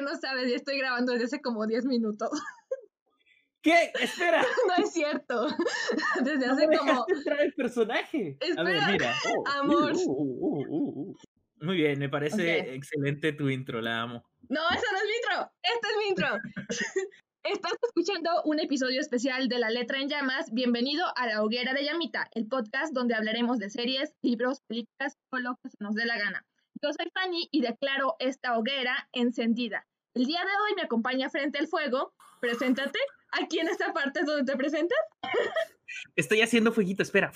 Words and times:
que 0.00 0.04
no 0.04 0.16
sabes 0.18 0.48
y 0.48 0.54
estoy 0.54 0.78
grabando 0.78 1.12
desde 1.12 1.26
hace 1.26 1.42
como 1.42 1.66
10 1.66 1.84
minutos. 1.86 2.30
¿Qué? 3.62 3.92
Espera. 4.00 4.42
No 4.68 4.84
es 4.84 4.92
cierto. 4.92 5.46
Desde 6.24 6.46
hace 6.46 6.66
¿Cómo 6.66 6.78
como. 6.78 7.04
entrar 7.08 7.40
el 7.42 7.52
personaje? 7.52 8.38
A 8.56 8.62
ver, 8.62 8.76
Espera, 8.76 8.92
mira. 8.92 9.14
Oh, 9.36 9.48
amor. 9.60 9.92
uh, 9.92 10.00
uh, 10.06 11.10
uh. 11.10 11.16
Muy 11.60 11.76
bien, 11.76 11.98
me 11.98 12.08
parece 12.08 12.74
excelente 12.74 13.34
tu 13.34 13.50
intro, 13.50 13.82
la 13.82 14.00
amo. 14.00 14.24
No, 14.48 14.60
esa 14.70 14.92
no 14.92 14.98
es 14.98 15.04
mi 15.04 15.16
intro. 15.16 15.52
Esta 15.62 15.88
es 15.88 15.96
mi 15.98 16.08
intro. 16.08 16.28
Estás 17.42 17.72
escuchando 17.82 18.30
un 18.44 18.60
episodio 18.60 18.98
especial 18.98 19.48
de 19.48 19.58
La 19.58 19.68
Letra 19.68 19.98
en 19.98 20.08
Llamas. 20.08 20.50
Bienvenido 20.52 21.04
a 21.14 21.26
La 21.26 21.42
Hoguera 21.42 21.74
de 21.74 21.84
Llamita, 21.84 22.28
el 22.32 22.46
podcast 22.46 22.94
donde 22.94 23.14
hablaremos 23.14 23.58
de 23.58 23.68
series, 23.68 24.14
libros, 24.22 24.62
películas 24.66 25.18
o 25.32 25.38
lo 25.38 25.56
que 25.62 25.68
se 25.68 25.76
nos 25.80 25.94
dé 25.94 26.06
la 26.06 26.16
gana. 26.16 26.46
Yo 26.82 26.90
soy 26.94 27.10
Fanny 27.12 27.46
y 27.50 27.60
declaro 27.60 28.16
esta 28.20 28.56
hoguera 28.56 29.06
encendida. 29.12 29.86
El 30.14 30.26
día 30.26 30.40
de 30.40 30.50
hoy 30.64 30.74
me 30.76 30.82
acompaña 30.82 31.30
frente 31.30 31.58
al 31.58 31.68
fuego. 31.68 32.14
Preséntate. 32.40 32.98
Aquí 33.32 33.60
en 33.60 33.68
esta 33.68 33.92
parte 33.92 34.20
es 34.20 34.26
donde 34.26 34.50
te 34.50 34.58
presentas. 34.58 34.98
Estoy 36.16 36.40
haciendo 36.40 36.72
fueguito, 36.72 37.02
espera. 37.02 37.32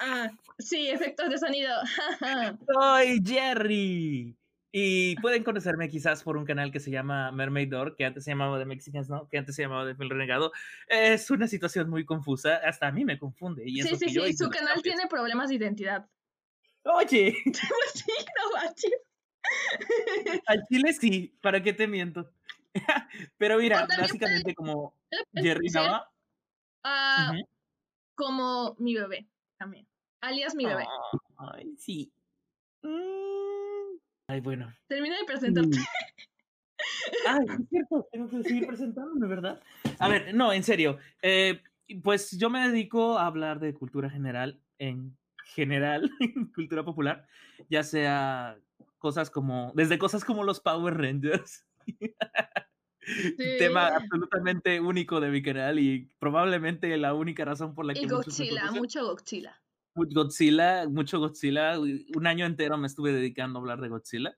Ah, 0.00 0.30
sí, 0.58 0.88
efectos 0.88 1.30
de 1.30 1.38
sonido. 1.38 1.72
Soy 2.74 3.22
Jerry. 3.24 4.36
Y 4.70 5.16
pueden 5.20 5.44
conocerme 5.44 5.88
quizás 5.88 6.22
por 6.22 6.36
un 6.36 6.44
canal 6.44 6.72
que 6.72 6.80
se 6.80 6.90
llama 6.90 7.30
Mermaid 7.32 7.70
Door, 7.70 7.96
que 7.96 8.04
antes 8.04 8.24
se 8.24 8.32
llamaba 8.32 8.58
The 8.58 8.66
Mexicans, 8.66 9.08
¿no? 9.08 9.28
Que 9.28 9.38
antes 9.38 9.54
se 9.54 9.62
llamaba 9.62 9.86
The 9.86 9.94
Film 9.94 10.10
Renegado. 10.10 10.52
Es 10.88 11.30
una 11.30 11.46
situación 11.46 11.88
muy 11.88 12.04
confusa, 12.04 12.56
hasta 12.56 12.88
a 12.88 12.92
mí 12.92 13.04
me 13.04 13.18
confunde. 13.18 13.62
Y 13.64 13.82
sí, 13.82 13.96
sí, 13.96 14.08
sí, 14.08 14.32
su 14.36 14.50
canal 14.50 14.82
tiene 14.82 15.06
problemas 15.06 15.48
de 15.48 15.54
identidad. 15.54 16.06
Oye, 16.82 17.34
sí, 17.94 18.12
no 18.36 18.60
manches. 18.60 18.92
al 20.46 20.62
chile 20.68 20.92
sí, 20.92 21.36
¿para 21.42 21.62
qué 21.62 21.72
te 21.72 21.86
miento? 21.86 22.30
Pero 23.38 23.58
mira, 23.58 23.86
básicamente 23.98 24.54
como 24.54 24.94
Jerry 25.32 25.68
Nava. 25.68 26.10
ujú. 26.84 27.48
como 28.14 28.76
mi 28.78 28.94
bebé 28.94 29.28
también. 29.58 29.86
Alias 30.20 30.54
mi 30.54 30.66
bebé. 30.66 30.84
Ay, 31.36 31.74
sí. 31.76 32.12
Mm, 32.82 33.98
Ay, 34.28 34.40
bueno. 34.40 34.72
Termina 34.88 35.16
de 35.18 35.24
presentarte. 35.24 35.76
Mm. 35.76 35.82
Ay, 37.26 37.46
es 37.60 37.68
cierto, 37.68 38.08
tengo 38.12 38.28
que 38.28 38.42
seguir 38.42 38.66
presentándome, 38.66 39.26
¿verdad? 39.26 39.60
A 39.98 40.08
ver, 40.08 40.34
no, 40.34 40.52
en 40.52 40.62
serio. 40.62 40.98
eh, 41.22 41.62
pues 42.02 42.32
yo 42.38 42.50
me 42.50 42.68
dedico 42.68 43.18
a 43.18 43.26
hablar 43.26 43.60
de 43.60 43.74
cultura 43.74 44.10
general, 44.10 44.60
en 44.78 45.16
general, 45.54 46.10
cultura 46.54 46.84
popular, 46.84 47.26
ya 47.68 47.82
sea 47.82 48.58
cosas 48.98 49.30
como, 49.30 49.72
desde 49.74 49.98
cosas 49.98 50.24
como 50.24 50.44
los 50.44 50.60
Power 50.60 50.96
Rangers. 50.96 51.66
Tema 53.56 53.86
Sí. 53.88 53.94
absolutamente 53.96 54.80
único 54.80 55.20
de 55.20 55.30
mi 55.30 55.42
canal 55.42 55.78
y 55.78 56.10
probablemente 56.18 56.96
la 56.98 57.14
única 57.14 57.44
razón 57.44 57.74
por 57.74 57.86
la 57.86 57.94
que 57.94 58.00
Y 58.02 58.06
Godzilla, 58.08 58.70
mucho 58.72 59.04
Godzilla. 59.06 59.62
Godzilla, 59.94 60.88
mucho 60.88 61.18
Godzilla. 61.18 61.78
Un 61.78 62.26
año 62.26 62.46
entero 62.46 62.76
me 62.78 62.86
estuve 62.86 63.12
dedicando 63.12 63.58
a 63.58 63.62
hablar 63.62 63.80
de 63.80 63.88
Godzilla. 63.88 64.36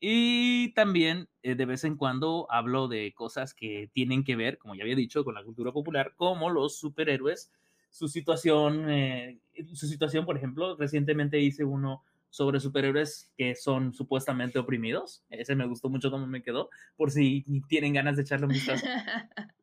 Y 0.00 0.74
también 0.74 1.28
eh, 1.42 1.54
de 1.56 1.66
vez 1.66 1.84
en 1.84 1.96
cuando 1.96 2.46
hablo 2.50 2.88
de 2.88 3.12
cosas 3.14 3.54
que 3.54 3.90
tienen 3.92 4.24
que 4.24 4.36
ver, 4.36 4.58
como 4.58 4.74
ya 4.74 4.82
había 4.84 4.96
dicho, 4.96 5.24
con 5.24 5.34
la 5.34 5.44
cultura 5.44 5.72
popular, 5.72 6.14
como 6.16 6.50
los 6.50 6.76
superhéroes, 6.78 7.52
su 7.90 8.08
situación, 8.08 8.90
eh, 8.90 9.40
su 9.74 9.86
situación, 9.86 10.26
por 10.26 10.36
ejemplo, 10.36 10.76
recientemente 10.76 11.40
hice 11.40 11.64
uno 11.64 12.04
sobre 12.34 12.58
superhéroes 12.58 13.30
que 13.36 13.54
son 13.54 13.94
supuestamente 13.94 14.58
oprimidos. 14.58 15.22
Ese 15.30 15.54
me 15.54 15.68
gustó 15.68 15.88
mucho 15.88 16.10
cómo 16.10 16.26
me 16.26 16.42
quedó, 16.42 16.68
por 16.96 17.12
si 17.12 17.44
tienen 17.68 17.92
ganas 17.92 18.16
de 18.16 18.22
echarle 18.22 18.46
un 18.46 18.52
vistazo. 18.52 18.84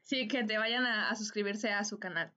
sí, 0.00 0.26
que 0.26 0.42
te 0.44 0.56
vayan 0.56 0.86
a, 0.86 1.10
a 1.10 1.14
suscribirse 1.16 1.70
a 1.70 1.84
su 1.84 1.98
canal. 1.98 2.32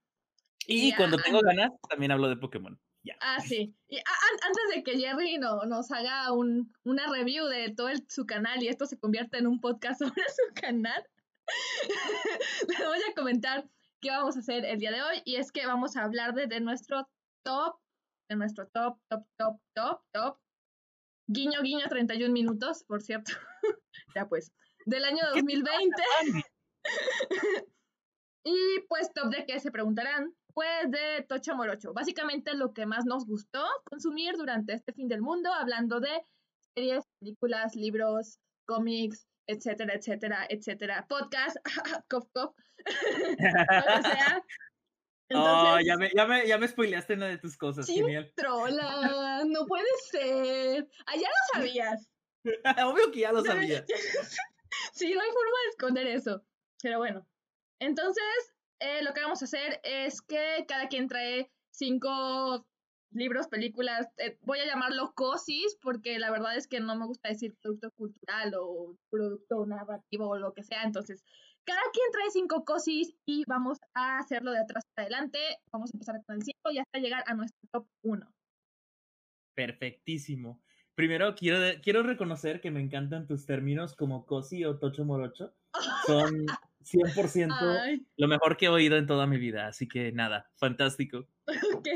Y 0.66 0.94
cuando 0.94 1.16
tengo 1.16 1.40
ganas, 1.40 1.70
también 1.88 2.12
hablo 2.12 2.28
de 2.28 2.36
Pokémon. 2.36 2.78
Ya. 3.02 3.16
Ah, 3.22 3.40
sí. 3.40 3.74
Y 3.88 3.96
a- 3.96 4.00
an- 4.00 4.40
antes 4.46 4.62
de 4.74 4.82
que 4.82 4.98
Jerry 4.98 5.38
no, 5.38 5.62
nos 5.64 5.90
haga 5.90 6.32
un, 6.32 6.70
una 6.84 7.10
review 7.10 7.46
de 7.46 7.70
todo 7.70 7.88
el- 7.88 8.04
su 8.10 8.26
canal 8.26 8.62
y 8.62 8.68
esto 8.68 8.84
se 8.84 8.98
convierta 8.98 9.38
en 9.38 9.46
un 9.46 9.58
podcast 9.62 9.98
sobre 10.00 10.22
su 10.28 10.54
canal, 10.60 11.02
les 12.68 12.78
voy 12.86 12.98
a 13.10 13.14
comentar 13.14 13.66
qué 14.02 14.10
vamos 14.10 14.36
a 14.36 14.40
hacer 14.40 14.66
el 14.66 14.78
día 14.78 14.92
de 14.92 15.00
hoy. 15.00 15.22
Y 15.24 15.36
es 15.36 15.50
que 15.50 15.64
vamos 15.66 15.96
a 15.96 16.04
hablar 16.04 16.34
de, 16.34 16.46
de 16.46 16.60
nuestro 16.60 17.08
top, 17.42 17.76
de 18.28 18.36
nuestro 18.36 18.66
top, 18.68 18.98
top, 19.08 19.24
top, 19.36 19.60
top, 19.74 20.02
top. 20.12 20.38
Guiño, 21.26 21.62
guiño, 21.62 21.86
31 21.88 22.32
minutos, 22.32 22.84
por 22.84 23.02
cierto. 23.02 23.32
ya 24.14 24.28
pues. 24.28 24.52
Del 24.86 25.04
año 25.04 25.22
¿Qué 25.34 25.42
te 25.42 25.46
2020. 25.46 26.02
Andy? 26.20 26.42
Y 28.44 28.80
pues 28.88 29.12
top 29.12 29.30
de 29.30 29.44
qué 29.44 29.60
se 29.60 29.70
preguntarán. 29.70 30.32
Pues 30.54 30.90
de 30.90 31.22
Tocho 31.28 31.54
Morocho. 31.54 31.92
Básicamente 31.92 32.54
lo 32.54 32.72
que 32.72 32.86
más 32.86 33.04
nos 33.04 33.26
gustó 33.26 33.62
consumir 33.84 34.36
durante 34.38 34.72
este 34.72 34.94
fin 34.94 35.06
del 35.06 35.20
mundo, 35.20 35.52
hablando 35.52 36.00
de 36.00 36.22
series, 36.74 37.04
películas, 37.20 37.76
libros, 37.76 38.38
cómics, 38.66 39.26
etcétera, 39.46 39.94
etcétera, 39.94 40.46
etcétera. 40.48 41.06
Podcast, 41.08 41.58
cof, 42.08 42.24
cof, 42.32 42.54
lo 42.78 43.36
que 43.36 44.02
sea. 44.02 44.42
Oh, 45.30 45.76
Entonces, 45.78 45.86
ya 45.86 45.96
me, 45.96 46.10
ya, 46.14 46.26
me, 46.26 46.46
ya 46.48 46.58
me 46.58 46.68
spoileaste 46.68 47.14
una 47.14 47.26
de 47.26 47.38
tus 47.38 47.56
cosas. 47.56 47.84
Sí. 47.86 47.96
Genial. 47.96 48.32
trola, 48.34 49.42
no 49.46 49.66
puede 49.66 49.84
ser. 50.10 50.88
Ah, 51.06 51.16
ya 51.16 51.28
lo 51.28 51.60
sabías. 51.60 52.08
Obvio 52.86 53.10
que 53.12 53.20
ya 53.20 53.32
lo 53.32 53.44
sabía. 53.44 53.84
sí, 54.92 55.12
no 55.12 55.20
hay 55.20 55.28
forma 55.28 55.56
de 55.64 55.68
esconder 55.70 56.06
eso. 56.06 56.42
Pero 56.82 56.98
bueno. 56.98 57.26
Entonces, 57.78 58.54
eh, 58.80 59.02
lo 59.02 59.12
que 59.12 59.20
vamos 59.20 59.42
a 59.42 59.44
hacer 59.44 59.80
es 59.84 60.22
que 60.22 60.64
cada 60.66 60.88
quien 60.88 61.08
trae 61.08 61.50
cinco 61.70 62.66
libros, 63.10 63.48
películas. 63.48 64.06
eh, 64.18 64.38
voy 64.42 64.60
a 64.60 64.66
llamarlo 64.66 65.12
cosis 65.14 65.76
porque 65.82 66.18
la 66.18 66.30
verdad 66.30 66.56
es 66.56 66.66
que 66.68 66.80
no 66.80 66.96
me 66.96 67.06
gusta 67.06 67.28
decir 67.28 67.54
producto 67.60 67.90
cultural 67.92 68.54
o 68.58 68.96
producto 69.10 69.66
narrativo 69.66 70.28
o 70.28 70.38
lo 70.38 70.52
que 70.54 70.62
sea. 70.62 70.82
Entonces, 70.84 71.24
cada 71.68 71.82
quien 71.92 72.10
trae 72.10 72.30
cinco 72.30 72.64
cosis 72.64 73.14
y 73.26 73.44
vamos 73.46 73.78
a 73.92 74.16
hacerlo 74.18 74.52
de 74.52 74.60
atrás 74.60 74.84
para 74.94 75.04
adelante. 75.04 75.38
Vamos 75.70 75.90
a 75.92 75.96
empezar 75.96 76.24
con 76.24 76.36
el 76.36 76.42
5 76.42 76.70
y 76.72 76.78
hasta 76.78 76.98
llegar 76.98 77.22
a 77.26 77.34
nuestro 77.34 77.60
top 77.70 77.86
1. 78.00 78.26
Perfectísimo. 79.54 80.62
Primero, 80.94 81.34
quiero, 81.34 81.58
quiero 81.82 82.02
reconocer 82.02 82.62
que 82.62 82.70
me 82.70 82.80
encantan 82.80 83.26
tus 83.26 83.44
términos 83.44 83.94
como 83.94 84.24
cosi 84.24 84.64
o 84.64 84.78
tocho 84.78 85.04
morocho. 85.04 85.54
Son 86.06 86.46
100% 86.82 87.54
Ay, 87.82 88.06
lo 88.16 88.28
mejor 88.28 88.56
que 88.56 88.64
he 88.66 88.70
oído 88.70 88.96
en 88.96 89.06
toda 89.06 89.26
mi 89.26 89.36
vida. 89.36 89.66
Así 89.66 89.86
que 89.86 90.10
nada, 90.10 90.50
fantástico. 90.54 91.28
ok. 91.74 91.88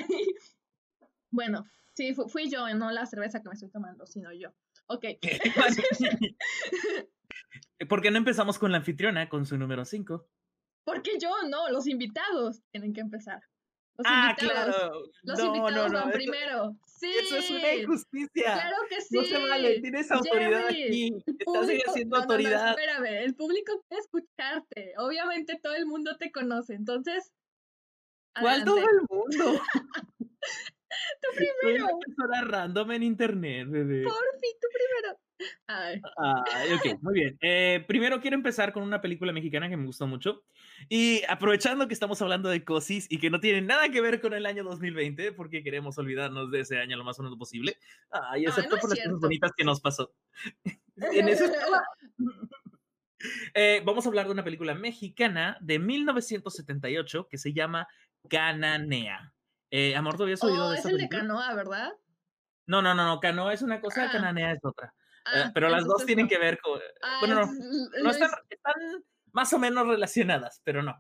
Bueno, 1.30 1.64
sí, 1.94 2.12
fu- 2.12 2.28
fui 2.28 2.50
yo, 2.50 2.68
no 2.74 2.90
la 2.90 3.06
cerveza 3.06 3.40
que 3.40 3.48
me 3.48 3.54
estoy 3.54 3.70
tomando, 3.70 4.06
sino 4.06 4.34
yo. 4.34 4.50
Ok. 4.88 5.06
¿Por 7.88 8.00
qué 8.02 8.10
no 8.10 8.18
empezamos 8.18 8.58
con 8.58 8.70
la 8.72 8.78
anfitriona, 8.78 9.28
con 9.28 9.46
su 9.46 9.56
número 9.58 9.84
5? 9.84 10.26
Porque 10.84 11.18
yo 11.20 11.30
no, 11.48 11.68
los 11.70 11.86
invitados 11.86 12.62
tienen 12.72 12.92
que 12.92 13.00
empezar. 13.00 13.40
Los 13.99 14.06
Ah, 14.08 14.34
invitados. 14.38 14.75
claro. 14.76 15.02
Los 15.22 15.38
no, 15.38 15.44
invitados 15.46 15.75
no, 15.75 15.88
no. 15.88 15.99
van 16.00 16.08
Eso, 16.08 16.19
primero. 16.19 16.76
Sí. 16.87 17.12
eso 17.20 17.37
es 17.37 17.50
una 17.50 17.75
injusticia. 17.75 18.52
Claro 18.54 18.76
que 18.88 19.00
sí. 19.00 19.16
No 19.16 19.22
se 19.25 19.49
vale, 19.49 19.81
tienes 19.81 20.10
autoridad 20.10 20.69
Jerry, 20.69 20.84
aquí. 20.87 21.25
Estás 21.38 21.69
ejerciendo 21.69 22.16
autoridad. 22.16 22.70
espérame, 22.70 23.22
el 23.25 23.34
público 23.34 23.82
quiere 23.88 24.00
escucharte. 24.02 24.94
Obviamente 24.96 25.58
todo 25.62 25.75
el 25.75 25.87
mundo 25.87 26.16
te 26.16 26.32
conoce, 26.32 26.75
entonces. 26.75 27.32
¿Cuál 28.34 28.62
adelante. 28.62 28.70
todo 28.70 28.90
el 28.90 29.06
mundo? 29.10 29.62
Tú 31.20 31.28
Soy 31.37 31.46
primero. 31.62 31.84
una 31.87 31.99
persona 31.99 32.44
random 32.44 32.90
en 32.93 33.02
internet, 33.02 33.66
bebé. 33.70 34.02
Porfi, 34.04 34.49
tú 34.60 34.69
primero. 34.72 35.19
Ok, 36.74 36.84
muy 37.02 37.14
bien. 37.14 37.38
Eh, 37.40 37.84
primero 37.86 38.20
quiero 38.20 38.36
empezar 38.36 38.72
con 38.72 38.82
una 38.82 39.00
película 39.00 39.32
mexicana 39.32 39.68
que 39.68 39.76
me 39.76 39.86
gustó 39.86 40.06
mucho. 40.06 40.44
Y 40.88 41.22
aprovechando 41.28 41.88
que 41.88 41.94
estamos 41.94 42.20
hablando 42.22 42.48
de 42.48 42.64
cosis 42.64 43.06
y 43.10 43.18
que 43.18 43.30
no 43.30 43.40
tiene 43.40 43.62
nada 43.62 43.88
que 43.88 44.00
ver 44.00 44.20
con 44.20 44.34
el 44.34 44.46
año 44.46 44.64
2020, 44.64 45.32
porque 45.32 45.62
queremos 45.62 45.98
olvidarnos 45.98 46.50
de 46.50 46.60
ese 46.60 46.78
año 46.78 46.96
lo 46.96 47.04
más 47.04 47.16
pronto 47.16 47.36
posible. 47.38 47.76
Ay, 48.10 48.44
excepto 48.44 48.70
no 48.70 48.76
es 48.76 48.80
por 48.80 48.90
las 48.90 48.98
cierto. 48.98 49.10
cosas 49.14 49.20
bonitas 49.22 49.52
que 49.56 49.64
nos 49.64 49.80
pasó. 49.80 50.12
en 50.96 51.28
ese 51.28 51.46
estaba. 51.46 51.82
Eh, 53.54 53.82
vamos 53.84 54.04
a 54.04 54.08
hablar 54.08 54.26
de 54.26 54.32
una 54.32 54.44
película 54.44 54.74
mexicana 54.74 55.56
de 55.60 55.78
1978 55.78 57.28
que 57.30 57.38
se 57.38 57.52
llama 57.52 57.86
Cananea. 58.28 59.32
Eh, 59.70 59.94
Amor, 59.96 60.16
¿tú 60.16 60.24
habías 60.24 60.42
oído 60.42 60.66
Oh, 60.66 60.70
de 60.70 60.74
es 60.74 60.78
esta 60.78 60.90
el 60.90 60.98
de 60.98 61.08
película? 61.08 61.20
Canoa, 61.22 61.54
¿verdad? 61.54 61.92
No, 62.66 62.82
no, 62.82 62.94
no, 62.94 63.04
no. 63.06 63.20
Canoa 63.20 63.54
es 63.54 63.62
una 63.62 63.80
cosa, 63.80 64.04
Ah. 64.04 64.12
Cananea 64.12 64.52
es 64.52 64.58
otra. 64.64 64.92
Eh, 65.26 65.42
Ah, 65.44 65.50
pero 65.54 65.69
las 65.69 65.84
dos 65.86 66.04
tienen 66.06 66.26
no. 66.26 66.30
que 66.30 66.38
ver 66.38 66.58
con. 66.60 66.80
Ah, 67.02 67.19
bueno, 67.20 67.46
no, 67.46 67.52
no 68.02 68.10
están, 68.10 68.30
es- 68.30 68.36
están 68.58 68.74
más 69.32 69.52
o 69.52 69.58
menos 69.58 69.86
relacionadas, 69.86 70.60
pero 70.64 70.82
no. 70.82 70.94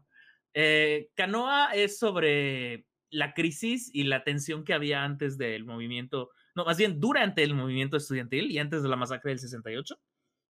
Eh, 0.54 1.08
Canoa 1.14 1.70
es 1.74 1.98
sobre 1.98 2.86
la 3.10 3.34
crisis 3.34 3.90
y 3.92 4.04
la 4.04 4.24
tensión 4.24 4.64
que 4.64 4.72
había 4.74 5.02
antes 5.04 5.36
del 5.38 5.64
movimiento, 5.64 6.30
no, 6.54 6.64
más 6.64 6.76
bien 6.78 7.00
durante 7.00 7.42
el 7.42 7.54
movimiento 7.54 7.96
estudiantil 7.96 8.50
y 8.50 8.58
antes 8.58 8.82
de 8.82 8.88
la 8.88 8.96
masacre 8.96 9.30
del 9.30 9.38
68. 9.38 9.98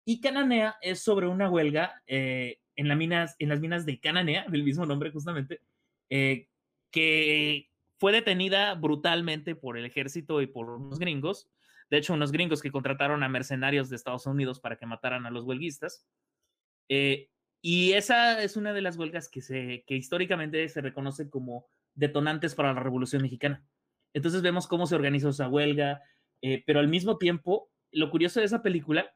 Y 0.05 0.21
Cananea 0.21 0.76
es 0.81 1.03
sobre 1.03 1.26
una 1.29 1.50
huelga 1.50 2.03
eh, 2.06 2.59
en, 2.75 2.97
minas, 2.97 3.37
en 3.38 3.50
las 3.50 3.61
minas 3.61 3.85
de 3.87 4.00
Cananea, 4.00 4.47
del 4.49 4.64
mismo 4.64 4.87
nombre 4.87 5.11
justamente, 5.11 5.61
eh, 6.11 6.49
que 6.91 7.69
fue 7.99 8.12
detenida 8.12 8.75
brutalmente 8.75 9.55
por 9.55 9.76
el 9.76 9.85
ejército 9.85 10.41
y 10.41 10.47
por 10.47 10.71
unos 10.71 10.99
gringos. 10.99 11.49
De 11.90 11.99
hecho, 11.99 12.14
unos 12.14 12.32
gringos 12.32 12.61
que 12.61 12.70
contrataron 12.70 13.23
a 13.23 13.29
mercenarios 13.29 13.88
de 13.88 13.96
Estados 13.96 14.26
Unidos 14.26 14.61
para 14.61 14.76
que 14.76 14.87
mataran 14.87 15.26
a 15.26 15.31
los 15.31 15.44
huelguistas. 15.44 16.06
Eh, 16.88 17.31
y 17.61 17.93
esa 17.93 18.43
es 18.43 18.56
una 18.56 18.73
de 18.73 18.82
las 18.82 18.96
huelgas 18.96 19.29
que, 19.29 19.40
se, 19.40 19.85
que 19.87 19.96
históricamente 19.96 20.69
se 20.69 20.81
reconoce 20.81 21.29
como 21.29 21.67
detonantes 21.94 22.55
para 22.55 22.73
la 22.73 22.81
Revolución 22.81 23.23
Mexicana. 23.23 23.64
Entonces 24.12 24.43
vemos 24.43 24.67
cómo 24.67 24.87
se 24.87 24.94
organiza 24.94 25.29
esa 25.29 25.49
huelga, 25.49 26.02
eh, 26.43 26.62
pero 26.67 26.81
al 26.81 26.88
mismo 26.88 27.19
tiempo, 27.19 27.70
lo 27.90 28.11
curioso 28.11 28.40
de 28.40 28.46
esa 28.46 28.62
película, 28.62 29.12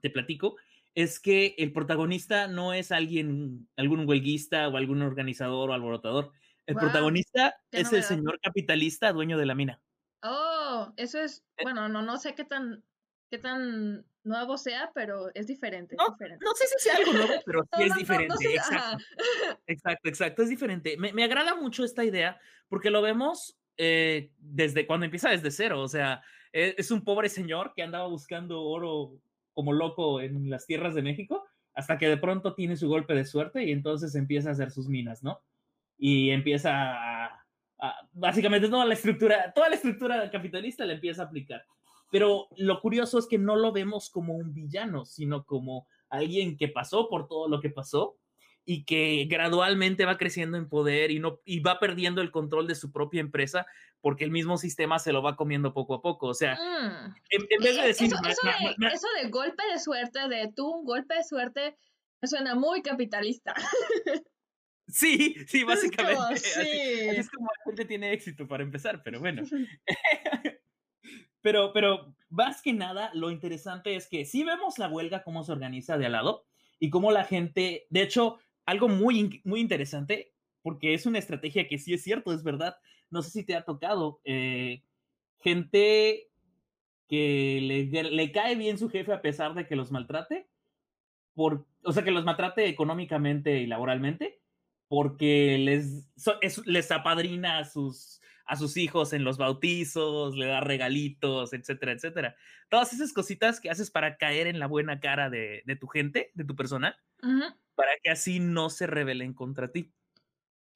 te 0.00 0.10
platico, 0.10 0.56
es 0.94 1.20
que 1.20 1.54
el 1.58 1.72
protagonista 1.72 2.48
no 2.48 2.72
es 2.72 2.92
alguien, 2.92 3.68
algún 3.76 4.08
huelguista 4.08 4.68
o 4.68 4.76
algún 4.76 5.02
organizador 5.02 5.70
o 5.70 5.72
alborotador. 5.72 6.32
El 6.66 6.76
protagonista 6.76 7.56
es 7.70 7.92
el 7.92 8.02
señor 8.02 8.40
capitalista 8.40 9.12
dueño 9.12 9.38
de 9.38 9.46
la 9.46 9.54
mina. 9.54 9.80
Oh, 10.22 10.92
eso 10.96 11.20
es, 11.20 11.44
eh 11.56 11.62
bueno, 11.62 11.88
no, 11.88 12.02
no 12.02 12.16
sé 12.18 12.34
qué 12.34 12.44
tan, 12.44 12.84
qué 13.30 13.38
tan 13.38 14.04
nuevo 14.22 14.58
sea, 14.58 14.90
pero 14.94 15.30
es 15.34 15.46
diferente. 15.46 15.96
No, 15.96 16.10
diferente. 16.10 16.44
no 16.44 16.54
sé 16.54 16.66
si 16.66 16.78
sea 16.78 16.96
algo 16.96 17.12
nuevo, 17.12 17.34
pero 17.44 17.62
sí 17.76 17.82
es 17.82 17.94
diferente. 17.94 18.34
exacto. 18.54 19.04
exacto. 19.66 20.08
exacto, 20.08 20.42
es 20.42 20.48
diferente. 20.48 20.96
Me, 20.96 21.12
me, 21.12 21.24
agrada 21.24 21.54
mucho 21.54 21.84
esta 21.84 22.04
idea 22.04 22.38
porque 22.68 22.90
lo 22.90 23.02
vemos 23.02 23.56
eh, 23.76 24.32
desde 24.38 24.86
cuando 24.86 25.06
empieza 25.06 25.30
desde 25.30 25.50
cero. 25.50 25.80
O 25.80 25.88
sea, 25.88 26.22
es, 26.52 26.74
es, 26.76 26.90
un 26.90 27.02
pobre 27.02 27.28
señor 27.28 27.72
que 27.74 27.82
andaba 27.82 28.08
buscando 28.08 28.62
oro 28.62 29.20
como 29.54 29.72
loco 29.72 30.20
en 30.20 30.50
las 30.50 30.66
tierras 30.66 30.94
de 30.94 31.02
México 31.02 31.46
hasta 31.74 31.98
que 31.98 32.08
de 32.08 32.16
pronto 32.16 32.54
tiene 32.54 32.76
su 32.76 32.88
golpe 32.88 33.14
de 33.14 33.24
suerte 33.24 33.64
y 33.64 33.72
entonces 33.72 34.14
empieza 34.14 34.50
a 34.50 34.52
hacer 34.52 34.70
sus 34.70 34.88
minas, 34.88 35.22
¿no? 35.22 35.40
Y 35.96 36.30
empieza 36.30 36.70
a, 36.72 37.39
a 37.80 38.08
básicamente 38.12 38.68
toda 38.68 38.84
la 38.84 38.94
estructura, 38.94 39.52
toda 39.54 39.68
la 39.68 39.76
estructura 39.76 40.30
capitalista 40.30 40.84
la 40.84 40.94
empieza 40.94 41.22
a 41.22 41.26
aplicar 41.26 41.64
pero 42.10 42.48
lo 42.56 42.80
curioso 42.80 43.18
es 43.18 43.26
que 43.26 43.38
no 43.38 43.56
lo 43.56 43.72
vemos 43.72 44.10
como 44.10 44.34
un 44.34 44.52
villano, 44.52 45.04
sino 45.04 45.44
como 45.44 45.86
alguien 46.08 46.56
que 46.56 46.68
pasó 46.68 47.08
por 47.08 47.28
todo 47.28 47.48
lo 47.48 47.60
que 47.60 47.70
pasó 47.70 48.16
y 48.64 48.84
que 48.84 49.26
gradualmente 49.28 50.04
va 50.04 50.18
creciendo 50.18 50.58
en 50.58 50.68
poder 50.68 51.12
y, 51.12 51.20
no, 51.20 51.40
y 51.44 51.60
va 51.60 51.78
perdiendo 51.78 52.20
el 52.20 52.30
control 52.30 52.66
de 52.66 52.74
su 52.74 52.92
propia 52.92 53.20
empresa 53.20 53.64
porque 54.00 54.24
el 54.24 54.30
mismo 54.30 54.58
sistema 54.58 54.98
se 54.98 55.12
lo 55.12 55.22
va 55.22 55.36
comiendo 55.36 55.72
poco 55.72 55.94
a 55.94 56.02
poco. 56.02 56.26
O 56.26 56.34
sea, 56.34 56.54
mm. 56.54 57.14
en, 57.30 57.62
vez 57.62 57.76
de 57.76 57.82
decir... 57.82 58.06
Eso, 58.06 58.22
de, 58.22 58.88
eso, 58.88 59.06
de, 59.22 59.30
golpe 59.30 59.62
de 59.72 59.78
suerte, 59.78 60.28
de 60.28 60.52
tú 60.54 60.68
un 60.68 60.84
golpe 60.84 61.14
de 61.14 61.24
suerte, 61.24 61.76
suena 62.22 62.54
muy 62.54 62.82
capitalista. 62.82 63.54
Sí, 64.92 65.36
sí, 65.46 65.64
básicamente. 65.64 66.36
sí. 66.36 66.60
Así, 66.60 67.08
así, 67.08 67.20
es 67.20 67.30
como 67.30 67.46
la 67.46 67.64
gente 67.64 67.84
tiene 67.84 68.12
éxito 68.12 68.46
para 68.46 68.62
empezar, 68.62 69.02
pero 69.02 69.20
bueno. 69.20 69.42
Pero, 71.42 71.72
pero 71.72 72.14
más 72.28 72.60
que 72.60 72.72
nada, 72.72 73.10
lo 73.14 73.30
interesante 73.30 73.96
es 73.96 74.08
que 74.08 74.24
si 74.26 74.44
vemos 74.44 74.78
la 74.78 74.88
huelga, 74.88 75.22
cómo 75.22 75.42
se 75.42 75.52
organiza 75.52 75.96
de 75.96 76.06
al 76.06 76.12
lado 76.12 76.44
y 76.78 76.90
cómo 76.90 77.12
la 77.12 77.24
gente, 77.24 77.86
de 77.88 78.02
hecho, 78.02 78.38
algo 78.66 78.88
muy, 78.88 79.40
muy 79.44 79.60
interesante, 79.60 80.34
porque 80.62 80.92
es 80.94 81.06
una 81.06 81.18
estrategia 81.18 81.66
que 81.66 81.78
sí 81.78 81.94
es 81.94 82.02
cierto, 82.02 82.32
es 82.32 82.42
verdad. 82.42 82.76
No 83.08 83.22
sé 83.22 83.30
si 83.30 83.44
te 83.44 83.56
ha 83.56 83.64
tocado. 83.64 84.20
Eh, 84.24 84.82
gente 85.40 86.28
que 87.08 87.58
le, 87.62 88.10
le, 88.10 88.32
cae 88.32 88.54
bien 88.54 88.78
su 88.78 88.88
jefe 88.88 89.12
a 89.12 89.22
pesar 89.22 89.54
de 89.54 89.66
que 89.66 89.76
los 89.76 89.90
maltrate, 89.90 90.46
por, 91.34 91.66
o 91.82 91.92
sea, 91.92 92.04
que 92.04 92.10
los 92.10 92.24
maltrate 92.24 92.68
económicamente 92.68 93.58
y 93.60 93.66
laboralmente, 93.66 94.39
porque 94.90 95.56
les, 95.56 96.10
les 96.66 96.90
apadrina 96.90 97.58
a 97.58 97.64
sus 97.64 98.20
a 98.44 98.56
sus 98.56 98.76
hijos 98.76 99.12
en 99.12 99.22
los 99.22 99.38
bautizos, 99.38 100.34
le 100.34 100.46
da 100.46 100.60
regalitos, 100.60 101.52
etcétera, 101.52 101.92
etcétera. 101.92 102.34
Todas 102.68 102.92
esas 102.92 103.12
cositas 103.12 103.60
que 103.60 103.70
haces 103.70 103.92
para 103.92 104.16
caer 104.16 104.48
en 104.48 104.58
la 104.58 104.66
buena 104.66 104.98
cara 104.98 105.30
de, 105.30 105.62
de 105.64 105.76
tu 105.76 105.86
gente, 105.86 106.32
de 106.34 106.44
tu 106.44 106.56
personal, 106.56 106.96
para 107.76 107.92
que 108.02 108.10
así 108.10 108.40
no 108.40 108.68
se 108.68 108.88
rebelen 108.88 109.34
contra 109.34 109.70
ti. 109.70 109.94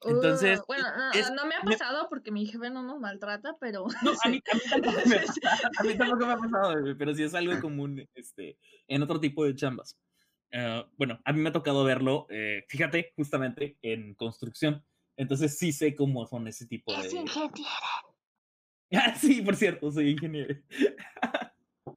Entonces. 0.03 0.61
Uh, 0.61 0.63
bueno, 0.67 0.87
no, 1.35 1.45
me 1.47 1.55
ha 1.55 1.61
pasado 1.63 2.07
porque 2.07 2.31
mi 2.31 2.45
jefe 2.45 2.69
no 2.69 2.81
nos 2.81 2.97
maltrata, 3.01 3.57
pero. 3.59 3.87
No, 4.03 4.11
a 4.23 4.29
mí, 4.29 4.41
tampoco, 4.69 4.97
me 5.05 5.17
a 5.77 5.83
mí 5.83 5.97
tampoco 5.97 6.25
me 6.27 6.31
ha 6.31 6.37
pasado, 6.37 6.75
pero 6.97 7.13
sí 7.13 7.23
es 7.23 7.35
algo 7.35 7.59
común 7.59 8.07
este, 8.13 8.57
en 8.87 9.03
otro 9.03 9.19
tipo 9.19 9.43
de 9.43 9.53
chambas. 9.53 9.97
Uh, 10.53 10.87
bueno, 10.97 11.19
a 11.25 11.33
mí 11.33 11.41
me 11.41 11.49
ha 11.49 11.53
tocado 11.53 11.83
verlo, 11.83 12.27
eh, 12.29 12.65
fíjate, 12.69 13.13
justamente 13.15 13.77
en 13.81 14.13
construcción. 14.15 14.83
Entonces 15.17 15.57
sí 15.57 15.71
sé 15.71 15.95
cómo 15.95 16.25
son 16.27 16.47
ese 16.47 16.65
tipo 16.65 16.93
de... 16.93 17.07
Es 17.07 17.13
ingeniero. 17.13 17.51
Ah, 18.93 19.15
sí, 19.15 19.41
por 19.41 19.55
cierto, 19.55 19.91
soy 19.91 20.11
ingeniero. 20.11 20.55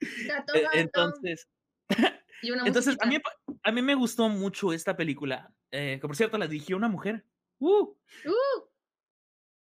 E, 0.00 0.80
entonces, 0.80 1.48
entonces 2.42 2.96
a 3.00 3.06
mí, 3.06 3.18
a 3.62 3.72
mí 3.72 3.82
me 3.82 3.94
gustó 3.94 4.28
mucho 4.28 4.72
esta 4.72 4.96
película, 4.96 5.52
eh, 5.70 5.98
que 6.00 6.06
por 6.06 6.16
cierto 6.16 6.38
la 6.38 6.48
dirigió 6.48 6.76
una 6.76 6.88
mujer. 6.88 7.24
¡Uh! 7.58 7.94
¡Uh! 8.24 8.68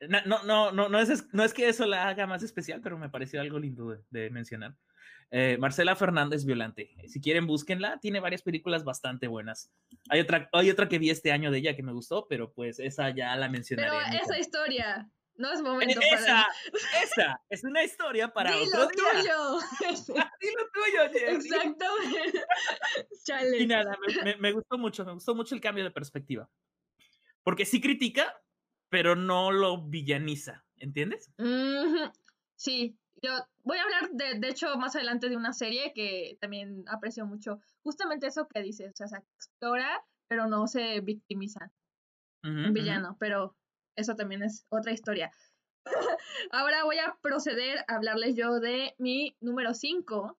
No, 0.09 0.45
no, 0.45 0.73
no, 0.73 0.89
no, 0.89 1.01
es, 1.01 1.27
no 1.33 1.43
es 1.43 1.55
que 1.55 1.69
eso 1.69 1.87
la 1.87 2.09
haga 2.09 2.27
más 2.27 2.43
especial, 2.43 2.81
pero 2.83 2.99
me 2.99 3.09
pareció 3.09 3.41
algo 3.41 3.59
lindo 3.59 3.99
de 4.11 4.31
mencionar. 4.31 4.77
Eh, 5.31 5.57
Marcela 5.59 5.97
Fernández 5.97 6.45
Violante. 6.45 6.95
Si 7.09 7.21
quieren, 7.21 7.47
búsquenla. 7.47 7.99
Tiene 8.01 8.21
varias 8.21 8.43
películas 8.43 8.85
bastante 8.85 9.27
buenas. 9.27 9.71
Hay 10.09 10.21
otra, 10.21 10.49
hay 10.53 10.71
otra 10.71 10.89
que 10.89 10.99
vi 10.99 11.11
este 11.11 11.33
año 11.33 11.51
de 11.51 11.59
ella 11.59 11.77
que 11.77 11.83
me 11.83 11.93
gustó, 11.93 12.27
pero 12.29 12.53
pues 12.53 12.79
esa 12.79 13.11
ya 13.11 13.35
la 13.37 13.49
mencionaré. 13.49 13.91
Pero 13.91 14.23
esa 14.23 14.39
historia. 14.39 15.11
No 15.39 15.53
es 15.53 15.61
momento 15.61 16.01
esa, 16.01 16.17
para... 16.17 16.47
Esa, 17.05 17.41
es 17.51 17.63
una 17.63 17.85
historia 17.85 18.33
para 18.33 18.53
Dilo 18.53 18.85
otro 18.85 18.89
día. 18.89 19.21
tuyo. 19.21 19.59
Dilo 20.41 20.63
tuyo, 20.73 21.03
Exactamente. 21.29 22.45
Chale. 23.25 23.59
Y 23.59 23.67
nada, 23.67 23.99
me, 24.25 24.37
me, 24.37 24.53
gustó 24.53 24.79
mucho, 24.79 25.05
me 25.05 25.13
gustó 25.13 25.35
mucho 25.35 25.55
el 25.55 25.61
cambio 25.61 25.85
de 25.85 25.91
perspectiva. 25.91 26.49
Porque 27.43 27.67
sí 27.67 27.83
critica, 27.83 28.35
pero 28.89 29.15
no 29.15 29.53
lo 29.53 29.83
villaniza, 29.83 30.65
¿entiendes? 30.79 31.31
Sí, 32.55 32.99
yo 33.23 33.31
voy 33.65 33.79
a 33.79 33.83
hablar, 33.83 34.11
de, 34.13 34.39
de 34.39 34.49
hecho, 34.49 34.77
más 34.77 34.95
adelante 34.97 35.29
de 35.29 35.37
una 35.37 35.53
serie 35.53 35.93
que 35.95 36.37
también 36.41 36.85
aprecio 36.89 37.27
mucho. 37.27 37.61
Justamente 37.83 38.27
eso 38.27 38.47
que 38.49 38.63
dices, 38.63 38.93
o 38.93 38.97
sea, 38.97 39.09
se 39.09 39.17
explora, 39.17 40.05
pero 40.29 40.47
no 40.47 40.67
se 40.67 41.01
victimiza. 41.01 41.73
un 42.43 42.73
villano, 42.73 43.17
pero 43.19 43.57
eso 43.97 44.15
también 44.15 44.43
es 44.43 44.67
otra 44.69 44.93
historia. 44.93 45.33
Ahora 46.53 46.85
voy 46.85 46.99
a 46.99 47.17
proceder 47.21 47.79
a 47.89 47.97
hablarles 47.97 48.37
yo 48.37 48.61
de 48.61 48.95
mi 48.99 49.37
número 49.41 49.75
5. 49.75 50.39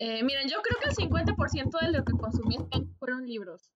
Eh, 0.00 0.22
miren, 0.24 0.48
yo 0.48 0.60
creo 0.62 0.80
que 0.80 0.88
el 0.88 0.94
50% 0.94 1.80
de 1.80 1.92
lo 1.92 2.04
que 2.04 2.12
consumí 2.12 2.56
fueron 2.98 3.26
libros. 3.26 3.70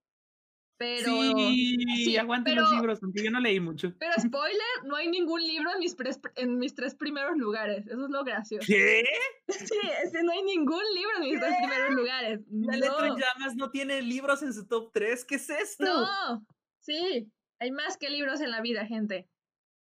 Pero. 0.83 1.05
Sí, 1.05 1.77
sí 1.95 2.17
aguante 2.17 2.57
los 2.57 2.69
libros, 2.73 3.01
aunque 3.05 3.23
yo 3.23 3.31
no 3.31 3.39
leí 3.39 3.61
mucho. 3.61 3.95
Pero 4.01 4.15
spoiler, 4.21 4.85
no 4.85 4.97
hay 4.97 5.09
ningún 5.09 5.41
libro 5.41 5.71
en 5.73 5.79
mis, 5.79 5.97
en 6.35 6.59
mis 6.59 6.75
tres 6.75 6.97
primeros 6.97 7.37
lugares. 7.37 7.87
Eso 7.87 8.07
es 8.07 8.11
lo 8.11 8.25
gracioso. 8.25 8.67
¿Qué? 8.67 9.05
Sí, 9.53 9.79
es 10.03 10.13
no 10.25 10.33
hay 10.33 10.43
ningún 10.43 10.83
libro 10.95 11.19
en 11.19 11.23
mis 11.23 11.39
tres 11.39 11.55
primeros 11.59 11.91
lugares. 11.91 12.41
La 12.51 12.77
letra 12.77 13.07
en 13.07 13.15
llamas 13.17 13.55
no 13.55 13.71
tiene 13.71 14.03
libros 14.03 14.43
en 14.43 14.53
su 14.53 14.67
top 14.67 14.91
3. 14.93 15.25
¿Qué 15.25 15.37
es 15.37 15.49
esto? 15.51 15.85
No, 15.85 16.45
sí, 16.81 17.31
hay 17.61 17.71
más 17.71 17.97
que 17.99 18.11
libros 18.11 18.41
en 18.41 18.51
la 18.51 18.61
vida, 18.61 18.85
gente. 18.87 19.29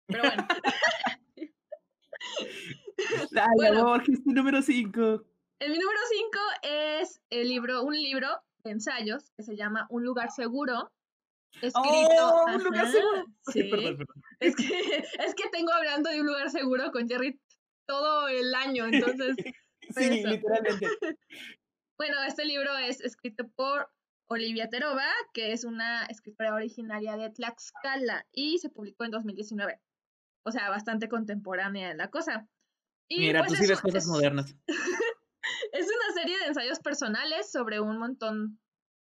Pero 0.07 0.23
bueno. 0.23 0.49
Dale, 3.31 3.53
bueno, 3.57 3.83
amor, 3.83 4.03
es 4.09 4.25
tu 4.25 4.33
número 4.33 4.63
5. 4.63 5.25
El 5.61 5.73
mi 5.73 5.79
número 5.79 6.01
5 6.11 6.39
es 6.63 7.21
el 7.31 7.49
libro, 7.49 7.83
un 7.83 7.95
libro 7.95 8.29
ensayos 8.65 9.31
que 9.37 9.43
se 9.43 9.57
llama 9.57 9.87
Un 9.91 10.05
lugar 10.05 10.31
seguro. 10.31 10.93
Escrito. 11.55 11.75
¡Oh, 11.75 12.45
un 12.55 12.65
lugar 12.65 12.91
seguro! 12.91 13.25
Sí. 13.53 13.71
Es, 14.41 14.55
que, 14.55 14.65
es 15.27 15.35
que 15.35 15.49
tengo 15.51 15.73
hablando 15.73 16.11
de 16.11 16.21
un 16.21 16.27
lugar 16.27 16.51
seguro 16.51 16.91
con 16.93 17.09
Jerry 17.09 17.41
todo 17.87 18.29
el 18.29 18.55
año, 18.55 18.87
entonces. 18.87 19.37
sí, 19.97 20.25
literalmente. 20.25 20.87
Bueno, 21.97 22.23
este 22.27 22.45
libro 22.45 22.77
es 22.77 23.01
escrito 23.01 23.49
por 23.57 23.91
Olivia 24.29 24.69
Teroba, 24.69 25.07
que 25.33 25.53
es 25.53 25.65
una 25.65 26.05
escritora 26.07 26.55
originaria 26.55 27.17
de 27.17 27.31
Tlaxcala 27.31 28.27
y 28.33 28.59
se 28.59 28.69
publicó 28.69 29.05
en 29.05 29.11
2019. 29.11 29.81
O 30.45 30.53
sea, 30.53 30.69
bastante 30.69 31.09
contemporánea 31.09 31.95
la 31.95 32.09
cosa. 32.09 32.47
Y 33.09 33.21
Mira, 33.21 33.41
pues 33.41 33.53
tú 33.53 33.65
sí 33.65 33.69
ves 33.69 33.81
cosas 33.81 34.07
modernas. 34.07 34.55
Es 35.73 35.87
una 35.87 36.15
serie 36.15 36.39
de 36.39 36.47
ensayos 36.47 36.81
personales 36.81 37.51
sobre 37.51 37.81
un 37.81 37.99
montón 37.99 38.59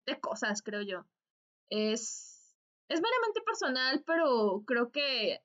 de 0.05 0.19
cosas, 0.19 0.61
creo 0.61 0.81
yo. 0.81 1.05
Es, 1.69 2.55
es 2.89 3.01
meramente 3.01 3.41
personal, 3.41 4.03
pero 4.05 4.63
creo 4.65 4.91
que 4.91 5.39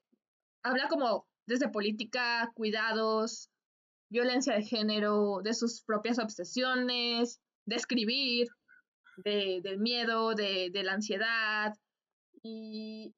habla 0.63 0.89
como 0.89 1.27
desde 1.47 1.69
política, 1.69 2.51
cuidados, 2.55 3.51
violencia 4.11 4.55
de 4.55 4.63
género, 4.63 5.41
de 5.43 5.55
sus 5.55 5.83
propias 5.83 6.19
obsesiones, 6.19 7.41
de 7.67 7.77
escribir, 7.77 8.49
de, 9.19 9.61
del 9.63 9.79
miedo, 9.79 10.35
de, 10.35 10.71
de 10.71 10.83
la 10.83 10.93
ansiedad. 10.93 11.75
Y 12.43 13.15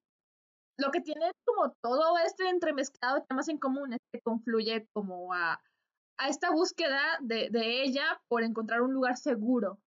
lo 0.78 0.90
que 0.90 1.00
tiene 1.00 1.30
como 1.44 1.72
todo 1.82 2.18
este 2.18 2.48
entremezclado 2.48 3.16
de 3.16 3.26
temas 3.26 3.48
en 3.48 3.58
común 3.58 3.92
es 3.94 4.00
que 4.12 4.20
confluye 4.20 4.86
como 4.92 5.32
a, 5.32 5.60
a 6.18 6.28
esta 6.28 6.50
búsqueda 6.50 7.00
de, 7.20 7.48
de, 7.50 7.82
ella 7.82 8.20
por 8.28 8.42
encontrar 8.42 8.82
un 8.82 8.92
lugar 8.92 9.16
seguro. 9.16 9.78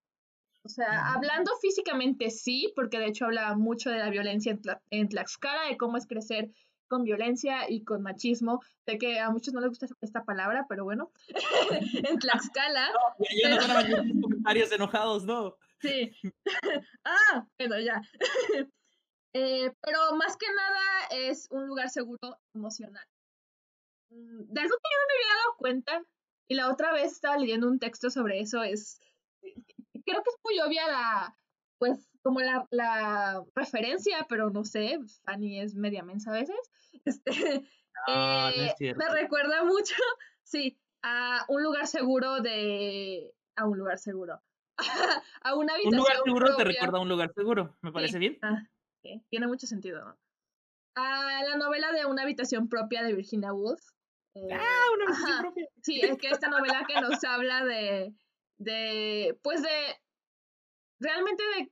O 0.64 0.70
sea, 0.70 1.14
hablando 1.14 1.52
físicamente 1.62 2.32
sí, 2.32 2.74
porque 2.76 2.98
de 2.98 3.06
hecho 3.06 3.26
habla 3.26 3.56
mucho 3.56 3.92
de 3.92 4.00
la 4.00 4.10
violencia 4.10 4.52
en, 4.52 4.62
Tla 4.62 4.82
en 4.90 5.10
Tlaxcala, 5.10 5.68
de 5.68 5.78
cómo 5.78 5.98
es 5.98 6.08
crecer 6.08 6.50
con 6.88 7.04
violencia 7.04 7.70
y 7.70 7.84
con 7.84 8.02
machismo. 8.02 8.62
Sé 8.86 8.98
que 8.98 9.20
a 9.20 9.30
muchos 9.30 9.54
no 9.54 9.62
les 9.62 9.70
gusta 9.70 9.88
esta 10.02 10.24
palabra, 10.24 10.66
pero 10.68 10.84
bueno, 10.84 11.12
en 12.10 12.20
Tlaxcala. 12.20 12.90
No, 13.20 13.60
ya 13.60 13.84
no 13.84 14.22
comentarios 14.22 14.72
enojados, 14.72 15.24
¿no? 15.26 15.56
Sí. 15.82 16.12
ah, 17.06 17.46
bueno, 17.60 17.80
ya. 17.80 18.02
eh, 19.34 19.72
pero 19.82 20.16
más 20.16 20.36
que 20.38 20.48
nada 20.48 21.08
es 21.12 21.48
un 21.52 21.68
lugar 21.68 21.90
seguro 21.90 22.40
emocional. 22.56 23.06
Mm, 24.10 24.52
de 24.52 24.62
algo 24.62 24.76
que 24.78 24.90
yo 24.92 24.98
no 25.00 25.08
me 25.08 25.14
había 25.14 25.36
dado 25.36 25.58
cuenta, 25.58 26.04
y 26.48 26.56
la 26.56 26.70
otra 26.72 26.94
vez 26.94 27.12
estaba 27.12 27.38
leyendo 27.38 27.68
un 27.68 27.80
texto 27.80 28.10
sobre 28.10 28.40
eso, 28.40 28.64
es, 28.64 29.00
creo 29.42 30.24
que 30.24 30.30
es 30.30 30.38
muy 30.44 30.60
obvia 30.60 30.88
la, 30.88 31.38
pues, 31.78 32.08
como 32.22 32.40
la, 32.42 32.68
la 32.72 33.44
referencia, 33.54 34.26
pero 34.30 34.50
no 34.50 34.64
sé, 34.64 35.00
Fanny 35.24 35.60
es 35.60 35.76
media 35.76 36.04
mensa 36.04 36.32
a 36.32 36.34
veces. 36.34 36.58
Este, 37.06 37.62
No, 38.08 38.14
no 38.14 38.50
eh, 38.50 38.68
es 38.68 38.78
cierto. 38.78 39.04
me 39.04 39.10
recuerda 39.10 39.64
mucho, 39.64 39.96
sí, 40.44 40.80
a 41.04 41.46
un 41.50 41.62
lugar 41.62 41.88
seguro 41.88 42.40
de, 42.40 43.36
a 43.56 43.68
un 43.68 43.78
lugar 43.78 44.00
seguro, 44.00 44.42
a 45.42 45.56
una 45.56 45.64
Un 45.64 45.70
habitación 45.72 45.98
lugar 45.98 46.18
seguro 46.24 46.56
te 46.56 46.64
recuerda 46.64 46.98
a 46.98 47.02
un 47.02 47.10
lugar 47.10 47.32
seguro, 47.36 47.78
me 47.82 47.92
parece 47.92 48.14
Sí. 48.14 48.20
bien. 48.20 48.40
Ah, 48.42 48.64
Tiene 49.30 49.48
mucho 49.48 49.68
sentido, 49.68 50.04
¿no? 50.04 50.18
A 50.96 51.44
la 51.44 51.58
novela 51.58 51.92
de 51.92 52.06
una 52.06 52.24
habitación 52.24 52.70
propia 52.70 53.04
de 53.04 53.14
Virginia 53.14 53.54
Woolf. 53.54 53.95
Ah, 54.36 54.86
una 54.96 55.12
ajá. 55.12 55.42
propia. 55.42 55.68
Sí, 55.82 56.02
es 56.02 56.18
que 56.18 56.30
esta 56.30 56.50
novela 56.50 56.86
que 56.88 57.00
nos 57.00 57.24
habla 57.24 57.64
de, 57.64 58.14
de, 58.58 59.40
pues 59.42 59.62
de, 59.62 59.70
realmente 61.00 61.44
de, 61.58 61.72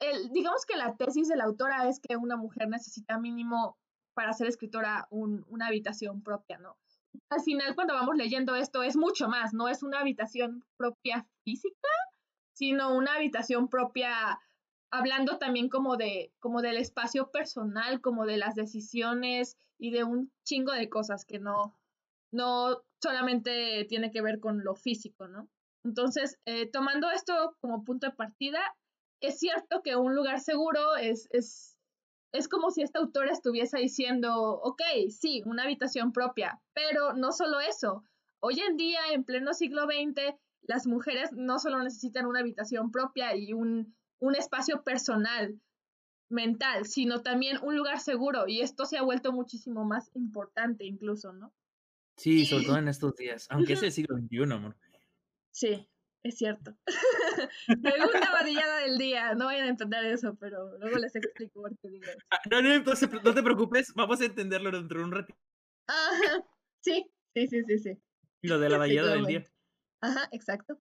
el, 0.00 0.30
digamos 0.30 0.64
que 0.64 0.76
la 0.76 0.96
tesis 0.96 1.28
de 1.28 1.36
la 1.36 1.44
autora 1.44 1.88
es 1.88 2.00
que 2.00 2.16
una 2.16 2.36
mujer 2.36 2.68
necesita 2.68 3.18
mínimo 3.18 3.78
para 4.14 4.32
ser 4.32 4.48
escritora 4.48 5.06
un, 5.10 5.44
una 5.48 5.66
habitación 5.68 6.22
propia, 6.22 6.58
¿no? 6.58 6.76
Al 7.30 7.40
final, 7.40 7.74
cuando 7.74 7.94
vamos 7.94 8.16
leyendo 8.16 8.54
esto, 8.54 8.82
es 8.82 8.96
mucho 8.96 9.28
más, 9.28 9.54
no 9.54 9.68
es 9.68 9.82
una 9.82 10.00
habitación 10.00 10.64
propia 10.76 11.26
física, 11.44 11.88
sino 12.52 12.94
una 12.94 13.14
habitación 13.14 13.68
propia, 13.68 14.40
hablando 14.90 15.38
también 15.38 15.68
como 15.68 15.96
de, 15.96 16.32
como 16.38 16.62
del 16.62 16.76
espacio 16.76 17.30
personal, 17.30 18.00
como 18.00 18.26
de 18.26 18.36
las 18.36 18.54
decisiones 18.54 19.56
y 19.78 19.90
de 19.90 20.04
un 20.04 20.32
chingo 20.44 20.72
de 20.72 20.88
cosas 20.88 21.24
que 21.24 21.38
no, 21.38 21.77
no 22.32 22.82
solamente 23.00 23.84
tiene 23.88 24.10
que 24.10 24.22
ver 24.22 24.40
con 24.40 24.64
lo 24.64 24.74
físico, 24.74 25.28
¿no? 25.28 25.48
Entonces, 25.84 26.38
eh, 26.44 26.68
tomando 26.70 27.10
esto 27.10 27.56
como 27.60 27.84
punto 27.84 28.08
de 28.08 28.16
partida, 28.16 28.60
es 29.20 29.38
cierto 29.38 29.82
que 29.82 29.96
un 29.96 30.14
lugar 30.14 30.40
seguro 30.40 30.96
es, 30.96 31.28
es, 31.30 31.76
es 32.32 32.48
como 32.48 32.70
si 32.70 32.82
esta 32.82 32.98
autora 32.98 33.32
estuviese 33.32 33.78
diciendo, 33.78 34.60
ok, 34.62 34.82
sí, 35.10 35.42
una 35.46 35.64
habitación 35.64 36.12
propia, 36.12 36.60
pero 36.74 37.14
no 37.14 37.32
solo 37.32 37.60
eso. 37.60 38.04
Hoy 38.40 38.60
en 38.60 38.76
día, 38.76 39.00
en 39.12 39.24
pleno 39.24 39.54
siglo 39.54 39.86
XX, 39.86 40.36
las 40.62 40.86
mujeres 40.86 41.32
no 41.32 41.58
solo 41.58 41.82
necesitan 41.82 42.26
una 42.26 42.40
habitación 42.40 42.90
propia 42.90 43.34
y 43.36 43.52
un, 43.52 43.96
un 44.20 44.36
espacio 44.36 44.82
personal, 44.82 45.60
mental, 46.28 46.84
sino 46.84 47.22
también 47.22 47.58
un 47.62 47.76
lugar 47.76 48.00
seguro, 48.00 48.46
y 48.46 48.60
esto 48.60 48.84
se 48.84 48.98
ha 48.98 49.02
vuelto 49.02 49.32
muchísimo 49.32 49.84
más 49.84 50.10
importante 50.14 50.84
incluso, 50.84 51.32
¿no? 51.32 51.52
Sí, 52.18 52.44
sobre 52.46 52.64
todo 52.66 52.76
en 52.78 52.88
estos 52.88 53.14
días, 53.16 53.46
aunque 53.50 53.72
es 53.74 53.82
el 53.82 53.92
siglo 53.92 54.16
XXI, 54.18 54.52
amor. 54.52 54.76
Sí, 55.52 55.88
es 56.22 56.36
cierto. 56.36 56.76
Segunda 57.66 58.30
varillada 58.32 58.78
del 58.80 58.98
día, 58.98 59.34
no 59.34 59.46
vayan 59.46 59.66
a 59.66 59.70
entender 59.70 60.04
eso, 60.06 60.36
pero 60.40 60.76
luego 60.78 60.98
les 60.98 61.14
explico 61.14 61.60
por 61.62 61.76
qué 61.78 61.88
digo 61.88 62.04
eso. 62.06 62.18
Ah, 62.30 62.38
no, 62.50 62.62
no, 62.62 62.74
entonces, 62.74 63.08
no 63.22 63.34
te 63.34 63.42
preocupes, 63.42 63.92
vamos 63.94 64.20
a 64.20 64.24
entenderlo 64.24 64.70
dentro 64.70 64.98
de 64.98 65.04
un 65.04 65.12
ratito. 65.12 65.38
Ajá, 65.86 66.44
sí, 66.80 67.10
sí, 67.34 67.46
sí, 67.46 67.62
sí, 67.64 67.78
sí. 67.78 67.98
Lo 68.42 68.58
de 68.58 68.68
la 68.68 68.78
vallada 68.78 69.12
del 69.12 69.26
día. 69.26 69.44
Ajá, 70.00 70.28
exacto. 70.32 70.80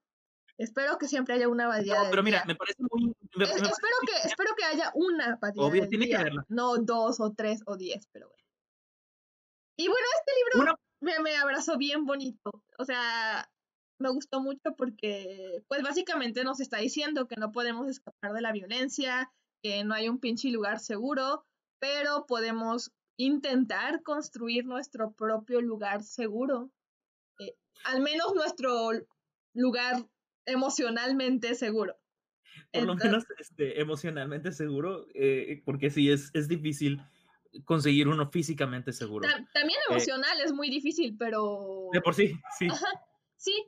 Espero 0.58 0.98
que 0.98 1.08
siempre 1.08 1.36
haya 1.36 1.48
una 1.50 1.68
variedad. 1.68 2.06
No, 2.06 2.10
pero 2.10 2.24
mira, 2.24 2.44
me 2.48 2.56
parece 2.56 2.82
muy. 2.90 3.14
me- 3.36 3.44
Es- 3.46 3.62
me 3.62 3.68
espero, 3.68 3.70
parece 4.02 4.22
que, 4.24 4.28
espero 4.28 4.56
que 4.58 4.64
haya 4.66 4.92
una 4.96 5.36
variedad. 5.40 5.68
Obvio, 5.68 5.88
tiene 5.88 6.08
que 6.08 6.16
haberla. 6.16 6.46
No 6.50 6.78
dos 6.78 7.20
o 7.20 7.32
tres 7.34 7.62
o 7.68 7.78
diez, 7.78 8.08
pero 8.12 8.28
bueno. 8.30 8.44
Y 9.80 9.88
bueno, 9.88 10.06
este 10.20 10.32
libro 10.36 10.72
Una- 10.72 10.80
me, 11.02 11.20
me 11.20 11.36
abrazó 11.36 11.78
bien 11.78 12.06
bonito. 12.06 12.64
O 12.78 12.86
sea, 12.86 13.50
me 14.00 14.10
gustó 14.10 14.42
mucho 14.42 14.76
porque, 14.78 15.64
pues 15.68 15.82
básicamente 15.82 16.44
nos 16.44 16.60
está 16.60 16.78
diciendo 16.78 17.28
que 17.28 17.36
no 17.36 17.52
podemos 17.52 17.88
escapar 17.90 18.34
de 18.34 18.42
la 18.42 18.52
violencia, 18.52 19.32
que 19.62 19.84
no 19.84 19.94
hay 19.94 20.10
un 20.10 20.20
pinche 20.20 20.50
lugar 20.50 20.80
seguro, 20.80 21.46
pero 21.80 22.26
podemos 22.28 22.92
intentar 23.18 24.04
construir 24.04 24.66
nuestro 24.66 25.12
propio 25.14 25.62
lugar 25.62 26.04
seguro. 26.04 26.72
Eh, 27.40 27.56
al 27.86 28.02
menos 28.02 28.34
nuestro 28.36 28.92
lugar 29.54 30.06
emocionalmente 30.46 31.56
seguro. 31.56 31.98
por 32.72 32.84
lo 32.84 32.96
menos 32.96 33.26
este, 33.40 33.82
emocionalmente 33.82 34.52
seguro, 34.52 35.08
eh, 35.14 35.62
porque 35.66 35.90
sí, 35.90 36.12
es, 36.12 36.30
es 36.34 36.48
difícil 36.48 37.02
conseguir 37.66 38.08
uno 38.08 38.30
físicamente 38.30 38.92
seguro. 38.94 39.28
Ta- 39.28 39.48
también 39.54 39.80
Eh, 39.90 39.94
emocional 39.94 40.40
es 40.42 40.52
muy 40.54 40.70
difícil, 40.70 41.16
pero... 41.18 41.90
De 41.94 42.02
por 42.02 42.14
sí, 42.16 42.34
sí. 42.58 42.68
Ajá, 42.70 42.88
sí. 43.38 43.66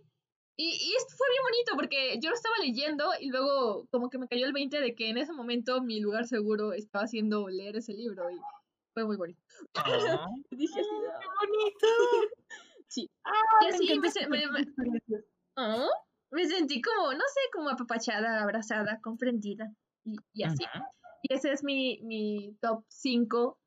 Y, 0.58 0.66
y 0.68 0.96
esto 0.98 1.16
fue 1.16 1.28
bien 1.30 1.44
bonito 1.44 1.72
porque 1.76 2.20
yo 2.22 2.30
lo 2.30 2.36
estaba 2.36 2.56
leyendo 2.58 3.10
y 3.20 3.30
luego 3.30 3.88
como 3.92 4.10
que 4.10 4.18
me 4.18 4.28
cayó 4.28 4.46
el 4.46 4.52
20 4.54 4.82
de 4.82 4.94
que 4.94 5.10
en 5.10 5.18
ese 5.18 5.32
momento 5.32 5.82
mi 5.82 6.02
lugar 6.02 6.28
seguro 6.28 6.74
estaba 6.74 7.06
haciendo 7.06 7.48
leer 7.48 7.78
ese 7.78 7.94
libro 7.94 8.30
y 8.30 8.36
fue 8.94 9.06
muy 9.06 9.16
bonito. 9.16 9.40
Ah, 9.76 10.28
Y 10.52 10.56
dije 10.58 10.80
así, 10.82 10.90
qué 10.90 11.08
"Ah". 11.08 11.34
bonito. 11.40 11.88
Sí. 12.88 13.08
Ah, 13.24 13.32
Y 13.62 13.66
me 13.66 13.70
así 13.76 13.92
encanta 13.94 14.28
me, 14.30 14.48
me- 14.48 14.74
ah, 15.58 15.88
me 16.32 16.46
sentí 16.48 16.82
como, 16.82 17.14
no 17.14 17.20
sé, 17.20 17.40
como 17.54 17.70
apapachada, 17.70 18.42
abrazada, 18.42 19.00
comprendida 19.00 19.72
y, 20.04 20.16
y 20.34 20.44
así. 20.44 20.64
Y 21.22 21.34
ese 21.34 21.52
es 21.52 21.64
mi, 21.64 22.00
mi 22.02 22.56
top 22.60 22.84
5. 22.88 23.60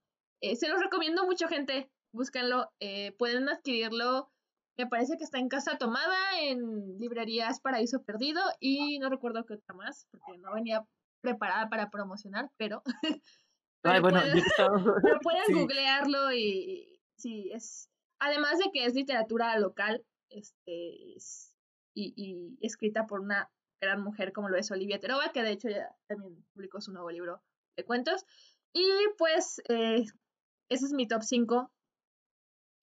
Eh, 0.43 0.57
se 0.57 0.69
los 0.69 0.81
recomiendo 0.81 1.25
mucho, 1.25 1.49
gente. 1.49 1.91
Búsquenlo. 2.13 2.71
eh, 2.81 3.13
pueden 3.19 3.49
adquirirlo. 3.49 4.31
Me 4.77 4.87
parece 4.87 5.17
que 5.17 5.25
está 5.25 5.39
en 5.39 5.49
Casa 5.49 5.79
Tomada, 5.79 6.41
en 6.41 6.99
librerías 6.99 7.61
Paraíso 7.61 8.03
Perdido 8.05 8.41
y 8.59 8.99
no 8.99 9.09
recuerdo 9.11 9.45
qué 9.47 9.55
otra 9.55 9.75
más, 9.75 10.07
porque 10.11 10.39
no 10.39 10.53
venía 10.55 10.85
preparada 11.23 11.69
para 11.69 11.91
promocionar, 11.91 12.51
pero, 12.57 12.83
Ay, 13.03 13.21
pero 13.83 14.01
bueno, 14.01 14.21
pueden, 14.21 14.37
yo 14.39 14.43
estaba- 14.45 14.95
pero 15.03 15.21
pueden 15.21 15.45
sí. 15.47 15.53
googlearlo 15.55 16.33
y 16.33 17.01
sí, 17.17 17.51
es... 17.53 17.89
Además 18.19 18.59
de 18.59 18.71
que 18.73 18.87
es 18.87 18.95
literatura 18.95 19.59
local, 19.59 20.05
este, 20.31 21.15
es- 21.17 21.55
y, 21.95 22.15
y 22.17 22.67
escrita 22.67 23.07
por 23.07 23.21
una 23.21 23.51
gran 23.81 24.03
mujer 24.03 24.33
como 24.33 24.49
lo 24.49 24.57
es 24.57 24.71
Olivia 24.71 24.99
Terova, 25.01 25.33
que 25.33 25.43
de 25.43 25.51
hecho 25.53 25.69
ya 25.69 25.95
también 26.09 26.45
publicó 26.55 26.81
su 26.81 26.93
nuevo 26.93 27.11
libro 27.11 27.43
de 27.77 27.85
cuentos. 27.85 28.25
Y 28.73 28.87
pues 29.19 29.61
eh, 29.69 30.05
ese 30.73 30.87
es 30.87 30.93
mi 30.93 31.07
top 31.07 31.23
5. 31.23 31.73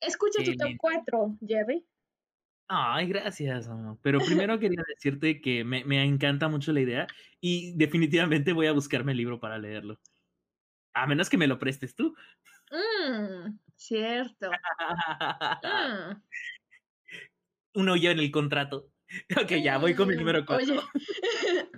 Escucha 0.02 0.40
Qué 0.44 0.52
tu 0.52 0.58
top 0.58 0.68
lindo. 0.68 0.80
4, 0.82 1.38
Jerry. 1.46 1.86
Ay, 2.68 3.08
gracias, 3.08 3.68
amor. 3.68 3.98
Pero 4.02 4.20
primero 4.20 4.60
quería 4.60 4.84
decirte 4.88 5.42
que 5.42 5.64
me, 5.64 5.84
me 5.86 6.04
encanta 6.04 6.48
mucho 6.48 6.72
la 6.72 6.82
idea 6.82 7.08
y 7.42 7.74
definitivamente 7.76 8.54
voy 8.54 8.68
a 8.68 8.72
buscarme 8.74 9.12
el 9.14 9.18
libro 9.18 9.40
para 9.40 9.58
leerlo. 9.58 10.00
A 10.94 11.08
menos 11.08 11.30
que 11.30 11.38
me 11.38 11.48
lo 11.48 11.58
prestes 11.60 11.96
tú. 11.96 12.16
Mm, 12.72 13.58
cierto. 13.76 14.52
Mm. 15.64 16.22
Uno 17.76 17.96
ya 17.96 18.12
en 18.12 18.20
el 18.20 18.32
contrato. 18.32 18.92
Ok, 19.42 19.54
ya 19.64 19.78
voy 19.80 19.96
con 19.96 20.08
mi 20.08 20.16
Mm, 20.16 20.20
número 20.20 20.46
4. 20.46 20.76
Oye, 20.76 21.70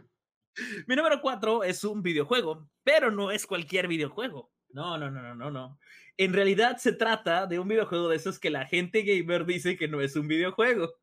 Mi 0.87 0.95
número 0.97 1.21
4 1.21 1.63
es 1.63 1.83
un 1.85 2.01
videojuego, 2.03 2.67
pero 2.83 3.09
no 3.09 3.31
es 3.31 3.47
cualquier 3.47 3.87
videojuego. 3.87 4.51
No, 4.73 4.97
no, 4.97 5.09
no, 5.11 5.21
no, 5.21 5.35
no, 5.35 5.51
no. 5.51 5.79
En 6.17 6.33
realidad 6.33 6.77
se 6.77 6.93
trata 6.93 7.47
de 7.47 7.59
un 7.59 7.67
videojuego 7.67 8.09
de 8.09 8.15
esos 8.17 8.39
que 8.39 8.49
la 8.49 8.65
gente 8.65 9.03
gamer 9.03 9.45
dice 9.45 9.77
que 9.77 9.87
no 9.87 10.01
es 10.01 10.15
un 10.15 10.27
videojuego. 10.27 10.93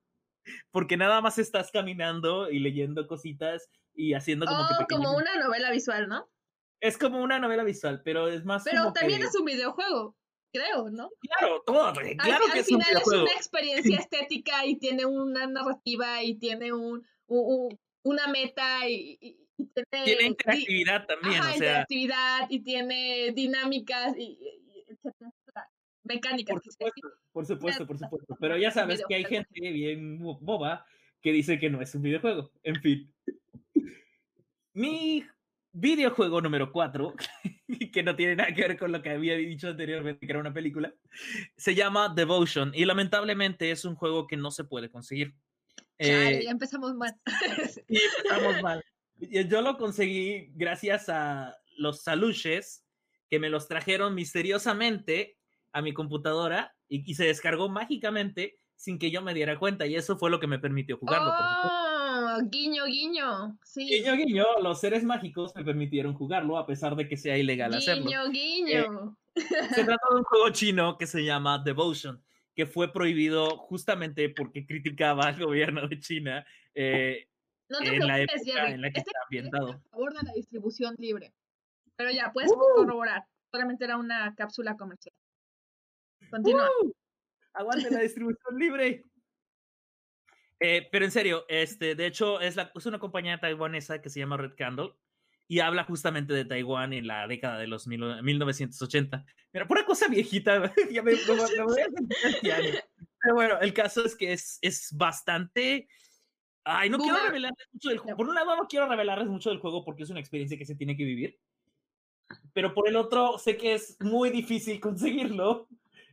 Porque 0.71 0.97
nada 0.97 1.21
más 1.21 1.39
estás 1.39 1.71
caminando 1.71 2.51
y 2.51 2.59
leyendo 2.59 3.07
cositas 3.07 3.69
y 3.95 4.15
haciendo 4.15 4.47
como 4.47 4.59
que 4.69 4.75
oh, 4.75 4.87
como 4.89 5.15
pequeños- 5.15 5.17
una 5.23 5.45
novela 5.45 5.71
visual, 5.71 6.09
¿no? 6.09 6.31
Es 6.81 6.97
como 6.97 7.21
una 7.21 7.39
novela 7.39 7.65
visual, 7.65 8.03
pero 8.05 8.29
es 8.29 8.45
más 8.45 8.63
Pero 8.65 8.83
como 8.83 8.93
también 8.93 9.21
que... 9.21 9.27
es 9.27 9.35
un 9.37 9.45
videojuego, 9.45 10.17
creo, 10.53 10.89
¿no? 10.91 11.11
Claro, 11.21 11.63
todo, 11.67 11.85
Al- 11.87 12.17
claro 12.17 12.45
al, 12.47 12.53
que 12.53 12.59
es 12.61 12.71
un 12.71 12.81
final 12.81 12.87
es 12.89 12.95
videojuego. 12.95 13.23
una 13.25 13.33
experiencia 13.33 13.99
estética 13.99 14.65
y 14.65 14.77
tiene 14.79 15.05
una 15.05 15.47
narrativa 15.49 16.23
y 16.23 16.37
tiene 16.39 16.73
un, 16.73 17.05
un- 17.27 17.69
un- 17.71 17.81
una 18.05 18.29
meta 18.29 18.89
y, 18.89 19.19
tiene, 19.75 20.05
tiene 20.05 20.27
interactividad 20.27 21.07
también, 21.07 21.41
o 21.41 21.45
sea. 21.45 21.55
interactividad 21.55 22.47
y 22.51 22.61
tiene 22.61 23.33
dinámicas 23.35 24.17
y, 24.17 24.39
etcétera, 24.87 25.33
mecánicas. 26.05 26.55
Por 26.55 26.65
supuesto, 26.65 27.09
por 27.33 27.47
supuesto, 27.47 27.87
por 27.87 27.99
supuesto. 27.99 28.37
Pero 28.41 28.57
ya 28.57 28.71
sabes 28.71 29.03
que 29.09 29.15
hay 29.15 29.25
gente 29.25 29.61
bien 29.61 30.19
boba 30.19 30.85
que 31.21 31.33
dice 31.33 31.59
que 31.59 31.71
no 31.71 31.81
es 31.81 31.95
un 31.95 32.03
videojuego. 32.03 32.51
En 32.63 32.81
fin. 32.81 33.13
Mi 34.73 35.27
videojuego 35.73 36.41
número 36.41 36.73
4, 36.73 37.15
que 37.93 38.03
no 38.03 38.17
tiene 38.17 38.37
nada 38.37 38.55
que 38.55 38.63
ver 38.63 38.79
con 38.79 38.93
lo 38.93 39.03
que 39.03 39.11
había 39.11 39.37
dicho 39.37 39.69
anteriormente, 39.69 40.27
que 40.27 40.33
era 40.33 40.41
una 40.41 40.53
película, 40.53 40.95
se 41.57 41.75
llama 41.75 42.13
Devotion 42.15 42.73
y 42.75 42.85
lamentablemente 42.85 43.71
es 43.71 43.85
un 43.85 43.95
juego 43.95 44.27
que 44.27 44.37
no 44.37 44.51
se 44.51 44.65
puede 44.65 44.91
conseguir. 44.91 45.35
Eh, 45.99 46.43
ya 46.45 46.51
empezamos 46.51 46.95
mal. 46.95 47.13
y 47.89 47.99
empezamos 47.99 48.63
mal. 48.63 48.85
Yo 49.19 49.63
lo 49.63 49.77
conseguí 49.77 50.51
gracias 50.55 51.09
a 51.09 51.57
los 51.77 52.03
saluches 52.03 52.85
que 53.29 53.39
me 53.39 53.51
los 53.51 53.69
trajeron 53.69 54.15
misteriosamente 54.15 55.39
a 55.73 55.83
mi 55.83 55.93
computadora 55.93 56.75
y, 56.89 57.15
se 57.15 57.25
descargó 57.25 57.69
mágicamente 57.69 58.59
sin 58.75 58.99
que 58.99 59.11
yo 59.11 59.23
me 59.23 59.35
diera 59.35 59.59
cuenta 59.59 59.87
y 59.87 59.97
eso 59.97 60.17
fue 60.17 60.31
lo 60.31 60.41
que 60.41 60.47
me 60.47 60.59
permitió 60.59 60.97
jugarlo. 60.97 61.31
Oh, 61.31 62.39
guiño, 62.49 62.85
guiño. 62.87 63.59
Sí. 63.65 63.87
Guiño, 63.87 64.17
guiño. 64.17 64.45
Los 64.63 64.81
seres 64.81 65.05
mágicos 65.05 65.53
me 65.55 65.65
permitieron 65.65 66.15
jugarlo 66.15 66.57
a 66.57 66.67
pesar 66.67 66.97
de 66.97 67.09
que 67.09 67.17
sea 67.17 67.37
ilegal 67.37 67.75
hacerlo. 67.75 68.05
Guiño, 68.05 68.31
guiño. 68.31 69.19
Eh, 69.35 69.43
se 69.75 69.85
trata 69.85 70.07
de 70.11 70.17
un 70.17 70.25
juego 70.25 70.51
chino 70.51 70.97
que 70.97 71.07
se 71.07 71.25
llama 71.25 71.59
Devotion 71.59 72.23
que 72.59 72.67
fue 72.67 72.93
prohibido 72.93 73.57
justamente 73.57 74.31
porque 74.31 74.67
criticaba 74.67 75.29
al 75.29 75.39
gobierno 75.39 75.87
de 75.87 76.01
China 76.01 76.45
eh, 76.75 77.29
en 77.69 78.07
la 78.07 78.21
época 78.21 78.69
en 78.69 78.81
la 78.81 78.91
que 78.91 78.99
este 78.99 79.11
está 79.11 79.21
ambientado. 79.25 79.73
A 79.73 79.91
favor 79.91 80.15
de 80.15 80.23
la 80.23 80.33
distribución 80.33 80.95
libre. 80.99 81.33
Pero 81.97 82.11
ya, 82.11 82.33
puedes 82.33 82.51
¡Uh! 82.51 82.59
corroborar. 82.77 83.25
Solamente 83.51 83.85
era 83.85 83.97
una 83.97 84.35
cápsula 84.35 84.77
comercial. 84.77 85.15
Continúa. 86.31 86.69
¡Uh! 86.83 86.93
Aguante 87.55 87.91
la 87.91 88.01
distribución 88.01 88.59
libre. 88.59 89.05
Eh, 90.61 90.89
pero 90.91 91.05
en 91.05 91.11
serio, 91.11 91.45
este, 91.49 91.95
de 91.95 92.07
hecho, 92.07 92.41
es, 92.41 92.57
la, 92.57 92.71
es 92.75 92.87
una 92.87 92.99
compañía 92.99 93.41
taiwanesa 93.41 94.01
que 94.01 94.11
se 94.11 94.21
llama 94.21 94.37
Red 94.37 94.55
Candle 94.57 94.93
y 95.47 95.61
habla 95.61 95.85
justamente 95.85 96.35
de 96.35 96.45
Taiwán 96.45 96.93
en 96.93 97.07
la 97.07 97.27
década 97.27 97.59
de 97.59 97.67
los 97.67 97.87
mil, 97.87 98.01
1980. 98.23 99.25
Mira, 99.53 99.67
pura 99.67 99.87
cosa 99.87 100.09
viejita, 100.09 100.73
ya 100.93 101.03
me, 101.03 101.15
voy 101.27 101.41
a 101.41 102.59
Pero 103.21 103.35
bueno, 103.35 103.59
el 103.61 103.73
caso 103.73 104.05
es 104.05 104.15
que 104.15 104.33
es, 104.33 104.59
es 104.63 104.93
bastante... 104.93 105.89
Ay, 106.71 106.91
no 106.91 106.99
quiero 106.99 107.17
revelarles 107.17 107.67
mucho 107.73 107.89
del 107.89 107.99
juego. 107.99 108.17
Por 108.19 108.29
un 108.29 108.35
lado, 108.35 108.55
no 108.55 108.69
quiero 108.69 108.87
revelarles 108.87 109.29
mucho 109.29 109.49
del 109.49 109.59
juego 109.59 109.85
porque 109.85 110.03
es 110.03 110.11
una 110.11 110.21
experiencia 110.21 110.59
que 110.59 110.67
se 110.67 110.75
tiene 110.75 110.97
que 110.97 111.05
vivir. 111.05 111.39
Pero 112.53 112.75
por 112.75 112.87
el 112.89 112.97
otro, 112.97 113.39
sé 113.39 113.57
que 113.57 113.73
es 113.73 113.97
muy 114.01 114.29
difícil 114.29 114.79
conseguirlo. 114.79 115.67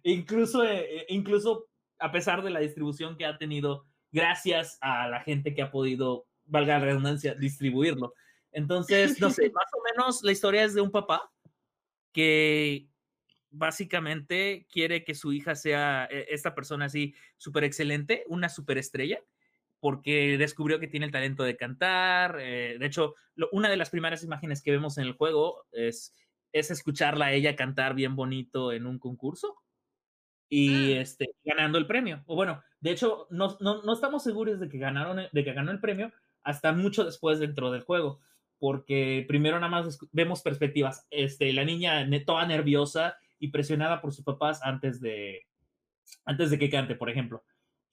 Incluso, 0.04 0.64
eh, 0.64 1.06
incluso 1.10 1.68
a 2.00 2.10
pesar 2.12 2.42
de 2.42 2.52
la 2.52 2.62
distribución 2.62 3.18
que 3.18 3.26
ha 3.26 3.38
tenido, 3.38 3.86
gracias 4.14 4.78
a 4.80 5.10
la 5.10 5.20
gente 5.20 5.54
que 5.54 5.62
ha 5.62 5.72
podido, 5.72 6.26
valga 6.46 6.80
la 6.80 6.86
redundancia, 6.86 7.36
distribuirlo. 7.36 8.14
Entonces, 8.54 9.20
no 9.20 9.32
sé, 9.32 9.50
más 9.54 9.68
o 9.74 9.84
menos 9.84 10.24
la 10.24 10.32
historia 10.32 10.64
es 10.64 10.74
de 10.74 10.80
un 10.80 10.92
papá 10.92 11.30
que 12.14 12.88
básicamente 13.50 14.68
quiere 14.72 15.04
que 15.04 15.16
su 15.16 15.34
hija 15.34 15.54
sea 15.56 16.08
eh, 16.10 16.28
esta 16.30 16.56
persona 16.56 16.86
así 16.86 17.14
súper 17.36 17.66
excelente, 17.66 18.24
una 18.28 18.48
súper 18.48 18.78
estrella, 18.78 19.22
porque 19.86 20.40
descubrió 20.40 20.80
que 20.80 20.88
tiene 20.88 21.06
el 21.06 21.12
talento 21.12 21.44
de 21.44 21.58
cantar. 21.58 22.40
Eh, 22.42 22.78
de 22.80 22.86
hecho, 22.88 23.14
una 23.52 23.70
de 23.70 23.78
las 23.78 23.92
primeras 23.92 24.24
imágenes 24.24 24.64
que 24.64 24.72
vemos 24.72 24.98
en 24.98 25.04
el 25.04 25.14
juego 25.14 25.68
es, 25.72 26.12
es 26.52 26.72
escucharla 26.72 27.28
a 27.28 27.34
ella 27.34 27.56
cantar 27.56 27.94
bien 27.94 28.16
bonito 28.16 28.72
en 28.72 28.88
un 28.88 28.98
concurso 28.98 29.56
y 30.50 30.94
ah. 30.94 31.02
este, 31.02 31.36
ganando 31.44 31.78
el 31.78 31.86
premio. 31.86 32.24
O 32.26 32.36
bueno, 32.36 32.64
de 32.80 32.90
hecho, 32.90 33.28
no, 33.30 33.58
no, 33.60 33.84
no 33.84 33.94
estamos 33.94 34.24
seguros 34.24 34.60
de 34.60 34.70
que, 34.70 34.80
ganaron, 34.80 35.28
de 35.32 35.44
que 35.44 35.54
ganó 35.54 35.70
el 35.70 35.80
premio 35.80 36.12
hasta 36.42 36.74
mucho 36.74 37.06
después 37.06 37.38
dentro 37.38 37.72
del 37.72 37.84
juego 37.84 38.22
porque 38.58 39.24
primero 39.28 39.60
nada 39.60 39.70
más 39.70 40.00
vemos 40.14 40.42
perspectivas. 40.42 41.06
Este, 41.12 41.54
la 41.54 41.64
niña 41.64 42.10
toda 42.26 42.48
nerviosa 42.48 43.20
y 43.38 43.50
presionada 43.50 44.02
por 44.02 44.14
sus 44.14 44.26
papás 44.26 44.62
antes 44.64 45.00
de, 45.00 45.46
antes 46.26 46.50
de 46.50 46.58
que 46.58 46.72
cante, 46.72 46.96
por 46.96 47.12
ejemplo. 47.12 47.44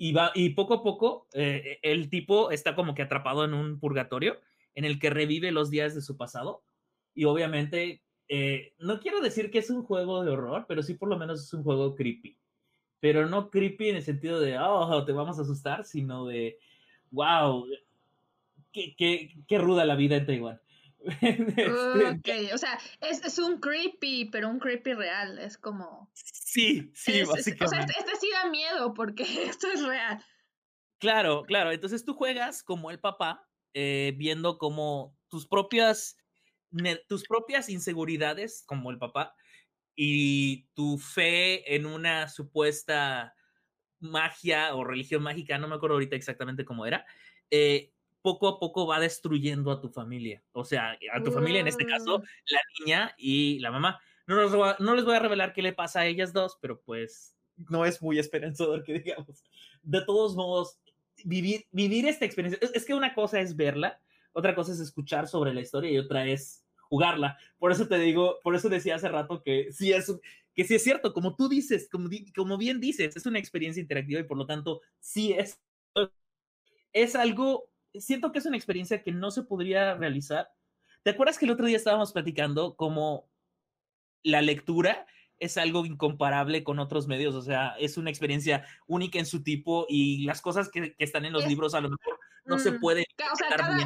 Y, 0.05 0.11
va, 0.11 0.33
y 0.35 0.49
poco 0.51 0.75
a 0.75 0.83
poco 0.83 1.29
eh, 1.33 1.79
el 1.81 2.11
tipo 2.11 2.51
está 2.51 2.75
como 2.75 2.93
que 2.93 3.03
atrapado 3.03 3.45
en 3.45 3.55
un 3.55 3.79
purgatorio 3.79 4.41
en 4.75 4.85
el 4.85 4.99
que 4.99 5.11
revive 5.11 5.53
los 5.53 5.71
días 5.71 5.95
de 5.95 6.03
su 6.03 6.17
pasado. 6.17 6.65
Y 7.15 7.23
obviamente, 7.23 8.03
eh, 8.27 8.75
no 8.81 8.99
quiero 8.99 9.21
decir 9.21 9.53
que 9.53 9.61
es 9.61 9.71
un 9.71 9.85
juego 9.85 10.25
de 10.25 10.33
horror, 10.33 10.65
pero 10.67 10.83
sí 10.83 10.95
por 10.95 11.09
lo 11.09 11.17
menos 11.17 11.45
es 11.45 11.55
un 11.55 11.63
juego 11.63 11.95
creepy. 11.95 12.37
Pero 12.99 13.29
no 13.29 13.49
creepy 13.49 13.91
en 13.91 13.97
el 13.97 14.03
sentido 14.03 14.41
de, 14.41 14.59
oh, 14.59 15.05
te 15.05 15.13
vamos 15.13 15.39
a 15.39 15.43
asustar, 15.43 15.85
sino 15.85 16.27
de, 16.27 16.59
wow, 17.13 17.65
qué, 18.73 19.31
ruda 19.51 19.85
la 19.85 19.95
vida 19.95 20.17
en 20.17 20.27
Taiwán. 20.27 20.61
Este, 22.23 22.55
o 22.55 22.59
sea, 22.59 22.79
es, 23.01 23.25
es, 23.25 23.39
un 23.39 23.61
creepy, 23.61 24.27
pero 24.27 24.49
un 24.49 24.59
creepy 24.59 24.95
real, 24.95 25.39
es 25.39 25.59
como... 25.59 26.11
Sí, 26.15 26.91
sí, 26.95 27.25
básicamente. 27.25 27.65
o 27.65 27.69
sea, 27.69 27.81
este, 27.81 27.99
este, 27.99 28.17
sí 28.17 28.29
da 28.33 28.51
miedo 28.51 28.95
porque 28.95 29.23
esto 29.49 29.69
es 29.69 29.85
real. 29.85 30.25
Claro, 30.99 31.43
claro, 31.45 31.73
entonces 31.73 32.05
tú 32.05 32.15
juegas 32.15 32.63
como 32.63 32.91
el 32.91 33.01
papá, 33.01 33.49
eh, 33.75 34.15
viendo 34.17 34.59
como 34.59 35.17
tus 35.29 35.49
propias, 35.49 36.17
tus 37.09 37.25
propias 37.27 37.69
inseguridades 37.69 38.63
como 38.67 38.91
el 38.91 38.99
papá 38.99 39.35
y 39.97 40.69
tu 40.75 40.99
fe 40.99 41.75
en 41.75 41.87
una 41.87 42.29
supuesta 42.29 43.35
magia 43.99 44.75
o 44.75 44.85
religión 44.85 45.23
mágica, 45.23 45.59
no 45.59 45.69
me 45.69 45.75
acuerdo 45.75 45.95
ahorita 45.95 46.17
exactamente 46.17 46.65
cómo 46.65 46.87
era, 46.87 47.05
eh, 47.51 47.93
poco 48.23 48.49
a 48.49 48.59
poco 48.59 48.87
va 48.87 49.01
destruyendo 49.01 49.71
a 49.71 49.81
tu 49.81 49.89
familia. 49.91 50.43
O 50.53 50.65
sea, 50.65 50.97
a 51.13 51.23
tu 51.23 51.33
familia, 51.33 51.61
en 51.61 51.69
este 51.69 51.85
caso, 51.85 52.21
mm. 52.21 52.23
la 52.47 52.61
niña 52.79 53.15
y 53.19 53.59
la 53.59 53.71
mamá. 53.71 54.01
No, 54.27 54.37
no 54.37 54.95
les 54.95 55.05
voy 55.05 55.17
a 55.17 55.19
revelar 55.19 55.53
qué 55.53 55.63
le 55.63 55.73
pasa 55.73 56.01
a 56.01 56.07
ellas 56.07 56.33
dos, 56.33 56.57
pero 56.61 56.81
pues 56.81 57.37
no 57.69 57.85
es 57.85 58.01
muy 58.01 58.19
esperanzador 58.19 58.85
que 58.85 58.95
digamos. 59.01 59.45
De 59.83 60.03
todos 60.05 60.35
modos, 60.35 60.79
vivir, 61.25 61.67
vivir 61.71 62.07
esta 62.07 62.25
experiencia, 62.25 62.59
es, 62.73 62.85
que 62.85 62.95
una 62.95 63.15
cosa 63.15 63.41
es 63.41 63.57
verla, 63.57 64.01
otra 64.33 64.55
cosa 64.55 64.73
es 64.73 64.81
escuchar 64.81 65.29
sobre 65.29 65.53
la 65.53 65.61
historia 65.61 65.91
y 65.91 65.99
otra 65.99 66.27
es 66.27 66.65
jugarla. 66.89 67.39
Por 67.59 67.73
eso 67.73 67.89
te 67.89 67.99
digo, 67.99 68.39
por 68.43 68.55
eso 68.55 68.69
decía 68.69 68.97
hace 68.97 69.09
rato 69.09 69.43
que 69.43 69.73
sí 69.73 69.93
es, 69.93 70.13
que 70.55 70.65
sí 70.65 70.75
es 70.75 70.83
cierto, 70.83 71.13
como 71.13 71.35
tú 71.37 71.49
dices, 71.49 71.89
como, 71.91 72.09
como 72.35 72.57
bien 72.57 72.81
dices, 72.81 73.17
es 73.17 73.27
una 73.27 73.39
experiencia 73.39 73.81
interactiva 73.81 74.21
y 74.21 74.25
por 74.25 74.37
lo 74.37 74.47
tanto 74.47 74.81
sí 75.01 75.33
es, 75.33 75.61
es 76.93 77.17
algo 77.17 77.72
siento 78.01 78.33
que 78.33 78.39
es 78.39 78.47
una 78.47 78.57
experiencia 78.57 79.03
que 79.03 79.13
no 79.13 79.31
se 79.31 79.43
podría 79.43 79.95
realizar. 79.95 80.51
¿Te 81.03 81.11
acuerdas 81.11 81.39
que 81.39 81.47
el 81.47 81.51
otro 81.51 81.67
día 81.67 81.77
estábamos 81.77 82.13
platicando 82.13 82.77
cómo 82.77 83.29
la 84.23 84.41
lectura 84.41 85.07
es 85.39 85.57
algo 85.57 85.85
incomparable 85.85 86.63
con 86.63 86.79
otros 86.79 87.09
medios? 87.09 87.35
O 87.35 87.43
sea, 87.43 87.75
es 87.79 87.97
una 87.97 88.11
experiencia 88.11 88.65
única 88.87 89.19
en 89.19 89.27
su 89.27 89.43
tipo 89.43 89.87
y 89.89 90.25
las 90.25 90.41
cosas 90.41 90.71
que, 90.71 90.95
están 90.99 91.25
en 91.25 91.33
los 91.33 91.47
libros 91.47 91.75
a 91.75 91.81
lo 91.81 91.91
mejor 91.91 92.19
no 92.45 92.59
se 92.59 92.73
mm, 92.73 92.81
pueden. 92.81 93.05
O 93.33 93.37
sea, 93.37 93.49
cada, 93.51 93.77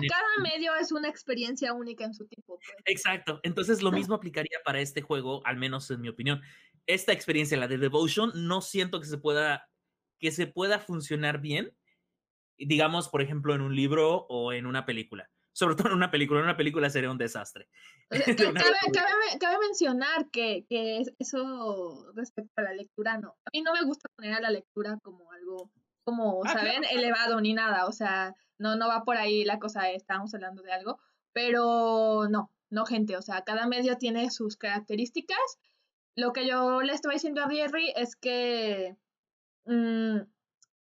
medio 0.42 0.74
es 0.76 0.92
una 0.92 1.08
experiencia 1.08 1.72
única 1.72 2.04
en 2.04 2.14
su 2.14 2.26
tipo. 2.26 2.58
Pues. 2.58 2.68
Exacto. 2.86 3.40
Entonces, 3.42 3.82
lo 3.82 3.92
mismo 3.92 4.14
aplicaría 4.14 4.58
para 4.64 4.80
este 4.80 5.02
juego, 5.02 5.42
al 5.46 5.56
menos 5.56 5.90
en 5.90 6.00
mi 6.00 6.08
opinión. 6.08 6.40
Esta 6.86 7.12
experiencia, 7.12 7.56
la 7.56 7.68
de 7.68 7.78
Devotion, 7.78 8.32
no 8.34 8.60
siento 8.60 9.00
que 9.00 9.06
se 9.06 9.18
pueda, 9.18 9.68
que 10.18 10.30
se 10.30 10.46
pueda 10.46 10.78
funcionar 10.78 11.40
bien 11.40 11.74
digamos, 12.58 13.08
por 13.08 13.22
ejemplo, 13.22 13.54
en 13.54 13.60
un 13.60 13.74
libro 13.74 14.26
o 14.28 14.52
en 14.52 14.66
una 14.66 14.86
película. 14.86 15.28
Sobre 15.52 15.74
todo 15.74 15.88
en 15.88 15.94
una 15.94 16.10
película, 16.10 16.40
en 16.40 16.44
una 16.44 16.56
película 16.56 16.90
sería 16.90 17.10
un 17.10 17.18
desastre. 17.18 17.68
cabe, 19.40 19.58
mencionar 19.60 20.30
que, 20.30 20.66
que, 20.68 21.02
eso 21.18 22.12
respecto 22.14 22.52
a 22.56 22.62
la 22.62 22.74
lectura, 22.74 23.18
no. 23.18 23.30
A 23.44 23.50
mí 23.52 23.62
no 23.62 23.72
me 23.72 23.82
gusta 23.84 24.08
poner 24.16 24.34
a 24.34 24.40
la 24.40 24.50
lectura 24.50 24.98
como 25.02 25.32
algo, 25.32 25.70
como, 26.04 26.42
ah, 26.44 26.52
¿saben? 26.52 26.84
Elevado 26.84 27.40
ni 27.40 27.54
nada. 27.54 27.86
O 27.86 27.92
sea, 27.92 28.34
no, 28.58 28.76
no 28.76 28.88
va 28.88 29.04
por 29.04 29.16
ahí 29.16 29.44
la 29.44 29.58
cosa, 29.58 29.90
estábamos 29.90 30.34
hablando 30.34 30.62
de 30.62 30.72
algo. 30.72 30.98
Pero 31.32 32.28
no, 32.28 32.50
no, 32.70 32.84
gente. 32.84 33.16
O 33.16 33.22
sea, 33.22 33.42
cada 33.42 33.66
medio 33.66 33.96
tiene 33.96 34.30
sus 34.30 34.56
características. 34.56 35.58
Lo 36.16 36.32
que 36.32 36.46
yo 36.46 36.82
le 36.82 36.92
estoy 36.92 37.14
diciendo 37.14 37.42
a 37.42 37.50
Jerry 37.50 37.92
es 37.96 38.16
que 38.16 38.96
mm, 39.66 40.18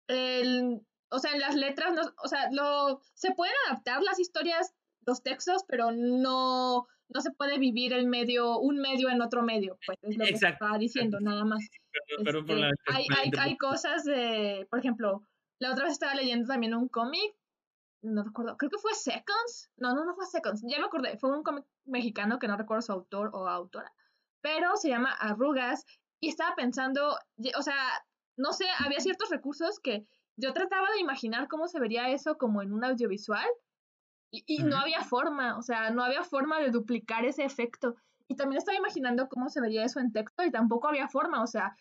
el, 0.07 0.81
o 1.09 1.19
sea, 1.19 1.33
en 1.33 1.39
las 1.39 1.55
letras, 1.55 1.93
no, 1.93 2.01
o 2.23 2.27
sea, 2.27 2.49
lo, 2.51 3.01
se 3.13 3.31
pueden 3.33 3.53
adaptar 3.67 4.01
las 4.03 4.19
historias, 4.19 4.73
los 5.05 5.23
textos, 5.23 5.63
pero 5.67 5.91
no, 5.91 6.87
no 7.09 7.21
se 7.21 7.31
puede 7.31 7.57
vivir 7.57 7.93
el 7.93 8.07
medio, 8.07 8.59
un 8.59 8.77
medio 8.77 9.09
en 9.09 9.21
otro 9.21 9.41
medio, 9.41 9.77
pues 9.85 9.97
es 10.01 10.17
lo 10.17 10.25
que 10.25 10.33
estaba 10.33 10.77
diciendo, 10.77 11.19
nada 11.19 11.45
más. 11.45 11.63
Este, 12.19 12.53
hay, 12.87 13.05
hay, 13.17 13.31
hay 13.39 13.57
cosas 13.57 14.03
de, 14.03 14.67
por 14.69 14.79
ejemplo, 14.79 15.23
la 15.59 15.71
otra 15.71 15.85
vez 15.85 15.93
estaba 15.93 16.15
leyendo 16.15 16.47
también 16.47 16.73
un 16.73 16.87
cómic 16.87 17.35
no 18.01 18.23
recuerdo, 18.23 18.57
creo 18.57 18.69
que 18.69 18.77
fue 18.77 18.93
Seconds. 18.93 19.71
No, 19.77 19.93
no, 19.93 20.05
no 20.05 20.15
fue 20.15 20.25
Seconds. 20.25 20.63
Ya 20.67 20.79
me 20.79 20.85
acordé. 20.85 21.17
Fue 21.17 21.35
un 21.35 21.43
cómic 21.43 21.65
mexicano 21.85 22.39
que 22.39 22.47
no 22.47 22.57
recuerdo 22.57 22.81
su 22.81 22.91
autor 22.91 23.31
o 23.33 23.47
autora. 23.47 23.93
Pero 24.41 24.75
se 24.77 24.89
llama 24.89 25.11
Arrugas. 25.11 25.85
Y 26.21 26.29
estaba 26.29 26.55
pensando, 26.55 27.17
o 27.57 27.61
sea, 27.61 27.77
no 28.37 28.53
sé, 28.53 28.65
había 28.79 28.99
ciertos 28.99 29.29
recursos 29.29 29.79
que 29.79 30.05
yo 30.39 30.53
trataba 30.53 30.87
de 30.93 31.01
imaginar 31.01 31.47
cómo 31.47 31.67
se 31.67 31.79
vería 31.79 32.09
eso 32.09 32.37
como 32.37 32.61
en 32.61 32.73
un 32.73 32.83
audiovisual. 32.83 33.47
Y, 34.31 34.61
no 34.61 34.77
había 34.77 35.03
forma, 35.03 35.57
o 35.57 35.63
sea, 35.63 35.89
no 35.89 36.03
había 36.03 36.23
forma 36.23 36.59
de 36.59 36.69
duplicar 36.69 37.25
ese 37.25 37.43
efecto. 37.43 37.95
Y 38.27 38.35
también 38.35 38.59
estaba 38.59 38.77
imaginando 38.77 39.27
cómo 39.27 39.49
se 39.49 39.59
vería 39.59 39.83
eso 39.83 39.99
en 39.99 40.11
texto 40.11 40.43
y 40.43 40.51
tampoco 40.51 40.87
había 40.87 41.07
forma, 41.07 41.41
o 41.41 41.47
sea, 41.47 41.75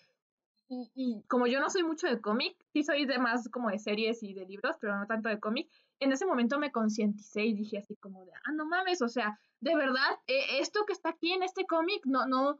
y, 0.67 0.91
y 0.95 1.23
como 1.29 1.47
yo 1.47 1.61
no 1.61 1.69
soy 1.69 1.83
mucho 1.83 2.07
de 2.07 2.23
cómic, 2.23 2.57
sí 2.73 2.83
soy 2.83 3.05
de 3.05 3.19
más 3.19 3.51
como 3.51 3.69
de 3.69 3.79
series 3.79 4.23
y 4.23 4.33
de 4.33 4.47
libros, 4.47 4.77
pero 4.81 4.97
no 4.99 5.07
tanto 5.07 5.29
de 5.29 5.41
cómic, 5.41 5.71
en 6.01 6.13
ese 6.13 6.25
momento 6.25 6.59
me 6.59 6.73
concienticé 6.73 7.45
y 7.45 7.53
dije 7.53 7.79
así 7.79 7.97
como 7.97 8.25
de, 8.25 8.33
ah, 8.33 8.53
no 8.53 8.65
mames, 8.65 9.03
o 9.03 9.09
sea, 9.09 9.39
de 9.61 9.77
verdad, 9.77 10.19
e, 10.27 10.61
esto 10.61 10.87
que 10.87 10.95
está 10.95 11.11
aquí 11.11 11.33
en 11.33 11.43
este 11.43 11.67
cómic, 11.67 12.07
no, 12.07 12.27
no, 12.27 12.59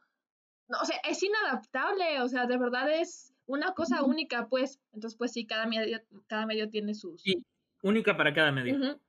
no, 0.69 0.81
o 0.81 0.85
sea, 0.85 0.99
es 1.05 1.23
inadaptable, 1.23 2.21
o 2.21 2.29
sea, 2.29 2.47
de 2.47 2.59
verdad 2.59 2.91
es 2.93 3.33
una 3.49 3.73
cosa 3.73 4.03
única, 4.03 4.49
pues, 4.49 4.79
entonces, 4.93 5.17
pues 5.17 5.33
sí, 5.33 5.47
cada 5.47 5.67
medio, 5.67 5.99
cada 6.27 6.47
medio 6.47 6.69
tiene 6.69 6.95
sus... 6.95 7.23
Sí, 7.23 7.43
única 7.83 8.17
para 8.17 8.35
cada 8.35 8.53
medio. 8.53 9.01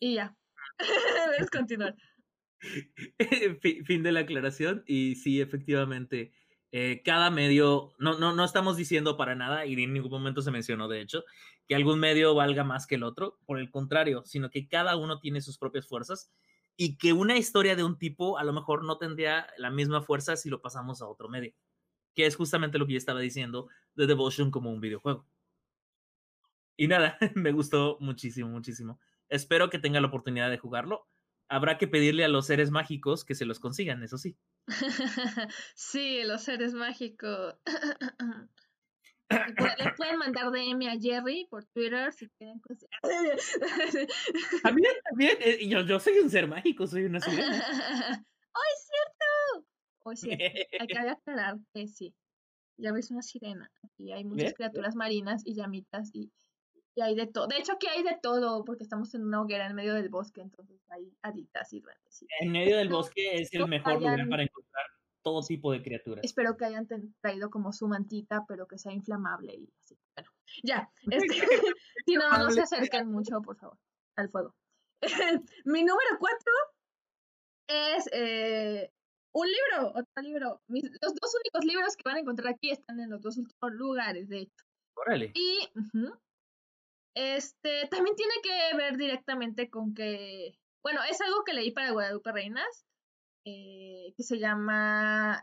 Y 0.00 0.14
ya, 0.14 0.36
debes 1.36 1.50
continuar. 1.50 1.96
fin 3.86 4.02
de 4.04 4.12
la 4.12 4.20
aclaración, 4.20 4.84
y 4.86 5.16
sí, 5.16 5.40
efectivamente, 5.40 6.32
eh, 6.70 7.02
cada 7.04 7.30
medio, 7.30 7.92
no, 7.98 8.18
no, 8.18 8.34
no 8.34 8.44
estamos 8.44 8.76
diciendo 8.76 9.16
para 9.16 9.34
nada, 9.34 9.66
y 9.66 9.74
en 9.82 9.92
ningún 9.92 10.12
momento 10.12 10.40
se 10.40 10.52
mencionó, 10.52 10.86
de 10.86 11.00
hecho, 11.00 11.24
que 11.66 11.74
algún 11.74 11.98
medio 11.98 12.36
valga 12.36 12.62
más 12.62 12.86
que 12.86 12.94
el 12.94 13.02
otro, 13.02 13.40
por 13.46 13.58
el 13.58 13.68
contrario, 13.70 14.22
sino 14.26 14.48
que 14.48 14.68
cada 14.68 14.96
uno 14.96 15.18
tiene 15.18 15.40
sus 15.40 15.58
propias 15.58 15.88
fuerzas 15.88 16.30
y 16.76 16.96
que 16.98 17.12
una 17.12 17.36
historia 17.36 17.74
de 17.74 17.82
un 17.82 17.98
tipo 17.98 18.38
a 18.38 18.44
lo 18.44 18.52
mejor 18.52 18.84
no 18.84 18.96
tendría 18.96 19.48
la 19.56 19.70
misma 19.70 20.02
fuerza 20.02 20.36
si 20.36 20.48
lo 20.48 20.62
pasamos 20.62 21.02
a 21.02 21.08
otro 21.08 21.28
medio, 21.28 21.52
que 22.18 22.26
es 22.26 22.34
justamente 22.34 22.78
lo 22.78 22.86
que 22.88 22.94
yo 22.94 22.98
estaba 22.98 23.20
diciendo 23.20 23.68
de 23.94 24.08
Devotion 24.08 24.50
como 24.50 24.72
un 24.72 24.80
videojuego. 24.80 25.24
Y 26.76 26.88
nada, 26.88 27.16
me 27.36 27.52
gustó 27.52 27.96
muchísimo, 28.00 28.48
muchísimo. 28.48 28.98
Espero 29.28 29.70
que 29.70 29.78
tenga 29.78 30.00
la 30.00 30.08
oportunidad 30.08 30.50
de 30.50 30.58
jugarlo 30.58 31.06
habrá 31.48 31.78
que 31.78 31.88
pedirle 31.88 32.24
a 32.24 32.28
los 32.28 32.46
seres 32.46 32.70
mágicos 32.70 33.24
que 33.24 33.34
se 33.36 33.46
los 33.46 33.60
consigan, 33.60 34.02
eso 34.02 34.18
sí. 34.18 34.36
sí, 35.74 36.22
los 36.24 36.42
seres 36.42 36.74
mágicos. 36.74 37.54
Le 39.30 39.92
pueden 39.96 40.18
mandar 40.18 40.50
DM 40.50 40.88
a 40.88 40.98
Jerry 41.00 41.46
por 41.48 41.64
Twitter 41.66 42.12
si 42.12 42.28
quieren 42.30 42.58
conseguir. 42.60 42.98
También, 44.62 44.92
también. 45.10 45.38
Eh, 45.40 45.68
yo, 45.68 45.82
yo 45.82 46.00
soy 46.00 46.18
un 46.18 46.30
ser 46.30 46.48
mágico, 46.48 46.86
soy 46.86 47.04
una 47.04 47.20
sirena. 47.20 47.56
¡Oh, 48.52 48.62
es 48.74 48.88
cierto! 48.88 49.67
Oh, 50.08 50.16
sí, 50.16 50.30
hay 50.30 50.86
que 50.86 50.98
aclarar 51.10 51.58
que 51.72 51.86
sí. 51.88 52.14
Ya 52.76 52.92
ves 52.92 53.10
una 53.10 53.22
sirena. 53.22 53.70
Aquí 53.82 54.12
hay 54.12 54.24
muchas 54.24 54.54
criaturas 54.54 54.94
marinas 54.94 55.42
y 55.44 55.54
llamitas 55.54 56.10
y 56.14 56.30
y 56.98 57.00
hay 57.00 57.14
de 57.14 57.28
todo. 57.28 57.46
De 57.46 57.58
hecho, 57.58 57.74
aquí 57.74 57.86
hay 57.86 58.02
de 58.02 58.18
todo, 58.20 58.64
porque 58.64 58.82
estamos 58.82 59.14
en 59.14 59.22
una 59.22 59.40
hoguera 59.40 59.66
en 59.66 59.76
medio 59.76 59.94
del 59.94 60.08
bosque, 60.08 60.40
entonces 60.40 60.80
hay 60.88 61.16
haditas 61.22 61.72
y 61.72 61.80
duendes. 61.80 62.24
En 62.40 62.50
medio 62.50 62.76
del 62.76 62.88
bosque 62.88 63.36
es 63.36 63.54
el 63.54 63.68
mejor 63.68 64.00
lugar 64.00 64.28
para 64.28 64.42
encontrar 64.42 64.84
todo 65.22 65.40
tipo 65.42 65.70
de 65.70 65.80
criaturas. 65.80 66.24
Espero 66.24 66.56
que 66.56 66.64
hayan 66.64 66.88
traído 67.20 67.50
como 67.50 67.72
su 67.72 67.86
mantita, 67.86 68.44
pero 68.48 68.66
que 68.66 68.78
sea 68.78 68.92
inflamable 68.92 69.54
y 69.54 69.72
así. 69.80 69.96
Bueno, 70.16 70.30
ya. 70.64 70.90
Este, 71.12 71.34
si 72.04 72.14
no, 72.14 72.36
no 72.36 72.50
se 72.50 72.62
acerquen 72.62 73.12
mucho, 73.12 73.40
por 73.42 73.56
favor, 73.56 73.78
al 74.16 74.28
fuego. 74.28 74.56
Mi 75.66 75.84
número 75.84 76.18
cuatro 76.18 76.52
es 77.68 78.10
eh, 78.12 78.90
un 79.32 79.46
libro, 79.46 79.88
otro 79.90 80.22
libro. 80.22 80.60
los 80.68 81.14
dos 81.14 81.34
únicos 81.42 81.64
libros 81.64 81.96
que 81.96 82.02
van 82.04 82.16
a 82.16 82.20
encontrar 82.20 82.54
aquí 82.54 82.70
están 82.70 83.00
en 83.00 83.10
los 83.10 83.20
dos 83.20 83.38
últimos 83.38 83.72
lugares, 83.72 84.28
de 84.28 84.40
hecho. 84.40 84.64
Órale. 84.94 85.32
Y 85.34 85.68
este, 87.14 87.86
también 87.88 88.16
tiene 88.16 88.34
que 88.42 88.76
ver 88.76 88.96
directamente 88.96 89.70
con 89.70 89.94
que, 89.94 90.58
bueno, 90.82 91.00
es 91.08 91.20
algo 91.20 91.44
que 91.44 91.52
leí 91.52 91.70
para 91.72 91.90
Guadalupe 91.90 92.32
Reinas, 92.32 92.86
eh, 93.44 94.12
que 94.16 94.22
se 94.22 94.38
llama 94.38 95.42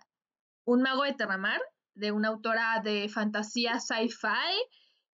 Un 0.65 0.81
mago 0.81 1.03
de 1.03 1.13
Terramar, 1.13 1.61
de 1.95 2.11
una 2.11 2.29
autora 2.29 2.81
de 2.83 3.09
fantasía 3.09 3.79
sci-fi, 3.79 4.55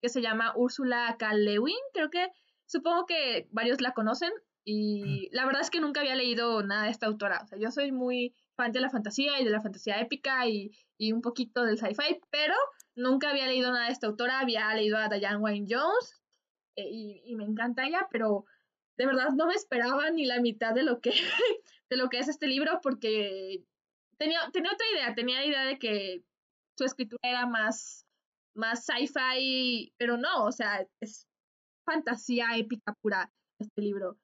que 0.00 0.08
se 0.08 0.22
llama 0.22 0.54
Úrsula 0.56 1.16
K. 1.18 1.34
Lewin, 1.34 1.76
creo 1.92 2.10
que, 2.10 2.28
supongo 2.66 3.06
que 3.06 3.48
varios 3.50 3.80
la 3.80 3.92
conocen, 3.92 4.32
y 4.64 5.28
la 5.32 5.46
verdad 5.46 5.62
es 5.62 5.70
que 5.70 5.80
nunca 5.80 6.00
había 6.00 6.14
leído 6.14 6.62
nada 6.62 6.84
de 6.84 6.90
esta 6.90 7.06
autora, 7.06 7.40
o 7.42 7.46
sea, 7.46 7.58
yo 7.58 7.70
soy 7.70 7.92
muy 7.92 8.34
fan 8.60 8.72
de 8.72 8.80
la 8.80 8.90
fantasía 8.90 9.40
y 9.40 9.44
de 9.44 9.50
la 9.50 9.62
fantasía 9.62 10.00
épica 10.00 10.46
y, 10.46 10.70
y 10.98 11.12
un 11.12 11.22
poquito 11.22 11.64
del 11.64 11.78
sci-fi, 11.78 12.20
pero 12.30 12.54
nunca 12.94 13.30
había 13.30 13.46
leído 13.46 13.72
nada 13.72 13.86
de 13.86 13.92
esta 13.92 14.06
autora, 14.06 14.40
había 14.40 14.74
leído 14.74 14.98
a 14.98 15.08
Diane 15.08 15.38
Wayne 15.38 15.66
Jones, 15.68 16.20
eh, 16.76 17.22
y, 17.24 17.34
me 17.36 17.44
encanta 17.44 17.86
ella, 17.86 18.06
pero 18.10 18.44
de 18.98 19.06
verdad 19.06 19.30
no 19.34 19.46
me 19.46 19.54
esperaba 19.54 20.10
ni 20.10 20.26
la 20.26 20.40
mitad 20.40 20.74
de 20.74 20.82
lo 20.82 21.00
que, 21.00 21.10
de 21.90 21.96
lo 21.96 22.08
que 22.08 22.18
es 22.18 22.28
este 22.28 22.46
libro 22.46 22.80
porque 22.82 23.64
tenía, 24.18 24.40
tenía 24.52 24.72
otra 24.72 24.86
idea, 24.92 25.14
tenía 25.14 25.38
la 25.38 25.46
idea 25.46 25.64
de 25.64 25.78
que 25.78 26.22
su 26.76 26.84
escritura 26.84 27.20
era 27.22 27.46
más, 27.46 28.06
más 28.54 28.84
sci-fi, 28.84 29.92
pero 29.96 30.18
no, 30.18 30.44
o 30.44 30.52
sea, 30.52 30.86
es 31.00 31.26
fantasía 31.86 32.56
épica 32.56 32.94
pura 33.00 33.32
este 33.58 33.80
libro. 33.80 34.18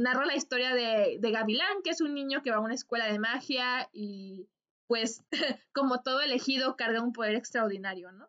Narra 0.00 0.24
la 0.24 0.34
historia 0.34 0.74
de, 0.74 1.18
de 1.20 1.30
Gavilán, 1.30 1.82
que 1.82 1.90
es 1.90 2.00
un 2.00 2.14
niño 2.14 2.42
que 2.42 2.50
va 2.50 2.56
a 2.56 2.60
una 2.60 2.74
escuela 2.74 3.06
de 3.06 3.18
magia 3.18 3.88
y 3.92 4.48
pues 4.86 5.22
como 5.72 6.02
todo 6.02 6.20
elegido 6.20 6.76
carga 6.76 7.02
un 7.02 7.12
poder 7.12 7.34
extraordinario, 7.36 8.10
¿no? 8.12 8.28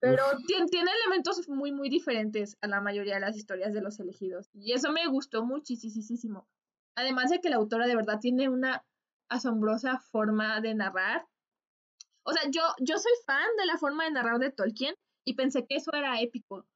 Pero 0.00 0.22
tiene, 0.46 0.66
tiene, 0.66 0.90
elementos 1.02 1.48
muy, 1.48 1.72
muy 1.72 1.88
diferentes 1.88 2.58
a 2.60 2.66
la 2.66 2.82
mayoría 2.82 3.14
de 3.14 3.20
las 3.20 3.36
historias 3.36 3.72
de 3.72 3.80
los 3.80 3.98
elegidos. 4.00 4.50
Y 4.52 4.72
eso 4.72 4.92
me 4.92 5.06
gustó 5.06 5.46
muchísimo. 5.46 6.46
Además 6.94 7.30
de 7.30 7.40
que 7.40 7.48
la 7.48 7.56
autora 7.56 7.86
de 7.86 7.96
verdad 7.96 8.18
tiene 8.20 8.50
una 8.50 8.84
asombrosa 9.30 9.98
forma 9.98 10.60
de 10.60 10.74
narrar. 10.74 11.26
O 12.22 12.32
sea, 12.32 12.42
yo, 12.50 12.60
yo 12.80 12.98
soy 12.98 13.12
fan 13.24 13.48
de 13.56 13.64
la 13.64 13.78
forma 13.78 14.04
de 14.04 14.10
narrar 14.10 14.38
de 14.38 14.52
Tolkien 14.52 14.94
y 15.24 15.36
pensé 15.36 15.66
que 15.66 15.76
eso 15.76 15.90
era 15.94 16.20
épico. 16.20 16.66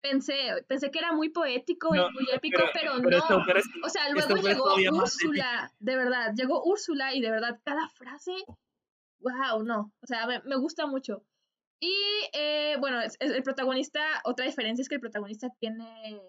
Pensé, 0.00 0.34
pensé 0.66 0.90
que 0.90 0.98
era 0.98 1.12
muy 1.12 1.28
poético 1.28 1.94
y 1.94 1.98
muy 1.98 2.26
épico, 2.32 2.62
pero, 2.72 2.98
no. 2.98 3.44
o 3.84 3.88
sea, 3.88 4.08
luego 4.10 4.36
llegó 4.36 4.74
Úrsula, 4.96 5.72
de 5.78 5.96
verdad, 5.96 6.32
llegó 6.34 6.64
Úrsula 6.64 7.14
y 7.14 7.20
de 7.20 7.30
verdad 7.30 7.60
cada 7.64 7.86
frase, 7.90 8.32
wow, 9.18 9.62
no. 9.62 9.92
O 10.02 10.06
sea, 10.06 10.26
me 10.26 10.56
gusta 10.56 10.86
mucho. 10.86 11.22
Y 11.80 11.94
eh, 12.34 12.76
bueno, 12.78 13.00
el 13.20 13.42
protagonista, 13.42 14.00
otra 14.24 14.44
diferencia 14.44 14.82
es 14.82 14.88
que 14.88 14.96
el 14.96 15.00
protagonista 15.00 15.48
tiene 15.58 16.20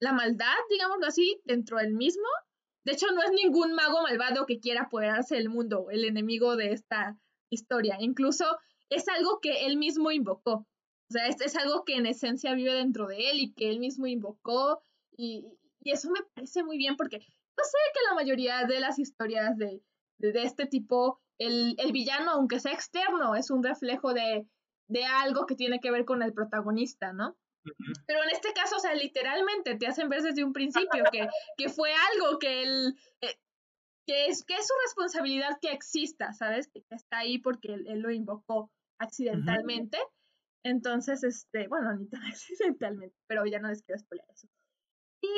la 0.00 0.12
maldad, 0.12 0.54
digámoslo 0.68 1.06
así, 1.06 1.40
dentro 1.44 1.78
del 1.78 1.94
mismo. 1.94 2.26
De 2.84 2.92
hecho, 2.92 3.06
no 3.14 3.22
es 3.22 3.30
ningún 3.30 3.72
mago 3.72 4.02
malvado 4.02 4.44
que 4.44 4.60
quiera 4.60 4.82
apoderarse 4.82 5.36
del 5.36 5.48
mundo, 5.48 5.86
el 5.90 6.04
enemigo 6.04 6.56
de 6.56 6.72
esta 6.72 7.16
historia. 7.50 7.96
Incluso 8.00 8.44
es 8.90 9.08
algo 9.08 9.38
que 9.40 9.64
él 9.64 9.78
mismo 9.78 10.10
invocó. 10.10 10.66
O 11.12 11.18
sea, 11.18 11.26
es, 11.26 11.38
es 11.42 11.56
algo 11.56 11.84
que 11.84 11.96
en 11.96 12.06
esencia 12.06 12.54
vive 12.54 12.72
dentro 12.72 13.06
de 13.06 13.30
él 13.30 13.38
y 13.38 13.52
que 13.52 13.68
él 13.68 13.80
mismo 13.80 14.06
invocó. 14.06 14.82
Y, 15.14 15.44
y 15.82 15.90
eso 15.90 16.10
me 16.10 16.20
parece 16.34 16.64
muy 16.64 16.78
bien 16.78 16.96
porque 16.96 17.18
yo 17.18 17.64
sé 17.64 17.78
que 17.92 18.08
la 18.08 18.14
mayoría 18.14 18.64
de 18.64 18.80
las 18.80 18.98
historias 18.98 19.58
de, 19.58 19.82
de, 20.16 20.32
de 20.32 20.42
este 20.44 20.64
tipo, 20.64 21.20
el, 21.36 21.74
el 21.76 21.92
villano, 21.92 22.30
aunque 22.30 22.60
sea 22.60 22.72
externo, 22.72 23.34
es 23.34 23.50
un 23.50 23.62
reflejo 23.62 24.14
de, 24.14 24.48
de 24.88 25.04
algo 25.04 25.44
que 25.44 25.54
tiene 25.54 25.80
que 25.80 25.90
ver 25.90 26.06
con 26.06 26.22
el 26.22 26.32
protagonista, 26.32 27.12
¿no? 27.12 27.36
Pero 28.06 28.22
en 28.22 28.30
este 28.30 28.54
caso, 28.54 28.76
o 28.76 28.80
sea, 28.80 28.94
literalmente 28.94 29.76
te 29.76 29.86
hacen 29.86 30.08
ver 30.08 30.22
desde 30.22 30.44
un 30.44 30.54
principio 30.54 31.04
que, 31.12 31.28
que 31.58 31.68
fue 31.68 31.92
algo 31.92 32.38
que 32.38 32.62
él, 32.62 32.96
eh, 33.20 33.38
que, 34.06 34.28
es, 34.28 34.44
que 34.44 34.54
es 34.54 34.66
su 34.66 34.74
responsabilidad 34.86 35.58
que 35.60 35.72
exista, 35.72 36.32
¿sabes? 36.32 36.68
Que, 36.68 36.82
está 36.90 37.18
ahí 37.18 37.38
porque 37.38 37.74
él, 37.74 38.00
lo 38.00 38.10
invocó 38.10 38.70
accidentalmente. 38.98 39.98
Entonces, 40.64 41.24
este, 41.24 41.68
bueno, 41.68 41.94
ni 41.94 42.06
tan 42.06 42.22
accidentalmente, 42.32 43.16
pero 43.26 43.44
ya 43.46 43.58
no 43.58 43.68
les 43.68 43.82
quiero 43.82 43.98
spoiler 43.98 44.26
eso. 44.30 44.48
Y 45.20 45.28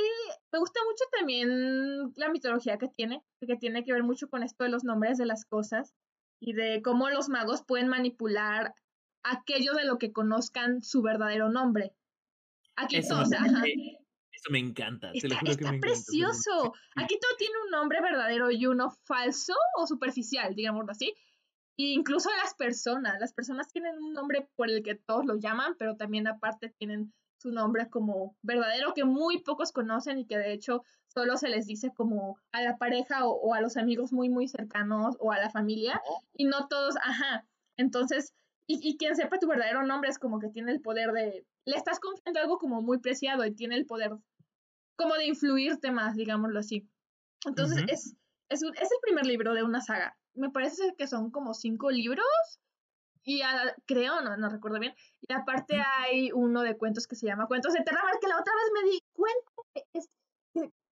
me 0.51 0.59
gusta 0.59 0.81
mucho 0.87 1.05
también 1.13 2.13
la 2.17 2.31
mitología 2.31 2.79
que 2.79 2.89
tiene, 2.89 3.23
que 3.41 3.57
tiene 3.57 3.85
que 3.85 3.93
ver 3.93 4.03
mucho 4.03 4.29
con 4.29 4.43
esto 4.43 4.65
de 4.65 4.71
los 4.71 4.83
nombres 4.83 5.19
de 5.19 5.27
las 5.27 5.45
cosas 5.45 5.95
y 6.41 6.55
de 6.55 6.81
cómo 6.83 7.11
los 7.11 7.29
magos 7.29 7.65
pueden 7.67 7.89
manipular 7.89 8.75
aquello 9.23 9.75
de 9.75 9.85
lo 9.85 9.99
que 9.99 10.13
conozcan 10.13 10.83
su 10.83 11.03
verdadero 11.03 11.51
nombre. 11.51 11.93
Aquí 12.77 12.97
eso, 12.97 13.15
todo, 13.15 13.29
me, 13.29 13.73
eso 14.33 14.51
me 14.51 14.59
encanta. 14.59 15.11
Está, 15.13 15.39
precioso. 15.81 16.75
Aquí 16.97 17.19
todo 17.21 17.37
tiene 17.37 17.55
un 17.65 17.71
nombre 17.71 18.01
verdadero 18.01 18.51
y 18.51 18.67
uno 18.67 18.91
falso 19.05 19.55
o 19.77 19.87
superficial, 19.87 20.55
digámoslo 20.55 20.93
así. 20.93 21.15
E 21.77 21.93
incluso 21.93 22.31
las 22.43 22.55
personas, 22.55 23.19
las 23.21 23.33
personas 23.33 23.69
tienen 23.69 23.97
un 23.99 24.13
nombre 24.13 24.49
por 24.57 24.71
el 24.71 24.83
que 24.83 24.95
todos 24.95 25.25
lo 25.25 25.37
llaman, 25.37 25.75
pero 25.79 25.97
también 25.97 26.29
aparte 26.29 26.73
tienen 26.79 27.13
su 27.39 27.51
nombre 27.51 27.91
como 27.91 28.37
verdadero 28.43 28.95
que 28.95 29.05
muy 29.05 29.43
pocos 29.43 29.73
conocen 29.73 30.19
y 30.19 30.27
que 30.27 30.39
de 30.39 30.53
hecho 30.53 30.83
solo 31.09 31.37
se 31.37 31.49
les 31.49 31.67
dice 31.67 31.93
como 31.95 32.39
a 32.53 32.63
la 32.63 32.77
pareja 32.77 33.27
o, 33.27 33.55
a 33.55 33.61
los 33.61 33.77
amigos 33.77 34.13
muy 34.13 34.31
muy 34.31 34.49
cercanos 34.49 35.17
o 35.21 35.31
a 35.31 35.39
la 35.39 35.51
familia 35.51 36.01
y 36.33 36.45
no 36.45 36.69
todos, 36.69 36.97
ajá. 36.97 37.47
Entonces, 37.77 38.33
y, 38.67 38.79
y, 38.89 38.97
quien 38.97 39.15
sepa 39.15 39.39
tu 39.39 39.47
verdadero 39.47 39.83
nombre 39.83 40.09
es 40.09 40.19
como 40.19 40.39
que 40.39 40.49
tiene 40.49 40.73
el 40.73 40.81
poder 40.81 41.13
de, 41.13 41.45
le 41.67 41.77
estás 41.77 42.01
confiando 42.01 42.41
algo 42.41 42.59
como 42.59 42.81
muy 42.81 42.99
preciado 42.99 43.45
y 43.45 43.55
tiene 43.55 43.75
el 43.75 43.85
poder 43.85 44.13
como 44.97 45.15
de 45.17 45.27
influirte 45.27 45.91
más, 45.91 46.15
digámoslo 46.15 46.61
así. 46.61 46.89
Entonces, 47.47 47.85
es, 47.89 48.17
es, 48.49 48.63
es 48.63 48.91
el 48.91 49.01
primer 49.03 49.27
libro 49.27 49.53
de 49.53 49.65
una 49.65 49.83
saga. 49.83 50.17
Me 50.35 50.51
parece 50.51 50.95
que 50.97 51.07
son 51.07 51.31
como 51.31 51.55
cinco 51.55 51.91
libros 51.91 52.27
y 53.25 53.41
creo, 53.87 54.21
no, 54.21 54.37
no 54.37 54.49
recuerdo 54.51 54.79
bien. 54.79 54.95
Y 55.23 55.33
aparte 55.33 55.81
hay 55.99 56.31
uno 56.33 56.63
de 56.63 56.77
cuentos 56.77 57.07
que 57.07 57.17
se 57.17 57.27
llama 57.27 57.47
Cuentos 57.47 57.73
de 57.73 57.83
Terramar, 57.83 58.19
que 58.21 58.29
la 58.29 58.39
otra 58.39 58.53
vez 58.55 58.83
me 58.83 58.91
di 58.91 59.03
cuenta 59.13 59.53
que 59.75 59.99
es 59.99 60.09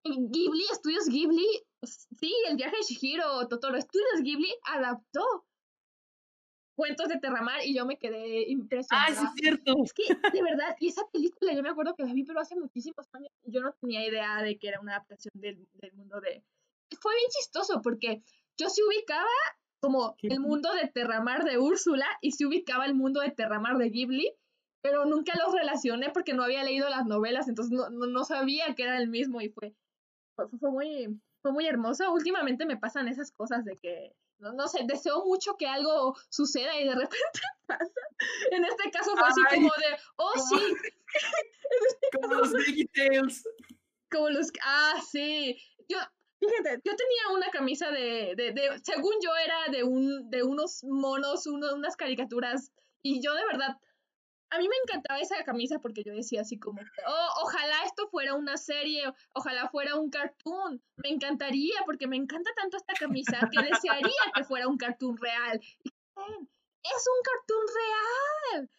Ghibli, 0.05 0.65
Estudios 0.73 1.07
Ghibli, 1.07 1.47
sí, 1.83 2.35
el 2.49 2.57
viaje 2.57 2.77
de 2.77 2.83
Shihiro, 2.83 3.47
Totoro, 3.49 3.77
Estudios 3.77 4.23
Ghibli 4.23 4.53
adaptó 4.65 5.47
Cuentos 6.75 7.09
de 7.09 7.19
Terramar 7.19 7.65
y 7.65 7.75
yo 7.75 7.85
me 7.85 7.99
quedé 7.99 8.49
impresionada. 8.49 9.09
Ah, 9.11 9.15
sí, 9.15 9.25
es 9.25 9.33
cierto. 9.35 9.75
Es 9.85 9.93
que, 9.93 10.03
de 10.05 10.43
verdad, 10.43 10.75
y 10.81 10.89
esa 10.89 11.03
película 11.13 11.53
yo 11.53 11.63
me 11.63 11.69
acuerdo 11.69 11.95
que 11.95 12.05
la 12.05 12.15
vi, 12.15 12.25
pero 12.25 12.41
hace 12.41 12.57
muchísimos 12.57 13.07
años 13.13 13.31
yo 13.45 13.61
no 13.61 13.73
tenía 13.75 14.05
idea 14.07 14.43
de 14.43 14.59
que 14.59 14.69
era 14.69 14.81
una 14.81 14.93
adaptación 14.93 15.33
del, 15.35 15.69
del 15.75 15.93
mundo 15.93 16.19
de... 16.21 16.43
Fue 16.99 17.15
bien 17.15 17.29
chistoso 17.31 17.81
porque 17.83 18.23
yo 18.63 18.69
se 18.69 18.83
ubicaba 18.85 19.29
como 19.81 20.15
el 20.23 20.39
mundo 20.39 20.73
de 20.73 20.87
Terramar 20.87 21.45
de 21.45 21.59
Úrsula 21.59 22.07
y 22.21 22.33
se 22.33 22.47
ubicaba 22.47 22.87
el 22.87 22.95
mundo 22.95 23.21
de 23.21 23.33
Terramar 23.33 23.79
de 23.79 23.91
Ghibli, 23.91 24.33
pero 24.81 25.05
nunca 25.07 25.33
los 25.45 25.53
relacioné 25.53 26.11
porque 26.11 26.35
no 26.35 26.45
había 26.45 26.63
leído 26.63 26.89
las 26.89 27.05
novelas, 27.05 27.49
entonces 27.49 27.73
no, 27.73 27.91
no, 27.91 28.25
sabía 28.25 28.75
que 28.77 28.85
era 28.85 28.99
el 28.99 29.09
mismo 29.09 29.41
y 29.41 29.49
fue, 29.49 29.75
fue, 30.37 30.71
muy, 30.71 31.21
fue 31.43 31.53
muy 31.53 31.67
hermoso. 31.67 32.13
Últimamente 32.13 32.65
me 32.65 32.77
pasan 32.77 33.09
esas 33.09 33.33
cosas 33.33 33.65
de 33.65 33.77
que, 33.77 34.15
no, 34.39 34.53
no 34.53 34.69
sé, 34.69 34.85
deseo 34.87 35.25
mucho 35.25 35.57
que 35.57 35.67
algo 35.67 36.17
suceda 36.29 36.79
y 36.81 36.85
de 36.85 36.95
repente 36.95 37.41
pasa. 37.67 37.93
En 38.53 38.65
este 38.65 38.91
caso 38.93 39.17
fue 39.17 39.27
así 39.27 39.41
como 39.53 39.69
de, 39.69 39.99
oh 40.17 40.39
sí. 40.39 40.57
Este 41.89 42.21
como 42.21 42.35
los 42.35 42.53
Tales. 42.53 43.45
Como 44.11 44.29
los, 44.29 44.53
ah, 44.63 45.01
sí. 45.11 45.57
Yo, 45.89 45.97
Fíjate, 46.43 46.81
yo 46.85 46.97
tenía 46.97 47.37
una 47.37 47.51
camisa 47.51 47.93
de, 47.93 48.35
de, 48.37 48.51
de, 48.51 48.81
según 48.83 49.15
yo 49.23 49.31
era 49.37 49.71
de 49.71 49.85
un, 49.85 50.29
de 50.29 50.43
unos 50.43 50.83
monos, 50.83 51.47
uno, 51.47 51.73
unas 51.73 51.97
caricaturas, 51.97 52.73
y 53.01 53.23
yo 53.23 53.33
de 53.35 53.47
verdad, 53.47 53.79
a 54.51 54.59
mí 54.59 54.69
me 54.69 54.75
encantaba 54.85 55.21
esa 55.21 55.45
camisa 55.45 55.79
porque 55.79 56.03
yo 56.05 56.13
decía 56.13 56.41
así 56.41 56.59
como, 56.59 56.81
oh, 56.81 57.29
ojalá 57.43 57.85
esto 57.85 58.09
fuera 58.09 58.35
una 58.35 58.57
serie, 58.57 59.05
ojalá 59.35 59.69
fuera 59.69 59.95
un 59.95 60.11
cartoon, 60.11 60.83
me 60.97 61.11
encantaría 61.11 61.77
porque 61.87 62.09
me 62.09 62.17
encanta 62.17 62.51
tanto 62.57 62.77
esta 62.77 62.95
camisa 62.95 63.49
que 63.51 63.63
desearía 63.63 64.33
que 64.35 64.43
fuera 64.43 64.67
un 64.67 64.77
cartoon 64.77 65.17
real. 65.19 65.61
Y, 65.85 65.91
es 66.85 67.07
un 67.07 67.23
cartoon 67.23 67.67
real. 68.53 68.71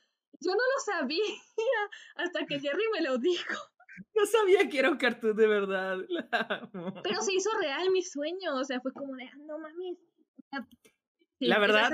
Yo 0.42 0.52
no 0.52 0.58
lo 0.58 0.80
sabía 0.84 1.24
hasta 2.16 2.46
que 2.46 2.60
Jerry 2.60 2.84
me 2.92 3.02
lo 3.02 3.18
dijo. 3.18 3.56
No 4.16 4.26
sabía 4.26 4.70
que 4.70 4.80
era 4.80 4.90
un 4.90 4.98
cartoon 4.98 5.36
de 5.36 5.48
verdad. 5.48 5.98
Pero 7.04 7.22
se 7.22 7.34
hizo 7.34 7.50
real 7.60 7.90
mi 7.92 8.04
sueño. 8.04 8.56
O 8.56 8.64
sea, 8.64 8.80
fue 8.82 8.94
como 8.94 9.16
de, 9.16 9.26
ah, 9.26 9.38
no 9.46 9.60
mames. 9.60 9.98
la 11.40 11.60
verdad, 11.60 11.94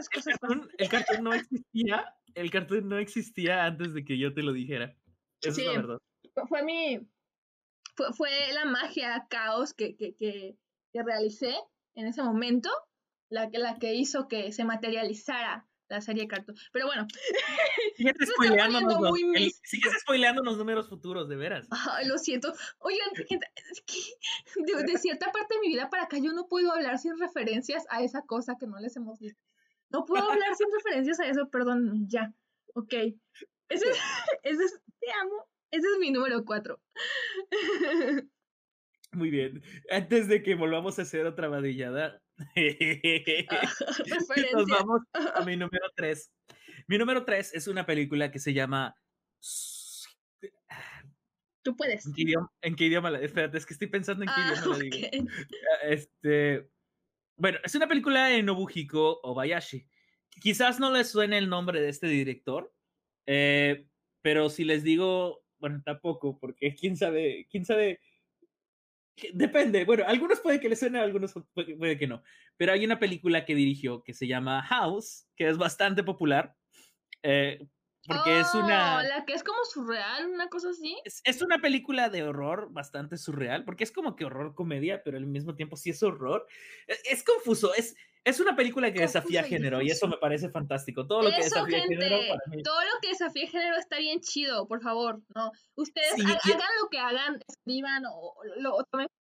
el 0.78 0.90
cartoon, 0.90 1.24
no 1.24 1.34
existía. 1.34 2.16
El 2.36 2.52
cartoon 2.52 2.90
no 2.90 2.98
existía 2.98 3.66
antes 3.66 3.94
de 3.94 4.06
que 4.06 4.18
yo 4.18 4.34
te 4.34 4.44
lo 4.44 4.54
dijera. 4.54 4.96
Eso 5.42 5.62
es 5.62 5.68
la 5.68 5.74
verdad. 5.74 5.98
Fue 6.48 6.64
mi. 6.64 7.00
Fue, 7.96 8.14
fue 8.14 8.30
la 8.54 8.66
magia 8.66 9.28
caos 9.30 9.74
que, 9.74 9.96
que, 9.96 10.16
que, 10.16 10.58
que 10.94 11.04
realicé 11.04 11.54
en 11.96 12.08
ese 12.08 12.24
momento 12.24 12.70
la, 13.30 13.50
la 13.52 13.78
que 13.78 13.94
hizo 13.94 14.28
que 14.28 14.52
se 14.52 14.64
materializara 14.64 15.69
la 15.90 16.02
serie 16.02 16.28
Cartoon. 16.28 16.58
Pero 16.72 16.86
bueno. 16.86 17.08
Sigues 17.98 18.30
spoileándonos, 18.30 19.02
los, 19.02 19.18
sigues 19.64 19.94
spoileando 20.02 20.44
los 20.44 20.58
números 20.58 20.88
futuros, 20.88 21.28
de 21.28 21.36
veras. 21.36 21.68
Ay, 21.72 22.08
lo 22.08 22.18
siento. 22.18 22.54
Oigan, 22.80 23.10
gente, 23.28 23.46
de, 24.56 24.98
cierta 24.98 25.32
parte 25.32 25.56
de 25.56 25.62
mi 25.62 25.68
vida 25.70 25.90
para 25.90 26.04
acá 26.04 26.18
yo 26.18 26.32
no 26.32 26.48
puedo 26.48 26.72
hablar 26.72 26.98
sin 27.00 27.20
referencias 27.20 27.86
a 27.90 28.04
esa 28.04 28.22
cosa 28.22 28.56
que 28.60 28.68
no 28.68 28.80
les 28.80 28.96
hemos 28.96 29.20
dicho. 29.20 29.36
No 29.90 30.06
puedo 30.06 30.24
hablar 30.24 30.56
sin 30.56 30.68
referencias 30.72 31.20
a 31.20 31.28
eso, 31.28 31.50
perdón, 31.50 32.08
ya. 32.08 32.34
Ok. 32.74 32.94
Ese, 33.70 33.86
ese 34.44 34.64
es, 34.64 34.82
te 35.00 35.12
amo. 35.22 35.48
Ese 35.72 35.88
es 35.88 36.00
mi 36.00 36.12
número 36.12 36.46
cuatro. 36.46 36.80
Muy 39.12 39.30
bien. 39.30 39.62
Antes 39.90 40.28
de 40.28 40.44
que 40.44 40.56
volvamos 40.56 41.00
a 41.00 41.02
hacer 41.02 41.26
otra 41.26 41.48
vadillada, 41.48 42.22
nos 44.54 44.68
vamos 44.68 45.02
a 45.14 45.44
mi 45.44 45.56
número 45.58 45.86
3. 45.96 46.32
Mi 46.88 46.98
número 46.98 47.26
3 47.26 47.54
es 47.54 47.68
una 47.68 47.86
película 47.86 48.32
que 48.32 48.40
se 48.40 48.54
llama. 48.54 48.96
Tú 51.62 51.76
puedes. 51.76 52.06
¿En 52.06 52.14
qué 52.76 52.86
idioma? 52.86 53.12
la... 53.12 53.20
Espérate, 53.20 53.58
es 53.58 53.66
que 53.66 53.74
estoy 53.74 53.88
pensando 53.88 54.24
en 54.24 54.30
qué 54.30 54.36
ah, 54.38 54.54
idioma 54.54 54.78
la 54.78 54.84
digo. 54.84 54.98
Ah, 55.18 55.88
este. 55.88 56.70
Bueno, 57.38 57.60
es 57.64 57.76
una 57.76 57.88
película 57.88 58.26
de 58.26 58.44
Nobuhiko 58.44 59.20
Obayashi. 59.24 59.88
Quizás 60.42 60.80
no 60.80 60.92
les 60.92 61.10
suene 61.10 61.38
el 61.38 61.50
nombre 61.50 61.82
de 61.82 61.90
este 61.90 62.08
director, 62.08 62.74
eh, 63.26 63.88
pero 64.22 64.50
si 64.50 64.64
les 64.64 64.84
digo, 64.84 65.44
bueno, 65.58 65.82
tampoco, 65.86 66.38
porque 66.40 66.76
quién 66.76 66.98
sabe, 66.98 67.48
quién 67.50 67.66
sabe 67.66 68.00
Depende, 69.34 69.84
bueno, 69.86 70.04
algunos 70.08 70.40
puede 70.40 70.60
que 70.60 70.70
les 70.70 70.80
suene, 70.80 71.00
algunos 71.00 71.34
puede, 71.54 71.98
que 71.98 72.08
no. 72.08 72.24
Pero 72.58 72.72
hay 72.72 72.86
una 72.86 73.00
película 73.00 73.46
que 73.46 73.56
dirigió 73.56 74.02
que 74.04 74.14
se 74.14 74.28
llama 74.28 74.64
House, 74.64 75.28
que 75.36 75.48
es 75.50 75.58
bastante 75.58 76.04
popular. 76.04 76.56
Eh, 77.24 77.68
porque 78.10 78.40
es 78.40 78.54
una. 78.56 78.98
Oh, 78.98 79.02
la 79.04 79.26
que 79.26 79.34
es 79.34 79.44
como 79.44 79.64
surreal, 79.64 80.28
una 80.28 80.50
cosa 80.50 80.70
así. 80.70 80.98
Es, 81.06 81.22
es, 81.24 81.42
una 81.42 81.60
película 81.60 82.10
de 82.10 82.24
horror 82.24 82.68
bastante 82.72 83.18
surreal, 83.18 83.64
porque 83.64 83.84
es 83.84 83.92
como 83.92 84.16
que 84.16 84.26
horror 84.26 84.56
comedia, 84.56 85.04
pero 85.04 85.18
al 85.18 85.28
mismo 85.28 85.56
tiempo 85.56 85.78
sí 85.78 85.92
es 85.92 86.02
horror. 86.04 86.46
Es, 86.88 87.02
es 87.06 87.24
confuso, 87.24 87.74
es, 87.76 87.96
es 88.26 88.40
una 88.40 88.56
película 88.56 88.92
que 88.92 89.00
desafía 89.00 89.44
género 89.44 89.82
y 89.82 89.92
eso 89.92 90.08
me 90.08 90.18
parece 90.18 90.50
fantástico. 90.50 91.08
Todo 91.08 91.24
lo 91.24 91.30
que 91.30 91.44
desafía 91.44 91.82
género 91.84 92.18
Todo 92.64 92.82
lo 92.82 93.00
que 93.02 93.10
desafía 93.10 93.48
género 93.48 93.78
está 93.78 93.98
bien 93.98 94.20
chido, 94.20 94.68
por 94.68 94.82
favor, 94.82 95.22
¿no? 95.36 95.52
Ustedes 95.76 96.14
hagan 96.14 96.70
lo 96.82 96.90
que 96.90 97.00
hagan, 97.00 97.40
escriban 97.48 98.04
o 98.06 98.36
lo, 98.58 98.78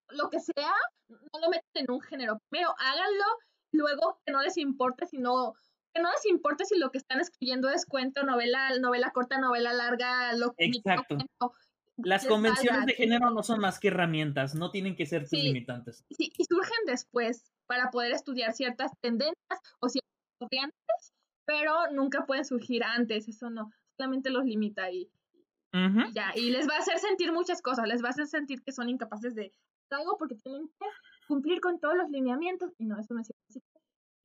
lo 0.09 0.29
que 0.29 0.39
sea, 0.39 0.73
no 1.07 1.39
lo 1.39 1.49
metan 1.49 1.69
en 1.75 1.91
un 1.91 2.01
género. 2.01 2.39
Primero 2.49 2.75
háganlo, 2.77 3.25
luego 3.71 4.19
que 4.25 4.33
no 4.33 4.41
les 4.41 4.57
importe, 4.57 5.05
sino 5.05 5.53
que 5.93 6.01
no 6.01 6.11
les 6.11 6.25
importe 6.25 6.65
si 6.65 6.77
lo 6.77 6.91
que 6.91 6.97
están 6.97 7.19
escribiendo 7.19 7.69
es 7.69 7.85
cuento, 7.85 8.23
novela, 8.23 8.77
novela 8.79 9.11
corta, 9.11 9.39
novela 9.39 9.73
larga, 9.73 10.33
lo 10.33 10.53
que 10.53 10.65
Exacto. 10.65 11.17
Las 11.97 12.25
convenciones 12.25 12.85
de 12.85 12.93
género 12.93 13.29
no 13.31 13.43
son 13.43 13.59
más 13.59 13.77
que 13.77 13.89
herramientas, 13.89 14.55
no 14.55 14.71
tienen 14.71 14.95
que 14.95 15.05
ser 15.05 15.27
limitantes. 15.31 16.05
Sí, 16.11 16.31
y 16.37 16.45
surgen 16.45 16.85
después 16.85 17.51
para 17.67 17.91
poder 17.91 18.13
estudiar 18.13 18.53
ciertas 18.53 18.91
tendencias 19.01 19.59
o 19.81 19.89
ciertas 19.89 20.09
corrientes, 20.39 21.13
pero 21.45 21.91
nunca 21.91 22.25
pueden 22.25 22.45
surgir 22.45 22.83
antes, 22.85 23.27
eso 23.27 23.49
no, 23.49 23.69
solamente 23.97 24.29
los 24.29 24.45
limita 24.45 24.89
y, 24.91 25.11
ya, 26.13 26.31
y 26.35 26.51
les 26.51 26.67
va 26.69 26.75
a 26.75 26.79
hacer 26.79 26.99
sentir 26.99 27.33
muchas 27.33 27.61
cosas, 27.61 27.87
les 27.87 28.01
va 28.01 28.07
a 28.07 28.11
hacer 28.11 28.27
sentir 28.27 28.61
que 28.63 28.71
son 28.71 28.87
incapaces 28.87 29.35
de 29.35 29.51
algo 29.91 30.17
porque 30.17 30.35
tienen 30.35 30.67
que 30.67 30.85
cumplir 31.27 31.59
con 31.59 31.79
todos 31.79 31.95
los 31.95 32.09
lineamientos 32.09 32.71
y 32.77 32.85
no, 32.85 32.99
eso 32.99 33.13
no 33.13 33.21
es 33.21 33.31
así. 33.49 33.61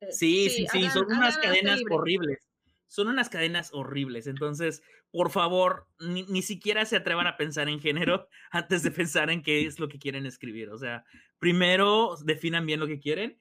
Eh, 0.09 0.13
sí, 0.13 0.51
sí, 0.51 0.67
sí, 0.71 0.91
son 0.91 1.07
unas 1.07 1.39
cadenas 1.39 1.81
horribles. 1.91 2.39
Son 2.87 3.09
unas 3.09 3.29
cadenas 3.29 3.71
horribles. 3.73 4.27
Entonces, 4.27 4.83
por 5.11 5.31
favor, 5.31 5.87
ni, 5.99 6.23
ni, 6.25 6.43
siquiera 6.43 6.85
se 6.85 6.97
atrevan 6.97 7.27
a 7.27 7.37
pensar 7.37 7.69
en 7.69 7.81
género 7.81 8.29
antes 8.51 8.83
de 8.83 8.91
pensar 8.91 9.31
en 9.31 9.43
qué 9.43 9.67
es 9.67 9.79
lo 9.81 9.89
que 9.89 9.99
quieren 9.99 10.27
escribir. 10.27 10.71
O 10.71 10.79
sea, 10.79 11.05
primero 11.39 12.17
definan 12.25 12.67
bien 12.67 12.81
lo 12.81 12.87
que 12.87 13.01
quieren 13.01 13.41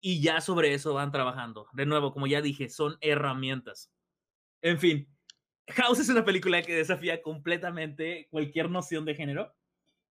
y 0.00 0.20
ya 0.20 0.40
sobre 0.40 0.74
eso 0.74 0.94
van 0.94 1.12
trabajando. 1.12 1.66
De 1.72 1.86
nuevo, 1.86 2.12
como 2.12 2.26
ya 2.26 2.40
dije, 2.40 2.68
son 2.68 2.96
herramientas. 3.00 3.90
En 4.62 4.78
fin, 4.78 5.08
House 5.68 6.00
es 6.00 6.08
una 6.08 6.24
película 6.24 6.62
que 6.62 6.74
desafía 6.74 7.20
completamente 7.20 8.26
cualquier 8.30 8.70
noción 8.70 9.04
de 9.04 9.14
género. 9.14 9.54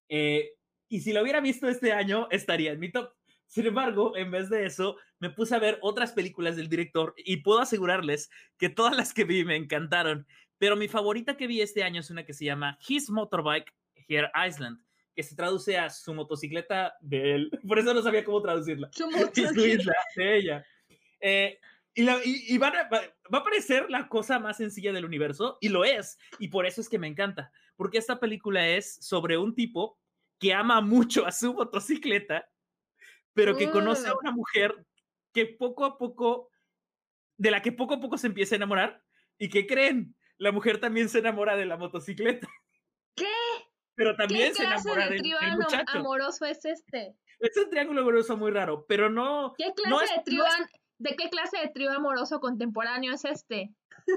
Eh, 0.09 0.53
y 0.89 1.01
si 1.01 1.13
lo 1.13 1.23
hubiera 1.23 1.41
visto 1.41 1.69
este 1.69 1.93
año, 1.93 2.29
estaría 2.31 2.73
en 2.73 2.81
mi 2.81 2.91
top. 2.93 3.13
Sin 3.47 3.67
embargo, 3.67 4.17
en 4.17 4.31
vez 4.31 4.51
de 4.51 4.67
eso, 4.67 4.97
me 5.19 5.31
puse 5.31 5.55
a 5.55 5.59
ver 5.59 5.79
otras 5.83 6.13
películas 6.13 6.57
del 6.57 6.69
director 6.69 7.15
y 7.17 7.39
puedo 7.39 7.61
asegurarles 7.61 8.31
que 8.59 8.69
todas 8.69 8.97
las 8.97 9.15
que 9.15 9.25
vi 9.25 9.45
me 9.45 9.57
encantaron. 9.57 10.27
Pero 10.59 10.77
mi 10.77 10.89
favorita 10.89 11.37
que 11.37 11.47
vi 11.47 11.61
este 11.61 11.83
año 11.83 12.01
es 12.01 12.11
una 12.11 12.25
que 12.25 12.35
se 12.35 12.45
llama 12.45 12.79
His 12.87 13.11
Motorbike 13.11 13.73
Here 14.09 14.31
Iceland, 14.49 14.81
que 15.15 15.23
se 15.23 15.37
traduce 15.37 15.79
a 15.79 15.91
su 15.91 16.15
motocicleta 16.15 16.95
de 17.01 17.35
él. 17.35 17.51
Por 17.69 17.79
eso 17.79 17.95
no 17.95 18.03
sabía 18.03 18.25
cómo 18.25 18.43
traducirla. 18.43 18.91
Su 18.93 19.11
motocicleta 19.11 19.93
de 20.17 20.37
ella. 20.37 20.67
Eh, 21.21 21.59
Y, 21.95 22.03
la, 22.03 22.21
y, 22.23 22.59
va, 22.59 22.71
va, 22.93 23.39
a 23.39 23.43
parecer 23.43 23.87
la 23.89 24.07
cosa 24.09 24.39
más 24.39 24.59
sencilla 24.59 24.93
del 24.93 25.07
universo, 25.07 25.57
y 25.63 25.71
lo 25.71 25.83
es, 25.83 26.19
y 26.39 26.49
por 26.49 26.67
eso 26.67 26.83
es 26.83 26.91
que 26.91 26.99
me 26.99 27.07
encanta, 27.07 27.51
porque 27.75 27.97
esta 27.97 28.21
película 28.21 28.69
es 28.69 28.99
sobre 29.01 29.39
un 29.39 29.55
tipo 29.55 29.99
que 30.39 30.53
ama 30.53 30.83
mucho 30.83 31.25
a 31.25 31.33
su 31.33 31.55
motocicleta, 31.55 32.47
pero 33.37 33.55
que 33.55 33.71
conoce 33.71 34.09
a 34.09 34.15
una 34.15 34.33
mujer 34.33 34.75
que 35.35 35.45
poco 35.45 35.85
a 35.85 35.99
poco, 35.99 36.49
de 37.37 37.51
la 37.51 37.61
que 37.61 37.71
poco 37.71 37.95
a 37.95 38.01
poco 38.01 38.17
se 38.17 38.29
empieza 38.29 38.55
a 38.55 38.57
enamorar, 38.57 39.03
y 39.39 39.51
que 39.51 39.67
creen, 39.67 40.17
la 40.39 40.53
mujer 40.53 40.81
también 40.81 41.11
se 41.11 41.19
enamora 41.19 41.55
de 41.55 41.67
la 41.67 41.77
motocicleta. 41.77 42.49
¿Qué? 43.15 43.27
Pero 43.95 44.17
también 44.17 44.55
se 44.55 44.65
enamora 44.65 45.11
de 45.11 45.19
trío 45.19 45.37
amoroso 45.89 46.47
es 46.47 46.65
este? 46.65 47.15
Es 47.39 47.55
un 47.59 47.69
triángulo 47.69 48.01
amoroso 48.01 48.39
muy 48.39 48.51
raro, 48.51 48.87
pero 48.89 49.11
no. 49.11 49.53
¿Qué 49.59 49.71
clase 49.75 50.15
de 50.15 50.23
trío 50.25 50.45
¿De 50.99 51.15
qué 51.15 51.29
clase 51.29 51.59
de 51.59 51.69
trío 51.69 51.93
amoroso 51.93 52.41
contemporáneo 52.41 53.13
es 53.13 53.27
este? 53.27 53.75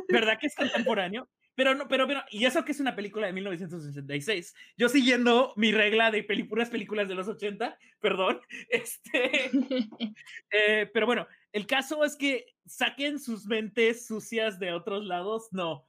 ¿Verdad 0.08 0.38
que 0.40 0.48
es 0.48 0.56
contemporáneo? 0.56 1.30
Pero 1.60 1.76
no, 1.76 1.90
pero, 1.90 2.08
pero, 2.08 2.24
y 2.32 2.46
eso 2.46 2.64
que 2.64 2.72
es 2.72 2.80
una 2.80 2.96
película 2.96 3.28
de 3.28 3.34
1966. 3.34 4.56
Yo 4.78 4.88
siguiendo 4.88 5.52
mi 5.58 5.74
regla 5.74 6.10
de 6.10 6.24
puras 6.24 6.70
películas 6.70 7.10
de 7.10 7.16
los 7.16 7.28
80, 7.28 7.78
perdón. 8.00 8.40
Este, 8.70 9.52
eh, 10.52 10.90
pero 10.94 11.06
bueno, 11.06 11.28
el 11.52 11.68
caso 11.68 12.06
es 12.06 12.16
que 12.16 12.46
saquen 12.66 13.20
sus 13.20 13.46
mentes 13.46 14.08
sucias 14.08 14.58
de 14.58 14.72
otros 14.72 15.04
lados. 15.04 15.50
No. 15.52 15.86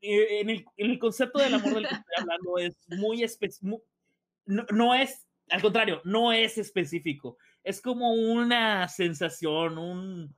En 0.00 0.48
el, 0.48 0.64
en 0.78 0.90
el 0.90 0.98
concepto 0.98 1.40
del 1.40 1.56
amor 1.56 1.74
del 1.74 1.88
que 1.88 1.94
estoy 1.94 2.14
hablando 2.16 2.56
es 2.56 2.74
muy 2.88 3.22
específico. 3.22 3.82
No, 4.46 4.64
no 4.70 4.94
es, 4.94 5.28
al 5.50 5.60
contrario, 5.60 6.00
no 6.06 6.32
es 6.32 6.56
específico 6.56 7.36
es 7.64 7.80
como 7.80 8.14
una 8.14 8.88
sensación, 8.88 9.78
un... 9.78 10.36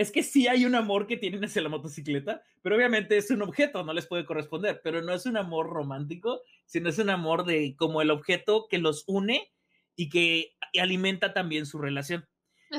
Es 0.00 0.10
que 0.10 0.22
sí 0.22 0.48
hay 0.48 0.64
un 0.64 0.74
amor 0.74 1.06
que 1.06 1.18
tienen 1.18 1.44
hacia 1.44 1.60
la 1.60 1.68
motocicleta, 1.68 2.42
pero 2.62 2.74
obviamente 2.74 3.18
es 3.18 3.30
un 3.30 3.42
objeto, 3.42 3.84
no 3.84 3.92
les 3.92 4.06
puede 4.06 4.24
corresponder, 4.24 4.80
pero 4.82 5.02
no 5.02 5.12
es 5.12 5.26
un 5.26 5.36
amor 5.36 5.68
romántico, 5.68 6.40
sino 6.64 6.88
es 6.88 6.98
un 6.98 7.10
amor 7.10 7.44
de 7.44 7.76
como 7.76 8.00
el 8.00 8.10
objeto 8.10 8.66
que 8.70 8.78
los 8.78 9.04
une 9.06 9.52
y 9.96 10.08
que 10.08 10.56
alimenta 10.80 11.34
también 11.34 11.66
su 11.66 11.76
relación. 11.76 12.26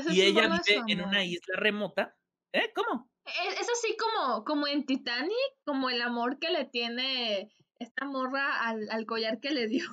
y 0.09 0.21
ella 0.21 0.49
vive 0.65 0.81
en 0.87 1.01
una 1.01 1.23
isla 1.23 1.57
remota. 1.57 2.17
¿Eh? 2.53 2.73
¿Cómo? 2.73 3.11
Es, 3.25 3.69
así 3.69 3.95
como, 3.97 4.43
como 4.43 4.65
en 4.65 4.87
Titanic, 4.87 5.31
como 5.63 5.91
el 5.91 6.01
amor 6.01 6.39
que 6.39 6.49
le 6.49 6.65
tiene 6.65 7.53
esta 7.77 8.05
morra 8.05 8.67
al, 8.67 8.89
al 8.89 9.05
collar 9.05 9.39
que 9.39 9.51
le 9.51 9.67
dio. 9.67 9.85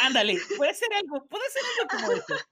Ándale, 0.00 0.36
puede 0.56 0.74
ser 0.74 0.92
algo, 0.94 1.28
puede 1.28 1.48
ser 1.48 1.62
algo 1.78 1.88
como 1.96 2.10
eso. 2.10 2.44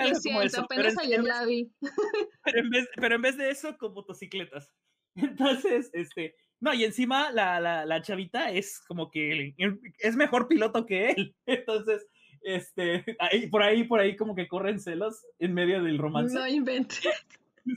Algo 0.00 0.18
como 0.22 0.42
eso. 0.42 0.66
Pero, 0.68 0.88
en, 0.88 1.24
la 1.24 1.44
vi. 1.44 1.70
Pero, 2.44 2.60
en 2.60 2.70
vez, 2.70 2.88
pero 2.96 3.14
en 3.16 3.22
vez 3.22 3.36
de 3.36 3.50
eso, 3.50 3.76
con 3.76 3.94
motocicletas. 3.94 4.72
Entonces, 5.16 5.90
este, 5.92 6.34
no, 6.60 6.74
y 6.74 6.84
encima 6.84 7.32
la, 7.32 7.60
la, 7.60 7.84
la 7.86 8.02
chavita 8.02 8.50
es 8.50 8.80
como 8.86 9.10
que 9.10 9.54
es 9.98 10.16
mejor 10.16 10.48
piloto 10.48 10.86
que 10.86 11.10
él. 11.10 11.34
Entonces, 11.46 12.06
este, 12.42 13.04
ahí, 13.18 13.46
por 13.48 13.62
ahí, 13.62 13.84
por 13.84 14.00
ahí 14.00 14.16
como 14.16 14.34
que 14.34 14.48
corren 14.48 14.78
celos 14.78 15.24
en 15.38 15.54
medio 15.54 15.82
del 15.82 15.98
romance. 15.98 16.34
No 16.34 16.46
inventes. 16.46 17.00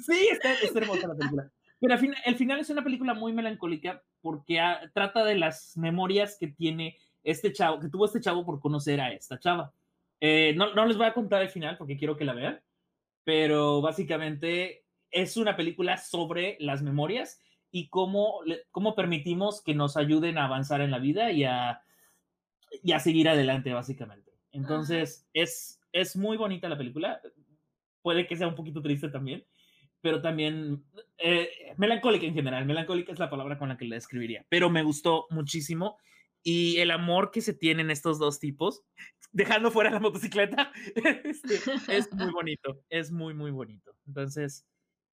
Sí, 0.05 0.27
está, 0.31 0.53
está 0.53 0.79
hermosa 0.79 1.07
la 1.07 1.15
película. 1.15 1.51
Pero 1.79 1.93
al 1.93 1.99
final, 1.99 2.17
el 2.25 2.35
final 2.35 2.59
es 2.59 2.69
una 2.69 2.83
película 2.83 3.13
muy 3.13 3.33
melancólica 3.33 4.03
porque 4.21 4.61
trata 4.93 5.23
de 5.23 5.35
las 5.35 5.77
memorias 5.77 6.37
que 6.39 6.49
tiene 6.49 6.97
este 7.23 7.53
chavo, 7.53 7.79
que 7.79 7.89
tuvo 7.89 8.05
este 8.05 8.19
chavo 8.19 8.45
por 8.45 8.59
conocer 8.59 8.99
a 9.01 9.11
esta 9.13 9.39
chava. 9.39 9.73
Eh, 10.21 10.53
no, 10.55 10.73
no 10.73 10.85
les 10.85 10.97
voy 10.97 11.05
a 11.05 11.13
contar 11.13 11.41
el 11.41 11.49
final 11.49 11.77
porque 11.77 11.97
quiero 11.97 12.17
que 12.17 12.25
la 12.25 12.33
vean, 12.33 12.61
pero 13.23 13.81
básicamente 13.81 14.85
es 15.11 15.37
una 15.37 15.55
película 15.55 15.97
sobre 15.97 16.57
las 16.59 16.81
memorias 16.81 17.41
y 17.71 17.89
cómo, 17.89 18.41
cómo 18.71 18.95
permitimos 18.95 19.61
que 19.63 19.75
nos 19.75 19.97
ayuden 19.97 20.37
a 20.37 20.45
avanzar 20.45 20.81
en 20.81 20.91
la 20.91 20.99
vida 20.99 21.31
y 21.31 21.43
a, 21.43 21.81
y 22.83 22.91
a 22.91 22.99
seguir 22.99 23.29
adelante, 23.29 23.73
básicamente. 23.73 24.31
Entonces, 24.51 25.27
es, 25.33 25.79
es 25.91 26.15
muy 26.15 26.37
bonita 26.37 26.69
la 26.69 26.77
película. 26.77 27.21
Puede 28.01 28.27
que 28.27 28.35
sea 28.35 28.47
un 28.47 28.55
poquito 28.55 28.81
triste 28.81 29.09
también, 29.09 29.45
pero 30.01 30.21
también 30.21 30.83
eh, 31.17 31.49
melancólica 31.77 32.25
en 32.25 32.33
general. 32.33 32.65
Melancólica 32.65 33.11
es 33.11 33.19
la 33.19 33.29
palabra 33.29 33.57
con 33.57 33.69
la 33.69 33.77
que 33.77 33.85
la 33.85 33.95
describiría, 33.95 34.45
pero 34.49 34.69
me 34.69 34.83
gustó 34.83 35.27
muchísimo 35.29 35.97
y 36.43 36.77
el 36.77 36.91
amor 36.91 37.31
que 37.31 37.41
se 37.41 37.53
tienen 37.53 37.91
estos 37.91 38.19
dos 38.19 38.39
tipos, 38.39 38.83
dejando 39.31 39.71
fuera 39.71 39.91
la 39.91 39.99
motocicleta, 39.99 40.71
este, 41.23 41.59
es 41.87 42.13
muy 42.13 42.31
bonito, 42.33 42.83
es 42.89 43.11
muy, 43.11 43.33
muy 43.33 43.51
bonito. 43.51 43.95
Entonces, 44.07 44.65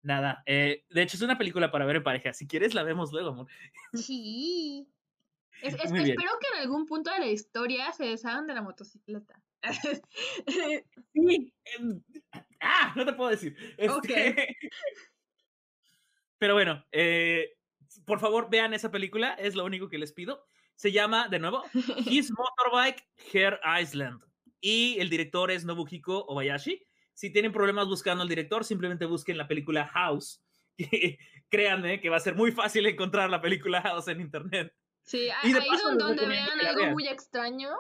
nada, 0.03 0.43
eh, 0.47 0.85
de 0.91 1.03
hecho 1.03 1.17
es 1.17 1.23
una 1.23 1.39
película 1.39 1.71
para 1.71 1.87
ver 1.87 1.97
en 1.97 2.03
pareja, 2.03 2.33
si 2.33 2.47
quieres 2.47 2.75
la 2.75 2.83
vemos 2.83 3.13
luego, 3.13 3.31
amor. 3.31 3.47
Sí. 3.95 4.89
espero 5.63 6.31
que 6.41 6.57
en 6.57 6.63
algún 6.63 6.87
punto 6.87 7.13
de 7.13 7.21
la 7.21 7.29
historia 7.29 7.93
se 7.93 8.07
deshagan 8.07 8.47
de 8.47 8.55
la 8.55 8.63
motocicleta. 8.63 9.41
sí. 11.13 11.53
Ah, 12.61 12.93
no 12.97 13.05
te 13.05 13.13
puedo 13.13 13.31
decir. 13.31 13.57
Este, 13.77 14.57
pero 16.39 16.55
bueno, 16.55 16.85
eh, 16.91 17.57
por 18.05 18.19
favor 18.19 18.51
vean 18.51 18.75
esa 18.75 18.91
película, 18.91 19.35
es 19.35 19.55
lo 19.55 19.65
único 19.65 19.89
que 19.89 19.99
les 19.99 20.13
pido. 20.13 20.45
Se 20.83 20.91
llama, 20.91 21.29
de 21.29 21.39
nuevo, 21.39 21.63
His 22.07 22.33
Motorbike 22.33 23.07
Hair 23.33 23.61
Island. 23.81 24.21
Y 24.61 24.97
el 24.99 25.11
director 25.11 25.53
es 25.53 25.65
Nobuhiko 25.65 26.25
Obayashi. 26.25 26.85
Si 27.15 27.31
tienen 27.31 27.53
problemas 27.53 27.87
buscando 27.87 28.25
al 28.25 28.29
director, 28.29 28.65
simplemente 28.65 29.07
busquen 29.07 29.39
la 29.39 29.47
película 29.47 29.87
House. 29.87 30.43
créanme 31.49 32.01
que 32.01 32.09
va 32.09 32.17
a 32.17 32.21
ser 32.21 32.35
muy 32.35 32.51
fácil 32.51 32.85
encontrar 32.87 33.31
la 33.31 33.41
película 33.41 33.81
House 33.81 34.09
en 34.09 34.23
internet. 34.23 34.75
Sí, 35.05 35.29
ahí 35.31 35.53
donde, 35.97 36.27
vean 36.27 36.49
algo 36.67 36.91
muy 36.91 37.07
extraño, 37.07 37.71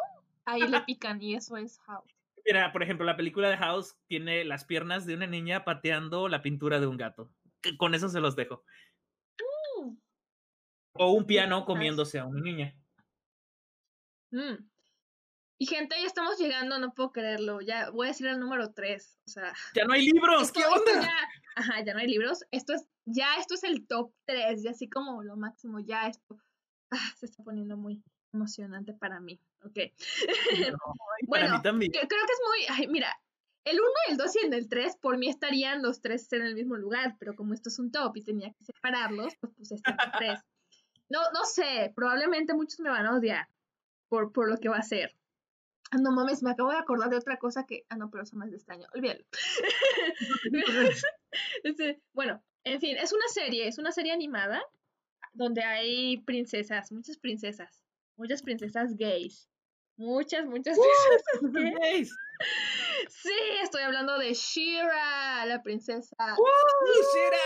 ahí 0.44 0.60
le 0.60 0.80
pican 0.82 1.20
y 1.20 1.34
eso 1.34 1.56
es 1.56 1.80
House. 1.80 2.14
Mira, 2.46 2.70
por 2.70 2.84
ejemplo, 2.84 3.04
la 3.04 3.16
película 3.16 3.48
de 3.50 3.56
House 3.56 3.96
tiene 4.06 4.44
las 4.44 4.64
piernas 4.64 5.06
de 5.06 5.14
una 5.16 5.26
niña 5.26 5.64
pateando 5.64 6.28
la 6.28 6.40
pintura 6.40 6.78
de 6.78 6.86
un 6.86 6.98
gato. 6.98 7.32
Con 7.78 7.96
eso 7.96 8.08
se 8.08 8.20
los 8.20 8.36
dejo. 8.36 8.62
Mm. 9.80 9.96
O 10.92 11.10
un 11.10 11.26
piano 11.26 11.64
comiéndose 11.64 12.20
a 12.20 12.26
una 12.26 12.40
niña. 12.40 12.76
Mm. 14.32 14.68
Y 15.58 15.66
gente, 15.66 15.94
ya 16.00 16.06
estamos 16.06 16.38
llegando, 16.38 16.78
no 16.80 16.92
puedo 16.92 17.12
creerlo. 17.12 17.60
Ya 17.60 17.90
voy 17.90 18.08
a 18.08 18.10
decir 18.10 18.26
el 18.26 18.40
número 18.40 18.72
3. 18.72 19.20
O 19.26 19.30
sea. 19.30 19.52
Ya 19.76 19.84
no 19.84 19.92
hay 19.92 20.04
libros, 20.06 20.50
¿qué 20.50 20.64
onda? 20.64 21.02
Ya, 21.02 21.14
ajá, 21.54 21.84
ya 21.84 21.94
no 21.94 22.00
hay 22.00 22.08
libros. 22.08 22.44
Esto 22.50 22.74
es, 22.74 22.84
ya 23.04 23.36
esto 23.36 23.54
es 23.54 23.62
el 23.62 23.86
top 23.86 24.12
3, 24.24 24.64
y 24.64 24.68
así 24.68 24.88
como 24.88 25.22
lo 25.22 25.36
máximo, 25.36 25.78
ya 25.78 26.08
esto 26.08 26.36
ah, 26.90 27.12
se 27.16 27.26
está 27.26 27.44
poniendo 27.44 27.76
muy 27.76 28.02
emocionante 28.32 28.92
para 28.92 29.20
mí. 29.20 29.38
Ok. 29.62 29.78
para 31.28 31.52
mí 31.52 31.62
también. 31.62 31.92
Creo 31.92 32.08
que 32.08 32.16
es 32.16 32.40
muy. 32.48 32.76
Ay, 32.76 32.88
mira, 32.88 33.16
el 33.64 33.78
1, 33.78 33.88
el 34.08 34.16
2 34.16 34.34
y 34.34 34.54
el 34.54 34.68
3, 34.68 34.96
por 34.96 35.16
mí 35.16 35.28
estarían 35.28 35.82
los 35.82 36.00
tres 36.00 36.32
en 36.32 36.42
el 36.42 36.54
mismo 36.54 36.76
lugar, 36.76 37.16
pero 37.20 37.36
como 37.36 37.54
esto 37.54 37.68
es 37.68 37.78
un 37.78 37.92
top 37.92 38.16
y 38.16 38.24
tenía 38.24 38.52
que 38.52 38.64
separarlos, 38.64 39.34
pues 39.40 39.52
puse 39.54 39.76
este 39.76 39.94
3. 40.18 40.40
No, 41.08 41.20
no 41.32 41.44
sé, 41.44 41.92
probablemente 41.94 42.54
muchos 42.54 42.80
me 42.80 42.90
van 42.90 43.06
a 43.06 43.14
odiar, 43.14 43.46
por, 44.12 44.30
por 44.30 44.50
lo 44.50 44.58
que 44.58 44.68
va 44.68 44.76
a 44.76 44.82
ser. 44.82 45.16
Ah, 45.90 45.96
no 45.98 46.12
mames, 46.12 46.42
me 46.42 46.50
acabo 46.50 46.70
de 46.70 46.76
acordar 46.76 47.08
de 47.08 47.16
otra 47.16 47.38
cosa 47.38 47.64
que. 47.64 47.86
Ah, 47.88 47.96
no, 47.96 48.10
pero 48.10 48.24
eso 48.24 48.36
no 48.36 48.44
es 48.44 48.50
de 48.50 48.58
este 48.58 48.70
año. 48.70 48.86
Olvídalo. 48.94 49.24
este, 51.64 52.02
bueno, 52.12 52.44
en 52.62 52.78
fin, 52.78 52.98
es 52.98 53.14
una 53.14 53.26
serie, 53.28 53.66
es 53.66 53.78
una 53.78 53.90
serie 53.90 54.12
animada 54.12 54.62
donde 55.32 55.64
hay 55.64 56.18
princesas, 56.24 56.92
muchas 56.92 57.16
princesas, 57.16 57.86
muchas 58.16 58.42
princesas 58.42 58.94
gays. 58.98 59.48
Muchas, 59.96 60.44
muchas 60.44 60.76
princesas 60.78 61.80
gays. 61.80 62.14
Sí, 63.08 63.40
estoy 63.62 63.82
hablando 63.82 64.18
de 64.18 64.34
Shira, 64.34 65.46
la 65.46 65.62
princesa. 65.62 66.14
¡Shira! 66.36 67.38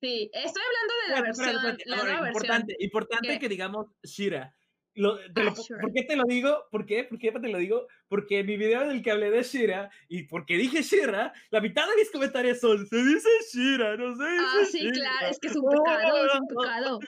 Sí, 0.00 0.30
estoy 0.32 0.62
hablando 0.62 0.94
de 1.02 1.14
la 1.14 1.20
versión. 1.20 1.78
la 1.84 2.28
importante, 2.28 2.74
importante 2.78 3.38
que 3.38 3.48
digamos 3.50 3.88
Shira. 4.02 4.54
Ah, 4.98 5.54
¿Por 5.80 5.92
qué 5.92 6.02
te 6.02 6.16
lo 6.16 6.24
digo? 6.24 6.66
¿Por 6.70 6.86
qué? 6.86 7.04
¿Por 7.04 7.18
qué 7.18 7.30
te 7.30 7.48
lo 7.48 7.58
digo? 7.58 7.86
Porque 8.08 8.40
en 8.40 8.46
mi 8.46 8.56
video 8.56 8.82
en 8.82 8.90
el 8.90 9.02
que 9.02 9.10
hablé 9.10 9.30
de 9.30 9.42
Shira 9.42 9.90
y 10.08 10.24
porque 10.24 10.56
dije 10.56 10.82
Shira, 10.82 11.32
la 11.50 11.60
mitad 11.60 11.88
de 11.88 11.96
mis 11.96 12.10
comentarios 12.10 12.60
son, 12.60 12.86
se 12.86 12.96
dice 12.96 13.28
Shira, 13.52 13.96
no 13.96 14.12
dice 14.12 14.24
Ah, 14.40 14.64
sí, 14.70 14.90
claro, 14.90 15.28
es 15.28 15.38
que 15.38 15.48
es 15.48 15.56
un 15.56 15.68
pecado, 15.68 16.26
es 16.26 16.34
un 16.34 16.48
pecado. 16.48 16.98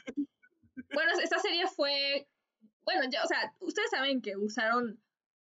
Bueno, 0.93 1.13
esta 1.23 1.39
serie 1.39 1.67
fue, 1.67 2.27
bueno, 2.85 3.03
ya, 3.11 3.25
o 3.25 3.27
sea, 3.27 3.53
ustedes 3.61 3.91
saben 3.91 4.23
que 4.23 4.37
usaron 4.37 5.01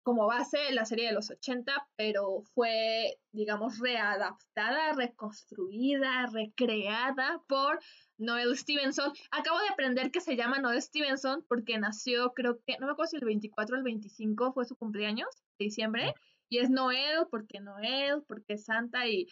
como 0.03 0.27
base 0.27 0.57
la 0.71 0.85
serie 0.85 1.07
de 1.07 1.13
los 1.13 1.31
80, 1.31 1.87
pero 1.95 2.41
fue, 2.53 3.19
digamos, 3.31 3.79
readaptada, 3.79 4.93
reconstruida, 4.93 6.27
recreada 6.31 7.41
por 7.47 7.79
Noel 8.17 8.57
Stevenson. 8.57 9.11
Acabo 9.31 9.59
de 9.59 9.69
aprender 9.69 10.11
que 10.11 10.21
se 10.21 10.35
llama 10.35 10.59
Noel 10.59 10.81
Stevenson 10.81 11.45
porque 11.47 11.77
nació, 11.77 12.33
creo 12.33 12.59
que, 12.65 12.77
no 12.79 12.87
me 12.87 12.93
acuerdo 12.93 13.09
si 13.09 13.17
el 13.17 13.25
24 13.25 13.75
o 13.75 13.77
el 13.77 13.83
25 13.83 14.53
fue 14.53 14.65
su 14.65 14.75
cumpleaños, 14.75 15.29
de 15.59 15.65
diciembre. 15.65 16.13
Y 16.49 16.59
es 16.59 16.69
Noel 16.69 17.25
porque 17.31 17.59
Noel, 17.59 18.21
porque 18.27 18.57
Santa 18.57 19.07
y 19.07 19.27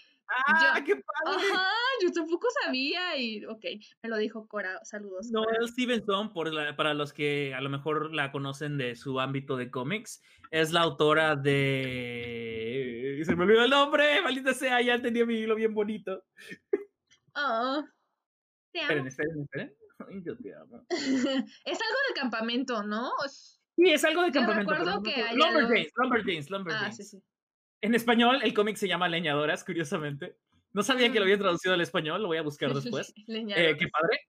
¡Ah, 0.47 0.81
qué 0.85 0.95
padre! 0.95 1.47
Ajá, 1.51 1.69
yo 2.01 2.11
tampoco 2.11 2.47
sabía 2.63 3.17
y, 3.17 3.43
ok, 3.45 3.65
me 4.01 4.09
lo 4.09 4.17
dijo 4.17 4.47
Cora, 4.47 4.79
saludos. 4.83 5.29
Noel 5.31 5.67
Stevenson, 5.67 6.31
por 6.31 6.51
para 6.75 6.93
los 6.93 7.13
que 7.13 7.53
a 7.53 7.61
lo 7.61 7.69
mejor 7.69 8.13
la 8.13 8.31
conocen 8.31 8.77
de 8.77 8.95
su 8.95 9.19
ámbito 9.19 9.57
de 9.57 9.69
cómics, 9.69 10.21
es 10.51 10.71
la 10.71 10.81
autora 10.81 11.35
de... 11.35 13.21
Se 13.25 13.35
me 13.35 13.43
olvidó 13.43 13.63
el 13.65 13.69
nombre, 13.69 14.21
maldita 14.21 14.53
sea, 14.53 14.81
ya 14.81 15.01
tenía 15.01 15.25
mi 15.25 15.35
hilo 15.35 15.55
bien 15.55 15.73
bonito. 15.73 16.23
Oh, 17.35 17.83
te 18.71 18.79
amo. 18.79 19.07
Esperen, 19.07 19.07
esperen, 19.07 19.41
esperen. 19.41 20.23
Yo 20.23 20.37
te 20.37 20.55
amo. 20.55 20.85
es 20.89 21.15
algo 21.25 21.99
de 22.09 22.13
campamento, 22.15 22.83
¿no? 22.83 23.11
Sí, 23.27 23.89
es 23.89 24.03
algo 24.03 24.23
de 24.23 24.31
campamento. 24.31 24.71
recuerdo 24.71 25.03
que 25.03 25.15
Lumberjanes, 25.33 25.91
Lumberjanes, 25.95 26.49
Lumberjanes. 26.49 26.89
Ah, 26.89 26.91
sí, 26.91 27.03
sí. 27.03 27.23
En 27.81 27.95
español, 27.95 28.39
el 28.43 28.53
cómic 28.53 28.77
se 28.77 28.87
llama 28.87 29.09
Leñadoras, 29.09 29.63
curiosamente. 29.63 30.37
No 30.73 30.83
sabía 30.83 31.11
que 31.11 31.19
lo 31.19 31.25
había 31.25 31.37
traducido 31.37 31.73
al 31.73 31.81
español, 31.81 32.21
lo 32.21 32.27
voy 32.27 32.37
a 32.37 32.43
buscar 32.43 32.73
después. 32.73 33.13
eh, 33.27 33.75
qué 33.77 33.87
padre. 33.87 34.19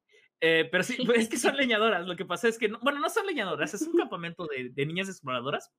Eh, 0.40 0.68
pero 0.70 0.82
sí, 0.82 0.96
pues, 1.04 1.20
es 1.20 1.28
que 1.28 1.36
son 1.36 1.56
leñadoras. 1.56 2.06
Lo 2.06 2.16
que 2.16 2.24
pasa 2.24 2.48
es 2.48 2.58
que, 2.58 2.68
bueno, 2.68 2.98
no 2.98 3.10
son 3.10 3.26
leñadoras, 3.26 3.74
es 3.74 3.82
un 3.82 3.96
campamento 3.96 4.46
de, 4.46 4.70
de 4.70 4.86
niñas 4.86 5.08
exploradoras. 5.08 5.70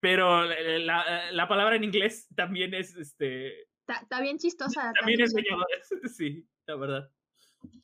Pero 0.00 0.44
la, 0.44 1.30
la, 1.30 1.48
palabra 1.48 1.76
en 1.76 1.84
inglés 1.84 2.26
también 2.34 2.74
es 2.74 2.96
este. 2.96 3.68
Está 3.86 4.20
bien 4.20 4.38
chistosa. 4.38 4.92
También 4.98 5.20
es 5.20 5.32
leñadoras, 5.32 5.88
sí, 6.16 6.48
la 6.66 6.76
verdad. 6.76 7.10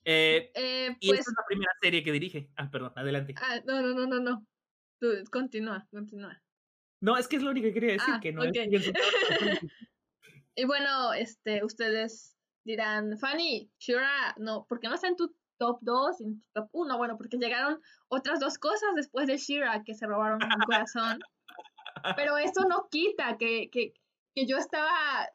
Eh, 0.04 0.50
eh, 0.54 0.96
y 1.00 1.10
esta 1.10 1.30
es 1.30 1.36
la 1.36 1.44
primera 1.46 1.72
serie 1.82 2.02
que 2.02 2.12
dirige. 2.12 2.50
Ah, 2.56 2.70
perdón, 2.70 2.92
adelante. 2.96 3.34
Ah, 3.36 3.60
no, 3.66 3.82
no, 3.82 3.94
no, 3.94 4.06
no, 4.06 4.20
no. 4.20 4.46
Tú, 5.00 5.08
continúa, 5.30 5.86
continúa. 5.90 6.40
No, 7.00 7.16
es 7.16 7.28
que 7.28 7.36
es 7.36 7.42
lo 7.42 7.50
único 7.50 7.66
que 7.66 7.74
quería 7.74 7.92
decir, 7.92 8.14
ah, 8.14 8.20
que 8.20 8.32
no 8.32 8.42
okay. 8.42 8.68
es 8.72 8.92
Y 10.56 10.64
bueno, 10.64 11.12
este, 11.12 11.64
ustedes 11.64 12.36
dirán, 12.64 13.16
Fanny, 13.18 13.70
Shura, 13.78 14.34
no, 14.38 14.66
¿por 14.68 14.80
qué 14.80 14.88
no 14.88 14.96
está 14.96 15.06
en 15.06 15.14
tu 15.14 15.32
top 15.56 15.78
2, 15.82 16.20
en 16.20 16.40
tu 16.40 16.46
top 16.52 16.68
1? 16.72 16.98
Bueno, 16.98 17.16
porque 17.16 17.36
llegaron 17.36 17.80
otras 18.08 18.40
dos 18.40 18.58
cosas 18.58 18.90
después 18.96 19.28
de 19.28 19.36
Shira 19.36 19.84
que 19.84 19.94
se 19.94 20.06
robaron 20.06 20.38
mi 20.38 20.64
corazón. 20.66 21.20
Pero 22.16 22.38
eso 22.38 22.62
no 22.68 22.88
quita 22.90 23.36
que, 23.38 23.70
que, 23.70 23.92
que 24.34 24.46
yo 24.46 24.56
estaba, 24.56 25.28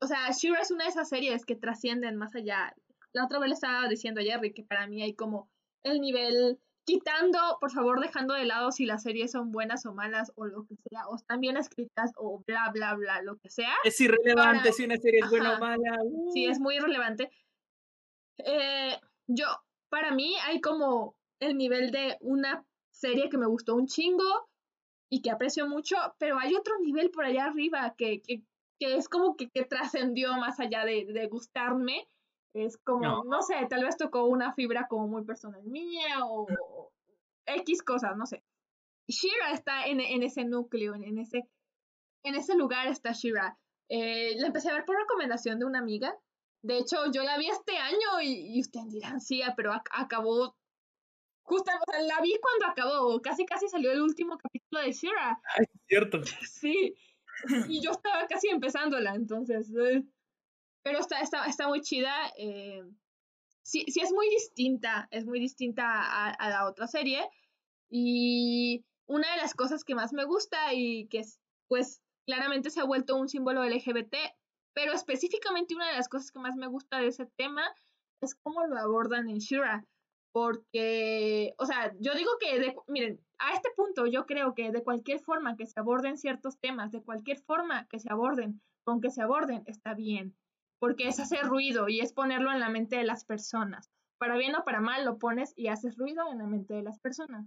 o 0.00 0.06
sea, 0.06 0.30
Shira 0.30 0.60
es 0.60 0.70
una 0.70 0.84
de 0.84 0.90
esas 0.90 1.08
series 1.08 1.46
que 1.46 1.56
trascienden 1.56 2.16
más 2.16 2.34
allá. 2.34 2.74
La 3.16 3.24
otra 3.24 3.38
vez 3.38 3.48
le 3.48 3.54
estaba 3.54 3.88
diciendo 3.88 4.20
a 4.20 4.24
Jerry 4.24 4.52
que 4.52 4.62
para 4.62 4.86
mí 4.86 5.02
hay 5.02 5.14
como 5.14 5.48
el 5.82 6.02
nivel 6.02 6.60
quitando, 6.84 7.38
por 7.58 7.70
favor, 7.70 7.98
dejando 7.98 8.34
de 8.34 8.44
lado 8.44 8.70
si 8.72 8.84
las 8.84 9.02
series 9.02 9.32
son 9.32 9.52
buenas 9.52 9.86
o 9.86 9.94
malas 9.94 10.32
o 10.34 10.44
lo 10.44 10.66
que 10.66 10.76
sea, 10.76 11.08
o 11.08 11.16
están 11.16 11.40
bien 11.40 11.56
escritas 11.56 12.12
o 12.16 12.44
bla, 12.46 12.70
bla, 12.74 12.92
bla, 12.94 13.22
lo 13.22 13.38
que 13.38 13.48
sea. 13.48 13.72
Es 13.84 13.98
irrelevante 14.02 14.70
si 14.70 14.84
una 14.84 14.98
serie 14.98 15.20
es 15.20 15.30
buena 15.30 15.56
o 15.56 15.58
mala. 15.58 15.98
Sí, 16.34 16.44
es 16.44 16.60
muy 16.60 16.76
irrelevante. 16.76 17.30
Eh, 18.36 19.00
yo, 19.26 19.46
para 19.88 20.12
mí 20.12 20.36
hay 20.44 20.60
como 20.60 21.16
el 21.40 21.56
nivel 21.56 21.92
de 21.92 22.18
una 22.20 22.66
serie 22.92 23.30
que 23.30 23.38
me 23.38 23.46
gustó 23.46 23.76
un 23.76 23.86
chingo 23.86 24.50
y 25.10 25.22
que 25.22 25.30
aprecio 25.30 25.66
mucho, 25.66 25.96
pero 26.18 26.38
hay 26.38 26.54
otro 26.54 26.74
nivel 26.80 27.10
por 27.10 27.24
allá 27.24 27.46
arriba 27.46 27.94
que, 27.96 28.20
que, 28.20 28.42
que 28.78 28.96
es 28.96 29.08
como 29.08 29.38
que, 29.38 29.48
que 29.48 29.64
trascendió 29.64 30.34
más 30.34 30.60
allá 30.60 30.84
de, 30.84 31.06
de 31.06 31.26
gustarme 31.28 32.06
es 32.64 32.78
como, 32.78 33.24
no. 33.24 33.42
sé, 33.42 33.54
tal 33.68 33.84
vez 33.84 33.96
tocó 33.96 34.24
una 34.24 34.54
fibra 34.54 34.86
como 34.88 35.08
muy 35.08 35.24
personal 35.24 35.62
mía 35.64 36.24
o, 36.24 36.46
X 37.46 37.82
cosas, 37.82 38.16
no 38.16 38.26
sé. 38.26 38.42
Shira 39.08 39.52
está 39.52 39.86
en, 39.86 40.00
en 40.00 40.22
ese 40.22 40.44
núcleo, 40.44 40.94
en, 40.94 41.18
ese, 41.18 41.48
en 42.24 42.34
ese 42.34 42.56
lugar 42.56 42.88
está 42.88 43.12
Shira. 43.12 43.58
Eh, 43.88 44.34
la 44.38 44.48
empecé 44.48 44.70
a 44.70 44.74
ver 44.74 44.84
por 44.84 44.96
recomendación 44.96 45.58
de 45.58 45.64
una 45.64 45.78
amiga. 45.78 46.16
De 46.62 46.78
hecho, 46.78 47.10
yo 47.12 47.22
la 47.22 47.38
vi 47.38 47.48
este 47.48 47.76
año 47.76 48.20
y, 48.22 48.60
ustedes 48.60 48.90
dirán, 48.90 49.20
sí, 49.20 49.42
ah, 49.42 49.54
pero 49.56 49.72
acabó 49.72 50.56
justo, 51.42 51.70
o 51.70 51.92
sea, 51.92 52.02
la 52.02 52.20
vi 52.20 52.36
cuando 52.40 52.66
acabó, 52.66 53.22
casi 53.22 53.46
casi 53.46 53.68
salió 53.68 53.92
el 53.92 54.02
último 54.02 54.36
capítulo 54.36 54.82
de 54.82 54.92
Shira. 54.92 55.40
Ay, 55.56 55.66
es 55.72 55.80
cierto. 55.86 56.20
Sí, 56.50 56.96
y 57.68 57.82
yo 57.82 57.90
estaba 57.90 58.26
casi 58.26 58.48
empezándola, 58.48 59.14
entonces, 59.14 59.70
eh, 59.76 60.02
pero 60.86 61.00
está, 61.00 61.18
está, 61.18 61.46
está 61.46 61.66
muy 61.66 61.80
chida. 61.80 62.14
Eh, 62.38 62.80
sí, 63.62 63.84
sí 63.88 64.00
es 64.00 64.12
muy 64.12 64.30
distinta, 64.30 65.08
es 65.10 65.26
muy 65.26 65.40
distinta 65.40 65.84
a, 66.32 66.48
la 66.48 66.64
otra 66.64 66.86
serie. 66.86 67.28
Y 67.90 68.84
una 69.06 69.28
de 69.32 69.38
las 69.38 69.52
cosas 69.52 69.82
que 69.82 69.96
más 69.96 70.12
me 70.12 70.22
gusta 70.22 70.74
y 70.74 71.08
que 71.08 71.24
pues 71.66 72.00
claramente 72.24 72.70
se 72.70 72.80
ha 72.80 72.84
vuelto 72.84 73.16
un 73.16 73.28
símbolo 73.28 73.64
LGBT, 73.64 74.14
pero 74.74 74.92
específicamente 74.92 75.74
una 75.74 75.88
de 75.88 75.96
las 75.96 76.08
cosas 76.08 76.30
que 76.30 76.38
más 76.38 76.54
me 76.54 76.68
gusta 76.68 77.00
de 77.00 77.08
ese 77.08 77.26
tema 77.36 77.64
es 78.20 78.36
cómo 78.36 78.64
lo 78.64 78.78
abordan 78.78 79.28
en 79.28 79.38
Shura. 79.38 79.84
Porque, 80.30 81.52
o 81.58 81.66
sea, 81.66 81.92
yo 81.98 82.14
digo 82.14 82.30
que, 82.38 82.60
de, 82.60 82.76
miren, 82.86 83.20
a 83.38 83.54
este 83.54 83.70
punto 83.74 84.06
yo 84.06 84.24
creo 84.24 84.54
que 84.54 84.70
de 84.70 84.84
cualquier 84.84 85.18
forma 85.18 85.56
que 85.56 85.66
se 85.66 85.80
aborden 85.80 86.16
ciertos 86.16 86.60
temas, 86.60 86.92
de 86.92 87.02
cualquier 87.02 87.40
forma 87.40 87.88
que 87.88 87.98
se 87.98 88.12
aborden, 88.12 88.62
con 88.84 89.00
que 89.00 89.10
se 89.10 89.20
aborden, 89.20 89.64
está 89.66 89.92
bien 89.94 90.36
porque 90.86 91.08
es 91.08 91.18
hacer 91.18 91.44
ruido 91.44 91.88
y 91.88 91.98
es 91.98 92.12
ponerlo 92.12 92.52
en 92.52 92.60
la 92.60 92.68
mente 92.68 92.94
de 92.94 93.02
las 93.02 93.24
personas. 93.24 93.90
Para 94.18 94.36
bien 94.36 94.54
o 94.54 94.64
para 94.64 94.80
mal 94.80 95.04
lo 95.04 95.18
pones 95.18 95.52
y 95.56 95.66
haces 95.66 95.96
ruido 95.96 96.30
en 96.30 96.38
la 96.38 96.46
mente 96.46 96.74
de 96.74 96.82
las 96.84 97.00
personas. 97.00 97.44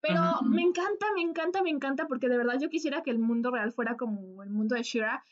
Pero 0.00 0.20
me 0.42 0.62
encanta, 0.62 1.06
me 1.14 1.22
encanta, 1.22 1.62
me 1.62 1.70
encanta, 1.70 2.08
porque 2.08 2.28
de 2.28 2.36
verdad 2.36 2.58
yo 2.60 2.68
quisiera 2.68 3.04
que 3.04 3.12
el 3.12 3.20
mundo 3.20 3.52
real 3.52 3.72
fuera 3.72 3.96
como 3.96 4.42
el 4.42 4.50
mundo 4.50 4.74
de 4.74 4.82
Shira. 4.82 5.24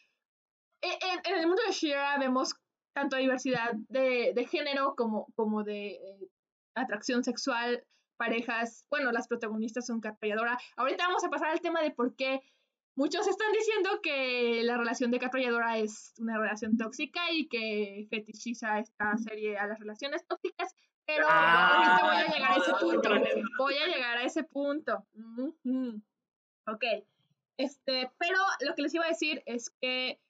E, 0.80 0.88
en, 0.88 1.20
en 1.24 1.40
el 1.40 1.46
mundo 1.48 1.60
de 1.66 1.72
Shira 1.72 2.16
vemos 2.18 2.54
tanto 2.92 3.16
diversidad 3.16 3.72
de, 3.88 4.32
de 4.32 4.46
género 4.46 4.94
como, 4.94 5.26
como 5.34 5.64
de 5.64 5.94
eh, 5.94 6.30
atracción 6.76 7.24
sexual, 7.24 7.84
parejas. 8.16 8.86
Bueno, 8.90 9.10
las 9.10 9.26
protagonistas 9.26 9.86
son 9.86 10.00
Catra 10.00 10.56
Ahorita 10.76 11.08
vamos 11.08 11.24
a 11.24 11.30
pasar 11.30 11.48
al 11.48 11.60
tema 11.60 11.82
de 11.82 11.90
por 11.90 12.14
qué 12.14 12.42
Muchos 13.00 13.26
están 13.26 13.50
diciendo 13.52 13.88
que 14.02 14.60
la 14.62 14.76
relación 14.76 15.10
de 15.10 15.18
Caprolladora 15.18 15.78
es 15.78 16.12
una 16.18 16.36
relación 16.36 16.76
tóxica 16.76 17.32
y 17.32 17.48
que 17.48 18.06
fetichiza 18.10 18.78
esta 18.78 19.16
serie 19.16 19.56
a 19.56 19.66
las 19.66 19.78
relaciones 19.78 20.26
tóxicas, 20.26 20.76
pero 21.06 21.24
ah, 21.26 21.96
ahorita 21.96 22.04
voy 22.04 22.16
a 22.16 22.34
llegar 22.34 22.52
a 22.52 22.56
ese 22.56 22.72
punto. 22.78 23.10
Voy 23.56 23.74
a 23.78 23.86
llegar 23.86 24.18
a 24.18 24.22
ese 24.24 24.44
punto. 24.44 25.06
Ok. 26.66 26.84
Este, 27.56 28.12
pero 28.18 28.36
lo 28.68 28.74
que 28.74 28.82
les 28.82 28.94
iba 28.94 29.06
a 29.06 29.08
decir 29.08 29.42
es 29.46 29.70
que 29.80 30.20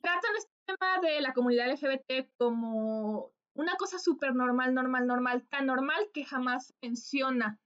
tratan 0.00 0.36
este 0.38 0.52
tema 0.64 1.00
de 1.02 1.20
la 1.20 1.34
comunidad 1.34 1.70
LGBT 1.70 2.30
como 2.38 3.30
una 3.52 3.76
cosa 3.76 3.98
súper 3.98 4.34
normal, 4.34 4.72
normal, 4.72 5.06
normal, 5.06 5.46
tan 5.50 5.66
normal 5.66 6.08
que 6.14 6.24
jamás 6.24 6.72
menciona. 6.80 7.58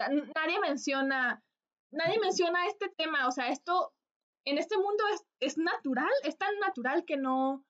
nadie 0.00 0.58
menciona 0.60 1.40
nadie 1.96 2.18
menciona 2.20 2.66
este 2.66 2.88
tema, 2.96 3.26
o 3.26 3.32
sea, 3.32 3.48
esto 3.50 3.92
en 4.44 4.58
este 4.58 4.76
mundo 4.76 5.04
es, 5.12 5.26
es 5.40 5.58
natural, 5.58 6.10
es 6.22 6.38
tan 6.38 6.56
natural 6.60 7.04
que 7.04 7.16
no, 7.16 7.64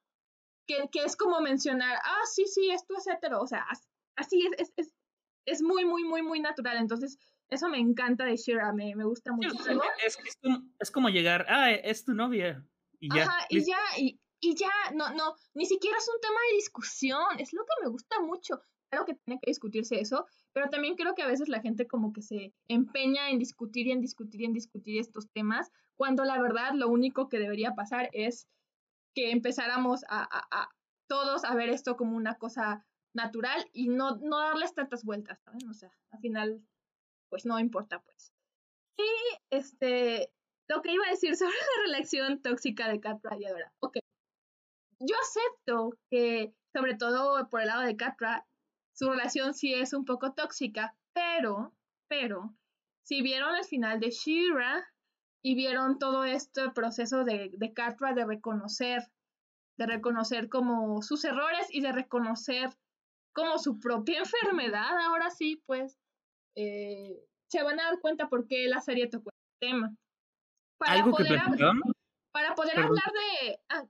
que, 0.66 0.88
que, 0.92 1.04
es 1.04 1.16
como 1.16 1.40
mencionar, 1.40 1.98
ah, 2.04 2.22
sí, 2.30 2.44
sí, 2.46 2.70
esto 2.70 2.94
es 2.96 3.06
hetero, 3.06 3.40
o 3.40 3.46
sea, 3.46 3.66
así 4.16 4.46
es, 4.58 4.72
es, 4.76 4.92
es, 5.46 5.62
muy, 5.62 5.84
muy, 5.84 6.04
muy, 6.04 6.22
muy 6.22 6.40
natural, 6.40 6.76
entonces 6.76 7.18
eso 7.48 7.68
me 7.68 7.78
encanta 7.78 8.24
de 8.24 8.36
Shira, 8.36 8.72
me, 8.72 8.94
me 8.94 9.04
gusta 9.04 9.32
muchísimo. 9.32 9.82
Es, 10.04 10.18
es, 10.24 10.36
como, 10.36 10.62
es 10.78 10.90
como 10.90 11.08
llegar, 11.08 11.46
ah, 11.48 11.70
es 11.70 12.04
tu 12.04 12.12
novia, 12.12 12.66
y 13.00 13.14
ya. 13.14 13.22
Ajá, 13.22 13.46
y 13.48 13.64
ya, 13.64 13.78
y, 13.96 14.20
y 14.40 14.54
ya, 14.54 14.72
no, 14.94 15.10
no, 15.14 15.34
ni 15.54 15.64
siquiera 15.64 15.96
es 15.96 16.08
un 16.08 16.20
tema 16.20 16.40
de 16.50 16.56
discusión, 16.56 17.38
es 17.38 17.52
lo 17.52 17.64
que 17.64 17.84
me 17.84 17.90
gusta 17.90 18.20
mucho. 18.20 18.60
Claro 18.96 19.04
que 19.04 19.14
tiene 19.26 19.38
que 19.42 19.50
discutirse 19.50 20.00
eso, 20.00 20.26
pero 20.54 20.70
también 20.70 20.96
creo 20.96 21.14
que 21.14 21.22
a 21.22 21.26
veces 21.26 21.50
la 21.50 21.60
gente 21.60 21.86
como 21.86 22.14
que 22.14 22.22
se 22.22 22.54
empeña 22.66 23.28
en 23.28 23.38
discutir 23.38 23.86
y 23.86 23.92
en 23.92 24.00
discutir 24.00 24.40
y 24.40 24.46
en 24.46 24.54
discutir 24.54 24.98
estos 24.98 25.28
temas, 25.32 25.70
cuando 25.96 26.24
la 26.24 26.40
verdad 26.40 26.72
lo 26.72 26.88
único 26.88 27.28
que 27.28 27.38
debería 27.38 27.74
pasar 27.74 28.08
es 28.14 28.48
que 29.14 29.32
empezáramos 29.32 30.04
a, 30.08 30.22
a, 30.22 30.48
a 30.50 30.70
todos 31.08 31.44
a 31.44 31.54
ver 31.54 31.68
esto 31.68 31.98
como 31.98 32.16
una 32.16 32.36
cosa 32.36 32.86
natural 33.12 33.68
y 33.74 33.88
no, 33.88 34.16
no 34.16 34.38
darles 34.38 34.72
tantas 34.72 35.04
vueltas, 35.04 35.42
¿saben? 35.42 35.68
O 35.68 35.74
sea, 35.74 35.90
al 36.10 36.20
final, 36.20 36.62
pues 37.28 37.44
no 37.44 37.60
importa, 37.60 38.00
pues. 38.00 38.32
Y 38.96 39.04
este, 39.50 40.32
lo 40.68 40.80
que 40.80 40.94
iba 40.94 41.04
a 41.06 41.10
decir 41.10 41.36
sobre 41.36 41.52
la 41.52 41.82
relación 41.84 42.40
tóxica 42.40 42.88
de 42.88 42.98
Catra 42.98 43.36
y 43.38 43.44
Adora. 43.44 43.74
Ok. 43.80 43.98
Yo 45.00 45.16
acepto 45.20 45.90
que, 46.08 46.54
sobre 46.72 46.94
todo 46.94 47.46
por 47.50 47.60
el 47.60 47.66
lado 47.66 47.82
de 47.82 47.94
Catra, 47.94 48.46
su 48.96 49.10
relación 49.10 49.52
sí 49.52 49.74
es 49.74 49.92
un 49.92 50.04
poco 50.06 50.32
tóxica, 50.32 50.96
pero, 51.12 51.74
pero, 52.08 52.54
si 53.02 53.20
vieron 53.20 53.54
el 53.54 53.64
final 53.64 54.00
de 54.00 54.10
Shira 54.10 54.84
y 55.42 55.54
vieron 55.54 55.98
todo 55.98 56.24
este 56.24 56.70
proceso 56.70 57.22
de, 57.22 57.50
de 57.52 57.72
Catra 57.74 58.14
de 58.14 58.24
reconocer, 58.24 59.02
de 59.78 59.86
reconocer 59.86 60.48
como 60.48 61.02
sus 61.02 61.24
errores 61.24 61.68
y 61.70 61.82
de 61.82 61.92
reconocer 61.92 62.70
como 63.34 63.58
su 63.58 63.78
propia 63.78 64.20
enfermedad, 64.20 64.98
ahora 65.06 65.30
sí, 65.30 65.62
pues, 65.66 65.98
eh, 66.56 67.22
se 67.50 67.62
van 67.62 67.78
a 67.78 67.84
dar 67.84 68.00
cuenta 68.00 68.28
por 68.30 68.46
qué 68.46 68.66
la 68.66 68.80
serie 68.80 69.08
tocó 69.08 69.28
el 69.28 69.68
tema. 69.68 69.94
Para 70.78 70.94
¿Algo 70.94 71.10
poder 71.10 71.28
que 71.28 71.38
hablar, 71.38 71.74
Para 72.32 72.54
poder 72.54 72.78
hablar 72.78 73.12
de... 73.12 73.60
Ah, 73.68 73.84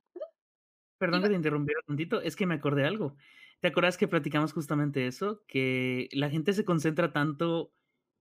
Perdón 0.99 1.23
que 1.23 1.29
te 1.29 1.35
interrumpiera 1.35 1.79
un 1.83 1.95
tantito, 1.95 2.21
es 2.21 2.35
que 2.35 2.47
me 2.47 2.57
acordé 2.57 2.83
de 2.83 2.89
algo. 2.89 3.17
¿Te 3.61 3.69
acuerdas 3.69 3.97
que 3.97 4.09
platicamos 4.09 4.53
justamente 4.53 5.07
eso? 5.07 5.43
Que 5.47 6.09
la 6.13 6.31
gente 6.31 6.53
se 6.53 6.65
concentra 6.65 7.13
tanto 7.13 7.73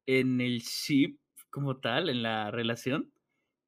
en 0.06 0.42
el 0.42 0.60
ship 0.60 1.18
como 1.50 1.78
tal, 1.78 2.10
en 2.10 2.24
la 2.24 2.52
relación, 2.52 3.14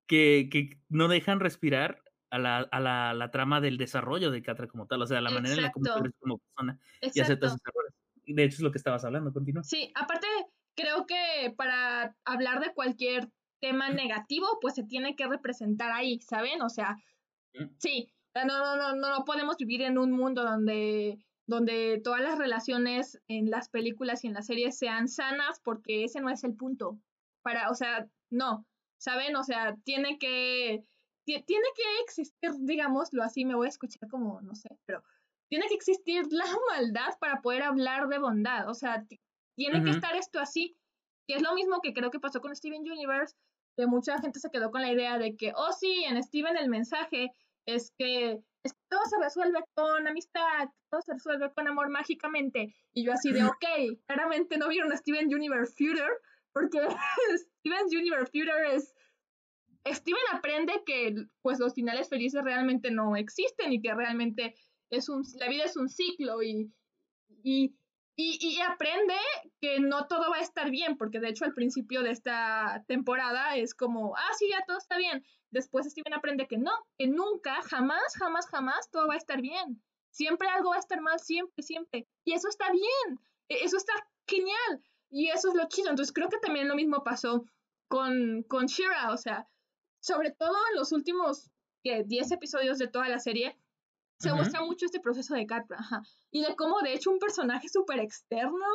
que, 0.08 0.50
que 0.52 0.80
no 0.90 1.08
dejan 1.08 1.40
respirar 1.40 2.04
a 2.30 2.40
la, 2.40 2.58
a 2.60 2.80
la, 2.80 3.14
la, 3.14 3.32
trama 3.32 3.62
del 3.62 3.78
desarrollo 3.78 4.32
de 4.32 4.42
Catra 4.42 4.68
como 4.68 4.88
tal, 4.88 5.02
o 5.02 5.08
sea, 5.08 5.22
la 5.22 5.30
manera 5.30 5.56
en 5.56 5.62
la 5.62 5.72
que 5.72 5.80
como 6.20 6.40
persona 6.40 6.80
y 7.02 7.20
acepta 7.20 7.50
sus 7.50 7.62
errores. 7.66 7.94
De 8.26 8.44
hecho, 8.44 8.56
es 8.56 8.62
lo 8.62 8.72
que 8.72 8.78
estabas 8.78 9.06
hablando, 9.06 9.32
continúa. 9.32 9.64
Sí, 9.64 9.92
aparte, 9.96 10.28
creo 10.76 11.06
que 11.06 11.54
para 11.56 12.16
hablar 12.26 12.60
de 12.60 12.74
cualquier 12.74 13.30
tema 13.60 13.90
negativo, 13.90 14.48
pues 14.62 14.76
se 14.76 14.84
tiene 14.84 15.16
que 15.16 15.28
representar 15.28 15.92
ahí, 15.92 16.20
¿saben? 16.20 16.62
O 16.62 16.70
sea, 16.70 16.98
sí, 17.78 18.12
no, 18.36 18.46
no, 18.46 18.76
no, 18.76 18.96
no, 18.96 19.10
no 19.10 19.26
podemos 19.26 19.58
vivir 19.58 19.82
en 19.82 19.98
un 19.98 20.12
mundo 20.12 20.44
donde 20.44 21.18
donde 21.48 22.02
todas 22.04 22.22
las 22.22 22.38
relaciones 22.38 23.20
en 23.28 23.50
las 23.50 23.70
películas 23.70 24.24
y 24.24 24.28
en 24.28 24.34
las 24.34 24.46
series 24.48 24.78
sean 24.78 25.08
sanas, 25.08 25.60
porque 25.64 26.04
ese 26.04 26.20
no 26.20 26.30
es 26.30 26.44
el 26.44 26.54
punto. 26.54 27.00
Para, 27.42 27.72
o 27.72 27.76
sea, 27.76 28.08
no, 28.30 28.66
¿saben? 28.98 29.36
O 29.38 29.44
sea, 29.44 29.78
tiene 29.86 30.20
que, 30.20 30.84
tiene 31.26 31.68
que 31.76 32.02
existir, 32.04 32.52
digámoslo 32.60 33.24
así, 33.24 33.46
me 33.46 33.56
voy 33.56 33.68
a 33.68 33.70
escuchar 33.70 34.10
como, 34.10 34.42
no 34.42 34.56
sé, 34.56 34.78
pero 34.86 35.02
tiene 35.50 35.68
que 35.68 35.76
existir 35.76 36.26
la 36.32 36.46
maldad 36.72 37.18
para 37.20 37.42
poder 37.42 37.64
hablar 37.64 38.10
de 38.10 38.20
bondad. 38.20 38.70
O 38.70 38.74
sea, 38.74 39.06
tiene 39.56 39.84
que 39.84 39.92
estar 39.92 40.16
esto 40.16 40.40
así. 40.40 40.78
Y 41.28 41.34
es 41.34 41.42
lo 41.42 41.54
mismo 41.56 41.82
que 41.82 41.94
creo 41.94 42.12
que 42.12 42.20
pasó 42.20 42.42
con 42.42 42.56
Steven 42.56 42.82
Universe, 42.82 43.36
que 43.78 43.88
mucha 43.88 44.20
gente 44.20 44.40
se 44.40 44.50
quedó 44.50 44.70
con 44.70 44.82
la 44.82 44.92
idea 44.92 45.18
de 45.18 45.38
que, 45.38 45.54
oh 45.56 45.72
sí, 45.72 46.04
en 46.04 46.22
Steven 46.22 46.58
el 46.58 46.70
mensaje 46.70 47.32
es 47.68 47.92
que 47.98 48.42
todo 48.90 49.02
se 49.10 49.18
resuelve 49.22 49.60
con 49.76 50.08
amistad, 50.08 50.70
todo 50.90 51.02
se 51.02 51.14
resuelve 51.14 51.54
con 51.54 51.68
amor 51.68 51.90
mágicamente. 51.90 52.74
Y 52.94 53.06
yo 53.06 53.14
así 53.14 53.32
de, 53.32 53.44
ok, 53.44 53.66
claramente 54.08 54.58
no 54.58 54.70
vieron 54.70 54.92
a 54.92 54.98
Steven 54.98 55.28
Universe 55.34 55.74
Future, 55.78 56.14
porque 56.54 56.80
Steven 57.60 57.86
Universe 57.92 58.32
Future 58.32 58.76
es... 58.76 58.94
Steven 59.86 60.20
aprende 60.34 60.84
que 60.86 61.16
pues 61.42 61.60
los 61.60 61.74
finales 61.74 62.10
felices 62.10 62.44
realmente 62.44 62.92
no 62.92 63.16
existen 63.16 63.72
y 63.72 63.82
que 63.82 63.94
realmente 63.94 64.54
es 64.90 65.08
un, 65.08 65.24
la 65.40 65.48
vida 65.48 65.64
es 65.64 65.78
un 65.78 65.88
ciclo 65.88 66.44
y, 66.44 66.74
y, 67.44 67.74
y, 68.20 68.60
aprende 68.62 69.14
que 69.62 69.80
no 69.80 70.08
todo 70.08 70.32
va 70.32 70.38
a 70.38 70.42
estar 70.42 70.72
bien, 70.72 70.98
porque 70.98 71.20
de 71.20 71.30
hecho 71.30 71.46
al 71.46 71.54
principio 71.54 72.02
de 72.02 72.12
esta 72.12 72.84
temporada 72.88 73.56
es 73.56 73.76
como, 73.76 74.16
ah, 74.18 74.34
sí, 74.38 74.50
ya 74.50 74.66
todo 74.66 74.78
está 74.78 74.98
bien, 74.98 75.24
Después 75.52 75.90
Steven 75.90 76.14
aprende 76.14 76.48
que 76.48 76.58
no, 76.58 76.72
que 76.98 77.08
nunca, 77.08 77.62
jamás, 77.64 78.16
jamás, 78.18 78.48
jamás 78.48 78.92
todo 78.92 79.08
va 79.08 79.14
a 79.14 79.18
estar 79.18 79.42
bien. 79.42 79.82
Siempre 80.12 80.50
algo 80.50 80.72
va 80.72 80.76
a 80.76 80.80
estar 80.80 81.00
mal, 81.02 81.20
siempre, 81.20 81.64
siempre. 81.64 82.08
Y 82.26 82.34
eso 82.34 82.50
está 82.50 82.72
bien, 82.72 83.20
e, 83.48 83.64
eso 83.64 83.78
está 83.78 83.94
genial. 84.28 84.84
Y 85.10 85.30
eso 85.30 85.50
es 85.50 85.56
lo 85.56 85.68
chido. 85.70 85.90
Entonces 85.90 86.14
creo 86.14 86.30
que 86.30 86.40
también 86.40 86.68
lo 86.68 86.76
mismo 86.76 87.04
pasó 87.04 87.46
con, 87.88 88.44
con 88.44 88.66
Shira, 88.66 89.12
o 89.12 89.18
sea, 89.18 89.48
sobre 90.02 90.32
todo 90.32 90.56
en 90.72 90.76
los 90.76 90.92
últimos 90.92 91.50
que 91.82 92.04
10 92.04 92.32
episodios 92.32 92.78
de 92.78 92.88
toda 92.88 93.08
la 93.08 93.20
serie, 93.20 93.58
se 94.20 94.34
muestra 94.34 94.62
mucho 94.62 94.86
este 94.86 95.00
proceso 95.00 95.36
de 95.36 95.46
Catra, 95.46 95.78
y 96.32 96.42
de 96.42 96.56
cómo 96.56 96.80
de 96.82 96.94
hecho 96.94 97.12
un 97.12 97.20
personaje 97.20 97.70
súper 97.70 98.00
externo 98.00 98.66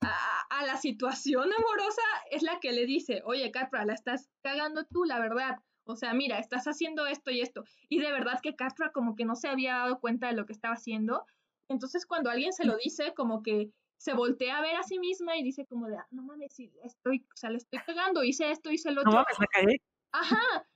a, 0.00 0.46
a, 0.50 0.66
la 0.66 0.76
situación 0.76 1.50
amorosa 1.52 2.02
es 2.30 2.42
la 2.42 2.58
que 2.58 2.72
le 2.72 2.86
dice, 2.86 3.22
oye 3.24 3.50
Catra, 3.50 3.84
la 3.84 3.94
estás 3.94 4.28
cagando 4.42 4.84
tú, 4.84 5.04
la 5.04 5.20
verdad, 5.20 5.58
o 5.84 5.96
sea, 5.96 6.14
mira, 6.14 6.38
estás 6.38 6.66
haciendo 6.66 7.06
esto 7.06 7.30
y 7.30 7.40
esto. 7.40 7.64
Y 7.88 8.00
de 8.00 8.12
verdad 8.12 8.40
que 8.42 8.54
Catra 8.54 8.92
como 8.92 9.16
que 9.16 9.24
no 9.24 9.36
se 9.36 9.48
había 9.48 9.74
dado 9.74 10.00
cuenta 10.00 10.28
de 10.28 10.34
lo 10.34 10.46
que 10.46 10.52
estaba 10.52 10.74
haciendo. 10.74 11.26
Entonces 11.68 12.06
cuando 12.06 12.30
alguien 12.30 12.52
se 12.52 12.64
lo 12.64 12.76
dice, 12.76 13.14
como 13.14 13.42
que 13.42 13.70
se 13.96 14.14
voltea 14.14 14.58
a 14.58 14.62
ver 14.62 14.76
a 14.76 14.82
sí 14.82 14.98
misma 14.98 15.36
y 15.36 15.42
dice 15.42 15.66
como 15.66 15.88
de, 15.88 15.96
ah, 15.96 16.06
no 16.10 16.22
mames, 16.22 16.58
estoy, 16.82 17.24
o 17.32 17.36
sea, 17.36 17.50
le 17.50 17.58
estoy 17.58 17.80
pegando, 17.86 18.22
hice 18.24 18.50
esto, 18.50 18.70
hice 18.70 18.90
lo 18.90 19.02
otro. 19.02 19.12
No 19.12 19.18
mames, 19.18 19.38
me 19.38 19.46
caí. 19.46 19.76
Ajá. 20.12 20.66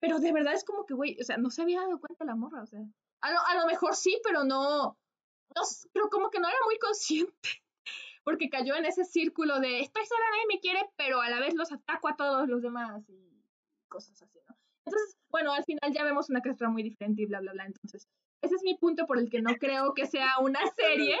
Pero 0.00 0.18
de 0.18 0.32
verdad 0.32 0.54
es 0.54 0.64
como 0.64 0.86
que, 0.86 0.94
güey, 0.94 1.16
o 1.20 1.24
sea, 1.24 1.36
no 1.36 1.50
se 1.50 1.62
había 1.62 1.80
dado 1.80 2.00
cuenta 2.00 2.24
la 2.24 2.34
morra, 2.34 2.62
o 2.62 2.66
sea. 2.66 2.80
A 3.22 3.30
lo, 3.32 3.38
a 3.46 3.54
lo 3.54 3.66
mejor 3.66 3.94
sí, 3.94 4.20
pero 4.24 4.44
no, 4.44 4.96
no, 5.54 5.62
pero 5.92 6.08
como 6.08 6.30
que 6.30 6.40
no 6.40 6.48
era 6.48 6.58
muy 6.64 6.78
consciente. 6.78 7.32
Porque 8.24 8.50
cayó 8.50 8.74
en 8.74 8.84
ese 8.84 9.04
círculo 9.04 9.60
de, 9.60 9.80
estoy 9.80 10.04
sola, 10.04 10.24
nadie 10.30 10.44
me 10.48 10.60
quiere, 10.60 10.80
pero 10.96 11.20
a 11.20 11.30
la 11.30 11.40
vez 11.40 11.54
los 11.54 11.72
ataco 11.72 12.08
a 12.08 12.16
todos 12.16 12.48
los 12.48 12.62
demás 12.62 13.08
y 13.08 13.42
cosas 13.88 14.20
así, 14.22 14.38
¿no? 14.46 14.56
Entonces, 14.84 15.16
bueno, 15.30 15.52
al 15.52 15.64
final 15.64 15.92
ya 15.92 16.04
vemos 16.04 16.28
una 16.28 16.42
castra 16.42 16.68
muy 16.68 16.82
diferente 16.82 17.22
y 17.22 17.26
bla, 17.26 17.40
bla, 17.40 17.52
bla. 17.52 17.64
Entonces, 17.64 18.08
ese 18.42 18.54
es 18.54 18.62
mi 18.62 18.76
punto 18.76 19.06
por 19.06 19.18
el 19.18 19.30
que 19.30 19.40
no 19.40 19.54
creo 19.56 19.94
que 19.94 20.06
sea 20.06 20.38
una 20.38 20.60
serie 20.76 21.16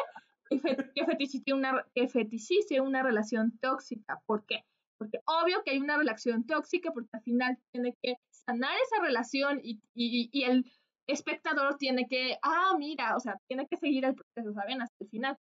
que, 0.94 1.04
fetichice, 1.06 1.52
una, 1.54 1.86
que 1.94 2.08
fetichice 2.08 2.80
una 2.80 3.02
relación 3.02 3.58
tóxica. 3.58 4.20
¿Por 4.26 4.44
qué? 4.44 4.64
Porque 4.98 5.20
obvio 5.24 5.62
que 5.64 5.70
hay 5.70 5.78
una 5.78 5.96
relación 5.96 6.44
tóxica 6.46 6.92
porque 6.92 7.10
al 7.12 7.22
final 7.22 7.58
tiene 7.72 7.96
que 8.02 8.16
sanar 8.30 8.76
esa 8.84 9.02
relación 9.02 9.60
y, 9.62 9.80
y, 9.94 10.28
y 10.32 10.44
el 10.44 10.70
espectador 11.10 11.76
tiene 11.76 12.06
que, 12.08 12.38
ah, 12.42 12.74
mira, 12.78 13.16
o 13.16 13.20
sea, 13.20 13.36
tiene 13.46 13.66
que 13.66 13.76
seguir 13.76 14.04
el 14.04 14.14
proceso, 14.14 14.52
¿saben? 14.52 14.82
Hasta 14.82 14.96
el 15.04 15.10
final. 15.10 15.36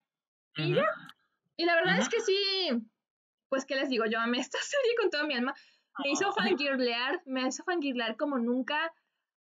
Y 0.57 0.75
ya. 0.75 0.87
Y 1.57 1.65
la 1.65 1.75
verdad 1.75 1.99
es 1.99 2.09
que 2.09 2.21
sí, 2.21 2.69
pues, 3.49 3.65
¿qué 3.65 3.75
les 3.75 3.89
digo? 3.89 4.05
Yo 4.07 4.21
amé 4.21 4.39
esta 4.41 4.59
serie 4.61 4.95
con 5.01 5.11
toda 5.11 5.25
mi 5.25 5.35
alma 5.35 5.55
me 5.99 6.11
hizo 6.11 6.33
fangirlear, 6.33 7.23
me 7.27 7.47
hizo 7.47 7.65
fangirlear 7.65 8.17
como 8.17 8.39
nunca, 8.39 8.93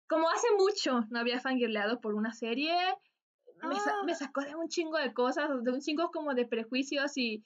como 0.08 0.30
hace 0.30 0.48
mucho 0.58 1.06
no 1.10 1.20
había 1.20 1.40
fangirleado 1.40 2.02
por 2.02 2.14
una 2.14 2.34
serie. 2.34 2.76
Me, 3.64 3.76
ah. 3.76 4.04
me, 4.06 4.16
sacó 4.16 4.42
de 4.42 4.56
un 4.56 4.68
chingo 4.68 4.98
de 4.98 5.14
cosas, 5.14 5.50
de 5.64 5.72
un 5.72 5.82
chingo 5.82 6.12
como 6.12 6.34
de 6.34 6.46
prejuicios 6.46 7.16
y, 7.18 7.44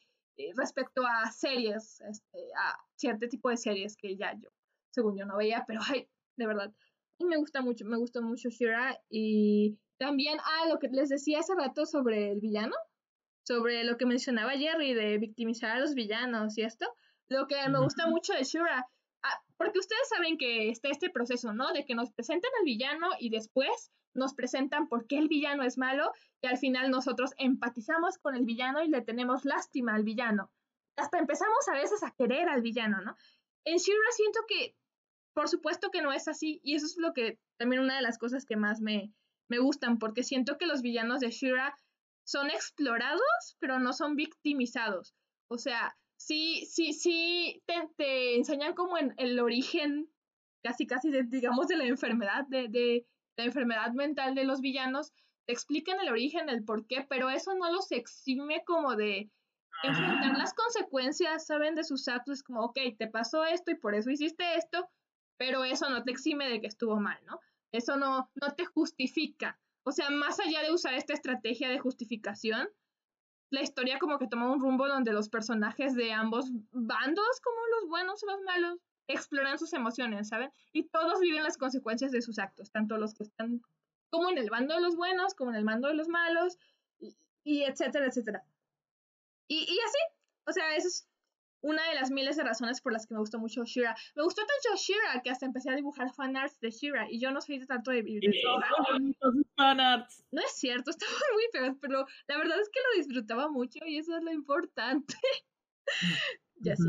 respecto 0.55 1.05
a 1.05 1.31
series, 1.31 2.01
este, 2.01 2.39
a 2.57 2.77
cierto 2.95 3.27
tipo 3.29 3.49
de 3.49 3.57
series 3.57 3.95
que 3.95 4.17
ya 4.17 4.33
yo, 4.33 4.49
según 4.91 5.17
yo, 5.17 5.25
no 5.25 5.37
veía, 5.37 5.63
pero 5.67 5.81
ay, 5.87 6.09
de 6.35 6.47
verdad. 6.47 6.73
Y 7.17 7.25
me 7.25 7.37
gusta 7.37 7.61
mucho, 7.61 7.85
me 7.85 7.97
gustó 7.97 8.21
mucho 8.21 8.49
Shira 8.49 8.99
y 9.09 9.77
también, 9.97 10.37
ah, 10.39 10.67
lo 10.67 10.79
que 10.79 10.89
les 10.89 11.09
decía 11.09 11.39
hace 11.39 11.55
rato 11.55 11.85
sobre 11.85 12.31
el 12.31 12.41
villano, 12.41 12.75
sobre 13.47 13.83
lo 13.83 13.97
que 13.97 14.05
mencionaba 14.05 14.51
Jerry 14.51 14.93
de 14.93 15.17
victimizar 15.17 15.71
a 15.71 15.79
los 15.79 15.93
villanos 15.93 16.57
y 16.57 16.63
esto. 16.63 16.85
Lo 17.27 17.47
que 17.47 17.55
me 17.69 17.79
gusta 17.79 18.07
mucho 18.07 18.33
de 18.33 18.43
Shura 18.43 18.87
Ah, 19.25 19.41
porque 19.57 19.79
ustedes 19.79 20.07
saben 20.09 20.37
que 20.37 20.69
está 20.69 20.89
este 20.89 21.09
proceso, 21.09 21.51
¿no? 21.51 21.73
De 21.73 21.83
que 21.85 21.95
nos 21.95 22.11
presentan 22.11 22.51
al 22.59 22.65
villano 22.65 23.09
y 23.19 23.29
después 23.31 23.91
nos 24.13 24.35
presentan 24.35 24.87
por 24.87 25.07
qué 25.07 25.17
el 25.17 25.27
villano 25.27 25.63
es 25.63 25.79
malo 25.79 26.11
y 26.41 26.47
al 26.47 26.57
final 26.57 26.91
nosotros 26.91 27.31
empatizamos 27.37 28.19
con 28.19 28.35
el 28.35 28.45
villano 28.45 28.83
y 28.83 28.87
le 28.87 29.01
tenemos 29.01 29.43
lástima 29.43 29.95
al 29.95 30.03
villano. 30.03 30.51
Hasta 30.95 31.17
empezamos 31.17 31.67
a 31.67 31.73
veces 31.73 32.03
a 32.03 32.11
querer 32.11 32.47
al 32.49 32.61
villano, 32.61 33.01
¿no? 33.01 33.17
En 33.65 33.77
Shira 33.77 34.11
siento 34.11 34.41
que, 34.47 34.75
por 35.35 35.49
supuesto 35.49 35.91
que 35.91 36.01
no 36.01 36.13
es 36.13 36.27
así 36.27 36.61
y 36.63 36.75
eso 36.75 36.85
es 36.85 36.95
lo 36.97 37.13
que 37.13 37.37
también 37.57 37.81
una 37.81 37.97
de 37.97 38.01
las 38.01 38.17
cosas 38.17 38.45
que 38.45 38.55
más 38.55 38.79
me, 38.81 39.11
me 39.49 39.59
gustan 39.59 39.99
porque 39.99 40.23
siento 40.23 40.57
que 40.57 40.65
los 40.65 40.81
villanos 40.81 41.19
de 41.19 41.29
Shira 41.29 41.77
son 42.23 42.49
explorados 42.49 43.57
pero 43.59 43.79
no 43.79 43.93
son 43.93 44.15
victimizados. 44.15 45.13
O 45.47 45.57
sea, 45.57 45.95
sí, 46.17 46.65
sí, 46.65 46.93
sí, 46.93 47.61
te, 47.97 48.35
enseñan 48.35 48.73
como 48.73 48.97
en 48.97 49.13
el 49.17 49.39
origen, 49.39 50.09
casi, 50.63 50.87
casi, 50.87 51.11
de, 51.11 51.23
digamos, 51.23 51.67
de 51.67 51.77
la 51.77 51.85
enfermedad, 51.85 52.45
de, 52.47 52.67
de 52.69 53.05
la 53.37 53.43
enfermedad 53.43 53.91
mental 53.91 54.33
de 54.33 54.45
los 54.45 54.61
villanos, 54.61 55.11
te 55.45 55.53
explican 55.53 55.99
el 55.99 56.09
origen, 56.09 56.49
el 56.49 56.63
por 56.63 56.87
qué, 56.87 57.05
pero 57.07 57.29
eso 57.29 57.53
no 57.53 57.71
los 57.71 57.91
exime 57.91 58.63
como 58.65 58.95
de 58.95 59.29
enfrentar 59.83 60.37
las 60.37 60.53
consecuencias, 60.53 61.45
¿saben? 61.45 61.75
De 61.75 61.83
sus 61.83 62.07
actos, 62.07 62.39
es 62.39 62.43
como, 62.43 62.61
ok, 62.61 62.79
te 62.97 63.07
pasó 63.07 63.45
esto 63.45 63.71
y 63.71 63.75
por 63.75 63.93
eso 63.93 64.09
hiciste 64.09 64.55
esto, 64.55 64.89
pero 65.37 65.63
eso 65.63 65.89
no 65.89 66.03
te 66.03 66.11
exime 66.11 66.49
de 66.49 66.61
que 66.61 66.67
estuvo 66.67 66.99
mal, 66.99 67.19
¿no? 67.25 67.39
Eso 67.71 67.97
no, 67.97 68.29
no 68.35 68.53
te 68.55 68.65
justifica. 68.65 69.59
O 69.83 69.91
sea, 69.91 70.09
más 70.09 70.39
allá 70.39 70.61
de 70.61 70.71
usar 70.71 70.93
esta 70.93 71.13
estrategia 71.13 71.69
de 71.69 71.79
justificación, 71.79 72.69
la 73.51 73.61
historia 73.61 73.99
como 73.99 74.17
que 74.17 74.27
toma 74.27 74.51
un 74.51 74.59
rumbo 74.59 74.87
donde 74.87 75.13
los 75.13 75.29
personajes 75.29 75.95
de 75.95 76.11
ambos 76.11 76.49
bandos, 76.71 77.41
como 77.43 77.57
los 77.79 77.89
buenos 77.89 78.23
o 78.23 78.27
los 78.27 78.41
malos, 78.41 78.79
exploran 79.07 79.59
sus 79.59 79.73
emociones, 79.73 80.29
¿saben? 80.29 80.51
Y 80.73 80.83
todos 80.83 81.19
viven 81.19 81.43
las 81.43 81.57
consecuencias 81.57 82.11
de 82.11 82.21
sus 82.21 82.39
actos, 82.39 82.71
tanto 82.71 82.97
los 82.97 83.13
que 83.13 83.23
están 83.23 83.61
como 84.09 84.29
en 84.29 84.37
el 84.37 84.49
bando 84.49 84.75
de 84.75 84.81
los 84.81 84.95
buenos, 84.95 85.35
como 85.35 85.51
en 85.51 85.57
el 85.57 85.65
bando 85.65 85.87
de 85.87 85.95
los 85.95 86.07
malos, 86.07 86.57
y, 87.43 87.63
etcétera, 87.63 88.07
etcétera. 88.07 88.43
Y, 89.47 89.59
y 89.59 89.79
así, 89.79 89.99
o 90.47 90.51
sea, 90.51 90.75
eso 90.75 90.87
es 90.87 91.07
una 91.65 91.87
de 91.89 91.95
las 91.95 92.11
miles 92.11 92.37
de 92.37 92.43
razones 92.43 92.79
por 92.79 92.93
las 92.93 93.07
que 93.07 93.15
me 93.15 93.19
gustó 93.19 93.39
mucho 93.39 93.63
Shira. 93.65 93.95
Me 94.15 94.23
gustó 94.23 94.43
tanto 94.45 94.79
Shira 94.79 95.21
que 95.23 95.31
hasta 95.31 95.47
empecé 95.47 95.71
a 95.71 95.75
dibujar 95.75 96.13
fanarts 96.13 96.59
de 96.59 96.69
Shira 96.69 97.07
y 97.09 97.19
yo 97.19 97.31
no 97.31 97.41
soy 97.41 97.57
de 97.57 97.65
tanto 97.65 97.89
de, 97.89 98.03
de 98.03 98.19
No 99.57 100.41
es 100.41 100.51
cierto, 100.53 100.91
estaba 100.91 101.11
muy 101.33 101.43
feos, 101.51 101.75
pero 101.81 102.05
la 102.27 102.37
verdad 102.37 102.59
es 102.61 102.69
que 102.69 102.79
lo 102.79 102.97
disfrutaba 103.03 103.49
mucho 103.49 103.79
y 103.85 103.97
eso 103.97 104.15
es 104.15 104.23
lo 104.23 104.31
importante. 104.31 105.15
ya 106.57 106.75
sí. 106.75 106.83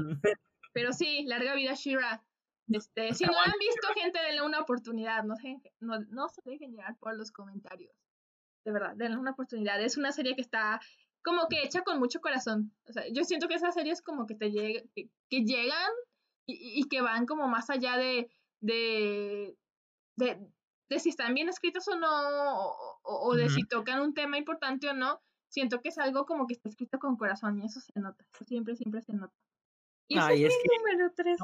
Pero 0.75 0.93
sí, 0.93 1.25
larga 1.27 1.55
vida 1.55 1.73
Shira. 1.75 2.23
Este, 2.69 3.15
si 3.15 3.25
no 3.25 3.33
han 3.33 3.53
visto, 3.59 3.87
gente, 3.95 4.19
denle 4.21 4.43
una 4.43 4.61
oportunidad. 4.61 5.25
No 5.25 5.37
se, 5.37 5.57
no, 5.81 6.01
no 6.11 6.29
se 6.29 6.43
dejen 6.45 6.73
llegar 6.73 6.97
por 6.99 7.17
los 7.17 7.31
comentarios. 7.31 7.95
De 8.65 8.73
verdad, 8.73 8.95
denle 8.95 9.17
una 9.17 9.31
oportunidad. 9.31 9.81
Es 9.81 9.97
una 9.97 10.13
serie 10.13 10.35
que 10.35 10.43
está 10.43 10.81
como 11.27 11.49
que 11.49 11.61
hecha 11.65 11.83
con 11.83 11.99
mucho 11.99 12.21
corazón. 12.21 12.73
O 12.89 12.93
sea, 12.93 13.03
yo 13.13 13.25
siento 13.25 13.49
que 13.49 13.55
esas 13.55 13.75
series 13.75 14.01
como 14.01 14.27
que 14.27 14.37
te 14.37 14.53
llega, 14.53 14.81
que, 14.95 15.11
llegan 15.29 15.91
y, 16.47 16.81
y, 16.81 16.89
que 16.89 17.01
van 17.01 17.27
como 17.27 17.49
más 17.49 17.69
allá 17.69 17.97
de, 17.97 18.31
de, 18.61 19.57
de, 20.15 20.39
de 20.89 20.99
si 21.01 21.09
están 21.09 21.35
bien 21.35 21.49
escritos 21.49 21.89
o 21.89 21.97
no, 21.97 22.09
o, 23.03 23.35
de 23.35 23.49
si 23.49 23.65
tocan 23.65 24.01
un 24.01 24.15
tema 24.15 24.39
importante 24.39 24.89
o 24.89 24.95
no, 24.95 25.21
siento 25.49 25.81
que 25.81 25.89
es 25.89 25.99
algo 25.99 26.27
como 26.27 26.47
que 26.47 26.55
está 26.55 26.69
escrito 26.69 27.01
con 27.01 27.17
corazón 27.17 27.59
y 27.59 27.67
eso 27.67 27.81
se 27.81 27.99
nota, 27.99 28.25
siempre, 28.47 28.77
siempre 28.77 29.03
se 29.03 29.13
nota. 29.13 29.35
Y 30.07 30.19
Ay, 30.19 30.45
es, 30.45 30.55
que 30.63 30.79
número 30.79 31.13
tres. 31.17 31.39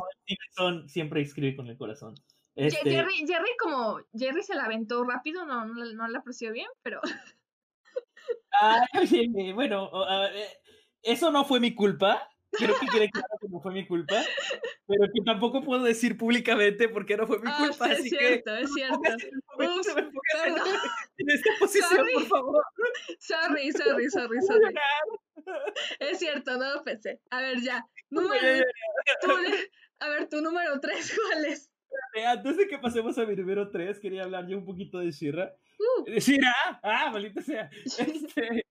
son, 0.53 0.89
siempre 0.89 1.23
escribe 1.23 1.57
con 1.57 1.67
el 1.67 1.77
corazón. 1.77 2.15
Este... 2.55 2.89
Jerry, 2.89 3.27
Jerry, 3.27 3.57
como 3.59 3.99
Jerry 4.17 4.45
se 4.45 4.55
la 4.55 4.67
aventó 4.67 5.03
rápido, 5.03 5.45
no, 5.45 5.65
no, 5.65 6.09
la 6.09 6.19
apreció 6.21 6.53
bien, 6.53 6.69
pero... 6.83 7.01
Ay, 8.61 9.53
bueno, 9.53 9.91
eso 11.03 11.31
no 11.31 11.45
fue 11.45 11.61
mi 11.61 11.75
culpa, 11.75 12.29
Creo 12.53 12.79
que 12.79 12.87
quede 12.87 13.11
claro 13.11 13.29
que 13.41 13.49
no 13.49 13.61
fue 13.61 13.73
mi 13.73 13.87
culpa, 13.87 14.23
pero 14.87 15.05
que 15.13 15.23
tampoco 15.25 15.63
puedo 15.63 15.85
decir 15.85 16.19
públicamente 16.19 16.87
porque 16.89 17.17
no 17.17 17.27
fue 17.27 17.39
mi 17.39 17.51
ah, 17.51 17.57
culpa. 17.59 17.93
es 17.93 18.03
cierto, 18.03 18.55
es 18.55 18.71
cierto. 18.75 19.01
en 21.17 21.31
esta 21.31 21.51
posición, 21.59 22.07
por 22.13 22.27
favor. 22.27 22.65
Sorry, 23.19 23.73
sorry, 23.73 24.11
sorry, 24.11 24.43
sorry. 24.43 24.75
Es 25.99 26.19
cierto, 26.19 26.59
no 26.59 26.75
lo 26.75 26.85
pensé. 26.85 27.21
A 27.31 27.41
ver, 27.41 27.63
ya. 27.63 27.87
Número, 28.11 28.65
a 30.01 30.09
ver, 30.09 30.29
tu 30.29 30.43
número 30.43 30.79
3, 30.79 31.19
¿cuál 31.31 31.47
es? 31.47 31.71
Antes 32.27 32.59
de 32.59 32.69
que 32.69 32.79
pasemos 32.79 33.17
a 33.17 33.25
mi 33.25 33.35
número 33.35 33.71
3, 33.71 33.99
quería 33.99 34.25
hablar 34.25 34.47
yo 34.47 34.59
un 34.59 34.67
poquito 34.67 34.99
de 34.99 35.11
Shira. 35.11 35.55
Uh. 35.83 36.19
Shira, 36.19 36.55
ah, 36.83 37.11
maldita 37.11 37.43
sea. 37.43 37.69
Este, 37.85 38.65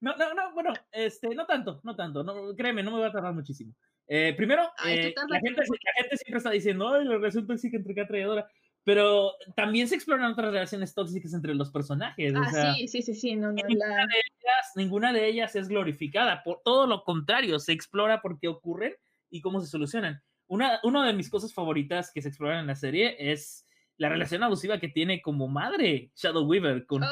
no, 0.00 0.16
no, 0.16 0.34
no, 0.34 0.52
bueno, 0.54 0.72
este, 0.92 1.34
no 1.34 1.46
tanto, 1.46 1.80
no 1.82 1.96
tanto, 1.96 2.22
no, 2.22 2.54
créeme, 2.54 2.82
no 2.82 2.90
me 2.90 3.00
va 3.00 3.06
a 3.08 3.12
tardar 3.12 3.34
muchísimo. 3.34 3.74
Eh, 4.08 4.34
primero, 4.36 4.62
eh, 4.84 5.14
la, 5.28 5.40
gente, 5.40 5.62
la, 5.62 5.92
gente, 5.96 6.16
siempre 6.16 6.38
está 6.38 6.50
diciendo, 6.50 6.88
ay, 6.88 7.04
la 7.04 7.14
relación 7.14 7.46
tóxica 7.46 7.76
entre 7.76 7.94
cada 7.94 8.06
traidora, 8.06 8.48
pero 8.84 9.32
también 9.56 9.88
se 9.88 9.96
exploran 9.96 10.30
otras 10.30 10.52
relaciones 10.52 10.94
tóxicas 10.94 11.32
entre 11.34 11.54
los 11.54 11.70
personajes. 11.70 12.34
Ah, 12.36 12.40
o 12.40 12.50
sea, 12.50 12.74
sí, 12.74 12.88
sí, 12.88 13.02
sí, 13.02 13.14
sí, 13.14 13.36
no, 13.36 13.48
no, 13.48 13.54
ninguna, 13.54 14.06
de 14.06 14.18
ellas, 14.18 14.72
ninguna 14.76 15.12
de 15.12 15.26
ellas 15.26 15.56
es 15.56 15.68
glorificada, 15.68 16.42
por 16.44 16.62
todo 16.62 16.86
lo 16.86 17.02
contrario, 17.02 17.58
se 17.58 17.72
explora 17.72 18.22
por 18.22 18.38
qué 18.38 18.48
ocurren 18.48 18.94
y 19.30 19.40
cómo 19.40 19.60
se 19.60 19.66
solucionan. 19.66 20.22
Una, 20.46 20.78
una 20.84 21.04
de 21.04 21.12
mis 21.12 21.28
cosas 21.28 21.52
favoritas 21.52 22.12
que 22.12 22.22
se 22.22 22.28
exploran 22.28 22.60
en 22.60 22.68
la 22.68 22.76
serie 22.76 23.16
es 23.18 23.66
la 23.98 24.08
relación 24.08 24.42
abusiva 24.42 24.78
que 24.78 24.88
tiene 24.88 25.22
como 25.22 25.48
madre 25.48 26.10
Shadow 26.14 26.44
Weaver 26.44 26.86
con 26.86 27.02
oh. 27.02 27.06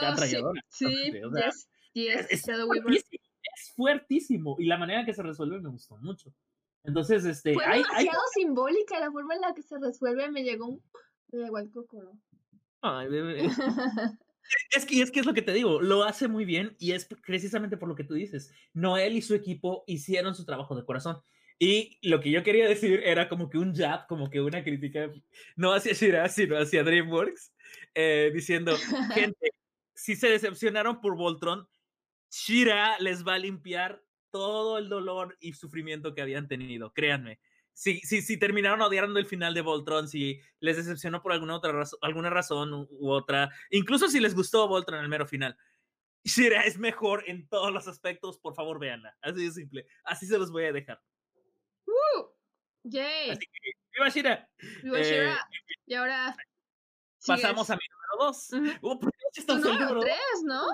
Sí, 0.69 1.13
sí 1.93 2.09
es, 2.09 2.47
fuertísimo 3.77 4.57
y 4.59 4.67
la 4.67 4.77
manera 4.77 5.01
en 5.01 5.07
que 5.07 5.15
se 5.15 5.23
resuelve 5.23 5.61
me 5.61 5.71
gustó 5.71 5.97
mucho. 5.99 6.33
Entonces, 6.83 7.25
este. 7.25 7.55
Fue 7.55 7.65
demasiado 7.65 8.23
simbólica 8.35 9.01
la 9.01 9.11
forma 9.11 9.35
en 9.35 9.41
la 9.41 9.55
que 9.55 9.63
se 9.63 9.79
resuelve, 9.79 10.31
me 10.31 10.43
llegó, 10.43 10.81
me 11.33 11.39
llegó 11.39 11.59
el 11.59 11.71
cocoro. 11.71 12.13
Ay, 12.83 13.09
bebé. 13.09 13.47
es 14.77 14.85
que, 14.85 15.01
es 15.01 15.11
que 15.11 15.21
es 15.21 15.27
lo 15.27 15.33
que 15.33 15.43
te 15.43 15.53
digo, 15.53 15.81
lo 15.81 16.05
hace 16.05 16.29
muy 16.29 16.45
bien 16.45 16.77
y 16.79 16.93
es 16.93 17.07
precisamente 17.07 17.79
por 17.79 17.89
lo 17.89 17.95
que 17.95 18.05
tú 18.05 18.15
dices. 18.15 18.53
Noel 18.75 19.17
y 19.17 19.23
su 19.23 19.35
equipo 19.35 19.85
hicieron 19.87 20.35
su 20.35 20.45
trabajo 20.45 20.77
de 20.77 20.85
corazón. 20.85 21.23
Y 21.65 21.99
lo 22.03 22.21
que 22.21 22.31
yo 22.31 22.43
quería 22.43 22.69
decir 22.69 23.01
era 23.07 23.27
como 23.27 23.49
que 23.49 23.57
un 23.57 23.75
jab, 23.75 24.07
como 24.07 24.29
que 24.29 24.43
una 24.43 24.63
crítica, 24.63 25.11
no 25.57 25.73
hacia 25.73 25.95
Shira, 25.95 26.29
sino 26.29 26.59
hacia 26.59 26.85
DreamWorks, 26.85 27.55
eh, 27.95 28.31
diciendo, 28.35 28.77
gente, 29.15 29.49
si 29.95 30.15
se 30.15 30.29
decepcionaron 30.29 31.01
por 31.01 31.17
Voltron, 31.17 31.67
Shira 32.31 32.99
les 32.99 33.27
va 33.27 33.37
a 33.37 33.39
limpiar 33.39 34.05
todo 34.31 34.77
el 34.77 34.91
dolor 34.91 35.39
y 35.41 35.55
sufrimiento 35.55 36.15
que 36.15 36.21
habían 36.21 36.49
tenido, 36.49 36.93
créanme. 36.93 37.41
Si, 37.73 38.01
si, 38.01 38.21
si 38.21 38.37
terminaron 38.37 38.83
odiando 38.83 39.19
el 39.19 39.25
final 39.25 39.55
de 39.55 39.63
Voltron, 39.63 40.07
si 40.07 40.39
les 40.61 40.77
decepcionó 40.77 41.23
por 41.23 41.33
alguna 41.33 41.57
otra 41.57 41.73
razón, 41.73 41.99
alguna 42.03 42.29
razón 42.29 42.75
u, 42.75 43.11
otra, 43.11 43.51
incluso 43.71 44.09
si 44.09 44.21
les 44.21 44.35
gustó 44.35 44.69
Voltron 44.69 44.99
en 44.99 45.05
el 45.05 45.11
mero 45.11 45.27
final, 45.27 45.57
Shira 46.25 46.65
es 46.65 46.77
mejor 46.77 47.25
en 47.27 47.49
todos 47.49 47.73
los 47.73 47.89
aspectos, 47.89 48.39
por 48.39 48.55
favor 48.55 48.79
véanla. 48.79 49.17
Así 49.23 49.47
de 49.47 49.51
simple. 49.51 49.87
Así 50.05 50.27
se 50.27 50.37
los 50.37 50.53
voy 50.53 50.65
a 50.65 50.73
dejar. 50.73 51.01
¡Yay! 52.85 53.31
Así 53.31 53.41
que, 53.41 53.71
¡viva 53.93 54.09
Shira! 54.09 54.49
¡Viva 54.83 55.01
Shira! 55.01 55.35
Eh, 55.35 55.75
y 55.87 55.95
ahora... 55.95 56.37
Pasamos 57.27 57.71
a 57.71 57.77
mi 57.77 57.83
número 57.89 58.33
2. 58.33 58.53
Uh, 58.83 59.01
número 59.59 60.01
3, 60.01 60.19
¿no? 60.45 60.67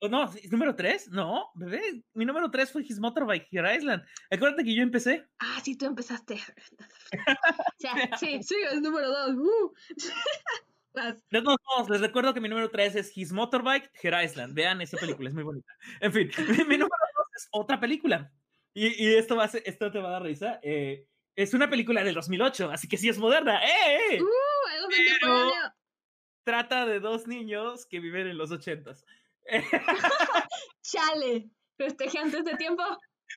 Oh, 0.00 0.08
no, 0.08 0.30
número 0.50 0.74
3, 0.74 1.08
no, 1.12 1.50
bebé, 1.54 2.04
mi 2.12 2.26
número 2.26 2.50
3 2.50 2.70
fue 2.70 2.82
His 2.82 2.98
Motorbike 2.98 3.48
Here 3.50 3.74
Island. 3.74 4.02
Acuérdate 4.30 4.64
que 4.64 4.74
yo 4.74 4.82
empecé. 4.82 5.26
Ah, 5.38 5.60
sí, 5.64 5.78
tú 5.78 5.86
empezaste. 5.86 6.38
sí, 8.20 8.42
sí, 8.42 8.56
es 8.70 8.82
número 8.82 9.08
2. 9.08 9.36
Uh. 9.36 9.74
les 11.90 12.00
recuerdo 12.00 12.34
que 12.34 12.40
mi 12.40 12.48
número 12.48 12.70
3 12.70 12.96
es 12.96 13.16
His 13.16 13.32
Motorbike 13.32 13.90
Here 14.02 14.22
Island. 14.22 14.54
Vean 14.54 14.80
esa 14.82 14.98
película, 14.98 15.28
es 15.28 15.34
muy 15.34 15.44
bonita. 15.44 15.72
En 16.00 16.12
fin, 16.12 16.30
mi, 16.68 16.76
número 16.76 16.88
2 16.88 17.26
es 17.36 17.48
otra 17.52 17.80
película. 17.80 18.30
Y, 18.74 19.04
y 19.04 19.14
esto, 19.14 19.36
va 19.36 19.44
a 19.44 19.48
ser, 19.48 19.62
esto 19.64 19.90
te 19.90 20.00
va 20.00 20.08
a 20.08 20.12
dar 20.12 20.22
risa. 20.22 20.58
Eh, 20.62 21.06
es 21.36 21.54
una 21.54 21.70
película 21.70 22.04
del 22.04 22.14
2008, 22.14 22.70
así 22.70 22.88
que 22.88 22.96
sí 22.96 23.08
es 23.08 23.18
moderna. 23.18 23.60
¡Eh! 23.64 24.20
¡Uh! 24.20 24.68
Algo 24.74 24.88
Pero 25.20 25.52
trata 26.44 26.86
de 26.86 27.00
dos 27.00 27.26
niños 27.26 27.86
que 27.86 28.00
viven 28.00 28.28
en 28.28 28.38
los 28.38 28.50
ochentas. 28.50 29.04
Chale, 30.82 31.50
festejé 31.76 32.18
antes 32.18 32.44
de 32.44 32.56
tiempo. 32.56 32.82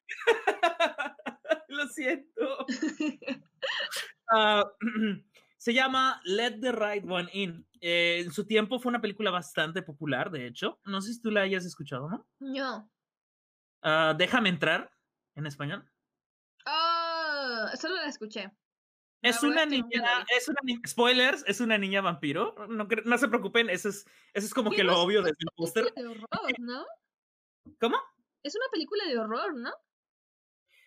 Lo 1.69 1.87
siento. 1.87 2.65
Ah, 4.31 4.63
se 5.57 5.73
llama 5.73 6.21
Let 6.25 6.59
the 6.59 6.71
Right 6.71 7.03
One 7.09 7.29
In. 7.33 7.67
Eh, 7.79 8.21
en 8.25 8.31
su 8.31 8.45
tiempo 8.45 8.79
fue 8.79 8.89
una 8.89 9.01
película 9.01 9.31
bastante 9.31 9.81
popular, 9.81 10.31
de 10.31 10.47
hecho. 10.47 10.79
No 10.85 11.01
sé 11.01 11.13
si 11.13 11.21
tú 11.21 11.31
la 11.31 11.41
hayas 11.41 11.65
escuchado, 11.65 12.09
¿no? 12.09 12.27
No. 12.39 12.91
Ah, 13.81 14.15
Déjame 14.17 14.49
entrar, 14.49 14.91
en 15.37 15.45
español. 15.45 15.89
Oh, 16.65 17.67
solo 17.79 17.95
la 17.95 18.07
escuché. 18.07 18.51
Es 19.21 19.41
una 19.41 19.65
niña, 19.65 20.25
es 20.35 20.47
una 20.47 20.59
niña, 20.63 20.81
spoilers, 20.87 21.43
es 21.47 21.59
una 21.59 21.77
niña 21.77 22.01
vampiro. 22.01 22.55
No, 22.69 22.87
no 23.05 23.17
se 23.17 23.27
preocupen, 23.27 23.69
eso 23.69 23.89
es, 23.89 24.05
eso 24.33 24.45
es 24.45 24.53
como 24.53 24.71
que 24.71 24.83
lo 24.83 24.99
obvio 24.99 25.21
desde 25.21 25.37
el 25.39 25.47
póster. 25.55 25.93
de 25.93 26.07
horror, 26.07 26.59
¿no? 26.59 26.85
¿Cómo? 27.79 27.97
Es 28.43 28.55
una 28.55 28.65
película 28.71 29.05
de 29.05 29.17
horror, 29.17 29.55
¿no? 29.55 29.71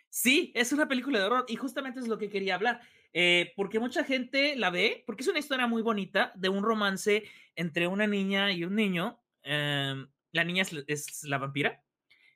Sí, 0.09 0.53
es 0.55 0.73
una 0.73 0.89
película 0.89 1.19
de 1.19 1.25
horror 1.25 1.45
y 1.49 1.57
justamente 1.57 2.01
es 2.01 2.09
lo 2.09 2.19
que 2.19 2.31
quería 2.31 2.55
hablar. 2.55 2.81
Eh, 3.13 3.53
porque 3.57 3.81
mucha 3.81 4.05
gente 4.05 4.55
la 4.57 4.71
ve, 4.71 5.03
porque 5.07 5.23
es 5.23 5.29
una 5.29 5.41
historia 5.41 5.67
muy 5.67 5.83
bonita 5.83 6.33
de 6.37 6.49
un 6.49 6.63
romance 6.63 7.25
entre 7.57 7.89
una 7.89 8.07
niña 8.07 8.53
y 8.53 8.65
un 8.65 8.77
niño. 8.77 9.21
Em, 9.43 10.09
la 10.33 10.45
niña 10.45 10.65
es, 10.87 11.25
la 11.25 11.39
vampira 11.39 11.83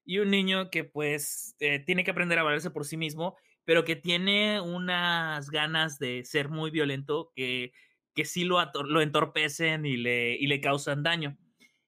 y 0.04 0.18
un 0.18 0.30
niño 0.30 0.70
que 0.70 0.84
pues 0.84 1.56
eh, 1.60 1.78
tiene 1.80 2.04
que 2.04 2.10
aprender 2.10 2.38
a 2.38 2.42
valerse 2.42 2.70
por 2.70 2.84
sí 2.84 2.96
mismo 2.96 3.36
pero 3.64 3.84
que 3.84 3.96
tiene 3.96 4.60
unas 4.60 5.50
ganas 5.50 5.98
de 5.98 6.24
ser 6.24 6.48
muy 6.48 6.70
violento 6.70 7.32
que, 7.34 7.72
que 8.14 8.24
sí 8.24 8.44
lo, 8.44 8.58
lo 8.84 9.00
entorpecen 9.00 9.86
y 9.86 9.96
le, 9.96 10.34
y 10.36 10.46
le 10.46 10.60
causan 10.60 11.02
daño. 11.02 11.36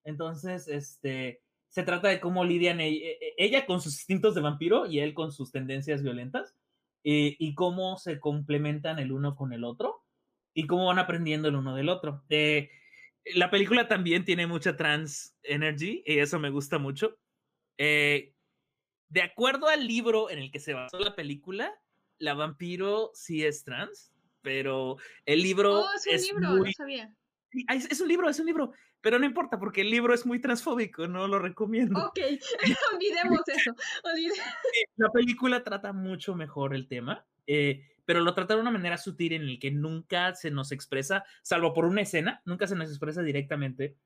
Entonces, 0.04 0.68
este, 0.68 1.42
se 1.68 1.82
trata 1.82 2.08
de 2.08 2.20
cómo 2.20 2.44
lidian 2.44 2.80
e, 2.80 2.88
e, 2.88 3.10
e, 3.20 3.34
ella, 3.38 3.66
con 3.66 3.80
sus 3.80 3.94
instintos 3.94 4.34
de 4.34 4.40
vampiro 4.40 4.86
y 4.86 5.00
él 5.00 5.14
con 5.14 5.32
sus 5.32 5.52
tendencias 5.52 6.02
violentas 6.02 6.54
eh, 7.04 7.36
y 7.38 7.54
cómo 7.54 7.98
se 7.98 8.18
complementan 8.20 8.98
el 8.98 9.12
uno 9.12 9.36
con 9.36 9.52
el 9.52 9.64
otro 9.64 10.02
y 10.54 10.66
cómo 10.66 10.86
van 10.86 10.98
aprendiendo 10.98 11.48
el 11.48 11.56
uno 11.56 11.74
del 11.74 11.88
otro. 11.88 12.24
Eh, 12.30 12.70
la 13.34 13.50
película 13.50 13.88
también 13.88 14.24
tiene 14.24 14.46
mucha 14.46 14.76
trans 14.76 15.36
energy 15.42 16.02
y 16.06 16.18
eso 16.18 16.38
me 16.38 16.50
gusta 16.50 16.78
mucho. 16.78 17.18
Eh, 17.78 18.32
de 19.08 19.22
acuerdo 19.22 19.68
al 19.68 19.86
libro 19.86 20.30
en 20.30 20.38
el 20.38 20.50
que 20.50 20.60
se 20.60 20.74
basó 20.74 20.98
la 20.98 21.14
película, 21.14 21.72
la 22.18 22.34
vampiro 22.34 23.10
sí 23.14 23.44
es 23.44 23.64
trans, 23.64 24.12
pero 24.42 24.96
el 25.24 25.42
libro 25.42 25.80
oh, 25.80 25.88
es 26.06 26.32
un 26.32 26.40
libro, 26.40 26.56
no 26.56 26.72
sabía. 26.72 27.12
Es, 27.68 28.00
un 28.00 28.08
libro, 28.08 28.28
es 28.28 28.38
un 28.38 28.46
libro, 28.46 28.72
pero 29.00 29.18
no 29.18 29.24
importa 29.24 29.58
porque 29.58 29.80
el 29.80 29.90
libro 29.90 30.12
es 30.12 30.26
muy 30.26 30.40
transfóbico, 30.40 31.06
no 31.06 31.26
lo 31.28 31.38
recomiendo. 31.38 31.98
Ok, 32.06 32.18
olvidemos 32.94 33.40
eso. 33.46 33.74
La 34.96 35.10
película 35.10 35.62
trata 35.62 35.92
mucho 35.92 36.34
mejor 36.34 36.74
el 36.74 36.88
tema, 36.88 37.24
eh, 37.46 37.82
pero 38.04 38.20
lo 38.20 38.34
trata 38.34 38.54
de 38.54 38.60
una 38.60 38.70
manera 38.70 38.98
sutil 38.98 39.32
en 39.32 39.42
el 39.42 39.58
que 39.58 39.70
nunca 39.70 40.34
se 40.34 40.50
nos 40.50 40.72
expresa, 40.72 41.24
salvo 41.42 41.72
por 41.72 41.84
una 41.84 42.02
escena, 42.02 42.42
nunca 42.44 42.66
se 42.66 42.76
nos 42.76 42.88
expresa 42.90 43.22
directamente 43.22 43.96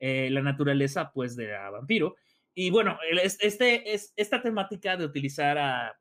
eh, 0.00 0.28
la 0.30 0.42
naturaleza 0.42 1.10
pues 1.12 1.34
de 1.34 1.48
la 1.48 1.70
vampiro 1.70 2.16
y 2.60 2.70
bueno, 2.70 2.98
este, 3.22 3.94
es, 3.94 4.12
esta 4.16 4.42
temática 4.42 4.96
de 4.96 5.04
utilizar 5.04 5.56
a, 5.58 5.96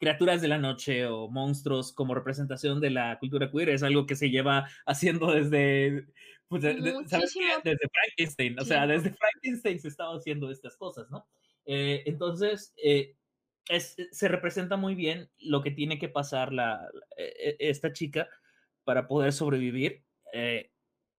criaturas 0.00 0.42
de 0.42 0.48
la 0.48 0.58
noche 0.58 1.06
o 1.06 1.28
monstruos 1.28 1.92
como 1.92 2.16
representación 2.16 2.80
de 2.80 2.90
la 2.90 3.16
cultura 3.20 3.48
queer 3.48 3.68
es 3.68 3.84
algo 3.84 4.06
que 4.06 4.16
se 4.16 4.28
lleva 4.28 4.68
haciendo 4.86 5.30
desde, 5.30 6.08
pues, 6.48 6.62
desde 6.62 6.92
Frankenstein. 7.92 8.58
O 8.58 8.64
sea, 8.64 8.88
desde 8.88 9.14
Frankenstein 9.14 9.78
se 9.78 9.86
estaba 9.86 10.16
haciendo 10.16 10.50
estas 10.50 10.76
cosas, 10.76 11.08
¿no? 11.12 11.28
Eh, 11.64 12.02
entonces, 12.06 12.74
eh, 12.76 13.14
es, 13.68 13.94
se 14.10 14.26
representa 14.26 14.76
muy 14.76 14.96
bien 14.96 15.30
lo 15.38 15.62
que 15.62 15.70
tiene 15.70 15.96
que 16.00 16.08
pasar 16.08 16.52
la, 16.52 16.88
e, 17.16 17.56
e, 17.60 17.70
esta 17.70 17.92
chica 17.92 18.28
para 18.82 19.06
poder 19.06 19.32
sobrevivir, 19.32 20.02
eh, 20.32 20.72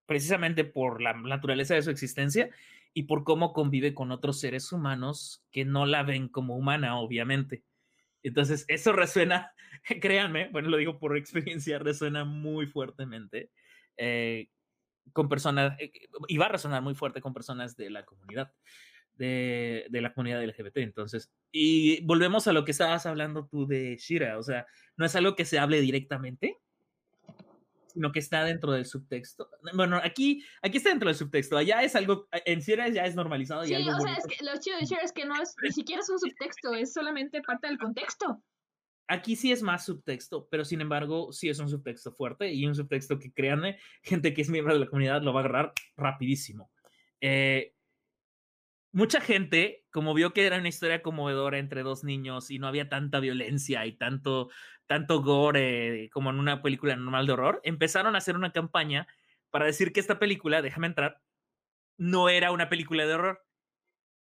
precisamente 0.06 0.66
por 0.66 1.02
la 1.02 1.14
naturaleza 1.14 1.76
de 1.76 1.82
su 1.82 1.92
existencia 1.92 2.50
y 2.98 3.04
por 3.04 3.26
cómo 3.26 3.52
convive 3.52 3.94
con 3.94 4.12
otros 4.12 4.40
seres 4.40 4.72
humanos 4.72 5.44
que 5.52 5.66
no 5.66 5.86
la 5.86 6.04
ven 6.04 6.30
como 6.30 6.56
humana, 6.56 6.98
obviamente. 6.98 7.66
Entonces, 8.24 8.64
eso 8.70 8.94
resuena, 8.94 9.52
créanme, 10.02 10.48
bueno, 10.48 10.70
lo 10.70 10.78
digo 10.78 10.98
por 10.98 11.18
experiencia, 11.18 11.78
resuena 11.80 12.24
muy 12.24 12.68
fuertemente 12.68 13.52
eh, 13.98 14.48
con 15.12 15.28
personas, 15.28 15.78
eh, 15.78 15.92
y 16.30 16.38
va 16.38 16.46
a 16.46 16.54
resonar 16.54 16.82
muy 16.82 16.96
fuerte 16.96 17.20
con 17.20 17.34
personas 17.34 17.76
de 17.76 17.90
la 17.90 18.06
comunidad, 18.06 18.54
de, 19.16 19.88
de, 19.90 20.02
la 20.02 20.14
comunidad 20.14 20.42
LGBT. 20.42 20.78
Entonces, 20.78 21.30
y 21.52 22.02
volvemos 22.06 22.48
a 22.48 22.54
lo 22.54 22.64
que 22.64 22.72
estabas 22.72 23.06
hablando 23.06 23.46
tú 23.46 23.68
de 23.68 23.98
Shira, 23.98 24.40
o 24.40 24.44
sea, 24.44 24.66
no 24.96 25.06
es 25.06 25.14
algo 25.18 25.36
que 25.36 25.44
se 25.44 25.60
hable 25.60 25.82
directamente, 25.82 26.58
sino 27.96 28.12
que 28.12 28.20
está 28.20 28.44
dentro 28.44 28.74
del 28.74 28.86
subtexto. 28.86 29.50
Bueno, 29.74 30.00
aquí, 30.04 30.44
aquí 30.62 30.78
está 30.78 30.90
dentro 30.90 31.08
del 31.08 31.16
subtexto, 31.16 31.58
allá 31.58 31.82
es 31.82 31.96
algo, 31.96 32.28
en 32.32 32.62
Sierra 32.62 32.90
ya 32.90 33.06
es 33.06 33.16
normalizado. 33.16 33.64
Sí, 33.64 33.74
o 33.74 34.00
sea, 34.02 34.16
es 34.16 34.28
que 34.28 34.44
lo 34.44 34.52
chido 34.60 34.78
de 34.78 34.86
Sierra 34.86 35.04
es 35.04 35.14
que 35.14 35.26
no 35.26 35.42
es, 35.42 35.56
ni 35.64 35.72
siquiera 35.72 36.02
es 36.02 36.10
un 36.10 36.20
subtexto, 36.20 36.74
es 36.74 36.94
solamente 36.94 37.42
parte 37.42 37.68
del 37.68 37.78
contexto. 37.78 38.44
Aquí 39.08 39.38
sí 39.38 39.52
es 39.52 39.62
más 39.62 39.86
subtexto, 39.86 40.48
pero 40.52 40.66
sin 40.66 40.82
embargo 40.82 41.32
sí 41.32 41.48
es 41.48 41.60
un 41.60 41.70
subtexto 41.70 42.12
fuerte 42.12 42.52
y 42.52 42.66
un 42.66 42.76
subtexto 42.76 43.18
que, 43.18 43.32
créanme, 43.32 43.78
gente 44.02 44.34
que 44.34 44.42
es 44.42 44.50
miembro 44.50 44.74
de 44.74 44.82
la 44.82 44.88
comunidad 44.88 45.22
lo 45.22 45.34
va 45.34 45.40
a 45.40 45.44
agarrar 45.46 45.74
rapidísimo. 45.96 46.70
Eh, 47.22 47.75
mucha 48.96 49.20
gente, 49.20 49.86
como 49.92 50.14
vio 50.14 50.32
que 50.32 50.46
era 50.46 50.58
una 50.58 50.70
historia 50.70 51.02
conmovedora 51.02 51.60
entre 51.60 51.84
dos 51.84 52.06
niños 52.06 52.50
y 52.50 52.60
no 52.60 52.68
había 52.68 52.88
tanta 52.88 53.20
violencia 53.20 53.86
y 53.86 53.92
tanto 53.92 54.50
tanto 54.88 55.22
gore 55.22 56.10
como 56.14 56.30
en 56.30 56.40
una 56.40 56.62
película 56.62 56.96
normal 56.96 57.28
de 57.28 57.34
horror, 57.34 57.62
empezaron 57.64 58.16
a 58.16 58.20
hacer 58.20 58.38
una 58.38 58.54
campaña 58.54 59.08
para 59.50 59.66
decir 59.66 59.92
que 59.92 60.00
esta 60.00 60.18
película, 60.18 60.62
déjame 60.62 60.88
entrar, 60.88 61.22
no 61.98 62.30
era 62.30 62.52
una 62.52 62.70
película 62.70 63.06
de 63.06 63.14
horror. 63.16 63.46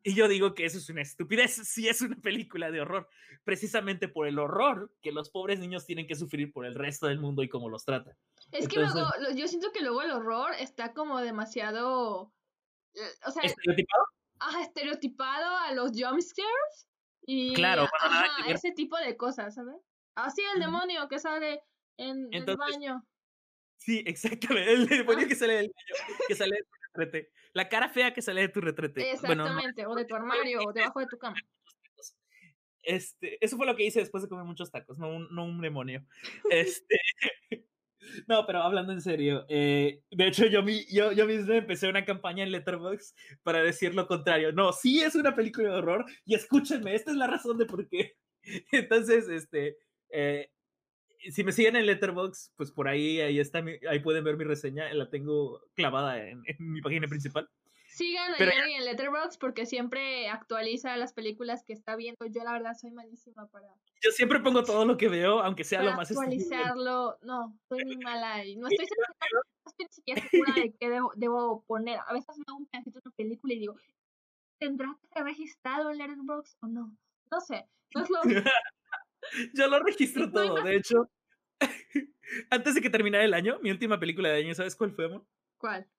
Y 0.03 0.13
yo 0.13 0.27
digo 0.27 0.53
que 0.53 0.65
eso 0.65 0.77
es 0.77 0.89
una 0.89 1.01
estupidez, 1.01 1.53
sí 1.67 1.87
es 1.87 2.01
una 2.01 2.17
película 2.17 2.69
de 2.69 2.81
horror, 2.81 3.07
precisamente 3.43 4.07
por 4.07 4.27
el 4.27 4.37
horror 4.37 4.93
que 5.01 5.11
los 5.11 5.31
pobres 5.31 5.59
niños 5.59 5.87
tienen 5.87 6.05
que 6.05 6.15
sufrir 6.15 6.51
por 6.51 6.67
el 6.67 6.75
resto 6.75 7.07
del 7.07 7.19
mundo 7.19 7.41
y 7.41 7.49
cómo 7.49 7.67
los 7.67 7.83
trata. 7.83 8.15
Es 8.51 8.67
que 8.67 8.79
luego, 8.79 9.07
yo 9.35 9.47
siento 9.47 9.71
que 9.71 9.81
luego 9.81 10.03
el 10.03 10.11
horror 10.11 10.53
está 10.59 10.93
como 10.93 11.19
demasiado... 11.19 12.31
Eh, 12.93 12.99
o 13.25 13.31
sea, 13.31 13.41
¿Estereotipado? 13.43 14.03
Ajá, 14.41 14.61
estereotipado 14.61 15.55
a 15.55 15.71
los 15.73 15.91
jumpscares. 15.91 16.87
Y 17.21 17.53
claro, 17.53 17.87
ese 18.47 18.71
tipo 18.71 18.97
de 18.97 19.15
cosas, 19.15 19.53
¿sabes? 19.53 19.75
Así 20.15 20.41
el 20.55 20.59
demonio 20.59 21.07
que 21.07 21.19
sale 21.19 21.63
en 21.97 22.27
el 22.31 22.45
baño. 22.57 23.05
Sí, 23.77 24.03
exactamente. 24.05 24.73
El 24.73 24.87
demonio 24.87 25.27
que 25.27 25.35
sale 25.35 25.53
del 25.53 25.67
baño, 25.67 26.17
que 26.27 26.35
sale 26.35 26.55
de 26.55 26.63
tu 26.63 26.69
retrete. 26.93 27.31
La 27.53 27.69
cara 27.69 27.89
fea 27.89 28.13
que 28.13 28.21
sale 28.21 28.41
de 28.41 28.49
tu 28.49 28.61
retrete. 28.61 29.11
Exactamente, 29.11 29.85
o 29.85 29.93
de 29.93 30.05
tu 30.05 30.15
armario, 30.15 30.61
o 30.65 30.73
debajo 30.73 30.99
de 30.99 31.07
tu 31.07 31.17
cama. 31.17 31.37
Este, 32.81 33.43
eso 33.45 33.57
fue 33.57 33.67
lo 33.67 33.75
que 33.75 33.85
hice 33.85 33.99
después 33.99 34.23
de 34.23 34.29
comer 34.29 34.45
muchos 34.45 34.71
tacos, 34.71 34.97
no 34.97 35.15
un, 35.15 35.27
no 35.33 35.45
un 35.45 35.61
demonio. 35.61 36.03
Este, 36.49 36.99
no, 38.27 38.45
pero 38.45 38.61
hablando 38.61 38.93
en 38.93 39.01
serio, 39.01 39.45
eh, 39.49 40.01
de 40.11 40.27
hecho 40.27 40.45
yo, 40.47 40.63
mi, 40.63 40.85
yo, 40.85 41.11
yo 41.11 41.25
mismo 41.25 41.53
empecé 41.53 41.87
una 41.87 42.05
campaña 42.05 42.43
en 42.43 42.51
Letterboxd 42.51 43.15
para 43.43 43.63
decir 43.63 43.93
lo 43.95 44.07
contrario. 44.07 44.51
No, 44.51 44.73
sí 44.73 45.01
es 45.01 45.15
una 45.15 45.35
película 45.35 45.69
de 45.69 45.75
horror 45.77 46.05
y 46.25 46.35
escúchenme, 46.35 46.95
esta 46.95 47.11
es 47.11 47.17
la 47.17 47.27
razón 47.27 47.57
de 47.57 47.65
por 47.65 47.87
qué. 47.87 48.15
Entonces, 48.71 49.29
este, 49.29 49.77
eh, 50.09 50.49
si 51.29 51.43
me 51.43 51.51
siguen 51.51 51.75
en 51.75 51.85
Letterboxd, 51.85 52.53
pues 52.55 52.71
por 52.71 52.87
ahí, 52.87 53.21
ahí 53.21 53.39
está, 53.39 53.63
ahí 53.89 53.99
pueden 53.99 54.23
ver 54.23 54.37
mi 54.37 54.43
reseña, 54.43 54.91
la 54.93 55.09
tengo 55.09 55.61
clavada 55.75 56.17
en, 56.27 56.43
mi 56.59 56.81
página 56.81 57.07
principal. 57.07 57.47
Sigan 57.91 58.33
a 58.33 58.37
en 58.37 58.85
Letterboxd 58.85 59.37
porque 59.37 59.65
siempre 59.65 60.29
actualiza 60.29 60.95
las 60.95 61.11
películas 61.11 61.63
que 61.65 61.73
está 61.73 61.97
viendo. 61.97 62.25
Yo 62.25 62.41
la 62.45 62.53
verdad 62.53 62.73
soy 62.73 62.91
malísima 62.91 63.47
para. 63.47 63.67
Yo 64.01 64.11
siempre 64.11 64.39
pongo 64.39 64.63
todo 64.63 64.85
lo 64.85 64.95
que 64.95 65.09
veo, 65.09 65.39
aunque 65.39 65.65
sea 65.65 65.83
lo 65.83 65.93
más 65.93 66.09
actualizarlo. 66.09 67.17
No, 67.21 67.59
soy 67.67 67.83
muy 67.83 67.97
mala 67.97 68.45
y 68.45 68.55
no 68.55 68.69
estoy 68.69 68.87
siquiera 69.89 70.21
segura 70.29 70.53
de 70.53 70.73
qué 70.79 70.89
debo, 71.17 71.65
poner. 71.67 71.99
A 72.07 72.13
veces 72.13 72.37
me 72.37 72.45
hago 72.47 72.59
un 72.59 72.65
pedacito 72.67 72.99
de 72.99 73.01
una 73.05 73.15
película 73.15 73.53
y 73.53 73.59
digo, 73.59 73.75
¿tendrá 74.57 74.97
que 75.01 75.07
ser 75.07 75.23
registrado 75.25 75.91
en 75.91 75.97
Letterboxd 75.97 76.57
o 76.61 76.67
no? 76.67 76.97
No 77.29 77.41
sé. 77.41 77.67
No 77.93 78.03
es 78.03 78.09
lo 78.09 78.21
Yo 79.53 79.67
lo 79.67 79.79
registro 79.79 80.31
todo. 80.31 80.63
De 80.63 80.77
hecho, 80.77 81.11
antes 82.49 82.75
de 82.75 82.81
que 82.81 82.89
terminara 82.89 83.25
el 83.25 83.33
año, 83.33 83.59
mi 83.61 83.69
última 83.69 83.99
película 83.99 84.29
de 84.29 84.43
año, 84.43 84.55
¿sabes 84.55 84.77
cuál 84.77 84.93
fue, 84.93 85.05
amor? 85.05 85.25
¿Cuál? 85.57 85.89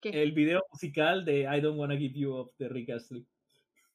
¿Qué? 0.00 0.22
El 0.22 0.32
video 0.32 0.64
musical 0.72 1.24
de 1.24 1.40
I 1.42 1.60
Don't 1.60 1.78
Wanna 1.78 1.96
Give 1.96 2.18
You 2.18 2.34
Up 2.34 2.52
de 2.58 2.68
Rick 2.68 2.90
Astley. 2.90 3.26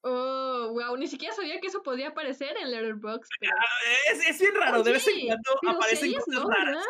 Oh, 0.02 0.72
wow, 0.74 0.96
ni 0.98 1.08
siquiera 1.08 1.34
sabía 1.34 1.60
que 1.60 1.68
eso 1.68 1.82
podía 1.82 2.10
aparecer 2.10 2.56
en 2.62 2.70
Letterboxd. 2.70 3.30
Es, 4.12 4.28
es, 4.28 4.40
bien 4.40 4.54
raro, 4.54 4.84
de 4.84 4.92
vez 4.92 5.08
en 5.08 5.26
cuando 5.26 5.78
aparecen 5.80 6.14
cosas 6.14 6.44
no, 6.44 6.50
raras. 6.50 6.86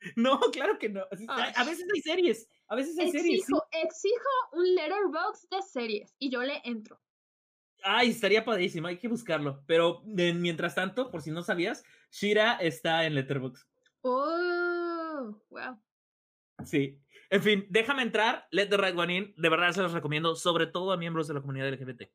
No, 0.16 0.38
claro 0.52 0.78
que 0.78 0.88
no. 0.88 1.02
A 1.02 1.64
veces 1.64 1.86
hay 1.92 2.00
series, 2.00 2.48
a 2.68 2.76
veces 2.76 2.96
hay 2.96 3.10
series. 3.10 3.44
Exijo 3.72 4.28
un 4.52 4.74
Letterboxd 4.76 5.48
de 5.50 5.62
series 5.62 6.14
y 6.20 6.30
yo 6.30 6.42
le 6.44 6.62
entro. 6.64 7.00
Ay, 7.82 8.10
estaría 8.10 8.44
padrísimo, 8.44 8.86
hay 8.86 8.98
que 8.98 9.08
buscarlo. 9.08 9.64
Pero 9.66 10.02
mientras 10.04 10.76
tanto, 10.76 11.10
por 11.10 11.22
si 11.22 11.32
no 11.32 11.42
sabías, 11.42 11.82
Shira 12.12 12.54
está 12.60 13.04
en 13.04 13.16
Letterboxd. 13.16 13.66
Oh, 14.02 15.36
wow. 15.50 15.80
Sí. 16.64 17.00
En 17.30 17.42
fin, 17.42 17.66
déjame 17.68 18.02
entrar. 18.02 18.46
Let 18.50 18.68
the 18.68 18.76
Right 18.76 18.96
One 18.96 19.14
In. 19.14 19.34
De 19.36 19.48
verdad 19.48 19.72
se 19.72 19.82
los 19.82 19.92
recomiendo, 19.92 20.34
sobre 20.34 20.66
todo 20.66 20.92
a 20.92 20.96
miembros 20.96 21.28
de 21.28 21.34
la 21.34 21.40
comunidad 21.40 21.68
LGBT. 21.68 22.10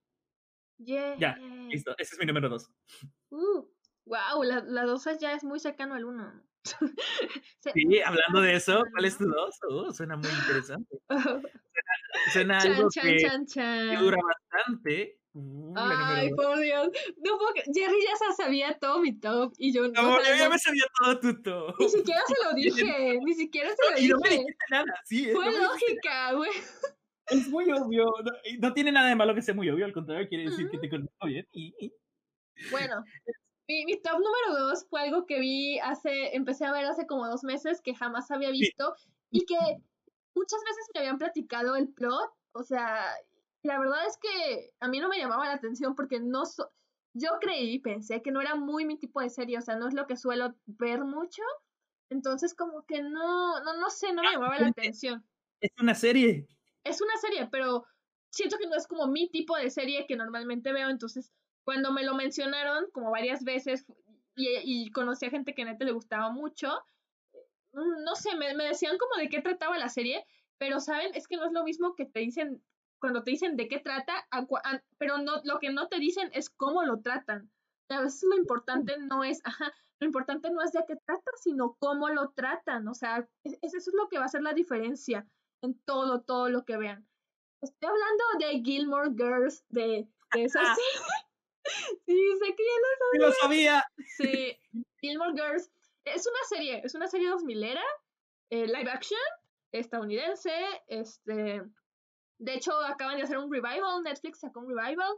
Yeah. 0.77 1.15
Ya, 1.17 1.37
listo. 1.69 1.95
Ese 1.97 2.15
es 2.15 2.19
mi 2.19 2.25
número 2.25 2.49
dos. 2.49 2.69
Uh, 3.29 3.65
wow, 4.05 4.43
la, 4.43 4.63
la 4.65 4.83
dos 4.85 5.05
ya 5.19 5.33
es 5.33 5.43
muy 5.43 5.59
cercano 5.59 5.95
al 5.95 6.05
uno. 6.05 6.43
sí, 7.73 8.01
hablando 8.01 8.41
de 8.41 8.55
eso, 8.55 8.83
¿cuál 8.91 9.05
es 9.05 9.17
tu 9.17 9.25
dos? 9.25 9.59
Uh, 9.69 9.91
suena 9.91 10.15
muy 10.15 10.29
interesante. 10.29 10.97
Suena, 12.31 12.59
algo 12.59 12.89
que 12.89 13.97
dura 13.99 14.17
bastante 14.21 15.19
Uh, 15.35 15.73
Ay, 15.75 16.29
por 16.35 16.59
Dios. 16.59 16.89
No 17.17 17.39
Jerry 17.73 17.97
ya 18.05 18.33
sabía 18.35 18.77
todo 18.79 18.99
mi 18.99 19.13
top 19.19 19.53
y 19.57 19.73
yo 19.73 19.87
no. 19.87 20.19
yo 20.19 20.35
ya 20.37 20.47
me 20.47 20.59
sabía 20.59 20.83
todo 20.99 21.19
tu 21.19 21.41
top. 21.41 21.75
Ni 21.79 21.89
siquiera 21.89 22.21
se 22.27 22.43
lo 22.43 22.53
dije. 22.55 23.19
ni 23.23 23.33
siquiera 23.33 23.69
se 23.69 23.89
lo 23.89 23.95
dije. 23.95 24.09
No 24.09 24.19
me 24.19 24.29
dijiste 24.29 24.65
nada, 24.69 24.93
sí. 25.05 25.31
Fue 25.33 25.45
lógica, 25.45 26.33
güey. 26.33 26.51
Es 27.27 27.49
muy 27.49 27.71
obvio. 27.71 28.05
No, 28.59 28.73
tiene 28.73 28.91
nada 28.91 29.09
de 29.09 29.15
malo 29.15 29.33
que 29.33 29.41
sea 29.41 29.55
muy 29.55 29.69
obvio, 29.69 29.85
al 29.85 29.93
contrario, 29.93 30.27
quiere 30.27 30.49
decir 30.49 30.69
que 30.69 30.77
te 30.77 30.89
conozco 30.89 31.25
bien. 31.25 31.47
Bueno, 32.69 33.03
mi, 33.67 33.85
mi, 33.85 33.99
top 34.01 34.19
número 34.19 34.67
dos 34.67 34.85
fue 34.87 35.01
algo 35.01 35.25
que 35.25 35.39
vi 35.39 35.79
hace, 35.79 36.35
empecé 36.35 36.65
a 36.65 36.71
ver 36.71 36.85
hace 36.85 37.07
como 37.07 37.27
dos 37.27 37.43
meses, 37.43 37.81
que 37.81 37.95
jamás 37.95 38.29
había 38.29 38.51
visto 38.51 38.93
y 39.31 39.45
que 39.45 39.55
muchas 40.35 40.59
veces 40.63 40.89
me 40.93 40.99
habían 40.99 41.17
platicado 41.17 41.75
el 41.75 41.89
plot, 41.89 42.29
o 42.51 42.63
sea, 42.63 43.03
la 43.63 43.79
verdad 43.79 44.05
es 44.05 44.17
que 44.17 44.71
a 44.79 44.87
mí 44.87 44.99
no 44.99 45.09
me 45.09 45.17
llamaba 45.17 45.45
la 45.45 45.53
atención 45.53 45.95
porque 45.95 46.19
no 46.19 46.43
yo 47.13 47.29
creí, 47.39 47.79
pensé 47.79 48.21
que 48.21 48.31
no 48.31 48.41
era 48.41 48.55
muy 48.55 48.85
mi 48.85 48.97
tipo 48.97 49.21
de 49.21 49.29
serie, 49.29 49.57
o 49.57 49.61
sea, 49.61 49.75
no 49.75 49.87
es 49.87 49.93
lo 49.93 50.07
que 50.07 50.17
suelo 50.17 50.55
ver 50.65 51.03
mucho. 51.05 51.43
Entonces 52.09 52.53
como 52.53 52.85
que 52.85 53.01
no, 53.01 53.59
no, 53.61 53.77
no 53.77 53.89
sé, 53.89 54.13
no 54.13 54.21
me 54.21 54.31
llamaba 54.31 54.59
la 54.59 54.67
atención. 54.67 55.23
Es 55.61 55.71
una 55.79 55.95
serie. 55.95 56.47
Es 56.83 57.01
una 57.01 57.15
serie, 57.17 57.47
pero 57.51 57.85
siento 58.29 58.57
que 58.57 58.67
no 58.67 58.75
es 58.75 58.87
como 58.87 59.07
mi 59.07 59.29
tipo 59.29 59.55
de 59.55 59.69
serie 59.69 60.05
que 60.07 60.15
normalmente 60.15 60.73
veo, 60.73 60.89
entonces 60.89 61.31
cuando 61.63 61.93
me 61.93 62.03
lo 62.03 62.13
mencionaron 62.15 62.87
como 62.91 63.11
varias 63.11 63.43
veces 63.43 63.85
y, 64.35 64.47
y 64.63 64.91
conocí 64.91 65.25
a 65.25 65.29
gente 65.29 65.55
que 65.55 65.63
neta 65.63 65.85
le 65.85 65.93
gustaba 65.93 66.29
mucho, 66.31 66.67
mm, 67.71 68.03
no 68.03 68.15
sé, 68.15 68.35
me, 68.35 68.53
me 68.55 68.65
decían 68.65 68.97
como 68.97 69.15
de 69.15 69.29
qué 69.29 69.41
trataba 69.41 69.77
la 69.77 69.87
serie, 69.87 70.25
pero 70.57 70.79
saben, 70.81 71.15
es 71.15 71.27
que 71.27 71.37
no 71.37 71.45
es 71.45 71.53
lo 71.53 71.63
mismo 71.63 71.95
que 71.95 72.05
te 72.05 72.19
dicen 72.19 72.61
cuando 73.03 73.21
te 73.21 73.31
dicen 73.31 73.57
de 73.57 73.67
qué 73.67 73.79
trata, 73.79 74.13
pero 74.97 75.17
no, 75.17 75.41
lo 75.43 75.59
que 75.59 75.73
no 75.73 75.89
te 75.89 75.99
dicen 75.99 76.29
es 76.31 76.49
cómo 76.49 76.83
lo 76.83 77.01
tratan. 77.01 77.51
A 77.89 77.99
veces 77.99 78.23
lo 78.23 78.37
importante 78.37 78.97
no 78.97 79.25
es, 79.25 79.41
ajá, 79.43 79.73
lo 79.99 80.07
importante 80.07 80.49
no 80.51 80.61
es 80.61 80.71
de 80.71 80.85
qué 80.87 80.95
trata, 81.05 81.31
sino 81.35 81.75
cómo 81.79 82.07
lo 82.07 82.29
tratan. 82.29 82.87
O 82.87 82.93
sea, 82.93 83.27
eso 83.43 83.77
es 83.77 83.91
lo 83.93 84.07
que 84.07 84.19
va 84.19 84.23
a 84.23 84.27
hacer 84.27 84.41
la 84.41 84.53
diferencia 84.53 85.27
en 85.61 85.77
todo, 85.83 86.21
todo 86.21 86.47
lo 86.47 86.63
que 86.63 86.77
vean. 86.77 87.05
Estoy 87.61 87.89
hablando 87.89 88.23
de 88.39 88.63
Gilmore 88.63 89.09
Girls, 89.09 89.65
de, 89.67 90.07
de 90.33 90.43
esa 90.45 90.61
Sí, 92.05 92.37
sé 92.39 92.55
que 92.55 92.63
ya 92.63 92.79
lo 92.79 92.87
sabía. 93.01 93.27
lo 93.27 93.31
sabía. 93.33 93.85
Sí, 94.15 94.57
Gilmore 95.01 95.33
Girls. 95.33 95.69
Es 96.05 96.25
una 96.25 96.43
serie, 96.47 96.81
es 96.85 96.95
una 96.95 97.09
serie 97.09 97.27
2000 97.27 97.63
era, 97.65 97.83
eh, 98.49 98.65
live 98.65 98.89
action, 98.89 99.19
estadounidense. 99.73 100.53
Este, 100.87 101.63
de 102.39 102.55
hecho, 102.55 102.71
acaban 102.81 103.17
de 103.17 103.23
hacer 103.23 103.37
un 103.37 103.51
revival, 103.51 104.03
Netflix 104.03 104.39
sacó 104.39 104.61
un 104.61 104.69
revival. 104.69 105.13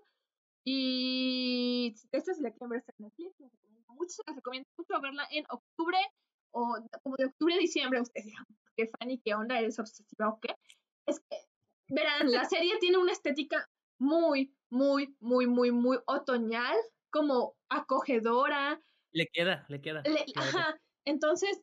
Y 0.67 1.93
esta 2.11 2.31
es 2.31 2.39
la 2.39 2.51
que 2.51 2.57
ver 2.67 2.83
en 2.97 3.05
Netflix, 3.05 3.39
les 3.39 3.51
recomiendo 3.51 3.93
mucho, 3.93 4.23
les 4.25 4.35
recomiendo 4.35 4.69
mucho 4.77 5.01
verla 5.01 5.27
en 5.31 5.45
octubre 5.49 5.97
o 6.51 6.77
como 7.03 7.15
de 7.17 7.25
octubre 7.25 7.53
a 7.53 7.59
diciembre. 7.59 8.01
Ustedes 8.01 8.25
digan, 8.25 8.45
¿qué 8.75 8.87
Fanny, 8.87 9.21
qué 9.23 9.35
onda? 9.35 9.59
¿Eres 9.59 9.77
obsesiva 9.77 10.29
o 10.29 10.39
qué? 10.39 10.55
Es 11.05 11.19
que, 11.19 11.37
verán, 11.89 12.31
la 12.31 12.45
serie 12.45 12.77
tiene 12.79 12.97
una 12.97 13.11
estética 13.11 13.69
muy, 13.99 14.55
muy, 14.71 15.15
muy, 15.19 15.45
muy, 15.45 15.71
muy 15.71 15.99
otoñal, 16.07 16.75
como 17.11 17.55
acogedora. 17.69 18.81
Le 19.11 19.27
queda, 19.27 19.65
le 19.69 19.81
queda. 19.81 20.03
ajá. 20.35 20.79
Entonces, 21.05 21.61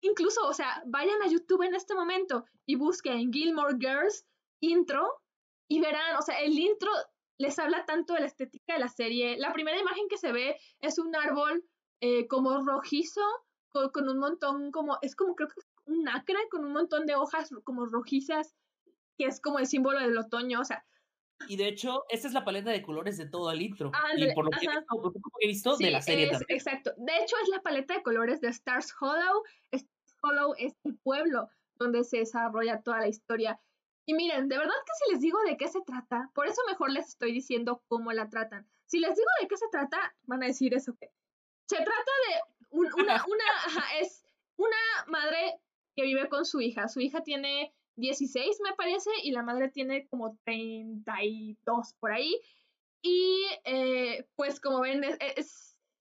incluso, 0.00 0.46
o 0.48 0.52
sea, 0.52 0.82
vayan 0.86 1.22
a 1.22 1.28
YouTube 1.28 1.62
en 1.62 1.74
este 1.74 1.94
momento 1.94 2.44
y 2.66 2.74
busquen 2.74 3.32
Gilmore 3.32 3.76
Girls 3.78 4.26
intro 4.62 5.20
y 5.68 5.80
verán, 5.80 6.16
o 6.16 6.22
sea, 6.22 6.40
el 6.40 6.58
intro 6.58 6.90
les 7.38 7.58
habla 7.58 7.84
tanto 7.84 8.14
de 8.14 8.20
la 8.20 8.26
estética 8.26 8.74
de 8.74 8.80
la 8.80 8.88
serie. 8.88 9.36
La 9.38 9.52
primera 9.52 9.78
imagen 9.78 10.08
que 10.08 10.18
se 10.18 10.32
ve 10.32 10.56
es 10.80 10.98
un 10.98 11.14
árbol 11.14 11.64
eh, 12.00 12.26
como 12.26 12.62
rojizo, 12.64 13.22
con, 13.68 13.90
con, 13.90 14.08
un 14.08 14.18
montón 14.18 14.70
como, 14.70 14.98
es 15.02 15.16
como 15.16 15.34
creo 15.34 15.48
que 15.48 15.60
es 15.60 15.66
un 15.86 16.08
acre 16.08 16.48
con 16.50 16.64
un 16.64 16.72
montón 16.72 17.06
de 17.06 17.14
hojas 17.14 17.50
como 17.64 17.86
rojizas, 17.86 18.54
que 19.18 19.26
es 19.26 19.40
como 19.40 19.58
el 19.58 19.66
símbolo 19.66 19.98
del 19.98 20.16
otoño, 20.16 20.60
o 20.60 20.64
sea, 20.64 20.84
y 21.48 21.56
de 21.56 21.68
hecho, 21.68 22.04
esta 22.08 22.28
es 22.28 22.34
la 22.34 22.44
paleta 22.44 22.70
de 22.70 22.82
colores 22.82 23.16
de 23.16 23.28
todo 23.28 23.50
el 23.50 23.62
intro. 23.62 23.90
y 24.16 24.32
por 24.34 24.44
lo 24.44 24.50
que 24.50 24.66
he 25.40 25.46
visto, 25.48 25.76
de 25.76 25.90
la 25.90 26.02
serie 26.02 26.30
también. 26.30 26.46
Exacto. 26.48 26.92
De 26.96 27.12
hecho, 27.16 27.36
es 27.42 27.48
la 27.48 27.60
paleta 27.62 27.94
de 27.94 28.02
colores 28.02 28.40
de 28.40 28.48
Stars 28.48 28.94
Hollow. 29.00 29.42
Stars 29.70 30.16
Hollow 30.22 30.54
es 30.58 30.74
el 30.84 30.96
pueblo 30.98 31.48
donde 31.76 32.04
se 32.04 32.18
desarrolla 32.18 32.82
toda 32.82 33.00
la 33.00 33.08
historia. 33.08 33.58
Y 34.04 34.14
miren, 34.14 34.48
de 34.48 34.58
verdad 34.58 34.74
que 34.84 34.92
si 35.04 35.12
les 35.12 35.20
digo 35.20 35.38
de 35.42 35.56
qué 35.56 35.68
se 35.68 35.80
trata, 35.82 36.30
por 36.34 36.46
eso 36.46 36.60
mejor 36.68 36.90
les 36.90 37.08
estoy 37.08 37.32
diciendo 37.32 37.82
cómo 37.88 38.12
la 38.12 38.28
tratan. 38.28 38.66
Si 38.86 38.98
les 38.98 39.14
digo 39.14 39.28
de 39.40 39.48
qué 39.48 39.56
se 39.56 39.68
trata, 39.70 40.14
van 40.24 40.42
a 40.42 40.46
decir 40.46 40.74
eso 40.74 40.94
que. 40.98 41.10
Se 41.66 41.76
trata 41.76 41.92
de 41.92 42.66
una, 42.70 42.84
una, 43.26 44.00
es 44.00 44.24
una 44.56 44.76
madre 45.06 45.60
que 45.94 46.02
vive 46.02 46.28
con 46.28 46.44
su 46.44 46.60
hija. 46.60 46.88
Su 46.88 47.00
hija 47.00 47.22
tiene 47.22 47.72
16, 47.96 48.60
me 48.64 48.74
parece, 48.74 49.10
y 49.22 49.30
la 49.32 49.42
madre 49.42 49.68
tiene 49.68 50.06
como 50.08 50.36
32 50.44 51.94
por 52.00 52.12
ahí. 52.12 52.40
Y 53.02 53.46
eh, 53.64 54.26
pues 54.36 54.60
como 54.60 54.80
ven, 54.80 55.02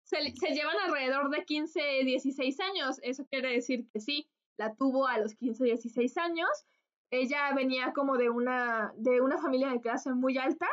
se, 0.04 0.34
se, 0.34 0.54
llevan 0.54 0.78
alrededor 0.84 1.30
de 1.30 1.46
15, 1.46 2.04
16 2.04 2.60
años. 2.60 3.00
Eso 3.04 3.26
quiere 3.26 3.52
decir 3.52 3.88
que 3.92 4.00
sí, 4.00 4.28
la 4.58 4.76
tuvo 4.76 5.08
a 5.08 5.18
los 5.18 5.36
15, 5.36 5.64
16 5.64 6.18
años. 6.18 6.50
Ella 7.12 7.54
venía 7.54 7.94
como 7.94 8.18
de 8.18 8.30
una, 8.30 8.94
de 8.96 9.22
una 9.22 9.38
familia 9.38 9.70
de 9.70 9.82
clase 9.82 10.14
muy 10.14 10.38
alta, 10.38 10.68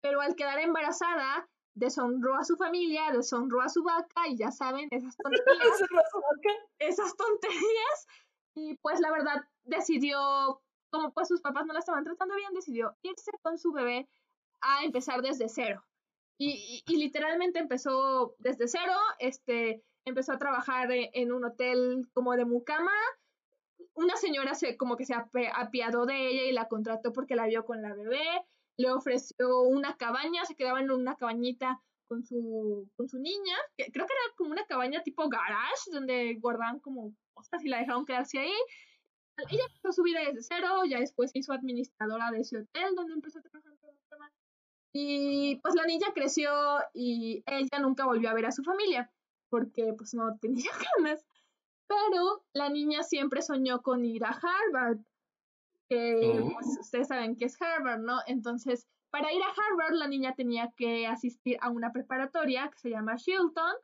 pero 0.00 0.20
al 0.20 0.36
quedar 0.36 0.58
embarazada, 0.60 1.48
deshonró 1.74 2.36
a 2.36 2.44
su 2.44 2.56
familia, 2.56 3.10
deshonró 3.12 3.62
a 3.62 3.68
su 3.68 3.82
vaca 3.82 4.28
y 4.28 4.36
ya 4.36 4.50
saben, 4.50 4.88
esas 4.90 5.16
tonterías. 5.22 5.82
esas 6.78 7.16
tonterías 7.16 8.06
y 8.54 8.76
pues 8.78 9.00
la 9.00 9.10
verdad 9.12 9.44
decidió, 9.64 10.60
como 10.90 11.12
pues 11.12 11.28
sus 11.28 11.40
papás 11.40 11.66
no 11.66 11.72
la 11.72 11.78
estaban 11.78 12.04
tratando 12.04 12.34
bien, 12.34 12.52
decidió 12.54 12.96
irse 13.02 13.30
con 13.42 13.58
su 13.58 13.72
bebé 13.72 14.08
a 14.60 14.84
empezar 14.84 15.22
desde 15.22 15.48
cero. 15.48 15.84
Y, 16.40 16.84
y, 16.86 16.96
literalmente 16.96 17.58
empezó 17.58 18.36
desde 18.38 18.68
cero, 18.68 18.94
este, 19.18 19.82
empezó 20.04 20.32
a 20.32 20.38
trabajar 20.38 20.90
e, 20.92 21.10
en 21.14 21.32
un 21.32 21.44
hotel 21.44 22.08
como 22.14 22.36
de 22.36 22.44
mucama. 22.44 22.92
Una 23.98 24.16
señora 24.16 24.54
se, 24.54 24.76
como 24.76 24.96
que 24.96 25.04
se 25.04 25.12
apiadó 25.12 26.06
de 26.06 26.28
ella 26.28 26.44
y 26.44 26.52
la 26.52 26.68
contrató 26.68 27.12
porque 27.12 27.34
la 27.34 27.46
vio 27.46 27.64
con 27.64 27.82
la 27.82 27.94
bebé. 27.94 28.22
Le 28.76 28.92
ofreció 28.92 29.62
una 29.62 29.96
cabaña, 29.96 30.44
se 30.44 30.54
quedaba 30.54 30.78
en 30.78 30.92
una 30.92 31.16
cabañita 31.16 31.82
con 32.06 32.24
su, 32.24 32.88
con 32.96 33.08
su 33.08 33.18
niña, 33.18 33.56
que 33.76 33.90
creo 33.90 34.06
que 34.06 34.12
era 34.12 34.34
como 34.36 34.52
una 34.52 34.64
cabaña 34.66 35.02
tipo 35.02 35.28
garage, 35.28 35.90
donde 35.90 36.36
guardaban 36.40 36.78
como 36.78 37.12
cosas 37.34 37.64
y 37.64 37.68
la 37.68 37.78
dejaron 37.78 38.06
quedarse 38.06 38.38
ahí. 38.38 38.54
Ella 39.50 39.64
empezó 39.66 39.92
su 39.92 40.04
vida 40.04 40.20
desde 40.20 40.42
cero, 40.42 40.84
ya 40.88 41.00
después 41.00 41.32
se 41.32 41.40
hizo 41.40 41.52
administradora 41.52 42.30
de 42.30 42.38
ese 42.38 42.58
hotel 42.58 42.94
donde 42.94 43.14
empezó 43.14 43.40
a 43.40 43.42
trabajar 43.42 43.72
tema. 44.08 44.32
Y 44.92 45.56
pues 45.56 45.74
la 45.74 45.86
niña 45.86 46.06
creció 46.14 46.50
y 46.94 47.42
ella 47.46 47.80
nunca 47.80 48.06
volvió 48.06 48.30
a 48.30 48.34
ver 48.34 48.46
a 48.46 48.52
su 48.52 48.62
familia, 48.62 49.10
porque 49.48 49.92
pues 49.98 50.14
no 50.14 50.38
tenía 50.38 50.70
ganas. 50.96 51.26
Pero 51.88 52.44
la 52.52 52.68
niña 52.68 53.02
siempre 53.02 53.42
soñó 53.42 53.82
con 53.82 54.04
ir 54.04 54.24
a 54.24 54.30
Harvard, 54.30 54.98
que 55.88 56.40
oh. 56.42 56.52
pues 56.52 56.78
ustedes 56.80 57.08
saben 57.08 57.36
que 57.36 57.46
es 57.46 57.60
Harvard, 57.60 58.00
¿no? 58.00 58.20
Entonces 58.26 58.86
para 59.10 59.32
ir 59.32 59.42
a 59.42 59.46
Harvard, 59.48 59.94
la 59.94 60.06
niña 60.06 60.34
tenía 60.34 60.70
que 60.76 61.06
asistir 61.06 61.56
a 61.60 61.70
una 61.70 61.92
preparatoria 61.92 62.68
que 62.70 62.78
se 62.78 62.90
llama 62.90 63.16
Shilton, 63.16 63.74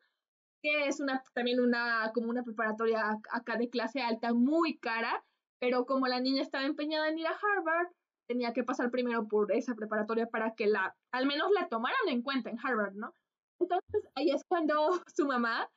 que 0.62 0.86
es 0.86 1.00
una, 1.00 1.22
también 1.32 1.60
una, 1.60 2.10
como 2.14 2.28
una 2.28 2.42
preparatoria 2.42 3.18
acá 3.30 3.56
de 3.56 3.70
clase 3.70 4.02
alta 4.02 4.34
muy 4.34 4.78
cara, 4.78 5.24
pero 5.58 5.86
como 5.86 6.06
la 6.08 6.20
niña 6.20 6.42
estaba 6.42 6.64
empeñada 6.64 7.08
en 7.08 7.18
ir 7.18 7.26
a 7.26 7.38
Harvard, 7.38 7.88
tenía 8.26 8.52
que 8.52 8.64
pasar 8.64 8.90
primero 8.90 9.26
por 9.28 9.52
esa 9.52 9.74
preparatoria 9.74 10.26
para 10.26 10.54
que 10.54 10.66
la, 10.66 10.94
al 11.10 11.26
menos 11.26 11.50
la 11.52 11.68
tomaran 11.68 12.08
en 12.08 12.22
cuenta 12.22 12.50
en 12.50 12.58
Harvard, 12.62 12.94
¿no? 12.94 13.14
Entonces 13.60 14.08
ahí 14.14 14.30
es 14.30 14.44
cuando 14.44 14.74
su 15.14 15.26
mamá 15.26 15.70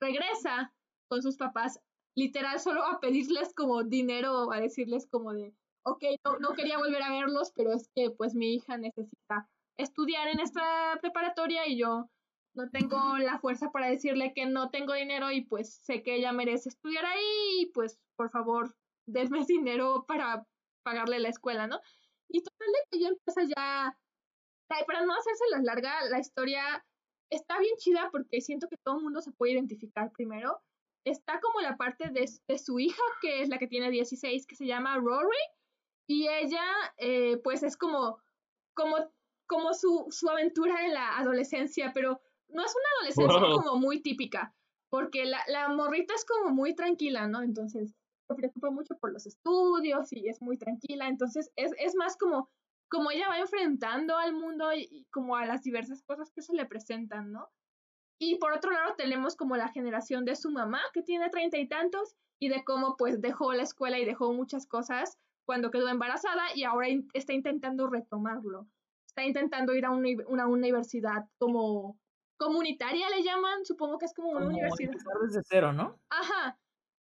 regresa 0.00 0.72
con 1.08 1.22
sus 1.22 1.36
papás, 1.36 1.80
literal 2.14 2.60
solo 2.60 2.84
a 2.84 3.00
pedirles 3.00 3.54
como 3.54 3.84
dinero, 3.84 4.52
a 4.52 4.60
decirles 4.60 5.06
como 5.06 5.32
de, 5.32 5.54
ok, 5.84 6.04
no, 6.40 6.52
quería 6.54 6.78
volver 6.78 7.02
a 7.02 7.10
verlos, 7.10 7.52
pero 7.54 7.72
es 7.72 7.88
que 7.94 8.10
pues 8.10 8.34
mi 8.34 8.54
hija 8.54 8.76
necesita 8.76 9.48
estudiar 9.78 10.28
en 10.28 10.40
esta 10.40 10.98
preparatoria 11.00 11.66
y 11.66 11.78
yo 11.78 12.10
no 12.54 12.68
tengo 12.70 13.18
la 13.18 13.38
fuerza 13.38 13.70
para 13.70 13.88
decirle 13.88 14.32
que 14.34 14.46
no 14.46 14.70
tengo 14.70 14.92
dinero 14.94 15.30
y 15.30 15.42
pues 15.42 15.74
sé 15.84 16.02
que 16.02 16.16
ella 16.16 16.32
merece 16.32 16.70
estudiar 16.70 17.04
ahí 17.04 17.60
y 17.60 17.66
pues 17.66 17.98
por 18.16 18.30
favor 18.30 18.74
denme 19.06 19.44
dinero 19.48 20.04
para 20.06 20.44
pagarle 20.82 21.20
la 21.20 21.28
escuela, 21.28 21.66
¿no? 21.66 21.80
Y 22.28 22.42
total 22.42 22.68
que 22.90 23.00
ya 23.00 23.08
empieza 23.08 23.42
ya, 23.44 23.96
para 24.86 25.04
no 25.06 25.14
hacerse 25.14 25.44
las 25.50 25.62
larga, 25.62 26.04
la 26.10 26.18
historia 26.18 26.84
está 27.30 27.58
bien 27.58 27.74
chida 27.76 28.08
porque 28.10 28.40
siento 28.40 28.68
que 28.68 28.76
todo 28.76 28.98
el 28.98 29.04
mundo 29.04 29.20
se 29.20 29.32
puede 29.32 29.52
identificar 29.52 30.10
primero. 30.12 30.60
Está 31.08 31.40
como 31.40 31.60
la 31.60 31.76
parte 31.76 32.10
de, 32.10 32.28
de 32.46 32.58
su 32.58 32.78
hija, 32.78 33.02
que 33.20 33.42
es 33.42 33.48
la 33.48 33.58
que 33.58 33.66
tiene 33.66 33.90
16, 33.90 34.46
que 34.46 34.56
se 34.56 34.66
llama 34.66 34.96
Rory, 34.96 35.36
y 36.06 36.28
ella, 36.28 36.64
eh, 36.96 37.38
pues 37.44 37.62
es 37.62 37.76
como, 37.76 38.18
como, 38.74 38.96
como 39.46 39.74
su, 39.74 40.06
su 40.10 40.28
aventura 40.28 40.84
en 40.84 40.94
la 40.94 41.18
adolescencia, 41.18 41.92
pero 41.92 42.20
no 42.48 42.64
es 42.64 42.74
una 42.74 42.88
adolescencia 42.98 43.62
como 43.62 43.76
muy 43.76 44.00
típica, 44.00 44.54
porque 44.90 45.26
la, 45.26 45.42
la 45.48 45.68
morrita 45.68 46.14
es 46.14 46.24
como 46.24 46.50
muy 46.54 46.74
tranquila, 46.74 47.26
¿no? 47.26 47.42
Entonces, 47.42 47.94
se 48.26 48.34
preocupa 48.34 48.70
mucho 48.70 48.96
por 48.98 49.12
los 49.12 49.26
estudios 49.26 50.12
y 50.12 50.28
es 50.28 50.40
muy 50.42 50.58
tranquila, 50.58 51.08
entonces 51.08 51.50
es, 51.56 51.72
es 51.78 51.94
más 51.94 52.16
como, 52.16 52.50
como 52.88 53.10
ella 53.10 53.28
va 53.28 53.38
enfrentando 53.38 54.16
al 54.16 54.34
mundo 54.34 54.72
y, 54.74 55.06
como 55.10 55.36
a 55.36 55.46
las 55.46 55.62
diversas 55.62 56.02
cosas 56.02 56.30
que 56.30 56.42
se 56.42 56.54
le 56.54 56.66
presentan, 56.66 57.32
¿no? 57.32 57.50
Y 58.18 58.36
por 58.36 58.52
otro 58.52 58.70
lado 58.72 58.94
tenemos 58.96 59.36
como 59.36 59.56
la 59.56 59.68
generación 59.68 60.24
de 60.24 60.36
su 60.36 60.50
mamá, 60.50 60.80
que 60.92 61.02
tiene 61.02 61.30
treinta 61.30 61.58
y 61.58 61.68
tantos, 61.68 62.16
y 62.38 62.48
de 62.48 62.64
cómo 62.64 62.96
pues 62.96 63.20
dejó 63.20 63.52
la 63.52 63.62
escuela 63.62 63.98
y 63.98 64.04
dejó 64.04 64.32
muchas 64.32 64.66
cosas 64.66 65.18
cuando 65.44 65.70
quedó 65.70 65.88
embarazada 65.88 66.42
y 66.54 66.64
ahora 66.64 66.88
está 67.14 67.32
intentando 67.32 67.86
retomarlo. 67.88 68.66
Está 69.06 69.24
intentando 69.24 69.74
ir 69.74 69.86
a 69.86 69.90
una, 69.90 70.46
universidad 70.46 71.26
como 71.38 71.98
comunitaria, 72.36 73.08
le 73.10 73.22
llaman, 73.22 73.64
supongo 73.64 73.98
que 73.98 74.06
es 74.06 74.14
como 74.14 74.30
una 74.30 74.46
universidad. 74.46 74.92
desde 75.22 75.42
cero, 75.42 75.72
¿no? 75.72 75.98
Ajá. 76.10 76.58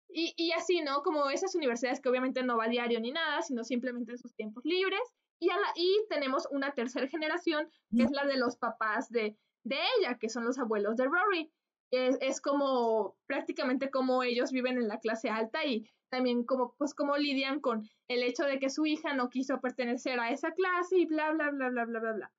Y, 0.09 0.35
y 0.37 0.51
así, 0.53 0.81
¿no? 0.81 1.03
Como 1.03 1.31
esas 1.31 1.55
universidades 1.55 2.01
que 2.01 2.09
obviamente 2.09 2.43
no 2.43 2.57
va 2.57 2.65
a 2.65 2.69
diario 2.69 2.99
ni 2.99 3.13
nada, 3.13 3.43
sino 3.43 3.63
simplemente 3.63 4.13
en 4.13 4.19
sus 4.19 4.35
tiempos 4.35 4.65
libres. 4.65 5.03
Y, 5.39 5.51
a 5.51 5.57
la, 5.57 5.69
y 5.77 6.05
tenemos 6.09 6.49
una 6.51 6.73
tercera 6.73 7.07
generación, 7.07 7.71
que 7.97 8.03
es 8.03 8.11
la 8.11 8.27
de 8.27 8.37
los 8.37 8.57
papás 8.57 9.09
de, 9.11 9.37
de 9.65 9.79
ella, 9.99 10.19
que 10.19 10.29
son 10.29 10.45
los 10.45 10.59
abuelos 10.59 10.97
de 10.97 11.05
Rory. 11.05 11.53
Es, 11.93 12.17
es 12.21 12.41
como 12.41 13.17
prácticamente 13.27 13.91
como 13.91 14.23
ellos 14.23 14.53
viven 14.53 14.79
en 14.79 14.89
la 14.89 15.01
clase 15.01 15.29
alta 15.29 15.65
y 15.65 15.91
también 16.11 16.45
como, 16.45 16.75
pues, 16.77 16.95
cómo 16.95 17.17
lidian 17.17 17.61
con 17.61 17.89
el 18.09 18.23
hecho 18.23 18.45
de 18.45 18.59
que 18.59 18.71
su 18.71 18.85
hija 18.87 19.15
no 19.15 19.31
quiso 19.31 19.61
pertenecer 19.61 20.21
a 20.21 20.31
esa 20.31 20.53
clase 20.53 20.99
y 20.99 21.07
bla, 21.07 21.33
bla, 21.33 21.51
bla, 21.51 21.69
bla, 21.71 21.85
bla, 21.85 22.01
bla, 22.01 22.13
bla. 22.13 22.33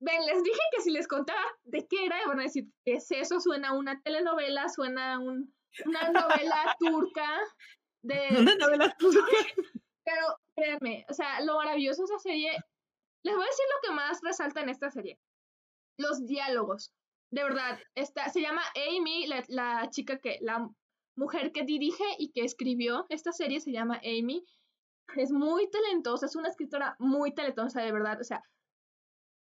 Ven, 0.00 0.26
les 0.26 0.42
dije 0.42 0.60
que 0.72 0.82
si 0.82 0.90
les 0.90 1.08
contaba 1.08 1.40
de 1.64 1.86
qué 1.86 2.06
era, 2.06 2.16
van 2.26 2.40
a 2.40 2.44
decir, 2.44 2.66
¿qué 2.84 2.94
es 2.94 3.10
eso? 3.10 3.40
Suena 3.40 3.68
a 3.68 3.72
una 3.72 4.00
telenovela, 4.00 4.68
suena 4.68 5.14
a 5.14 5.18
un, 5.18 5.54
una 5.86 6.10
novela 6.10 6.76
turca. 6.78 7.28
De... 8.02 8.18
Una 8.38 8.54
novela 8.56 8.94
turca. 8.98 9.24
Pero 10.04 10.38
créanme, 10.54 11.06
o 11.08 11.14
sea, 11.14 11.40
lo 11.40 11.56
maravilloso 11.56 12.02
de 12.02 12.04
esa 12.04 12.18
serie, 12.18 12.52
les 13.22 13.34
voy 13.34 13.44
a 13.44 13.48
decir 13.48 13.64
lo 13.74 13.88
que 13.88 13.94
más 13.94 14.20
resalta 14.22 14.60
en 14.60 14.68
esta 14.68 14.90
serie. 14.90 15.18
Los 15.96 16.26
diálogos. 16.26 16.92
De 17.30 17.42
verdad, 17.42 17.78
esta, 17.94 18.28
se 18.30 18.40
llama 18.40 18.62
Amy, 18.74 19.26
la, 19.26 19.44
la 19.48 19.90
chica 19.90 20.18
que, 20.18 20.38
la 20.40 20.68
mujer 21.16 21.52
que 21.52 21.64
dirige 21.64 22.04
y 22.18 22.30
que 22.30 22.44
escribió 22.44 23.06
esta 23.08 23.32
serie 23.32 23.60
se 23.60 23.72
llama 23.72 24.00
Amy. 24.04 24.44
Es 25.16 25.30
muy 25.30 25.68
talentosa, 25.70 26.26
es 26.26 26.36
una 26.36 26.48
escritora 26.48 26.96
muy 26.98 27.34
talentosa, 27.34 27.82
de 27.82 27.92
verdad. 27.92 28.20
O 28.20 28.24
sea, 28.24 28.42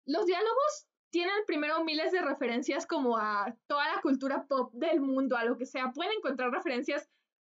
los 0.07 0.26
diálogos 0.26 0.86
tienen 1.11 1.45
primero 1.47 1.84
miles 1.84 2.11
de 2.11 2.22
referencias 2.22 2.86
como 2.86 3.18
a 3.18 3.55
toda 3.66 3.95
la 3.95 4.01
cultura 4.01 4.47
pop 4.49 4.72
del 4.72 5.01
mundo, 5.01 5.36
a 5.36 5.45
lo 5.45 5.57
que 5.57 5.66
sea. 5.66 5.93
Pueden 5.93 6.12
encontrar 6.16 6.51
referencias 6.51 7.09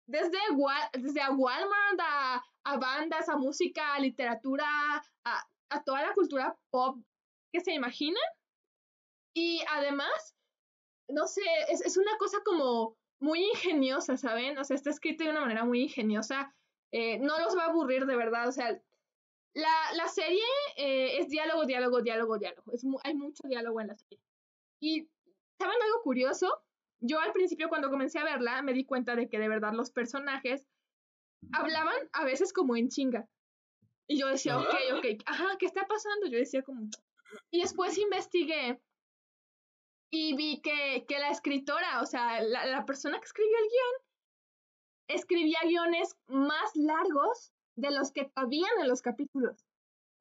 desde, 0.07 0.39
desde 0.93 1.20
a 1.22 1.30
Walmart, 1.30 2.01
a, 2.01 2.43
a, 2.64 2.76
bandas, 2.78 3.28
a 3.28 3.37
música, 3.37 3.95
a 3.95 4.01
literatura, 4.01 4.66
a, 5.24 5.49
a 5.70 5.85
toda 5.85 6.03
la 6.03 6.12
cultura 6.14 6.57
pop 6.70 6.99
que 7.53 7.61
se 7.61 7.72
imaginan. 7.72 8.22
Y 9.35 9.62
además, 9.70 10.37
no 11.09 11.26
sé, 11.26 11.43
es, 11.68 11.80
es 11.80 11.97
una 11.97 12.16
cosa 12.18 12.39
como 12.45 12.97
muy 13.20 13.43
ingeniosa, 13.43 14.16
¿saben? 14.16 14.59
O 14.59 14.64
sea, 14.64 14.76
está 14.76 14.91
escrito 14.91 15.24
de 15.24 15.30
una 15.30 15.41
manera 15.41 15.64
muy 15.64 15.82
ingeniosa. 15.82 16.55
Eh, 16.93 17.18
no 17.18 17.39
los 17.41 17.57
va 17.57 17.64
a 17.64 17.70
aburrir 17.70 18.07
de 18.07 18.16
verdad. 18.16 18.49
O 18.49 18.53
sea, 18.53 18.80
la, 19.55 19.93
la 19.95 20.09
serie 20.09 20.43
eh, 20.76 21.18
es 21.18 21.28
diálogo, 21.28 21.64
diálogo, 21.64 22.03
diálogo, 22.03 22.39
diálogo. 22.39 22.72
Es 22.72 22.85
hay 23.03 23.14
mucho 23.14 23.43
diálogo 23.49 23.80
en 23.80 23.89
la 23.89 23.97
serie. 23.97 24.20
Y, 24.80 25.09
¿saben 25.59 25.82
algo 25.82 26.03
curioso? 26.03 26.62
Yo 27.01 27.20
al 27.20 27.32
principio 27.32 27.68
cuando 27.68 27.91
comencé 27.91 28.18
a 28.18 28.24
verla 28.24 28.62
me 28.62 28.72
di 28.72 28.85
cuenta 28.85 29.16
de 29.16 29.28
que 29.28 29.39
de 29.39 29.49
verdad 29.49 29.72
los 29.72 29.91
personajes 29.91 30.66
hablaban 31.53 31.97
a 32.12 32.24
veces 32.24 32.53
como 32.53 32.76
en 32.76 32.89
chinga. 32.89 33.28
Y 34.07 34.18
yo 34.18 34.28
decía, 34.28 34.59
ok, 34.59 34.74
ok, 34.99 35.22
ajá, 35.26 35.57
¿qué 35.59 35.66
está 35.66 35.87
pasando? 35.87 36.26
Yo 36.26 36.39
decía 36.39 36.62
como... 36.62 36.89
Y 37.51 37.62
después 37.62 37.97
investigué 37.99 38.80
y 40.14 40.34
vi 40.34 40.60
que, 40.60 41.04
que 41.08 41.18
la 41.18 41.30
escritora, 41.30 42.00
o 42.00 42.06
sea, 42.06 42.40
la, 42.40 42.66
la 42.66 42.84
persona 42.86 43.18
que 43.18 43.24
escribió 43.24 43.56
el 43.58 43.64
guion, 43.64 44.04
escribía 45.08 45.58
guiones 45.64 46.16
más 46.28 46.74
largos 46.76 47.52
de 47.76 47.90
los 47.90 48.12
que 48.12 48.30
cabían 48.30 48.70
en 48.80 48.88
los 48.88 49.02
capítulos. 49.02 49.66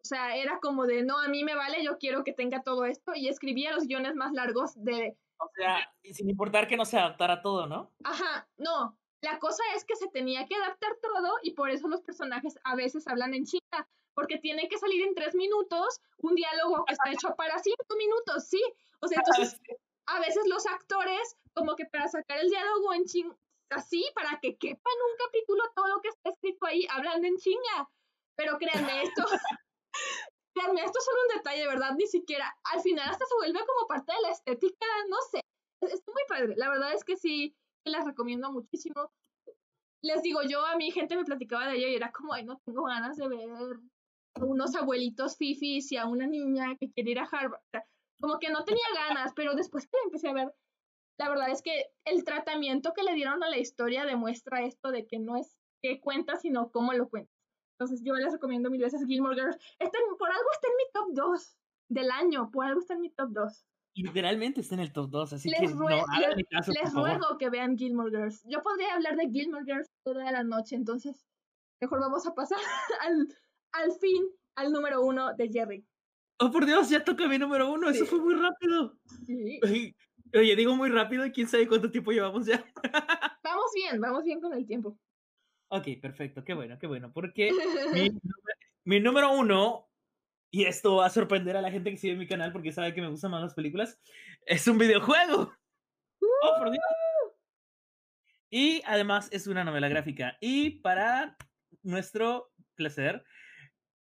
O 0.03 0.07
sea, 0.07 0.35
era 0.35 0.59
como 0.59 0.85
de, 0.85 1.03
no, 1.03 1.19
a 1.19 1.27
mí 1.27 1.43
me 1.43 1.55
vale, 1.55 1.83
yo 1.83 1.97
quiero 1.97 2.23
que 2.23 2.33
tenga 2.33 2.63
todo 2.63 2.85
esto, 2.85 3.13
y 3.15 3.29
escribía 3.29 3.73
los 3.73 3.85
guiones 3.85 4.15
más 4.15 4.33
largos 4.33 4.73
de... 4.75 5.15
O 5.37 5.49
sea, 5.55 5.93
sin 6.11 6.29
importar 6.29 6.67
que 6.67 6.75
no 6.75 6.85
se 6.85 6.97
adaptara 6.97 7.41
todo, 7.41 7.67
¿no? 7.67 7.91
Ajá, 8.03 8.47
no. 8.57 8.97
La 9.21 9.39
cosa 9.39 9.63
es 9.75 9.85
que 9.85 9.95
se 9.95 10.07
tenía 10.09 10.45
que 10.45 10.55
adaptar 10.55 10.97
todo 11.01 11.37
y 11.43 11.51
por 11.51 11.69
eso 11.69 11.87
los 11.87 12.01
personajes 12.01 12.59
a 12.63 12.75
veces 12.75 13.07
hablan 13.07 13.33
en 13.33 13.45
chica, 13.45 13.87
porque 14.13 14.37
tiene 14.37 14.67
que 14.67 14.77
salir 14.77 15.03
en 15.03 15.15
tres 15.15 15.35
minutos 15.35 16.01
un 16.17 16.35
diálogo 16.35 16.83
que 16.85 16.93
está 16.93 17.11
hecho 17.27 17.35
para 17.35 17.59
cinco 17.59 17.95
minutos, 17.97 18.47
sí. 18.47 18.61
O 18.99 19.07
sea, 19.07 19.19
entonces, 19.19 19.59
a 20.07 20.19
veces 20.19 20.43
los 20.47 20.65
actores, 20.65 21.37
como 21.53 21.75
que 21.75 21.85
para 21.85 22.07
sacar 22.07 22.39
el 22.39 22.49
diálogo 22.49 22.93
en 22.93 23.05
ching 23.05 23.33
así, 23.69 24.05
para 24.15 24.39
que 24.39 24.57
quepa 24.57 24.89
en 24.89 25.11
un 25.11 25.17
capítulo 25.25 25.63
todo 25.75 25.87
lo 25.87 26.01
que 26.01 26.09
está 26.09 26.29
escrito 26.29 26.65
ahí, 26.65 26.87
hablando 26.89 27.27
en 27.27 27.37
chinga. 27.37 27.89
Pero 28.35 28.57
créanme, 28.57 29.03
esto, 29.03 29.23
créanme, 30.55 30.83
esto 30.83 30.99
es 30.99 31.05
solo 31.05 31.17
un 31.29 31.37
detalle, 31.37 31.67
¿verdad? 31.67 31.91
Ni 31.97 32.07
siquiera, 32.07 32.55
al 32.71 32.81
final 32.81 33.09
hasta 33.09 33.25
se 33.25 33.35
vuelve 33.35 33.59
como 33.65 33.87
parte 33.87 34.13
de 34.13 34.21
la 34.21 34.31
estética, 34.31 34.85
no 35.09 35.17
sé. 35.31 35.41
Es, 35.81 36.01
muy 36.07 36.23
padre, 36.27 36.55
la 36.55 36.69
verdad 36.69 36.93
es 36.93 37.03
que 37.03 37.17
sí, 37.17 37.55
las 37.85 38.05
recomiendo 38.05 38.51
muchísimo. 38.51 39.11
Les 40.01 40.21
digo, 40.21 40.41
yo 40.43 40.65
a 40.65 40.75
mi 40.75 40.91
gente 40.91 41.15
me 41.15 41.25
platicaba 41.25 41.67
de 41.67 41.77
ella 41.77 41.87
y 41.89 41.95
era 41.95 42.11
como, 42.11 42.33
ay, 42.33 42.43
no 42.43 42.59
tengo 42.65 42.83
ganas 42.83 43.17
de 43.17 43.27
ver 43.27 43.79
unos 44.41 44.75
abuelitos 44.75 45.37
fifis 45.37 45.91
y 45.91 45.97
a 45.97 46.05
una 46.05 46.27
niña 46.27 46.75
que 46.79 46.91
quiere 46.91 47.11
ir 47.11 47.19
a 47.19 47.29
Harvard. 47.31 47.61
Como 48.23 48.39
que 48.39 48.49
no 48.49 48.63
tenía 48.63 48.85
ganas, 48.95 49.33
pero 49.35 49.53
después 49.53 49.85
que 49.85 49.97
empecé 50.05 50.29
a 50.29 50.33
ver, 50.33 50.55
la 51.19 51.27
verdad 51.27 51.49
es 51.49 51.61
que 51.61 51.87
el 52.05 52.23
tratamiento 52.23 52.93
que 52.93 53.03
le 53.03 53.15
dieron 53.15 53.43
a 53.43 53.49
la 53.49 53.57
historia 53.57 54.05
demuestra 54.05 54.63
esto 54.63 54.91
de 54.91 55.05
que 55.05 55.19
no 55.19 55.35
es 55.35 55.57
que 55.81 55.99
cuenta, 55.99 56.37
sino 56.37 56.71
cómo 56.71 56.93
lo 56.93 57.09
cuenta. 57.09 57.33
Entonces 57.77 58.01
yo 58.01 58.13
les 58.13 58.31
recomiendo 58.31 58.69
mil 58.69 58.81
veces 58.81 59.05
Gilmore 59.05 59.35
Girls. 59.35 59.57
Este, 59.77 59.97
por 60.17 60.31
algo 60.31 60.51
está 60.53 60.67
en 60.69 60.77
mi 60.77 60.83
top 60.93 61.31
2 61.33 61.57
del 61.89 62.11
año, 62.11 62.49
por 62.49 62.65
algo 62.65 62.79
está 62.79 62.93
en 62.93 63.01
mi 63.01 63.09
top 63.09 63.27
2. 63.31 63.65
Literalmente 63.95 64.61
está 64.61 64.75
en 64.75 64.81
el 64.81 64.93
top 64.93 65.09
2, 65.09 65.33
así 65.33 65.51
que 65.51 65.67
no, 65.67 65.89
les, 65.89 66.05
caso, 66.49 66.71
les 66.71 66.93
ruego 66.93 67.37
que 67.37 67.49
vean 67.49 67.77
Gilmore 67.77 68.09
Girls. 68.09 68.41
Yo 68.45 68.63
podría 68.63 68.93
hablar 68.93 69.17
de 69.17 69.29
Gilmore 69.29 69.65
Girls 69.65 69.91
toda 70.01 70.31
la 70.31 70.45
noche, 70.45 70.77
entonces 70.77 71.27
mejor 71.81 71.99
vamos 71.99 72.25
a 72.25 72.33
pasar 72.33 72.57
al, 73.01 73.27
al 73.73 73.91
fin 73.99 74.23
al 74.55 74.71
número 74.71 75.03
uno 75.03 75.33
de 75.33 75.49
Jerry. 75.49 75.85
Oh, 76.43 76.51
por 76.51 76.65
Dios, 76.65 76.89
ya 76.89 77.01
toca 77.03 77.25
mi 77.27 77.37
número 77.37 77.71
uno. 77.71 77.89
Eso 77.89 78.05
fue 78.05 78.19
muy 78.19 78.35
rápido. 78.35 78.97
Oye, 80.33 80.55
digo 80.57 80.75
muy 80.75 80.89
rápido 80.89 81.25
y 81.25 81.31
quién 81.31 81.47
sabe 81.47 81.69
cuánto 81.69 81.89
tiempo 81.89 82.11
llevamos 82.11 82.45
ya. 82.45 82.65
vamos 83.43 83.71
bien, 83.73 84.01
vamos 84.01 84.25
bien 84.25 84.41
con 84.41 84.53
el 84.53 84.65
tiempo. 84.65 84.97
Ok, 85.69 85.87
perfecto. 86.01 86.43
Qué 86.43 86.53
bueno, 86.53 86.77
qué 86.77 86.87
bueno. 86.87 87.13
Porque 87.13 87.51
mi, 87.93 88.09
mi, 88.83 88.99
número 88.99 89.31
uno, 89.31 89.87
y 90.51 90.65
esto 90.65 90.97
va 90.97 91.05
a 91.05 91.11
sorprender 91.11 91.55
a 91.55 91.61
la 91.61 91.71
gente 91.71 91.91
que 91.91 91.97
sigue 91.97 92.15
mi 92.15 92.27
canal 92.27 92.51
porque 92.51 92.73
sabe 92.73 92.93
que 92.93 93.01
me 93.01 93.09
gustan 93.09 93.31
más 93.31 93.41
las 93.41 93.53
películas, 93.53 93.97
es 94.45 94.67
un 94.67 94.77
videojuego. 94.77 95.53
Oh, 96.19 96.55
por 96.57 96.71
Dios. 96.71 96.83
Y 98.49 98.81
además 98.85 99.29
es 99.31 99.47
una 99.47 99.63
novela 99.63 99.87
gráfica. 99.87 100.37
Y 100.41 100.81
para 100.81 101.37
nuestro 101.83 102.51
placer, 102.75 103.23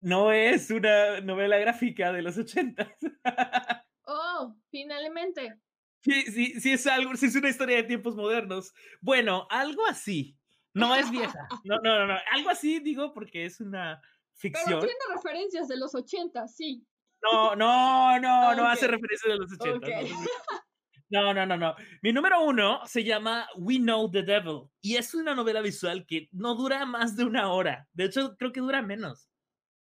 no 0.01 0.33
es 0.33 0.71
una 0.71 1.21
novela 1.21 1.59
gráfica 1.59 2.13
de 2.13 2.23
los 2.23 2.39
ochentas. 2.39 2.89
oh, 4.07 4.55
finalmente. 4.71 5.59
Sí, 6.03 6.23
sí, 6.23 6.61
sí 6.61 6.73
es 6.73 6.87
algo, 6.87 7.15
sí 7.17 7.27
es 7.27 7.37
una 7.37 7.51
historia 7.51 7.77
de 7.77 7.83
tiempos 7.85 8.17
modernos. 8.17 8.73
Bueno, 9.01 9.47
algo 9.51 9.87
así. 9.87 10.37
No 10.73 10.95
es 10.95 11.11
vieja. 11.11 11.49
No, 11.65 11.77
no, 11.83 11.99
no, 11.99 12.07
no. 12.07 12.19
Algo 12.33 12.51
así 12.51 12.81
digo 12.81 13.13
porque 13.13 13.45
es 13.45 13.61
una 13.61 14.01
ficción. 14.35 14.65
Pero 14.67 14.81
tiene 14.81 15.15
referencias 15.15 15.69
de 15.69 15.77
los 15.77 15.95
ochentas, 15.95 16.57
sí. 16.57 16.87
No, 17.23 17.55
no, 17.55 18.19
no, 18.19 18.55
no 18.55 18.67
hace 18.67 18.87
referencias 18.87 19.33
de 19.33 19.39
los 19.39 19.53
ochentas. 19.53 19.91
No, 21.13 21.35
no, 21.35 21.45
no, 21.45 21.57
no. 21.57 21.75
Mi 22.03 22.13
número 22.13 22.41
uno 22.45 22.87
se 22.87 23.03
llama 23.03 23.49
We 23.57 23.79
Know 23.79 24.09
the 24.13 24.23
Devil 24.23 24.71
y 24.81 24.95
es 24.95 25.13
una 25.13 25.35
novela 25.35 25.61
visual 25.61 26.07
que 26.07 26.29
no 26.31 26.55
dura 26.55 26.87
más 26.87 27.17
de 27.17 27.25
una 27.25 27.53
hora. 27.53 27.89
De 27.93 28.05
hecho, 28.05 28.37
creo 28.37 28.53
que 28.53 28.61
dura 28.61 28.81
menos. 28.81 29.30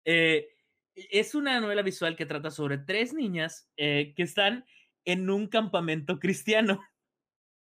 Eh, 0.04 0.48
es 0.94 1.34
una 1.34 1.60
novela 1.60 1.82
visual 1.82 2.16
que 2.16 2.26
trata 2.26 2.50
sobre 2.50 2.78
tres 2.78 3.14
niñas 3.14 3.68
eh, 3.76 4.12
que 4.16 4.22
están 4.22 4.64
en 5.04 5.30
un 5.30 5.46
campamento 5.46 6.18
cristiano. 6.18 6.80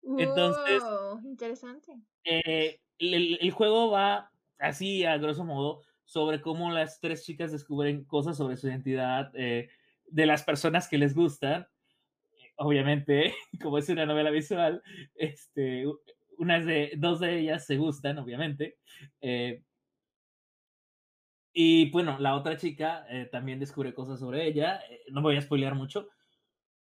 Entonces, 0.17 0.83
interesante. 1.23 1.93
Eh, 2.23 2.79
el, 2.97 3.51
juego 3.51 3.91
va 3.91 4.31
así, 4.57 5.05
a 5.05 5.17
grosso 5.17 5.45
modo, 5.45 5.83
sobre 6.05 6.41
cómo 6.41 6.71
las 6.71 6.99
tres 6.99 7.23
chicas 7.23 7.51
descubren 7.51 8.03
cosas 8.05 8.37
sobre 8.37 8.57
su 8.57 8.67
identidad, 8.67 9.31
de 9.31 10.25
las 10.25 10.43
personas 10.43 10.87
que 10.87 10.97
les 10.97 11.13
gustan. 11.13 11.67
Obviamente, 12.55 13.35
como 13.61 13.77
es 13.77 13.87
una 13.89 14.05
novela 14.05 14.31
visual, 14.31 14.81
este, 15.15 15.85
unas 16.37 16.65
de, 16.65 16.93
dos 16.97 17.19
de 17.19 17.39
ellas 17.39 17.65
se 17.65 17.77
gustan, 17.77 18.17
obviamente. 18.17 18.77
Y 21.53 21.89
bueno, 21.91 22.17
la 22.19 22.35
otra 22.35 22.57
chica 22.57 23.05
eh, 23.09 23.27
también 23.31 23.59
descubre 23.59 23.93
cosas 23.93 24.19
sobre 24.19 24.47
ella. 24.47 24.79
Eh, 24.89 25.01
no 25.11 25.21
voy 25.21 25.37
a 25.37 25.41
spoilear 25.41 25.75
mucho. 25.75 26.07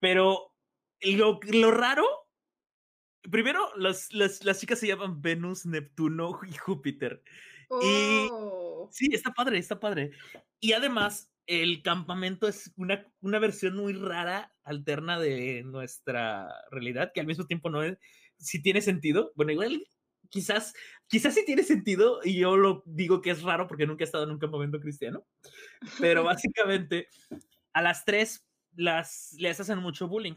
Pero 0.00 0.52
lo, 1.00 1.40
lo 1.52 1.70
raro. 1.70 2.04
Primero, 3.30 3.74
las, 3.76 4.12
las, 4.12 4.44
las, 4.44 4.60
chicas 4.60 4.78
se 4.78 4.86
llaman 4.86 5.20
Venus, 5.20 5.66
Neptuno 5.66 6.38
y 6.48 6.52
Júpiter. 6.52 7.22
Y 7.82 8.28
oh. 8.30 8.88
sí, 8.92 9.08
está 9.12 9.32
padre, 9.32 9.58
está 9.58 9.80
padre. 9.80 10.12
Y 10.60 10.72
además, 10.72 11.32
el 11.46 11.82
campamento 11.82 12.46
es 12.46 12.72
una, 12.76 13.06
una 13.20 13.38
versión 13.38 13.76
muy 13.76 13.92
rara, 13.94 14.54
alterna 14.62 15.18
de 15.18 15.62
nuestra 15.64 16.48
realidad, 16.70 17.10
que 17.12 17.20
al 17.20 17.26
mismo 17.26 17.46
tiempo 17.46 17.70
no 17.70 17.82
es, 17.82 17.98
si 18.38 18.62
tiene 18.62 18.80
sentido. 18.80 19.32
Bueno, 19.34 19.52
igual 19.52 19.86
quizás, 20.30 20.74
quizás 21.06 21.34
sí 21.34 21.44
tiene 21.44 21.62
sentido 21.62 22.20
y 22.24 22.38
yo 22.38 22.56
lo 22.56 22.82
digo 22.86 23.20
que 23.20 23.30
es 23.30 23.42
raro 23.42 23.66
porque 23.66 23.86
nunca 23.86 24.04
he 24.04 24.06
estado 24.06 24.24
en 24.24 24.30
un 24.30 24.38
campamento 24.38 24.80
cristiano, 24.80 25.26
pero 26.00 26.24
básicamente 26.24 27.08
a 27.72 27.82
las 27.82 28.04
tres 28.04 28.46
las, 28.74 29.34
les 29.38 29.60
hacen 29.60 29.78
mucho 29.78 30.08
bullying, 30.08 30.36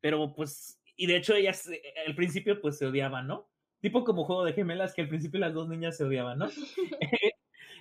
pero 0.00 0.34
pues, 0.34 0.80
y 0.96 1.06
de 1.06 1.16
hecho 1.16 1.34
ellas 1.34 1.68
eh, 1.68 1.82
al 2.06 2.14
principio 2.14 2.60
pues 2.60 2.78
se 2.78 2.86
odiaban, 2.86 3.26
¿no? 3.26 3.48
Tipo 3.80 4.04
como 4.04 4.24
juego 4.24 4.44
de 4.44 4.52
gemelas 4.52 4.94
que 4.94 5.02
al 5.02 5.08
principio 5.08 5.40
las 5.40 5.54
dos 5.54 5.68
niñas 5.68 5.96
se 5.96 6.04
odiaban, 6.04 6.38
¿no? 6.38 6.48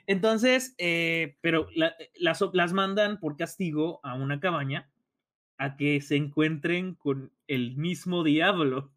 Entonces, 0.08 0.76
eh, 0.78 1.38
pero 1.42 1.68
las, 1.74 2.44
las 2.54 2.74
mandan 2.74 3.20
por 3.20 3.38
castigo 3.38 4.00
a 4.04 4.16
una 4.16 4.40
cabaña 4.40 4.90
a 5.58 5.78
que 5.78 6.02
se 6.02 6.16
encuentren 6.16 6.96
con 6.96 7.32
el 7.48 7.76
mismo 7.76 8.24
diablo. 8.24 8.92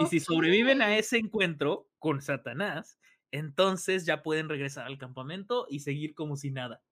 Y 0.00 0.06
si 0.06 0.20
sobreviven 0.20 0.82
a 0.82 0.96
ese 0.96 1.18
encuentro 1.18 1.88
con 1.98 2.22
Satanás, 2.22 2.98
entonces 3.30 4.06
ya 4.06 4.22
pueden 4.22 4.48
regresar 4.48 4.86
al 4.86 4.98
campamento 4.98 5.66
y 5.68 5.80
seguir 5.80 6.14
como 6.14 6.36
si 6.36 6.50
nada. 6.50 6.82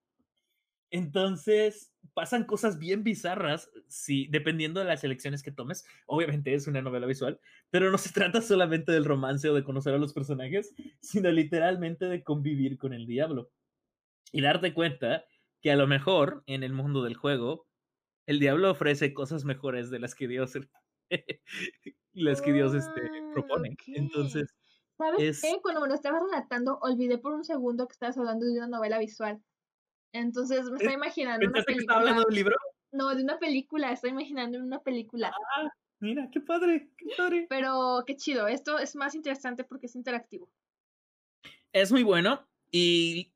Entonces, 0.90 1.92
pasan 2.14 2.44
cosas 2.44 2.78
bien 2.78 3.02
bizarras, 3.02 3.70
si, 3.88 4.28
dependiendo 4.28 4.80
de 4.80 4.86
las 4.86 5.02
elecciones 5.04 5.42
que 5.42 5.50
tomes. 5.50 5.84
Obviamente 6.06 6.54
es 6.54 6.66
una 6.66 6.80
novela 6.80 7.06
visual, 7.06 7.40
pero 7.70 7.90
no 7.90 7.98
se 7.98 8.12
trata 8.12 8.40
solamente 8.40 8.92
del 8.92 9.04
romance 9.04 9.48
o 9.48 9.54
de 9.54 9.64
conocer 9.64 9.94
a 9.94 9.98
los 9.98 10.12
personajes, 10.12 10.74
sino 11.00 11.30
literalmente 11.30 12.06
de 12.06 12.22
convivir 12.22 12.78
con 12.78 12.92
el 12.92 13.06
diablo. 13.06 13.50
Y 14.32 14.42
darte 14.42 14.74
cuenta 14.74 15.24
que 15.60 15.70
a 15.72 15.76
lo 15.76 15.86
mejor 15.86 16.44
en 16.46 16.62
el 16.62 16.72
mundo 16.72 17.02
del 17.02 17.14
juego, 17.14 17.66
el 18.26 18.38
diablo 18.38 18.70
ofrece 18.70 19.14
cosas 19.14 19.44
mejores 19.44 19.90
de 19.90 19.98
las 19.98 20.14
que 20.14 20.28
Dios, 20.28 20.52
las 22.22 22.40
que 22.42 22.52
Dios 22.52 22.74
este, 22.74 23.00
Ah, 23.02 23.30
propone. 23.32 23.76
Entonces, 23.88 24.54
¿Sabes 24.98 25.20
es- 25.22 25.40
qué? 25.42 25.60
Cuando 25.62 25.80
me 25.82 25.88
lo 25.88 25.94
estabas 25.94 26.22
relatando, 26.22 26.78
olvidé 26.80 27.18
por 27.18 27.34
un 27.34 27.44
segundo 27.44 27.86
que 27.86 27.92
estabas 27.92 28.16
hablando 28.18 28.46
de 28.46 28.52
una 28.52 28.66
novela 28.68 28.98
visual. 28.98 29.42
Entonces 30.12 30.64
me 30.70 30.78
estoy 30.78 30.94
imaginando 30.94 31.44
una 31.46 31.52
¿pensaste 31.52 31.72
que 31.72 31.76
película. 31.76 31.82
estaba 31.82 32.00
hablando 32.00 32.22
de 32.22 32.28
un 32.28 32.34
libro? 32.34 32.56
No, 32.92 33.14
de 33.14 33.22
una 33.22 33.38
película, 33.38 33.92
estoy 33.92 34.10
imaginando 34.10 34.58
una 34.58 34.80
película. 34.80 35.32
Mira, 36.00 36.28
qué 36.32 36.40
padre, 36.40 36.90
qué 36.96 37.06
padre. 37.16 37.46
Pero 37.48 38.04
qué 38.06 38.16
chido, 38.16 38.46
esto 38.48 38.78
es 38.78 38.96
más 38.96 39.14
interesante 39.14 39.64
porque 39.64 39.86
es 39.86 39.96
interactivo. 39.96 40.48
Es 41.72 41.92
muy 41.92 42.02
bueno 42.02 42.46
y 42.70 43.32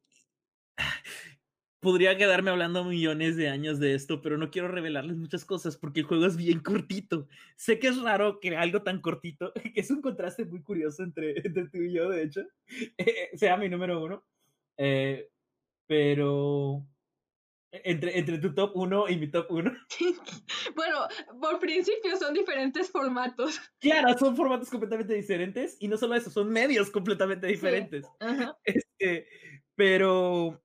podría 1.81 2.17
quedarme 2.17 2.51
hablando 2.51 2.85
millones 2.85 3.37
de 3.37 3.49
años 3.49 3.81
de 3.81 3.95
esto, 3.95 4.21
pero 4.23 4.37
no 4.39 4.51
quiero 4.51 4.69
revelarles 4.69 5.17
muchas 5.17 5.45
cosas 5.45 5.77
porque 5.77 6.01
el 6.01 6.07
juego 6.07 6.27
es 6.27 6.37
bien 6.37 6.61
cortito. 6.61 7.27
Sé 7.57 7.79
que 7.79 7.89
es 7.89 8.01
raro 8.01 8.39
que 8.39 8.57
algo 8.57 8.83
tan 8.83 9.01
cortito, 9.01 9.53
que 9.75 9.81
es 9.81 9.91
un 9.91 10.03
contraste 10.03 10.45
muy 10.45 10.63
curioso 10.63 11.03
entre, 11.03 11.35
entre 11.39 11.69
tú 11.69 11.79
y 11.79 11.93
yo, 11.93 12.11
de 12.11 12.23
hecho, 12.23 12.43
eh, 12.99 13.31
sea 13.35 13.57
mi 13.57 13.69
número 13.69 14.03
uno, 14.03 14.25
eh, 14.77 15.29
pero 15.87 16.87
entre, 17.73 18.19
entre 18.19 18.39
tu 18.39 18.55
top 18.55 18.73
uno 18.77 19.09
y 19.09 19.17
mi 19.17 19.29
top 19.29 19.47
uno. 19.51 19.73
bueno, 20.77 21.07
por 21.41 21.59
principio 21.59 22.17
son 22.19 22.35
diferentes 22.35 22.91
formatos. 22.91 23.59
Claro, 23.79 24.17
son 24.19 24.37
formatos 24.37 24.69
completamente 24.69 25.15
diferentes 25.15 25.79
y 25.81 25.89
no 25.89 25.97
solo 25.97 26.15
eso, 26.15 26.31
son 26.31 26.51
medios 26.51 26.91
completamente 26.91 27.47
diferentes. 27.47 28.07
Ajá. 28.21 28.57
Este, 28.65 29.27
pero 29.75 30.61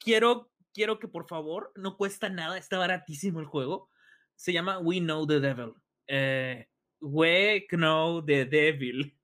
quiero, 0.00 0.50
quiero 0.72 0.98
que 0.98 1.08
por 1.08 1.28
favor, 1.28 1.72
no 1.76 1.96
cuesta 1.96 2.28
nada, 2.28 2.58
está 2.58 2.78
baratísimo 2.78 3.40
el 3.40 3.46
juego. 3.46 3.90
Se 4.36 4.52
llama 4.52 4.78
We 4.80 5.00
Know 5.00 5.26
the 5.26 5.40
Devil. 5.40 5.74
Eh, 6.08 6.66
We 7.00 7.66
Know 7.70 8.24
the 8.24 8.44
Devil. 8.46 9.16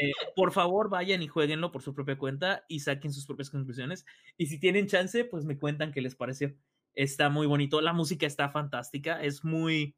Eh, 0.00 0.12
por 0.36 0.52
favor, 0.52 0.88
vayan 0.90 1.22
y 1.22 1.28
jueguenlo 1.28 1.72
por 1.72 1.82
su 1.82 1.92
propia 1.94 2.16
cuenta 2.18 2.64
y 2.68 2.80
saquen 2.80 3.12
sus 3.12 3.26
propias 3.26 3.50
conclusiones. 3.50 4.06
Y 4.36 4.46
si 4.46 4.60
tienen 4.60 4.86
chance, 4.86 5.24
pues 5.24 5.44
me 5.44 5.58
cuentan 5.58 5.92
qué 5.92 6.00
les 6.00 6.14
pareció. 6.14 6.54
Está 6.94 7.30
muy 7.30 7.46
bonito, 7.46 7.80
la 7.80 7.92
música 7.92 8.26
está 8.26 8.48
fantástica, 8.48 9.22
es 9.22 9.44
muy 9.44 9.96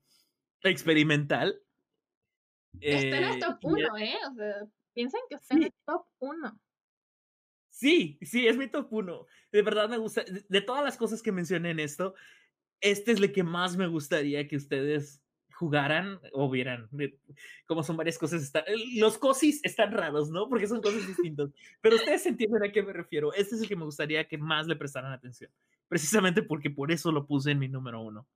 experimental. 0.63 1.63
Está 2.81 3.19
en 3.19 3.25
el 3.25 3.37
Eh, 3.37 3.41
top 3.41 3.59
y 3.63 3.67
1, 3.67 3.99
¿eh? 3.99 4.17
O 4.31 4.35
sea, 4.35 4.55
piensen 4.95 5.21
que 5.29 5.35
está 5.37 5.55
en 5.57 5.65
el 5.65 5.75
top 5.85 6.07
1. 6.21 6.61
Sí, 7.81 8.18
sí, 8.20 8.47
es 8.47 8.59
mi 8.59 8.68
top 8.68 8.93
uno. 8.93 9.26
De 9.51 9.62
verdad 9.62 9.89
me 9.89 9.97
gusta. 9.97 10.22
De, 10.51 10.61
todas 10.61 10.85
las 10.85 10.99
cosas 10.99 11.22
que 11.22 11.33
mencioné 11.33 11.70
en 11.70 11.81
esto, 11.81 12.14
este 12.83 13.12
es 13.12 13.20
el 13.20 13.33
que 13.33 13.43
más 13.43 13.74
me 13.78 13.87
gustaría 13.87 14.47
que 14.47 14.57
ustedes 14.57 15.22
jugaran 15.55 16.20
o 16.35 16.51
vieran. 16.51 16.91
Como 17.64 17.83
son 17.83 17.97
varias 17.97 18.18
cosas. 18.18 18.53
Los 18.97 19.16
cosis 19.16 19.61
están 19.64 19.93
raros, 19.93 20.28
¿no? 20.28 20.47
Porque 20.47 20.66
son 20.66 20.83
cosas 20.83 21.07
distintas. 21.07 21.49
Pero 21.81 21.97
ustedes 21.97 22.26
entienden 22.26 22.62
a 22.64 22.70
qué 22.70 22.83
me 22.83 22.93
refiero. 22.93 23.33
Este 23.33 23.55
es 23.55 23.62
el 23.62 23.68
que 23.68 23.76
me 23.76 23.87
gustaría 23.87 24.28
que 24.28 24.37
más 24.37 24.66
le 24.66 24.76
prestaran 24.76 25.12
atención. 25.12 25.51
Precisamente 25.89 26.43
porque 26.43 26.68
por 26.68 26.93
eso 26.93 27.11
lo 27.11 27.26
puse 27.26 27.53
en 27.53 27.59
mi 27.59 27.68
número 27.68 28.03
uno. 28.03 28.26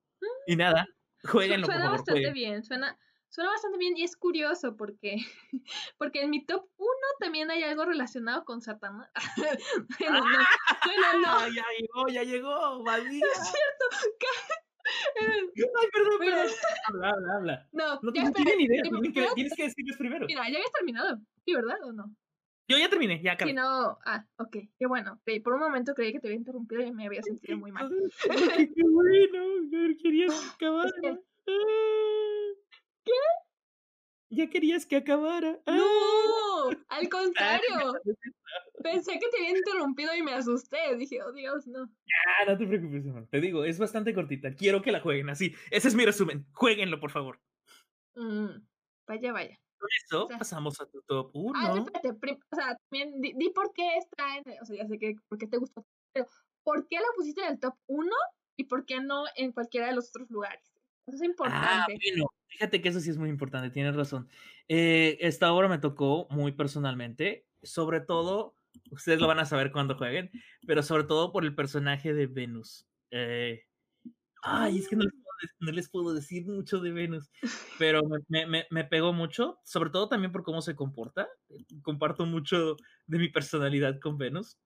Y 0.47 0.57
nada, 0.57 0.89
jueguenlo, 1.23 1.67
por 1.67 1.75
Suena 1.75 1.85
favor. 1.85 1.99
bastante 1.99 2.21
jueguen. 2.23 2.33
bien, 2.33 2.65
suena, 2.65 2.99
suena 3.35 3.51
bastante 3.51 3.79
bien 3.79 3.97
y 3.97 4.05
es 4.05 4.17
curioso 4.17 4.77
porque, 4.77 5.17
porque 5.99 6.23
en 6.23 6.31
mi 6.31 6.47
top 6.47 6.69
1 6.77 6.89
también 7.19 7.51
hay 7.51 7.65
algo 7.65 7.85
relacionado 7.85 8.45
con 8.45 8.63
Satanás. 8.63 9.11
bueno, 9.37 10.21
no, 10.21 10.39
bueno, 10.87 11.21
no. 11.21 11.29
Ah, 11.29 11.49
ya 11.55 11.65
llegó, 11.79 12.09
ya 12.09 12.23
llegó, 12.23 12.83
maldita. 12.85 13.27
Es 13.27 13.39
cierto. 13.51 13.85
Ay, 15.21 15.89
perdón, 15.93 16.19
perdón. 16.21 16.47
Habla, 16.89 17.11
habla, 17.11 17.35
habla. 17.37 17.69
No, 17.73 18.01
No, 18.03 18.13
ya 18.15 18.25
no 18.25 18.33
tienen 18.33 18.61
idea. 18.61 18.83
digo, 18.85 19.01
Tienen 19.01 19.13
que, 19.13 19.35
tienes 19.35 19.55
que 19.57 19.63
decirles 19.65 19.97
primero. 19.97 20.27
Mira, 20.27 20.43
ya 20.43 20.57
habías 20.57 20.73
terminado. 20.73 21.19
Sí, 21.45 21.55
¿verdad? 21.55 21.77
¿O 21.85 21.93
no? 21.93 22.15
Yo 22.69 22.79
ya 22.79 22.89
terminé, 22.89 23.17
ya 23.17 23.33
Si 23.33 23.35
acabé. 23.35 23.53
no, 23.53 23.99
ah, 24.07 24.25
ok, 24.39 24.57
qué 24.79 24.87
bueno. 24.87 25.21
Por 25.43 25.55
un 25.55 25.61
momento 25.61 25.95
creí 25.95 26.13
que 26.13 26.21
te 26.21 26.29
había 26.29 26.39
interrumpido 26.39 26.83
y 26.83 26.93
me 26.93 27.07
había 27.07 27.23
sentido 27.23 27.59
muy 27.59 27.73
mal. 27.73 27.91
Qué, 28.23 28.83
bueno, 28.85 29.45
ya 29.71 30.03
querías 30.03 30.57
que 30.59 30.67
acabara. 30.67 31.19
Qué? 33.05 33.13
Ah. 33.13 33.41
Ya 34.31 34.51
querías 34.51 34.87
que 34.87 34.97
acabara. 34.97 35.61
Ah. 35.67 35.77
¡No! 35.77 36.69
Al 36.71 36.77
Ah, 37.07 37.09
contrario. 37.11 37.93
Pensé 38.83 39.13
que 39.19 39.29
te 39.31 39.37
había 39.39 39.57
interrumpido 39.57 40.15
y 40.15 40.23
me 40.23 40.33
asusté. 40.33 40.97
Dije, 40.97 41.23
oh 41.23 41.33
Dios, 41.33 41.67
no. 41.67 41.83
Ah, 41.83 42.45
no 42.47 42.59
te 42.59 42.67
preocupes, 42.67 43.05
hermano. 43.07 43.29
Te 43.31 43.41
digo, 43.41 43.65
es 43.65 43.79
bastante 43.79 44.13
cortita. 44.15 44.55
Quiero 44.55 44.83
que 44.83 44.93
la 44.93 45.01
jueguen 45.01 45.31
así. 45.31 45.55
Ese 45.71 45.89
es 45.89 45.95
mi 45.95 46.05
resumen. 46.05 46.47
Jueguenlo, 46.53 46.99
por 47.01 47.11
favor. 47.11 47.41
Mm, 48.17 48.49
vaya, 49.07 49.33
vaya. 49.33 49.59
Con 49.79 49.89
eso 50.05 50.25
O 50.25 50.29
sea- 50.29 50.39
pasamos 50.39 50.81
a 50.81 50.87
tu 50.87 51.03
top 51.03 51.31
1. 51.35 51.53
Ah, 51.57 51.75
espérate, 51.79 52.39
o 52.51 52.57
sea, 52.57 52.77
también 52.89 53.21
di, 53.21 53.33
di 53.37 53.51
por 53.51 53.73
qué 53.75 53.97
está 53.99 54.37
en, 54.39 54.45
o 54.61 54.65
sea, 54.65 54.77
ya 54.77 54.87
sé 54.89 54.99
que 54.99 55.15
por 55.29 55.37
qué 55.39 55.47
te 55.47 55.59
gustó, 55.59 55.85
pero 56.13 56.27
¿por 56.63 56.87
qué 56.89 56.97
la 56.97 57.07
pusiste 57.17 57.43
en 57.43 57.53
el 57.53 57.61
top 57.61 57.75
1 57.87 58.11
y 58.57 58.65
por 58.65 58.87
qué 58.87 59.01
no 59.01 59.25
en 59.37 59.53
cualquiera 59.53 59.89
de 59.89 59.95
los 59.95 60.09
otros 60.09 60.31
lugares? 60.31 60.74
Eso 61.07 61.17
es 61.17 61.23
Ah, 61.23 61.27
importante. 61.27 61.99
bueno, 62.11 62.27
fíjate 62.49 62.81
que 62.81 62.89
eso 62.89 63.01
sí 63.01 63.11
es 63.11 63.19
muy 63.19 63.29
importante, 63.29 63.71
tienes 63.71 63.95
razón. 63.95 64.29
Eh, 64.69 65.19
esta 65.21 65.53
obra 65.53 65.69
me 65.69 65.79
tocó 65.79 66.27
muy 66.31 66.53
personalmente, 66.53 67.47
sobre 67.63 68.01
todo, 68.01 68.57
ustedes 68.91 69.21
lo 69.21 69.27
van 69.27 69.39
a 69.39 69.45
saber 69.47 69.71
cuando 69.73 69.97
jueguen, 69.97 70.31
pero 70.67 70.83
sobre 70.83 71.05
todo 71.05 71.33
por 71.33 71.45
el 71.45 71.55
personaje 71.55 72.15
de 72.15 72.27
Venus. 72.27 72.87
Eh, 73.11 73.65
ay, 74.43 74.79
es 74.79 74.89
que 74.89 74.97
no 74.97 75.05
les, 75.05 75.13
puedo, 75.13 75.35
de- 75.43 75.67
no 75.67 75.73
les 75.73 75.89
puedo 75.91 76.15
decir 76.15 76.47
mucho 76.47 76.81
de 76.81 76.91
Venus, 76.93 77.31
pero 77.79 78.03
me, 78.05 78.19
me- 78.29 78.47
me- 78.47 78.67
me 78.71 78.85
pegó 78.85 79.13
mucho, 79.13 79.61
sobre 79.65 79.91
todo 79.91 80.09
también 80.09 80.33
por 80.33 80.43
cómo 80.43 80.63
se 80.63 80.75
comporta. 80.75 81.29
Comparto 81.83 82.25
mucho 82.27 82.77
de 83.07 83.19
mi 83.19 83.29
personalidad 83.29 84.01
con 84.01 84.17
Venus. 84.17 84.59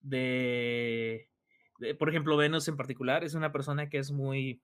De, 0.00 1.30
de- 1.78 1.94
por 1.94 2.10
ejemplo, 2.10 2.36
Venus 2.36 2.68
en 2.68 2.76
particular 2.76 3.24
es 3.24 3.34
una 3.34 3.50
persona 3.52 3.88
que 3.88 3.96
es 3.98 4.10
muy 4.12 4.62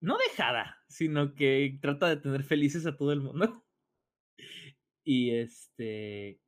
no 0.00 0.16
dejada, 0.18 0.78
sino 0.88 1.34
que 1.34 1.78
trata 1.80 2.08
de 2.08 2.16
tener 2.16 2.44
felices 2.44 2.86
a 2.86 2.96
todo 2.96 3.12
el 3.12 3.20
mundo. 3.20 3.64
Y 5.04 5.30
este. 5.30 6.38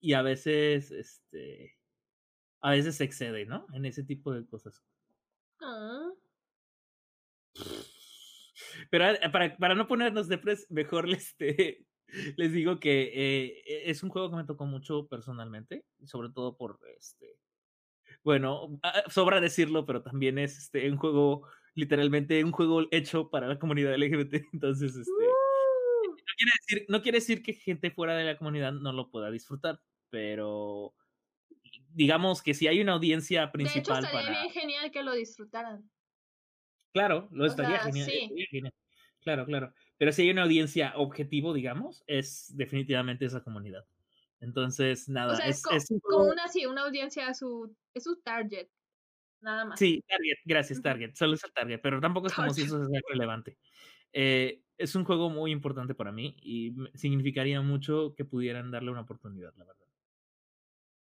Y 0.00 0.12
a 0.12 0.22
veces, 0.22 0.92
este. 0.92 1.76
A 2.60 2.70
veces 2.70 2.94
se 2.94 3.02
excede, 3.04 3.46
¿no? 3.46 3.66
En 3.72 3.84
ese 3.84 4.04
tipo 4.04 4.32
de 4.32 4.46
cosas. 4.46 4.80
Ah, 5.60 6.12
Pero 8.90 9.04
ah, 9.06 9.32
para, 9.32 9.56
para 9.56 9.74
no 9.74 9.86
ponernos 9.86 10.28
depres, 10.28 10.66
mejor 10.70 11.08
les, 11.08 11.28
este, 11.28 11.86
les 12.36 12.52
digo 12.52 12.78
que 12.80 13.12
eh, 13.14 13.62
es 13.90 14.02
un 14.02 14.10
juego 14.10 14.30
que 14.30 14.36
me 14.36 14.44
tocó 14.44 14.66
mucho 14.66 15.06
personalmente, 15.08 15.84
sobre 16.04 16.30
todo 16.30 16.56
por 16.56 16.78
este. 16.98 17.38
Bueno, 18.24 18.78
ah, 18.82 19.02
sobra 19.08 19.40
decirlo, 19.40 19.84
pero 19.84 20.02
también 20.02 20.38
es 20.38 20.58
este, 20.58 20.88
un 20.90 20.96
juego, 20.96 21.48
literalmente 21.74 22.42
un 22.44 22.52
juego 22.52 22.86
hecho 22.90 23.30
para 23.30 23.46
la 23.46 23.58
comunidad 23.58 23.94
LGBT. 23.94 24.34
Entonces, 24.52 24.96
este. 24.96 25.10
uh, 25.10 26.10
no 26.10 26.24
quiere 26.36 26.52
decir, 26.60 26.86
no 26.88 27.02
quiere 27.02 27.18
decir 27.18 27.42
que 27.42 27.52
gente 27.54 27.90
fuera 27.90 28.14
de 28.16 28.24
la 28.24 28.36
comunidad 28.38 28.72
no 28.72 28.92
lo 28.92 29.10
pueda 29.10 29.30
disfrutar, 29.30 29.80
pero 30.10 30.94
digamos 31.94 32.42
que 32.42 32.54
si 32.54 32.68
hay 32.68 32.80
una 32.80 32.92
audiencia 32.92 33.40
de 33.40 33.44
hecho, 33.46 33.52
principal 33.52 34.04
estaría 34.04 34.26
para. 34.28 34.40
bien 34.40 34.52
genial 34.52 34.90
que 34.90 35.02
lo 35.02 35.12
disfrutaran. 35.12 35.90
Claro, 36.92 37.28
lo 37.32 37.46
estaría 37.46 37.76
sea, 37.76 37.84
genial, 37.84 38.06
sí. 38.10 38.18
estaría 38.24 38.46
genial. 38.46 38.74
Claro, 39.20 39.46
claro. 39.46 39.72
Pero 39.98 40.12
si 40.12 40.22
hay 40.22 40.30
una 40.30 40.42
audiencia 40.42 40.94
objetivo, 40.96 41.54
digamos, 41.54 42.02
es 42.06 42.54
definitivamente 42.56 43.24
esa 43.24 43.42
comunidad. 43.42 43.84
Entonces, 44.40 45.08
nada, 45.08 45.34
O 45.34 45.36
sea, 45.36 45.46
es, 45.46 45.58
es, 45.58 45.62
co- 45.62 45.74
es 45.74 45.90
un 45.90 46.00
como 46.00 46.24
una, 46.24 46.48
sí, 46.48 46.66
una 46.66 46.82
audiencia, 46.82 47.32
su, 47.32 47.74
es 47.94 48.02
su 48.04 48.20
target. 48.20 48.68
Nada 49.42 49.64
más. 49.64 49.78
Sí, 49.78 50.02
Target, 50.08 50.36
gracias. 50.44 50.80
Target. 50.80 51.14
Solo 51.14 51.34
es 51.34 51.44
el 51.44 51.52
Target, 51.52 51.80
pero 51.82 52.00
tampoco 52.00 52.28
es 52.28 52.32
como 52.50 52.54
si 52.54 52.62
eso 52.62 52.84
sea 52.84 53.00
relevante. 53.08 53.58
Eh, 54.12 54.62
es 54.78 54.94
un 54.94 55.04
juego 55.04 55.30
muy 55.30 55.50
importante 55.52 55.94
para 55.94 56.12
mí 56.12 56.36
y 56.42 56.74
significaría 56.94 57.60
mucho 57.60 58.14
que 58.16 58.24
pudieran 58.24 58.70
darle 58.70 58.90
una 58.90 59.02
oportunidad, 59.02 59.52
la 59.56 59.64
verdad. 59.64 59.86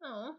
No. 0.01 0.33
Mm. 0.33 0.37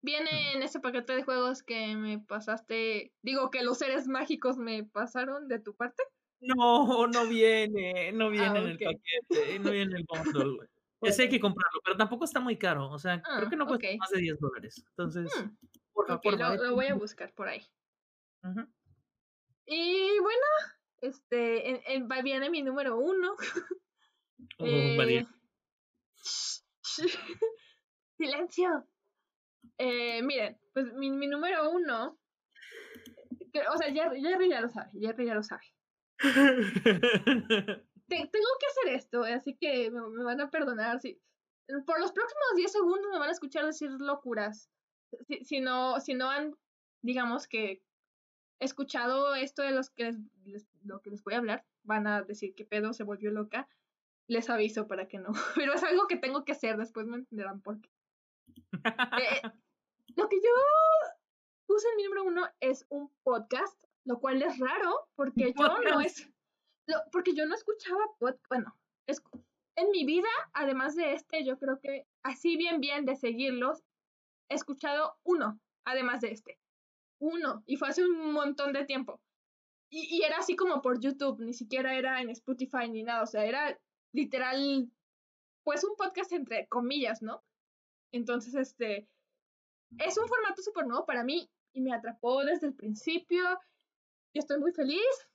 Viene 0.00 0.52
en 0.54 0.62
ese 0.62 0.78
paquete 0.80 1.12
de 1.14 1.24
juegos 1.24 1.62
que 1.62 1.96
me 1.96 2.20
pasaste. 2.20 3.12
Digo 3.22 3.50
que 3.50 3.62
los 3.62 3.78
seres 3.78 4.06
mágicos 4.06 4.56
me 4.56 4.84
pasaron 4.84 5.48
de 5.48 5.58
tu 5.58 5.74
parte. 5.74 6.02
No, 6.40 7.06
no 7.08 7.26
viene, 7.28 8.12
no 8.12 8.30
viene 8.30 8.46
Ah, 8.46 8.58
en 8.58 8.66
el 8.68 8.78
paquete, 8.78 9.58
no 9.58 9.70
viene 9.72 9.90
en 9.92 9.96
el 9.96 10.04
bundle. 10.08 10.68
Ese 11.02 11.22
hay 11.22 11.28
que 11.28 11.40
comprarlo, 11.40 11.80
pero 11.84 11.96
tampoco 11.96 12.24
está 12.24 12.40
muy 12.40 12.56
caro. 12.56 12.90
O 12.90 12.98
sea, 12.98 13.20
creo 13.22 13.46
Ah, 13.46 13.50
que 13.50 13.56
no 13.56 13.66
cuesta 13.66 13.88
ok. 13.88 13.98
más 13.98 14.10
de 14.10 14.20
10 14.20 14.38
dólares. 14.38 14.84
Entonces, 14.90 15.32
Hmm, 15.36 15.48
por 15.48 15.87
ok, 16.14 16.22
lo, 16.38 16.48
lo 16.64 16.74
voy 16.74 16.86
a 16.86 16.94
buscar 16.94 17.32
por 17.34 17.48
ahí. 17.48 17.62
Y 19.66 20.18
bueno, 20.20 20.46
este, 21.02 21.68
en, 21.70 21.80
en- 21.86 22.08
va- 22.08 22.22
viene 22.22 22.48
mi 22.50 22.62
número 22.62 22.98
uno. 22.98 23.36
Oh, 24.60 24.66
Eh. 24.66 25.26
Silencio. 28.16 28.86
Eh, 29.78 30.22
miren, 30.22 30.58
pues 30.72 30.92
mi, 30.94 31.10
mi 31.10 31.26
número 31.26 31.70
uno, 31.70 32.18
que- 33.52 33.66
o 33.66 33.76
sea, 33.76 33.92
Jerry, 33.92 34.22
Jerry 34.22 34.48
ya 34.48 34.60
lo 34.60 34.68
sabe, 34.68 34.90
Jerry 35.00 35.26
ya 35.26 35.34
lo 35.34 35.42
sabe. 35.42 35.62
Te- 38.08 38.08
tengo 38.08 38.48
que 38.60 38.66
hacer 38.66 38.94
esto, 38.94 39.22
así 39.24 39.56
que 39.60 39.90
me, 39.90 40.00
me 40.08 40.24
van 40.24 40.40
a 40.40 40.50
perdonar. 40.50 41.00
Si, 41.00 41.20
por 41.86 42.00
los 42.00 42.12
próximos 42.12 42.44
10 42.56 42.72
segundos 42.72 43.06
me 43.12 43.18
van 43.18 43.28
a 43.28 43.32
escuchar 43.32 43.66
decir 43.66 43.90
locuras. 43.90 44.70
Si, 45.26 45.44
si 45.44 45.60
no, 45.60 46.00
si 46.00 46.14
no 46.14 46.30
han, 46.30 46.56
digamos 47.02 47.46
que, 47.48 47.82
escuchado 48.60 49.34
esto 49.34 49.62
de 49.62 49.70
los 49.70 49.90
que 49.90 50.04
les, 50.04 50.16
les- 50.44 50.68
lo 50.84 51.00
que 51.00 51.10
les 51.10 51.22
voy 51.22 51.34
a 51.34 51.38
hablar, 51.38 51.64
van 51.84 52.06
a 52.06 52.22
decir 52.22 52.54
que 52.54 52.64
pedo 52.64 52.92
se 52.92 53.04
volvió 53.04 53.30
loca. 53.30 53.68
Les 54.26 54.50
aviso 54.50 54.86
para 54.86 55.08
que 55.08 55.18
no. 55.18 55.30
Pero 55.54 55.72
es 55.74 55.82
algo 55.84 56.06
que 56.06 56.16
tengo 56.16 56.44
que 56.44 56.52
hacer, 56.52 56.76
después 56.76 57.06
me 57.06 57.16
entenderán 57.16 57.60
por 57.62 57.80
qué. 57.80 57.88
Eh, 58.84 59.42
lo 60.16 60.28
que 60.28 60.36
yo 60.36 60.50
puse 61.66 61.88
en 61.90 61.96
mi 61.96 62.04
número 62.04 62.24
uno 62.24 62.46
es 62.60 62.84
un 62.88 63.10
podcast, 63.22 63.78
lo 64.04 64.18
cual 64.20 64.42
es 64.42 64.58
raro 64.58 65.08
porque 65.14 65.54
yo 65.58 65.78
no 65.90 66.00
es. 66.00 66.28
lo- 66.86 67.02
porque 67.12 67.34
yo 67.34 67.46
no 67.46 67.54
escuchaba 67.54 68.04
podcast. 68.18 68.44
Bueno, 68.48 68.76
es, 69.06 69.22
en 69.76 69.90
mi 69.90 70.04
vida, 70.04 70.28
además 70.52 70.96
de 70.96 71.12
este, 71.14 71.44
yo 71.44 71.58
creo 71.58 71.78
que 71.80 72.06
así 72.22 72.56
bien, 72.56 72.80
bien 72.80 73.04
de 73.06 73.16
seguirlos, 73.16 73.82
he 74.48 74.54
escuchado 74.54 75.16
uno, 75.24 75.60
además 75.84 76.20
de 76.20 76.32
este. 76.32 76.58
Uno. 77.20 77.62
Y 77.66 77.76
fue 77.76 77.88
hace 77.88 78.04
un 78.04 78.32
montón 78.32 78.72
de 78.72 78.84
tiempo. 78.84 79.20
Y, 79.90 80.16
y 80.16 80.22
era 80.22 80.38
así 80.38 80.56
como 80.56 80.82
por 80.82 81.00
YouTube, 81.00 81.40
ni 81.40 81.54
siquiera 81.54 81.96
era 81.96 82.20
en 82.20 82.30
Spotify 82.30 82.88
ni 82.88 83.02
nada. 83.02 83.22
O 83.22 83.26
sea, 83.26 83.44
era 83.44 83.78
literal, 84.12 84.90
pues 85.64 85.84
un 85.84 85.96
podcast 85.96 86.32
entre 86.32 86.66
comillas, 86.68 87.22
¿no? 87.22 87.42
Entonces, 88.12 88.54
este, 88.54 89.08
es 89.98 90.18
un 90.18 90.28
formato 90.28 90.62
súper 90.62 90.86
nuevo 90.86 91.06
para 91.06 91.24
mí 91.24 91.50
y 91.72 91.80
me 91.80 91.94
atrapó 91.94 92.44
desde 92.44 92.66
el 92.66 92.74
principio. 92.74 93.42
Yo 94.34 94.40
estoy 94.40 94.58
muy 94.60 94.72
feliz. 94.72 95.28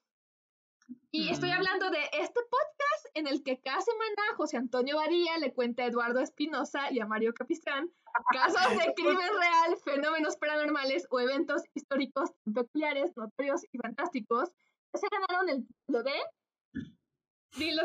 Y 1.15 1.29
estoy 1.29 1.51
hablando 1.51 1.91
de 1.91 1.99
este 2.13 2.39
podcast 2.49 3.05
en 3.13 3.27
el 3.27 3.43
que 3.43 3.61
cada 3.61 3.79
semana 3.81 4.35
José 4.35 4.57
Antonio 4.57 4.95
Varía 4.95 5.37
le 5.37 5.53
cuenta 5.53 5.83
a 5.83 5.85
Eduardo 5.85 6.19
Espinosa 6.21 6.91
y 6.91 6.99
a 7.01 7.05
Mario 7.05 7.35
Capistrán 7.35 7.87
casos 8.31 8.67
de 8.71 8.93
crimen 8.95 9.15
real, 9.17 9.77
fenómenos 9.85 10.37
paranormales 10.37 11.05
o 11.11 11.19
eventos 11.19 11.61
históricos 11.75 12.31
peculiares, 12.51 13.11
notorios 13.15 13.61
y 13.71 13.77
fantásticos 13.77 14.49
que 14.91 14.99
se 14.99 15.07
ganaron 15.11 15.49
el 15.49 15.67
título 15.67 16.01
de. 16.01 16.13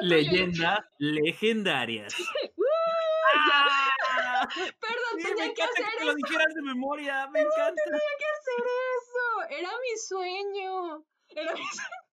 Leyendas 0.00 0.78
legendarias. 0.98 2.14
¡Uh! 2.56 2.62
¡Ah! 3.52 4.48
Perdón, 4.55 5.18
Sí, 5.18 5.26
tenía 5.36 5.52
que 5.52 5.62
hacer 5.64 5.84
que 5.84 5.98
te 5.98 6.05
lo 6.06 6.14
dijeras 6.14 6.55
de 6.55 6.62
memoria, 6.62 7.28
me 7.30 7.40
encanta. 7.42 7.82
tenía 7.84 8.00
que 8.18 8.24
hacer 8.24 8.64
eso. 8.96 9.59
Era 9.60 9.68
mi 9.82 9.98
sueño. 9.98 11.05
Era 11.28 11.52
mi, 11.52 11.60
sue- 11.74 12.07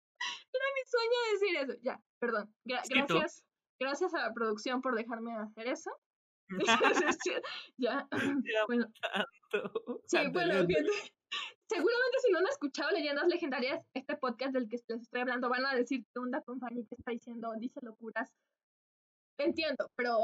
era 0.58 0.66
mi 0.76 0.82
sueño 0.86 1.18
decir 1.34 1.56
eso. 1.72 1.82
Ya, 1.84 2.00
perdón. 2.20 2.54
Gra- 2.66 2.84
gracias. 2.90 3.44
Gracias 3.80 4.14
a 4.14 4.20
la 4.28 4.34
producción 4.34 4.82
por 4.82 4.96
dejarme 4.96 5.34
hacer 5.36 5.68
eso. 5.68 5.92
ya. 7.78 8.08
Ya 8.08 8.08
Bueno, 8.68 8.86
tanto. 9.02 10.02
sí, 10.08 10.18
Tanta 10.18 10.32
bueno, 10.32 10.54
gente, 10.54 10.76
seguramente 11.70 12.18
si 12.24 12.32
no 12.32 12.40
han 12.40 12.48
escuchado 12.48 12.92
Leyendas 12.92 13.28
Legendarias, 13.28 13.82
este 13.94 14.16
podcast 14.18 14.54
del 14.54 14.70
que 14.70 14.78
les 14.88 15.02
estoy 15.02 15.22
hablando, 15.22 15.50
van 15.50 15.66
a 15.66 15.74
decir 15.76 16.04
qué 16.14 16.20
onda 16.20 16.42
con 16.42 16.60
Fanny 16.60 16.86
que 16.86 16.96
está 16.96 17.12
diciendo, 17.12 17.52
dice 17.60 17.80
locuras. 17.82 18.32
Entiendo, 19.40 19.90
pero 19.96 20.20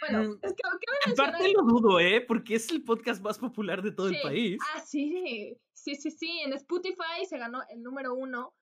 bueno, 0.00 0.22
Mm, 0.34 0.38
es 0.42 0.52
que 0.52 0.62
¿qué 0.62 1.12
Aparte 1.12 1.52
lo 1.52 1.62
dudo, 1.62 1.98
¿eh? 1.98 2.20
Porque 2.20 2.56
es 2.56 2.70
el 2.70 2.84
podcast 2.84 3.22
más 3.22 3.38
popular 3.38 3.82
de 3.82 3.90
todo 3.92 4.08
el 4.08 4.16
Sí. 4.16 4.22
país. 4.22 4.58
Ah, 4.74 4.80
sí, 4.80 5.56
sí, 5.72 5.94
sí, 5.96 6.10
sí. 6.10 6.40
En 6.44 6.52
Spotify 6.52 7.24
se 7.28 7.38
ganó 7.38 7.62
el 7.70 7.82
número 7.82 8.14
uno 8.14 8.54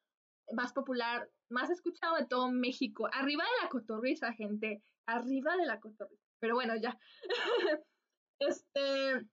más 0.52 0.72
popular, 0.72 1.30
más 1.50 1.70
escuchado 1.70 2.16
de 2.16 2.26
todo 2.26 2.50
México. 2.50 3.08
Arriba 3.12 3.44
de 3.44 3.64
la 3.64 3.68
cotorriza, 3.68 4.32
gente. 4.32 4.82
Arriba 5.06 5.56
de 5.56 5.66
la 5.66 5.80
cotorriza. 5.80 6.22
Pero 6.40 6.54
bueno, 6.54 6.74
ya. 6.76 6.98
este. 8.40 9.26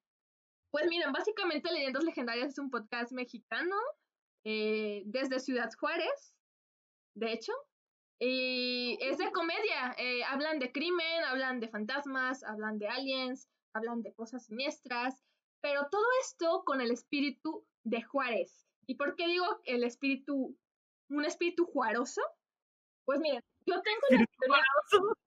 Pues 0.72 0.88
miren, 0.88 1.12
básicamente 1.12 1.72
Leyendas 1.72 2.04
Legendarias 2.04 2.50
es 2.50 2.58
un 2.58 2.72
podcast 2.72 3.12
mexicano 3.12 3.76
eh, 4.44 5.04
desde 5.06 5.40
Ciudad 5.40 5.70
Juárez, 5.80 6.36
de 7.16 7.32
hecho. 7.34 7.54
Y 8.20 8.98
es 9.02 9.18
de 9.20 9.32
comedia. 9.32 9.94
eh, 9.98 10.24
hablan 10.24 10.58
de 10.58 10.72
crimen, 10.72 11.24
hablan 11.26 11.60
de 11.60 11.70
fantasmas, 11.70 12.44
hablan 12.44 12.80
de 12.80 12.88
aliens, 12.88 13.50
hablan 13.74 14.02
de 14.02 14.14
cosas 14.14 14.46
siniestras, 14.46 15.24
pero 15.62 15.88
todo 15.92 16.06
esto 16.22 16.64
con 16.66 16.82
el 16.82 16.92
espíritu 16.92 17.66
de 17.84 18.02
Juárez. 18.02 18.68
¿Y 18.86 18.96
por 18.96 19.16
qué 19.16 19.28
digo 19.28 19.46
el 19.66 19.84
espíritu, 19.84 20.58
un 21.18 21.26
espíritu 21.26 21.66
juaroso? 21.66 22.22
Pues 23.06 23.20
miren, 23.20 23.44
yo 23.66 23.82
tengo 23.82 24.02
la 24.10 24.26
teoría, 24.40 24.64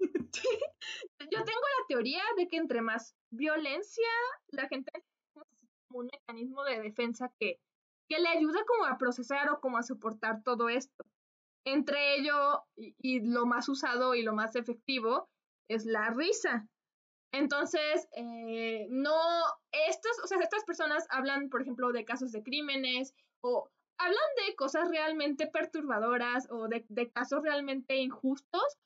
yo 1.30 1.44
tengo 1.44 1.60
la 1.60 1.86
teoría 1.88 2.22
de 2.36 2.48
que 2.48 2.56
entre 2.56 2.80
más 2.80 3.14
violencia 3.30 4.08
la 4.48 4.66
gente 4.68 4.90
como 5.88 6.00
un 6.00 6.08
mecanismo 6.12 6.64
de 6.64 6.80
defensa 6.80 7.30
que, 7.38 7.60
que 8.08 8.18
le 8.18 8.28
ayuda 8.28 8.64
como 8.66 8.86
a 8.86 8.98
procesar 8.98 9.50
o 9.50 9.60
como 9.60 9.78
a 9.78 9.82
soportar 9.82 10.42
todo 10.42 10.68
esto. 10.68 11.04
Entre 11.64 12.16
ello, 12.16 12.64
y, 12.76 12.94
y 12.98 13.20
lo 13.20 13.44
más 13.44 13.68
usado 13.68 14.14
y 14.14 14.22
lo 14.22 14.32
más 14.32 14.54
efectivo, 14.56 15.28
es 15.68 15.84
la 15.84 16.10
risa. 16.10 16.68
Entonces, 17.32 18.08
eh, 18.12 18.86
no, 18.88 19.14
estos, 19.72 20.12
o 20.24 20.26
sea, 20.26 20.38
estas 20.38 20.64
personas 20.64 21.06
hablan, 21.10 21.50
por 21.50 21.62
ejemplo, 21.62 21.92
de 21.92 22.04
casos 22.04 22.32
de 22.32 22.42
crímenes 22.42 23.14
o 23.42 23.68
hablan 23.98 24.30
de 24.46 24.54
cosas 24.56 24.88
realmente 24.88 25.46
perturbadoras 25.46 26.48
o 26.50 26.68
de, 26.68 26.84
de 26.88 27.10
casos 27.10 27.42
realmente 27.42 27.96
injustos 27.96 28.78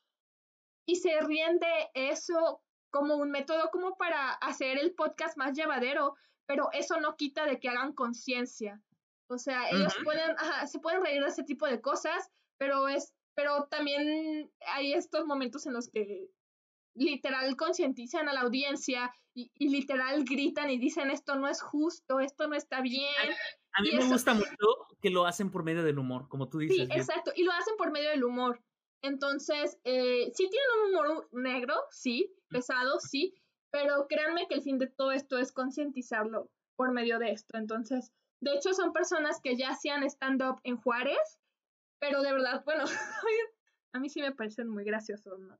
y 0.87 0.97
se 0.97 1.21
ríen 1.21 1.59
de 1.59 1.91
eso 1.95 2.63
como 2.91 3.17
un 3.17 3.31
método 3.31 3.71
como 3.71 3.97
para 3.97 4.33
hacer 4.33 4.79
el 4.79 4.95
podcast 4.95 5.37
más 5.37 5.57
llevadero, 5.57 6.17
pero 6.47 6.69
eso 6.73 7.01
no 7.01 7.17
quita 7.17 7.47
de 7.47 7.61
que 7.61 7.69
hagan 7.69 7.93
conciencia. 7.93 8.83
O 9.29 9.39
sea, 9.39 9.71
ellos 9.71 9.97
pueden, 10.03 10.33
ajá, 10.33 10.67
se 10.67 10.81
pueden 10.81 11.03
reír 11.03 11.23
de 11.23 11.29
ese 11.29 11.45
tipo 11.45 11.67
de 11.67 11.81
cosas, 11.81 12.29
pero 12.59 12.89
es, 12.89 13.15
pero 13.35 13.69
también 13.71 14.51
hay 14.67 14.93
estos 14.93 15.25
momentos 15.25 15.67
en 15.67 15.73
los 15.73 15.89
que 15.89 16.29
literal 16.95 17.57
concientizan 17.57 18.29
a 18.29 18.33
la 18.33 18.41
audiencia 18.41 19.13
y, 19.33 19.53
y 19.55 19.69
literal 19.69 20.25
gritan 20.25 20.71
y 20.71 20.79
dicen 20.79 21.11
esto 21.11 21.37
no 21.37 21.47
es 21.47 21.63
justo, 21.63 22.19
esto 22.19 22.49
no 22.49 22.57
está 22.57 22.81
bien. 22.81 23.07
A 23.73 23.83
mí 23.83 23.89
y 23.91 23.97
me 23.97 24.03
eso- 24.03 24.13
gusta 24.13 24.35
mucho 24.35 24.49
que 25.01 25.11
lo 25.11 25.27
hacen 25.27 25.51
por 25.51 25.63
medio 25.65 25.83
del 25.83 25.99
humor, 25.99 26.29
como 26.29 26.49
tú 26.49 26.59
dices. 26.59 26.77
Sí, 26.77 26.83
exacto, 26.91 27.33
y 27.35 27.45
lo 27.45 27.53
hacen 27.53 27.75
por 27.77 27.91
medio 27.91 28.11
del 28.11 28.25
humor. 28.25 28.61
Entonces, 29.03 29.79
eh, 29.85 30.31
sí 30.35 30.49
tienen 30.51 30.69
un 30.85 30.95
humor 30.95 31.29
negro, 31.33 31.75
sí, 31.91 32.35
pesado, 32.49 33.01
sí, 33.01 33.35
pero 33.71 34.07
créanme 34.09 34.47
que 34.49 34.57
el 34.57 34.63
fin 34.63 34.79
de 34.79 34.89
todo 34.89 35.13
esto 35.13 35.39
es 35.39 35.53
concientizarlo 35.53 36.51
por 36.77 36.93
medio 36.93 37.19
de 37.19 37.31
esto. 37.31 37.57
Entonces, 37.57 38.13
de 38.41 38.53
hecho, 38.55 38.75
son 38.75 38.93
personas 38.93 39.41
que 39.43 39.57
ya 39.57 39.71
hacían 39.71 40.03
stand-up 40.05 40.61
en 40.65 40.77
Juárez, 40.77 41.39
pero 41.99 42.23
de 42.23 42.33
verdad, 42.33 42.63
bueno, 42.65 42.85
a 43.93 43.99
mí 44.01 44.09
sí 44.11 44.21
me 44.21 44.33
parecen 44.33 44.69
muy 44.69 44.85
graciosos, 44.85 45.39
¿no? 45.39 45.59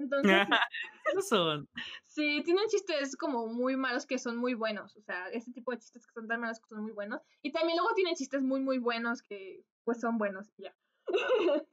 Entonces, 0.00 0.32
son. 1.28 1.68
Sí, 2.06 2.42
tienen 2.44 2.66
chistes 2.68 3.16
como 3.16 3.46
muy 3.46 3.76
malos 3.76 4.06
que 4.06 4.18
son 4.18 4.36
muy 4.38 4.54
buenos. 4.54 4.96
O 4.96 5.02
sea, 5.02 5.28
ese 5.28 5.52
tipo 5.52 5.70
de 5.72 5.78
chistes 5.78 6.06
que 6.06 6.12
son 6.12 6.26
tan 6.26 6.40
malos 6.40 6.58
que 6.58 6.68
son 6.68 6.82
muy 6.82 6.92
buenos. 6.92 7.20
Y 7.42 7.52
también 7.52 7.76
luego 7.78 7.94
tienen 7.94 8.14
chistes 8.14 8.40
muy, 8.42 8.60
muy 8.60 8.78
buenos 8.78 9.22
que 9.22 9.62
pues 9.84 10.00
son 10.00 10.18
buenos 10.18 10.48
y 10.56 10.62
ya. 10.64 10.74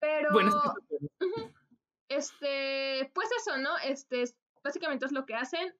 Pero, 0.00 0.32
Bueno, 0.32 0.52
este, 2.08 3.10
pues 3.14 3.28
eso, 3.38 3.56
¿no? 3.58 3.70
Este, 3.84 4.22
es- 4.22 4.36
básicamente 4.62 5.06
es 5.06 5.12
lo 5.12 5.26
que 5.26 5.34
hacen. 5.34 5.74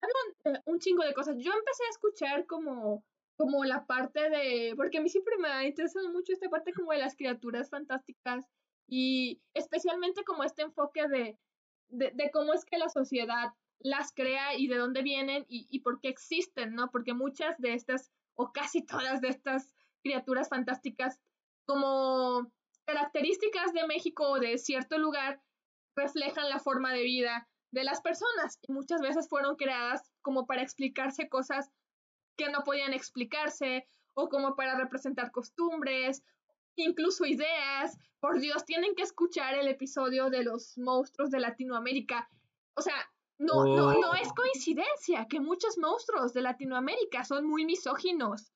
Hablan 0.00 0.62
de 0.62 0.62
un 0.70 0.78
chingo 0.80 1.02
de 1.04 1.14
cosas. 1.14 1.36
Yo 1.38 1.52
empecé 1.52 1.84
a 1.84 1.90
escuchar 1.90 2.46
como, 2.46 3.04
como 3.36 3.64
la 3.64 3.86
parte 3.86 4.28
de, 4.30 4.74
porque 4.76 4.98
a 4.98 5.00
mí 5.00 5.08
siempre 5.08 5.36
me 5.38 5.48
ha 5.48 5.64
interesado 5.64 6.08
mucho 6.10 6.32
esta 6.32 6.48
parte 6.50 6.72
como 6.72 6.92
de 6.92 6.98
las 6.98 7.16
criaturas 7.16 7.70
fantásticas 7.70 8.44
y 8.86 9.40
especialmente 9.54 10.24
como 10.24 10.44
este 10.44 10.62
enfoque 10.62 11.08
de, 11.08 11.38
de, 11.88 12.10
de 12.14 12.30
cómo 12.30 12.52
es 12.54 12.64
que 12.64 12.78
la 12.78 12.88
sociedad 12.88 13.52
las 13.80 14.12
crea 14.12 14.54
y 14.56 14.66
de 14.66 14.76
dónde 14.76 15.02
vienen 15.02 15.44
y, 15.48 15.66
y 15.70 15.80
por 15.80 16.00
qué 16.00 16.08
existen, 16.08 16.74
¿no? 16.74 16.90
Porque 16.90 17.12
muchas 17.12 17.58
de 17.58 17.74
estas, 17.74 18.10
o 18.34 18.52
casi 18.52 18.82
todas 18.84 19.20
de 19.20 19.28
estas 19.28 19.74
criaturas 20.02 20.48
fantásticas, 20.48 21.20
como 21.66 22.52
características 22.84 23.72
de 23.72 23.86
México 23.86 24.28
o 24.28 24.38
de 24.38 24.58
cierto 24.58 24.98
lugar, 24.98 25.40
reflejan 25.96 26.48
la 26.48 26.58
forma 26.58 26.92
de 26.92 27.02
vida 27.02 27.48
de 27.70 27.84
las 27.84 28.00
personas 28.00 28.58
y 28.62 28.72
muchas 28.72 29.00
veces 29.00 29.28
fueron 29.28 29.56
creadas 29.56 30.02
como 30.22 30.46
para 30.46 30.62
explicarse 30.62 31.28
cosas 31.28 31.70
que 32.36 32.48
no 32.50 32.62
podían 32.62 32.92
explicarse 32.92 33.88
o 34.14 34.28
como 34.28 34.54
para 34.54 34.76
representar 34.76 35.30
costumbres, 35.30 36.22
incluso 36.76 37.24
ideas. 37.24 37.98
Por 38.20 38.40
Dios, 38.40 38.64
tienen 38.64 38.94
que 38.94 39.02
escuchar 39.02 39.54
el 39.54 39.68
episodio 39.68 40.30
de 40.30 40.44
los 40.44 40.78
monstruos 40.78 41.30
de 41.30 41.40
Latinoamérica. 41.40 42.28
O 42.74 42.82
sea, 42.82 42.94
no, 43.38 43.64
no, 43.64 43.92
no 44.00 44.14
es 44.14 44.28
oh. 44.30 44.34
coincidencia 44.34 45.26
que 45.28 45.40
muchos 45.40 45.76
monstruos 45.78 46.32
de 46.32 46.42
Latinoamérica 46.42 47.24
son 47.24 47.46
muy 47.46 47.64
misóginos. 47.64 48.52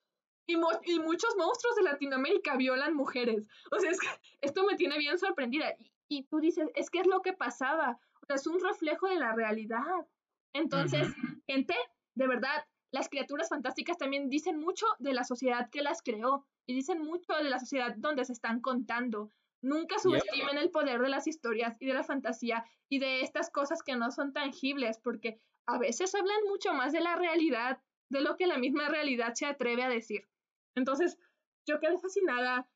Y, 0.46 0.54
y, 0.54 0.98
muchos 1.00 1.36
monstruos 1.36 1.76
de 1.76 1.82
Latinoamérica 1.82 2.56
violan 2.56 2.94
mujeres. 2.94 3.46
O 3.70 3.78
sea, 3.78 3.90
es 3.90 4.00
que 4.00 4.08
esto 4.40 4.64
me 4.64 4.76
tiene 4.76 4.96
bien 4.96 5.18
sorprendida. 5.18 5.74
Y, 5.78 5.92
y 6.08 6.22
tú 6.24 6.40
dices, 6.40 6.70
es 6.74 6.88
que 6.88 7.00
es 7.00 7.06
lo 7.06 7.20
que 7.20 7.34
pasaba. 7.34 8.00
O 8.22 8.26
sea, 8.26 8.36
es 8.36 8.46
un 8.46 8.58
reflejo 8.58 9.08
de 9.08 9.16
la 9.16 9.34
realidad. 9.34 10.06
Entonces, 10.54 11.08
gente, 11.46 11.74
de 12.14 12.26
verdad, 12.26 12.64
las 12.90 13.08
criaturas 13.08 13.48
fantásticas 13.48 13.98
también 13.98 14.28
dicen 14.28 14.58
mucho 14.58 14.86
de 14.98 15.12
la 15.12 15.24
sociedad 15.24 15.68
que 15.70 15.82
las 15.82 16.02
creó 16.02 16.46
y 16.66 16.74
dicen 16.74 17.02
mucho 17.02 17.34
de 17.34 17.44
la 17.44 17.58
sociedad 17.58 17.94
donde 17.96 18.24
se 18.24 18.32
están 18.32 18.60
contando. 18.60 19.32
Nunca 19.62 19.98
subestimen 19.98 20.56
el 20.56 20.70
poder 20.70 21.00
de 21.00 21.08
las 21.08 21.26
historias 21.26 21.76
y 21.80 21.86
de 21.86 21.94
la 21.94 22.04
fantasía 22.04 22.64
y 22.88 23.00
de 23.00 23.22
estas 23.22 23.50
cosas 23.50 23.82
que 23.82 23.96
no 23.96 24.10
son 24.10 24.32
tangibles, 24.32 24.98
porque 24.98 25.40
a 25.66 25.78
veces 25.78 26.14
hablan 26.14 26.44
mucho 26.48 26.72
más 26.72 26.92
de 26.92 27.00
la 27.00 27.16
realidad 27.16 27.82
de 28.10 28.22
lo 28.22 28.36
que 28.36 28.46
la 28.46 28.56
misma 28.56 28.88
realidad 28.88 29.34
se 29.34 29.46
atreve 29.46 29.82
a 29.82 29.88
decir. 29.88 30.26
Entonces, 30.74 31.18
yo 31.66 31.80
quedé 31.80 31.98
fascinada. 31.98 32.68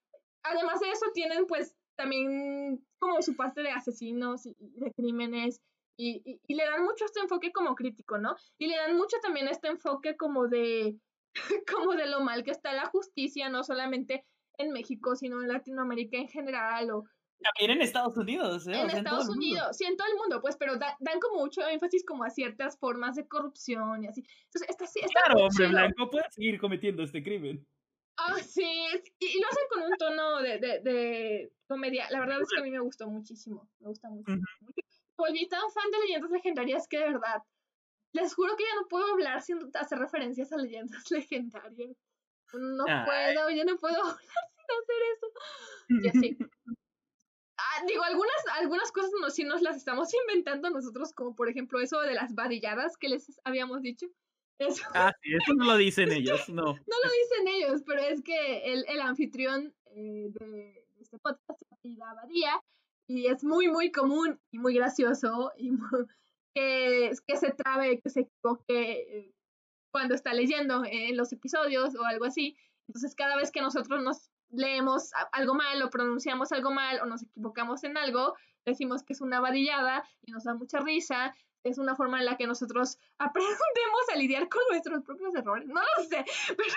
Además 0.43 0.80
de 0.80 0.90
eso, 0.90 1.06
tienen 1.14 1.47
pues 1.47 1.74
también 1.97 2.84
como 2.98 3.22
su 3.22 3.36
parte 3.36 3.62
de 3.62 3.70
asesinos 3.70 4.44
y 4.44 4.56
de 4.59 4.93
crímenes 4.93 5.62
y, 5.97 6.40
y, 6.47 6.55
le 6.55 6.64
dan 6.64 6.82
mucho 6.82 7.05
este 7.05 7.20
enfoque 7.20 7.52
como 7.52 7.74
crítico, 7.74 8.19
¿no? 8.19 8.35
Y 8.59 8.66
le 8.66 8.77
dan 8.77 8.97
mucho 8.97 9.16
también 9.23 9.48
este 9.48 9.69
enfoque 9.69 10.16
como 10.16 10.48
de, 10.48 10.97
como 11.73 11.93
de 11.93 12.06
lo 12.06 12.20
mal 12.20 12.44
que 12.44 12.51
está 12.51 12.73
la 12.73 12.86
justicia, 12.86 13.48
no 13.48 13.62
solamente 13.64 14.24
en 14.59 14.73
México, 14.73 15.16
sino 15.16 15.43
en 15.43 15.48
Latinoamérica 15.48 16.16
en 16.16 16.28
general 16.28 16.90
o 16.90 17.05
también 17.43 17.77
en 17.77 17.82
Estados 17.82 18.16
Unidos, 18.16 18.69
¿eh? 18.69 18.81
En 18.81 18.90
Estados 18.90 19.28
Unidos, 19.28 19.77
sí, 19.77 19.85
en 19.85 19.97
todo 19.97 20.06
el 20.06 20.16
mundo, 20.16 20.40
pues, 20.40 20.56
pero 20.56 20.77
dan 20.77 21.20
como 21.20 21.40
mucho 21.40 21.66
énfasis 21.66 22.05
como 22.06 22.23
a 22.23 22.31
ciertas 22.31 22.78
formas 22.78 23.16
de 23.16 23.27
corrupción 23.27 24.05
y 24.05 24.06
así. 24.06 24.24
Entonces, 24.44 24.69
está, 24.69 24.85
está 24.85 25.20
claro, 25.24 25.47
hombre 25.47 25.66
blanco 25.66 26.09
puede 26.09 26.24
seguir 26.31 26.60
cometiendo 26.60 27.02
este 27.02 27.23
crimen. 27.23 27.66
Ah, 28.16 28.39
sí, 28.39 28.62
y, 29.19 29.40
lo 29.40 29.48
hacen 29.48 29.64
con 29.70 29.82
un 29.82 29.97
tono 29.98 30.40
de, 30.40 30.59
de, 30.59 30.81
de, 30.81 31.52
comedia. 31.66 32.09
La 32.10 32.20
verdad 32.20 32.40
es 32.40 32.48
que 32.48 32.60
a 32.60 32.62
mí 32.62 32.70
me 32.70 32.78
gustó 32.78 33.09
muchísimo, 33.09 33.69
me 33.81 33.89
gusta 33.89 34.09
mucho 34.09 34.32
volví 35.23 35.47
tan 35.49 35.70
fan 35.70 35.90
de 35.90 35.99
leyendas 36.01 36.31
legendarias 36.31 36.89
que 36.89 36.99
de 36.99 37.05
verdad, 37.12 37.43
les 38.12 38.35
juro 38.35 38.57
que 38.57 38.65
ya 38.65 38.74
no 38.74 38.89
puedo 38.89 39.07
hablar 39.12 39.40
sin 39.43 39.59
hacer 39.74 39.99
referencias 39.99 40.53
a 40.53 40.57
leyendas 40.57 41.05
legendarias. 41.11 41.97
No 42.53 42.85
puedo, 42.85 43.51
ya 43.51 43.65
no 43.65 43.77
puedo 43.77 43.97
hablar 44.03 44.44
sin 44.57 44.69
hacer 44.81 45.01
eso. 45.12 45.27
Y 45.89 46.09
así. 46.09 46.39
Ah, 47.65 47.85
digo, 47.86 48.03
algunas, 48.03 48.43
algunas 48.59 48.90
cosas 48.90 49.11
no, 49.20 49.31
sí 49.31 49.44
nos 49.44 49.62
las 49.62 49.77
estamos 49.77 50.12
inventando 50.12 50.69
nosotros, 50.69 51.12
como 51.12 51.36
por 51.36 51.49
ejemplo 51.49 51.81
eso 51.81 52.01
de 52.01 52.12
las 52.12 52.35
vadilladas 52.35 52.97
que 52.97 53.09
les 53.09 53.40
habíamos 53.44 53.82
dicho. 53.82 54.07
Eso. 54.59 54.82
Ah, 54.94 55.12
sí, 55.23 55.31
eso 55.32 55.55
no 55.55 55.66
lo 55.66 55.77
dicen 55.77 56.11
ellos, 56.11 56.49
no. 56.49 56.65
No 56.65 56.97
lo 57.05 57.11
dicen 57.23 57.49
ellos, 57.49 57.82
pero 57.86 58.03
es 58.03 58.20
que 58.23 58.73
el, 58.73 58.85
el 58.89 59.01
anfitrión 59.01 59.73
eh, 59.94 60.28
de, 60.31 60.85
este 61.01 61.19
podcast 61.19 61.62
Badía 61.85 62.61
y 63.12 63.26
es 63.26 63.44
muy, 63.44 63.68
muy 63.68 63.93
común 63.93 64.40
y 64.51 64.59
muy 64.59 64.74
gracioso 64.74 65.52
y 65.56 65.70
que, 66.55 67.12
que 67.26 67.36
se 67.36 67.51
trabe, 67.52 68.01
que 68.01 68.09
se 68.09 68.20
equivoque 68.20 68.90
eh, 68.93 69.34
cuando 69.93 70.14
está 70.14 70.32
leyendo 70.32 70.82
en 70.86 71.16
los 71.16 71.30
episodios 71.32 71.94
o 71.94 72.05
algo 72.05 72.24
así. 72.24 72.56
Entonces, 72.89 73.14
cada 73.14 73.36
vez 73.36 73.51
que 73.51 73.60
nosotros 73.60 74.02
nos 74.02 74.30
leemos 74.51 75.10
algo 75.32 75.55
mal 75.55 75.82
o 75.82 75.90
pronunciamos 75.90 76.52
algo 76.52 76.70
mal 76.70 77.01
o 77.01 77.06
nos 77.06 77.22
equivocamos 77.22 77.84
en 77.84 77.98
algo, 77.98 78.34
decimos 78.64 79.02
que 79.02 79.12
es 79.12 79.20
una 79.20 79.40
vadillada 79.40 80.05
y 80.22 80.32
nos 80.32 80.44
da 80.44 80.55
mucha 80.55 80.80
risa. 80.80 81.34
Es 81.64 81.78
una 81.78 81.94
forma 81.94 82.18
en 82.18 82.24
la 82.24 82.36
que 82.39 82.47
nosotros 82.47 82.98
aprendemos 83.18 84.09
a 84.12 84.16
lidiar 84.16 84.48
con 84.48 84.62
nuestros 84.70 85.05
propios 85.05 85.34
errores. 85.34 85.68
No 85.68 85.82
lo 85.98 86.05
sé, 86.05 86.24
pero, 86.56 86.74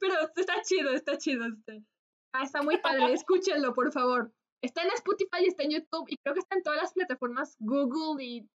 pero 0.00 0.14
está 0.36 0.62
chido, 0.62 0.90
está 0.92 1.18
chido. 1.18 1.44
Este. 1.44 1.84
Ah, 2.32 2.44
está 2.44 2.62
muy 2.62 2.78
padre. 2.78 3.12
Escúchenlo, 3.12 3.74
por 3.74 3.92
favor. 3.92 4.32
Está 4.66 4.82
en 4.82 4.90
Spotify, 4.90 5.46
está 5.46 5.62
en 5.62 5.70
YouTube 5.70 6.06
y 6.08 6.16
creo 6.16 6.34
que 6.34 6.40
está 6.40 6.56
en 6.56 6.62
todas 6.64 6.82
las 6.82 6.92
plataformas 6.92 7.56
Google 7.60 8.24
y 8.24 8.48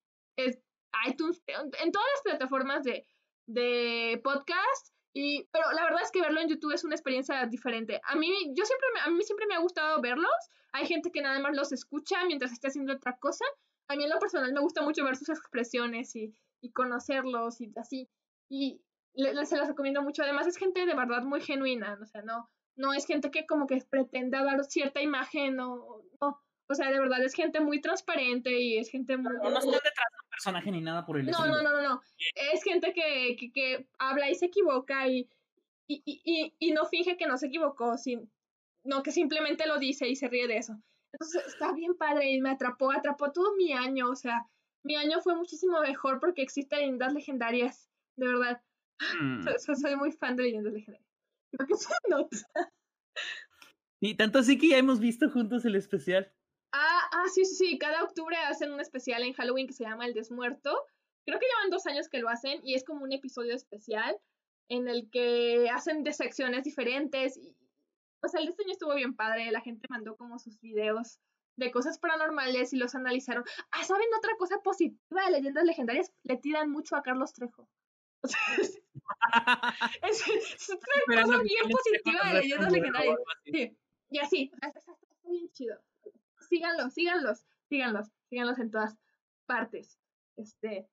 iTunes, 1.08 1.42
en 1.48 1.92
todas 1.92 2.08
las 2.16 2.22
plataformas 2.24 2.84
de, 2.84 3.08
de 3.48 4.20
podcast. 4.22 4.94
Y, 5.14 5.48
pero 5.54 5.72
la 5.72 5.86
verdad 5.86 6.02
es 6.04 6.12
que 6.12 6.22
verlo 6.22 6.42
en 6.42 6.50
YouTube 6.50 6.74
es 6.74 6.84
una 6.84 6.96
experiencia 6.96 7.46
diferente. 7.46 8.02
A 8.04 8.16
mí, 8.16 8.30
yo 8.54 8.66
siempre 8.66 8.88
a 9.06 9.10
mí 9.10 9.24
siempre 9.24 9.46
me 9.48 9.56
ha 9.56 9.60
gustado 9.60 10.02
verlos. 10.02 10.32
Hay 10.74 10.86
gente 10.86 11.12
que 11.12 11.22
nada 11.22 11.40
más 11.40 11.56
los 11.56 11.72
escucha 11.72 12.26
mientras 12.26 12.52
está 12.52 12.68
haciendo 12.68 12.94
otra 12.94 13.18
cosa. 13.18 13.46
A 13.88 13.96
mí 13.96 14.04
en 14.04 14.10
lo 14.10 14.20
personal 14.20 14.52
me 14.52 14.60
gusta 14.60 14.82
mucho 14.82 15.06
ver 15.06 15.16
sus 15.16 15.30
expresiones 15.30 16.14
y, 16.18 16.34
y 16.62 16.72
conocerlos 16.74 17.62
y 17.62 17.72
así. 17.78 18.10
Y 18.50 18.82
se 19.16 19.58
los 19.58 19.68
recomiendo 19.68 20.02
mucho. 20.02 20.24
Además 20.24 20.48
es 20.48 20.58
gente 20.58 20.86
de 20.86 20.94
verdad 20.94 21.24
muy 21.24 21.40
genuina. 21.40 21.98
O 22.02 22.06
sea, 22.06 22.22
no, 22.22 22.50
no 22.76 22.94
es 22.94 23.06
gente 23.06 23.32
que 23.32 23.46
como 23.46 23.68
que 23.68 23.84
pretenda 23.90 24.44
dar 24.44 24.64
cierta 24.66 25.02
imagen 25.02 25.60
o 25.60 26.04
no. 26.20 26.42
O 26.68 26.74
sea, 26.74 26.90
de 26.90 27.00
verdad 27.00 27.22
es 27.22 27.34
gente 27.34 27.60
muy 27.60 27.82
transparente 27.82 28.58
y 28.58 28.78
es 28.78 28.90
gente 28.90 29.18
muy... 29.18 29.34
No, 29.34 29.50
no 29.50 29.60
están 29.60 29.72
detrás 29.72 30.08
de 30.10 30.24
un 30.24 30.30
personaje 30.30 30.72
ni 30.72 30.80
nada 30.80 31.06
por 31.06 31.20
el 31.20 31.26
no, 31.26 31.46
No, 31.46 31.62
no, 31.62 31.70
no, 31.70 31.82
no. 31.82 32.02
Es 32.54 32.64
gente 32.64 32.94
que, 32.94 33.36
que, 33.38 33.52
que 33.52 33.88
habla 34.00 34.30
y 34.30 34.36
se 34.36 34.46
equivoca 34.46 35.06
y, 35.08 35.28
y, 35.88 36.02
y, 36.06 36.54
y, 36.58 36.72
no 36.72 36.86
finge 36.86 37.18
que 37.18 37.28
no 37.28 37.38
se 37.38 37.48
equivocó, 37.48 37.98
sin, 37.98 38.32
no 38.86 39.04
que 39.04 39.12
simplemente 39.12 39.68
lo 39.68 39.80
dice 39.80 40.08
y 40.08 40.16
se 40.16 40.30
ríe 40.30 40.48
de 40.48 40.58
eso. 40.58 40.82
Entonces 41.12 41.46
está 41.48 41.74
bien 41.74 41.96
padre 41.96 42.32
y 42.32 42.40
me 42.40 42.52
atrapó, 42.52 42.92
atrapó 42.92 43.34
todo 43.34 43.54
mi 43.58 43.74
año, 43.74 44.10
o 44.10 44.16
sea, 44.16 44.48
mi 44.84 44.96
año 44.96 45.20
fue 45.22 45.36
muchísimo 45.36 45.82
mejor 45.82 46.20
porque 46.20 46.42
existen 46.42 46.80
leyendas 46.80 47.14
legendarias, 47.14 47.90
de 48.16 48.28
verdad. 48.28 48.62
Mm. 49.20 49.42
soy 49.60 49.96
muy 49.98 50.12
fan 50.12 50.36
de 50.36 50.44
leyendas 50.44 50.74
legendarias. 50.74 51.11
Creo 51.52 51.68
que 51.68 51.76
se 51.76 51.94
nota. 52.10 52.38
Y 54.00 54.16
tanto 54.16 54.40
así 54.40 54.58
que 54.58 54.70
ya 54.70 54.78
hemos 54.78 55.00
visto 55.00 55.30
juntos 55.30 55.64
el 55.66 55.76
especial. 55.76 56.34
Ah, 56.72 57.10
ah, 57.12 57.26
sí, 57.32 57.46
sí, 57.46 57.56
sí. 57.56 57.78
Cada 57.78 58.04
octubre 58.04 58.36
hacen 58.36 58.72
un 58.72 58.80
especial 58.80 59.22
en 59.24 59.34
Halloween 59.34 59.68
que 59.68 59.74
se 59.74 59.84
llama 59.84 60.06
El 60.06 60.14
Desmuerto. 60.14 60.76
Creo 61.26 61.40
que 61.40 61.46
llevan 61.46 61.70
dos 61.70 61.86
años 61.86 62.10
que 62.10 62.20
lo 62.20 62.30
hacen 62.30 62.62
y 62.64 62.74
es 62.74 62.84
como 62.84 63.04
un 63.04 63.12
episodio 63.12 63.54
especial 63.54 64.18
en 64.70 64.88
el 64.88 65.10
que 65.12 65.70
hacen 65.70 66.04
de 66.04 66.14
secciones 66.14 66.64
diferentes. 66.64 67.38
Y, 67.38 67.56
pues 68.22 68.34
el 68.34 68.48
diseño 68.48 68.72
estuvo 68.72 68.96
bien 68.96 69.16
padre. 69.16 69.52
La 69.52 69.62
gente 69.62 69.88
mandó 69.90 70.16
como 70.16 70.40
sus 70.40 70.60
videos 70.62 71.20
de 71.58 71.72
cosas 71.72 72.00
paranormales 72.00 72.74
y 72.74 72.78
los 72.78 72.96
analizaron. 72.96 73.44
Ah, 73.72 73.84
¿saben 73.84 74.08
otra 74.18 74.36
cosa 74.38 74.58
positiva 74.64 75.26
de 75.26 75.32
leyendas 75.32 75.66
legendarias? 75.66 76.12
Le 76.24 76.38
tiran 76.38 76.72
mucho 76.72 76.96
a 76.96 77.04
Carlos 77.04 77.34
Trejo. 77.34 77.68
es, 80.04 80.70
una 81.08 81.22
cosa 81.24 81.42
bien 81.44 81.70
positiva 81.70 82.34
de 82.34 82.42
leyendas 82.42 82.72
legendarias. 82.72 83.18
Sí. 83.46 83.78
Y 84.10 84.20
así, 84.20 84.52
está 84.62 84.98
bien 85.24 85.50
chido. 85.52 85.80
Síganlos, 86.50 86.94
síganlos, 86.94 87.46
síganlos, 87.70 88.08
síganlos 88.30 88.60
en 88.60 88.72
todas 88.72 88.98
partes. 89.46 89.98
Este, 90.36 90.88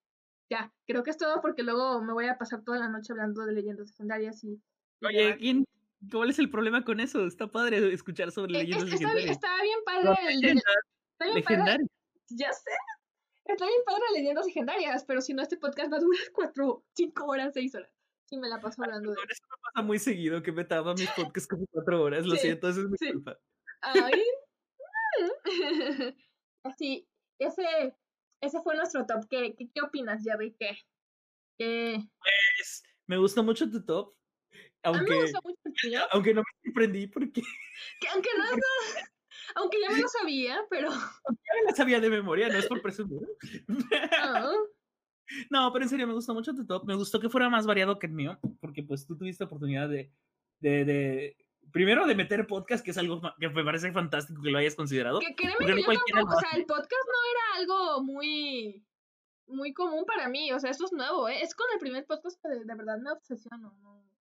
ya, 0.48 0.72
creo 0.86 1.02
que 1.02 1.10
es 1.10 1.18
todo 1.18 1.40
porque 1.40 1.62
luego 1.62 2.00
me 2.00 2.12
voy 2.12 2.26
a 2.26 2.38
pasar 2.38 2.62
toda 2.62 2.78
la 2.78 2.88
noche 2.88 3.12
hablando 3.12 3.44
de 3.44 3.52
leyendas 3.52 3.88
legendarias 3.88 4.42
y. 4.44 4.60
Oye, 5.02 5.36
¿quién, 5.38 5.64
¿cuál 6.10 6.30
es 6.30 6.38
el 6.38 6.50
problema 6.50 6.84
con 6.84 7.00
eso? 7.00 7.26
Está 7.26 7.46
padre 7.48 7.92
escuchar 7.92 8.30
sobre 8.30 8.58
e, 8.58 8.62
leyendas 8.64 8.88
legendarias. 8.88 9.30
Está, 9.30 9.62
bien 9.62 9.78
padre 9.84 10.14
el 10.28 10.40
de, 10.40 11.34
legendarias. 11.34 11.88
Ya 12.30 12.52
sé. 12.52 12.70
Está 13.48 13.66
bien 13.66 13.80
padre 13.86 14.02
leyendas 14.14 14.44
legendarias, 14.44 15.04
pero 15.04 15.22
si 15.22 15.32
no, 15.32 15.42
este 15.42 15.56
podcast 15.56 15.90
va 15.90 15.96
a 15.96 16.00
durar 16.00 16.20
cuatro, 16.34 16.84
cinco 16.94 17.24
horas, 17.26 17.54
seis 17.54 17.74
horas. 17.74 17.90
Sí, 18.28 18.36
me 18.36 18.48
la 18.48 18.60
paso 18.60 18.82
hablando 18.82 19.10
de 19.10 19.16
eso. 19.16 19.42
me 19.48 19.56
pasa 19.62 19.86
muy 19.86 19.98
seguido 19.98 20.42
que 20.42 20.52
me 20.52 20.64
taba 20.64 20.92
mis 20.92 21.08
podcasts 21.16 21.48
como 21.48 21.66
cuatro 21.70 22.02
horas. 22.02 22.26
Lo 22.26 22.36
siento, 22.36 22.68
eso 22.68 22.82
es 22.82 22.88
mi 22.88 22.98
culpa. 23.12 23.38
Ay. 23.80 24.22
Así, 26.62 27.08
ese, 27.38 27.96
ese 28.42 28.60
fue 28.60 28.76
nuestro 28.76 29.06
top. 29.06 29.26
¿Qué, 29.30 29.56
qué, 29.56 29.70
qué 29.74 29.80
opinas, 29.80 30.22
Jerry? 30.22 30.54
¿Qué? 30.58 30.76
¿Qué? 31.58 32.04
Pues, 32.20 32.82
me 33.06 33.16
gusta 33.16 33.40
mucho 33.40 33.70
tu 33.70 33.82
top. 33.82 34.14
Aunque, 34.82 35.10
me 35.10 35.22
gusta 35.22 35.40
mucho 35.42 35.58
el 35.64 35.96
aunque 36.12 36.34
no 36.34 36.42
me 36.42 36.64
sorprendí 36.64 37.06
porque. 37.06 37.40
Que, 38.00 38.08
aunque 38.08 38.28
no, 38.36 38.44
aunque 39.54 39.78
ya 39.80 39.90
me 39.90 40.00
lo 40.00 40.08
sabía, 40.08 40.60
pero. 40.70 40.90
Ya 40.90 41.54
me 41.62 41.70
lo 41.70 41.76
sabía 41.76 42.00
de 42.00 42.10
memoria, 42.10 42.48
no 42.48 42.58
es 42.58 42.66
por 42.66 42.82
presumir. 42.82 43.26
Ah. 44.12 44.50
No, 45.50 45.70
pero 45.74 45.84
en 45.84 45.90
serio, 45.90 46.06
me 46.06 46.14
gustó 46.14 46.32
mucho 46.32 46.54
tu 46.54 46.64
top. 46.64 46.86
Me 46.86 46.94
gustó 46.94 47.20
que 47.20 47.28
fuera 47.28 47.50
más 47.50 47.66
variado 47.66 47.98
que 47.98 48.06
el 48.06 48.14
mío, 48.14 48.38
porque 48.62 48.82
pues 48.82 49.06
tú 49.06 49.14
tuviste 49.14 49.44
oportunidad 49.44 49.86
de, 49.86 50.10
de, 50.58 50.86
de 50.86 51.36
primero 51.70 52.06
de 52.06 52.14
meter 52.14 52.46
podcast, 52.46 52.84
que 52.84 52.92
es 52.92 52.98
algo 52.98 53.20
que 53.38 53.48
me 53.50 53.62
parece 53.62 53.92
fantástico 53.92 54.40
que 54.42 54.50
lo 54.50 54.56
hayas 54.56 54.74
considerado. 54.74 55.20
Que 55.20 55.34
créeme 55.34 55.58
que 55.58 55.82
yo 55.82 56.00
tampoco, 56.14 56.36
o 56.36 56.40
sea, 56.40 56.50
el 56.58 56.64
podcast 56.64 57.06
no 57.06 57.30
era 57.30 57.60
algo 57.60 58.02
muy 58.04 58.84
muy 59.48 59.72
común 59.72 60.04
para 60.04 60.28
mí, 60.28 60.52
o 60.52 60.60
sea, 60.60 60.70
esto 60.70 60.84
es 60.84 60.92
nuevo, 60.92 61.28
¿eh? 61.28 61.42
Es 61.42 61.54
con 61.54 61.66
el 61.72 61.78
primer 61.78 62.04
podcast 62.04 62.38
que 62.42 62.48
de, 62.48 62.74
verdad 62.74 62.98
me 62.98 63.10
obsesiono, 63.10 63.74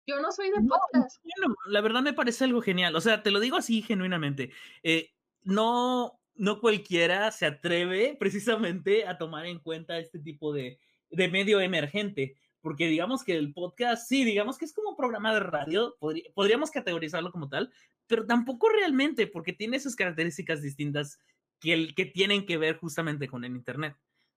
Yo 0.07 0.21
no 0.21 0.31
soy 0.31 0.51
de 0.51 0.61
podcast. 0.67 1.23
la 1.67 1.81
verdad 1.81 2.01
me 2.01 2.13
parece 2.13 2.43
algo 2.43 2.61
genial, 2.61 2.95
o 2.95 3.01
sea, 3.01 3.23
te 3.23 3.31
lo 3.31 3.39
digo 3.39 3.57
así 3.57 3.81
genuinamente. 3.81 4.51
Eh, 4.83 5.11
no, 5.43 6.19
no 6.35 6.59
cualquiera 6.59 7.31
se 7.31 7.45
atreve 7.45 8.15
precisamente 8.19 9.07
a 9.07 9.17
tomar 9.17 9.45
en 9.45 9.59
cuenta 9.59 9.97
este 9.97 10.19
tipo 10.19 10.53
de, 10.53 10.79
de 11.09 11.27
medio 11.27 11.59
emergente 11.59 12.37
porque 12.65 12.87
digamos 12.87 13.23
que 13.23 13.37
el 13.37 13.53
podcast, 13.53 14.07
sí, 14.09 14.23
digamos 14.23 14.57
que 14.57 14.65
es 14.65 14.73
como 14.73 14.89
un 14.89 14.95
programa 14.95 15.31
de 15.35 15.39
radio, 15.39 15.95
podríamos 16.33 16.71
categorizarlo 16.71 17.31
como 17.31 17.47
tal, 17.47 17.71
pero 18.07 18.25
tampoco 18.25 18.69
realmente, 18.69 19.27
porque 19.27 19.53
tiene 19.53 19.79
sus 19.79 19.95
características 19.95 20.63
distintas 20.63 21.19
que, 21.59 21.73
el, 21.73 21.93
que 21.93 22.05
tienen 22.07 22.47
que 22.47 22.57
ver 22.57 22.77
justamente 22.77 23.27
con 23.27 23.43
el 23.45 23.55
Internet. 23.55 23.95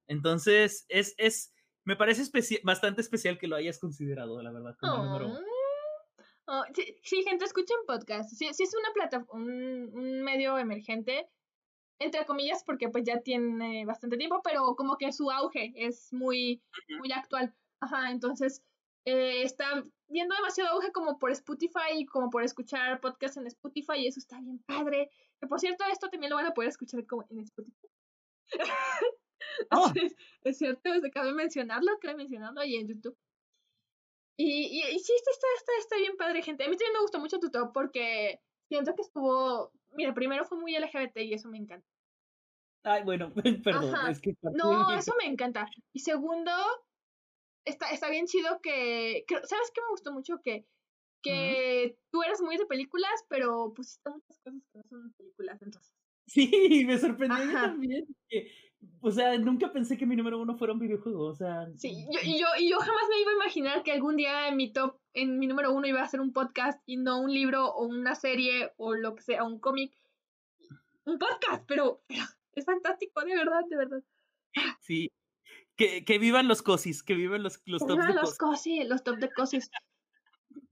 Entonces, 0.09 0.85
es, 0.91 1.15
es 1.17 1.55
me 1.85 1.97
parece 1.97 2.23
bastante 2.65 3.01
especial 3.01 3.39
que 3.39 3.49
lo 3.49 3.57
hayas 3.57 3.79
considerado, 3.79 4.43
la 4.43 4.53
verdad, 4.53 4.77
como 4.79 5.05
número 5.07 5.29
uno. 5.29 5.41
Oh, 6.51 6.65
sí, 7.03 7.23
gente, 7.25 7.45
escuchen 7.45 7.77
podcast. 7.87 8.31
Sí, 8.31 8.49
sí 8.55 8.63
es 8.63 8.75
una 8.75 8.91
plataforma, 8.95 9.45
un, 9.45 9.91
un, 9.93 10.23
medio 10.23 10.57
emergente, 10.57 11.29
entre 11.99 12.25
comillas, 12.25 12.65
porque 12.65 12.89
pues 12.89 13.05
ya 13.05 13.21
tiene 13.21 13.85
bastante 13.85 14.17
tiempo, 14.17 14.41
pero 14.43 14.75
como 14.75 14.97
que 14.97 15.13
su 15.13 15.31
auge 15.31 15.75
es 15.77 16.11
muy, 16.11 16.63
muy 17.01 17.13
actual. 17.13 17.55
Ajá, 17.81 18.11
entonces 18.11 18.63
eh, 19.05 19.43
está 19.43 19.85
viendo 20.07 20.35
demasiado 20.35 20.71
auge 20.71 20.91
como 20.91 21.19
por 21.19 21.33
Spotify 21.33 21.99
y 21.99 22.07
como 22.07 22.31
por 22.31 22.43
escuchar 22.43 22.99
podcasts 23.01 23.37
en 23.37 23.47
Spotify 23.47 23.99
y 23.99 24.07
eso 24.07 24.19
está 24.19 24.41
bien 24.41 24.59
padre. 24.61 25.11
Que 25.39 25.47
por 25.49 25.61
cierto, 25.61 25.85
esto 25.93 26.09
también 26.09 26.31
lo 26.31 26.37
van 26.37 26.47
a 26.47 26.55
poder 26.55 26.71
escuchar 26.71 27.07
como 27.07 27.27
en 27.29 27.41
Spotify. 27.41 27.89
Oh. 29.71 29.93
es, 30.45 30.59
cierto, 30.59 30.93
es 30.93 31.03
de 31.03 31.11
cabe 31.11 31.33
mencionarlo, 31.33 31.99
cabe 32.01 32.17
mencionarlo 32.17 32.61
ahí 32.61 32.77
en 32.77 32.89
YouTube. 32.89 33.17
Y, 34.41 34.45
y, 34.45 34.95
y, 34.95 34.99
sí, 35.01 35.13
está, 35.17 35.31
está, 35.33 35.73
está, 35.81 35.97
bien 35.97 36.17
padre, 36.17 36.43
gente. 36.43 36.65
A 36.65 36.69
mí 36.69 36.77
también 36.77 36.93
me 36.93 37.01
gustó 37.03 37.19
mucho 37.19 37.41
tu 37.41 37.51
top 37.51 37.73
porque 37.73 38.41
siento 38.69 38.95
que 38.95 39.03
estuvo. 39.03 39.73
Mira, 39.91 40.15
primero 40.15 40.45
fue 40.45 40.59
muy 40.59 40.77
LGBT 40.79 41.19
y 41.19 41.35
eso 41.35 41.49
me 41.49 41.59
encanta. 41.59 41.87
Ay, 42.85 43.03
bueno, 43.03 43.33
perdón, 43.65 44.11
es 44.11 44.21
que. 44.21 44.35
No, 44.55 44.93
eso 44.97 45.13
me 45.19 45.29
encanta. 45.29 45.69
Y 45.93 46.01
segundo, 46.01 46.53
está, 47.65 47.91
está 47.91 48.09
bien 48.11 48.27
chido 48.27 48.61
que, 48.63 49.25
¿sabes 49.29 49.73
qué 49.75 49.81
me 49.81 49.91
gustó 49.91 50.13
mucho? 50.13 50.41
Que, 50.45 50.65
que 51.21 51.99
tú 52.13 52.23
eres 52.23 52.41
muy 52.41 52.57
de 52.57 52.67
películas, 52.67 53.25
pero 53.29 53.73
pusiste 53.75 54.09
muchas 54.09 54.39
cosas 54.39 54.63
que 54.63 54.79
no 54.79 54.83
son 54.89 55.13
películas, 55.15 55.61
entonces. 55.63 55.93
Sí, 56.29 56.85
me 56.87 56.97
sorprendió 56.99 57.51
también. 57.53 58.07
Que, 58.29 58.53
o 59.01 59.11
sea, 59.11 59.37
nunca 59.39 59.73
pensé 59.73 59.97
que 59.97 60.07
mi 60.07 60.17
número 60.17 60.41
uno 60.41 60.57
fuera 60.57 60.73
un 60.73 60.79
videojuego, 60.79 61.25
o 61.25 61.35
sea. 61.35 61.69
Sí, 61.77 62.07
yo, 62.13 62.21
y, 62.23 62.39
yo, 62.39 62.47
y 62.59 62.71
yo 62.71 62.79
jamás 62.79 63.03
me 63.09 63.21
iba 63.21 63.31
a 63.31 63.35
imaginar 63.35 63.83
que 63.83 63.93
algún 63.93 64.17
día 64.17 64.49
en 64.49 64.57
mi 64.57 64.73
top, 64.73 64.99
en 65.15 65.39
mi 65.39 65.47
número 65.47 65.73
uno 65.73 65.87
iba 65.87 66.03
a 66.03 66.09
ser 66.09 66.21
un 66.21 66.33
podcast 66.33 66.81
y 66.87 66.97
no 66.97 67.21
un 67.21 67.33
libro 67.33 67.67
o 67.67 67.87
una 67.87 68.15
serie 68.15 68.73
o 68.77 68.95
lo 68.95 69.15
que 69.15 69.23
sea, 69.23 69.45
un 69.45 69.59
cómic. 69.59 69.93
Un 71.05 71.19
podcast, 71.19 71.65
pero, 71.67 72.03
pero 72.07 72.25
es 72.53 72.65
fantástico, 72.65 73.25
de 73.25 73.37
verdad, 73.37 73.63
de 73.69 73.77
verdad. 73.77 74.03
Sí, 74.81 75.13
que, 75.77 76.05
que 76.05 76.19
vivan 76.19 76.49
los 76.49 76.63
cosis, 76.63 77.03
que 77.03 77.15
vivan 77.15 77.43
los, 77.43 77.61
los 77.67 77.87
tops 77.87 78.07
de 78.07 78.15
los 78.15 78.37
cosis. 78.37 78.89
Los 78.89 79.05
top 79.05 79.19
de 79.19 79.31
cosis. 79.31 79.71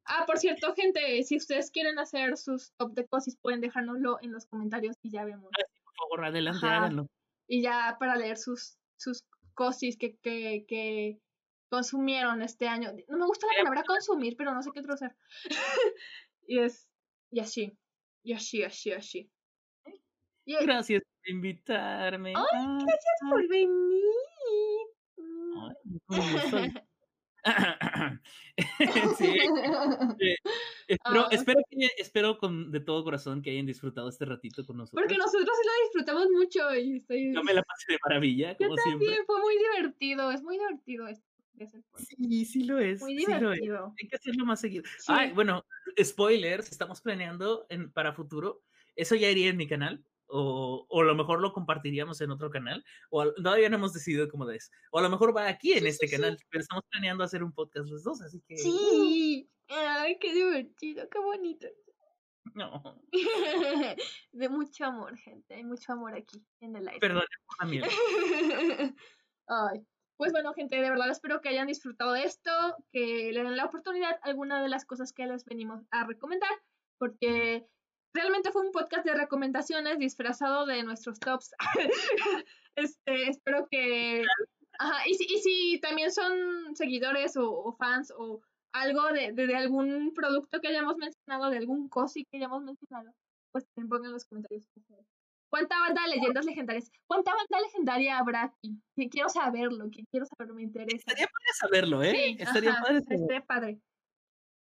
Ah, 0.04 0.24
por 0.26 0.38
cierto, 0.38 0.74
gente, 0.74 1.22
si 1.24 1.36
ustedes 1.36 1.70
quieren 1.70 1.98
hacer 1.98 2.36
sus 2.36 2.72
top 2.76 2.92
de 2.92 3.06
cosis, 3.06 3.36
pueden 3.36 3.60
dejárnoslo 3.60 4.18
en 4.20 4.32
los 4.32 4.46
comentarios 4.46 4.96
y 5.02 5.10
ya 5.10 5.24
vemos. 5.24 5.50
Ah, 5.58 5.64
por 5.84 5.94
favor, 5.94 6.24
adelante, 6.26 6.66
háganlo. 6.66 7.08
Y 7.48 7.62
ya 7.62 7.96
para 7.98 8.16
leer 8.16 8.36
sus, 8.38 8.76
sus 8.96 9.24
cosis 9.54 9.96
que, 9.96 10.16
que, 10.18 10.64
que 10.66 11.20
consumieron 11.68 12.42
este 12.42 12.68
año. 12.68 12.92
No 13.08 13.18
me 13.18 13.26
gusta 13.26 13.46
la 13.46 13.62
palabra 13.62 13.84
consumir, 13.84 14.36
pero 14.36 14.54
no 14.54 14.62
sé 14.62 14.70
qué 14.72 14.80
otro 14.80 14.94
hacer. 14.94 15.16
y 16.46 16.60
es, 16.60 16.88
y 17.30 17.40
así, 17.40 17.78
y 18.22 18.32
así, 18.32 18.62
así, 18.62 18.92
así. 18.92 19.30
Gracias 20.46 21.02
por 21.02 21.30
invitarme. 21.30 22.32
Ay, 22.36 22.66
gracias 22.84 23.18
por 23.28 23.48
venir. 23.48 24.02
espero, 30.88 31.30
espero, 31.30 31.60
que, 31.70 31.90
espero 31.98 32.38
con, 32.38 32.70
de 32.72 32.80
todo 32.80 33.04
corazón 33.04 33.42
que 33.42 33.50
hayan 33.50 33.66
disfrutado 33.66 34.08
este 34.08 34.24
ratito 34.24 34.64
con 34.64 34.78
nosotros. 34.78 35.02
Porque 35.02 35.18
nosotros 35.18 35.44
sí 35.44 35.68
lo 35.68 35.72
disfrutamos 35.84 36.28
mucho 36.30 36.74
y 36.74 36.96
estoy... 36.96 37.34
Yo 37.34 37.44
me 37.44 37.54
la 37.54 37.62
pasé 37.62 37.92
de 37.92 37.98
maravilla, 38.02 38.56
como 38.56 38.70
Yo 38.70 38.76
también, 38.76 38.98
siempre. 38.98 39.24
fue 39.26 39.40
muy 39.40 39.54
divertido, 39.58 40.30
es 40.32 40.42
muy 40.42 40.58
divertido 40.58 41.06
esto. 41.08 41.26
Sí, 41.96 42.44
sí 42.44 42.64
lo 42.64 42.78
es. 42.78 43.00
Muy 43.00 43.16
divertido. 43.16 43.94
Hay 43.98 44.08
que 44.08 44.16
hacerlo 44.16 44.44
más 44.44 44.60
seguido. 44.60 44.84
Ay, 45.06 45.32
bueno, 45.32 45.64
spoilers, 46.02 46.70
estamos 46.70 47.00
planeando 47.00 47.66
en, 47.70 47.90
para 47.90 48.12
futuro. 48.12 48.62
Eso 48.94 49.14
ya 49.14 49.30
iría 49.30 49.48
en 49.48 49.56
mi 49.56 49.66
canal 49.66 50.04
o, 50.28 50.86
o 50.88 51.00
a 51.00 51.04
lo 51.04 51.14
mejor 51.14 51.40
lo 51.40 51.52
compartiríamos 51.52 52.20
en 52.20 52.30
otro 52.30 52.50
canal, 52.50 52.84
o 53.10 53.32
todavía 53.32 53.68
no 53.68 53.76
hemos 53.76 53.92
decidido 53.92 54.28
cómo 54.28 54.48
es, 54.50 54.70
o 54.90 54.98
a 54.98 55.02
lo 55.02 55.10
mejor 55.10 55.36
va 55.36 55.48
aquí 55.48 55.72
en 55.72 55.86
este 55.86 56.08
canal, 56.08 56.38
pero 56.50 56.62
estamos 56.62 56.84
planeando 56.90 57.24
hacer 57.24 57.42
un 57.42 57.52
podcast 57.52 57.88
los 57.88 58.02
dos, 58.02 58.20
así 58.20 58.42
que... 58.46 58.56
Sí, 58.56 59.48
ay, 59.68 60.18
qué 60.20 60.32
divertido, 60.32 61.08
qué 61.08 61.18
bonito. 61.18 61.66
No. 62.54 63.00
De 64.32 64.48
mucho 64.48 64.84
amor, 64.84 65.16
gente, 65.18 65.54
hay 65.54 65.64
mucho 65.64 65.92
amor 65.92 66.14
aquí 66.14 66.44
en 66.60 66.76
el 66.76 66.88
aire. 66.88 67.00
Perdón, 67.00 67.24
también. 67.58 67.84
ay. 69.48 69.86
Pues 70.16 70.32
bueno, 70.32 70.54
gente, 70.54 70.76
de 70.76 70.88
verdad 70.88 71.10
espero 71.10 71.42
que 71.42 71.50
hayan 71.50 71.66
disfrutado 71.66 72.12
de 72.12 72.22
esto, 72.22 72.50
que 72.90 73.30
le 73.32 73.42
den 73.42 73.56
la 73.56 73.66
oportunidad 73.66 74.18
a 74.22 74.28
alguna 74.28 74.62
de 74.62 74.70
las 74.70 74.86
cosas 74.86 75.12
que 75.12 75.26
les 75.26 75.44
venimos 75.44 75.82
a 75.90 76.06
recomendar, 76.06 76.50
porque 76.96 77.66
realmente 78.16 78.50
fue 78.50 78.62
un 78.62 78.72
podcast 78.72 79.04
de 79.04 79.14
recomendaciones 79.14 79.98
disfrazado 79.98 80.66
de 80.66 80.82
nuestros 80.82 81.20
tops. 81.20 81.54
este, 82.76 83.28
espero 83.28 83.68
que... 83.70 84.24
Ajá, 84.78 85.08
y 85.08 85.14
si, 85.14 85.24
y 85.24 85.38
si 85.38 85.80
también 85.80 86.10
son 86.12 86.74
seguidores 86.74 87.36
o, 87.36 87.74
fans 87.78 88.12
o 88.16 88.40
algo 88.72 89.10
de, 89.12 89.32
de, 89.32 89.56
algún 89.56 90.12
producto 90.12 90.60
que 90.60 90.68
hayamos 90.68 90.96
mencionado, 90.96 91.50
de 91.50 91.58
algún 91.58 91.88
cosi 91.88 92.24
que 92.24 92.36
hayamos 92.36 92.62
mencionado, 92.62 93.10
pues 93.52 93.64
también 93.68 93.88
pongan 93.88 94.06
en 94.06 94.12
los 94.12 94.26
comentarios. 94.26 94.66
¿Cuánta 95.48 95.78
banda 95.80 96.02
de 96.02 96.16
leyendas 96.16 96.44
legendarias? 96.44 96.90
¿Cuánta 97.06 97.30
banda 97.30 97.60
legendaria 97.64 98.18
habrá 98.18 98.42
aquí? 98.42 98.78
Quiero 99.10 99.30
saberlo, 99.30 99.90
que 99.90 100.04
quiero 100.10 100.26
saberlo, 100.26 100.54
me 100.56 100.62
interesa. 100.62 100.96
Estaría 100.98 101.26
padre 101.26 101.48
saberlo, 101.58 102.02
¿eh? 102.02 102.10
Sí, 102.10 102.36
estaría 102.38 102.74
padre. 102.82 102.98
Estaría 102.98 103.44
padre. 103.46 103.80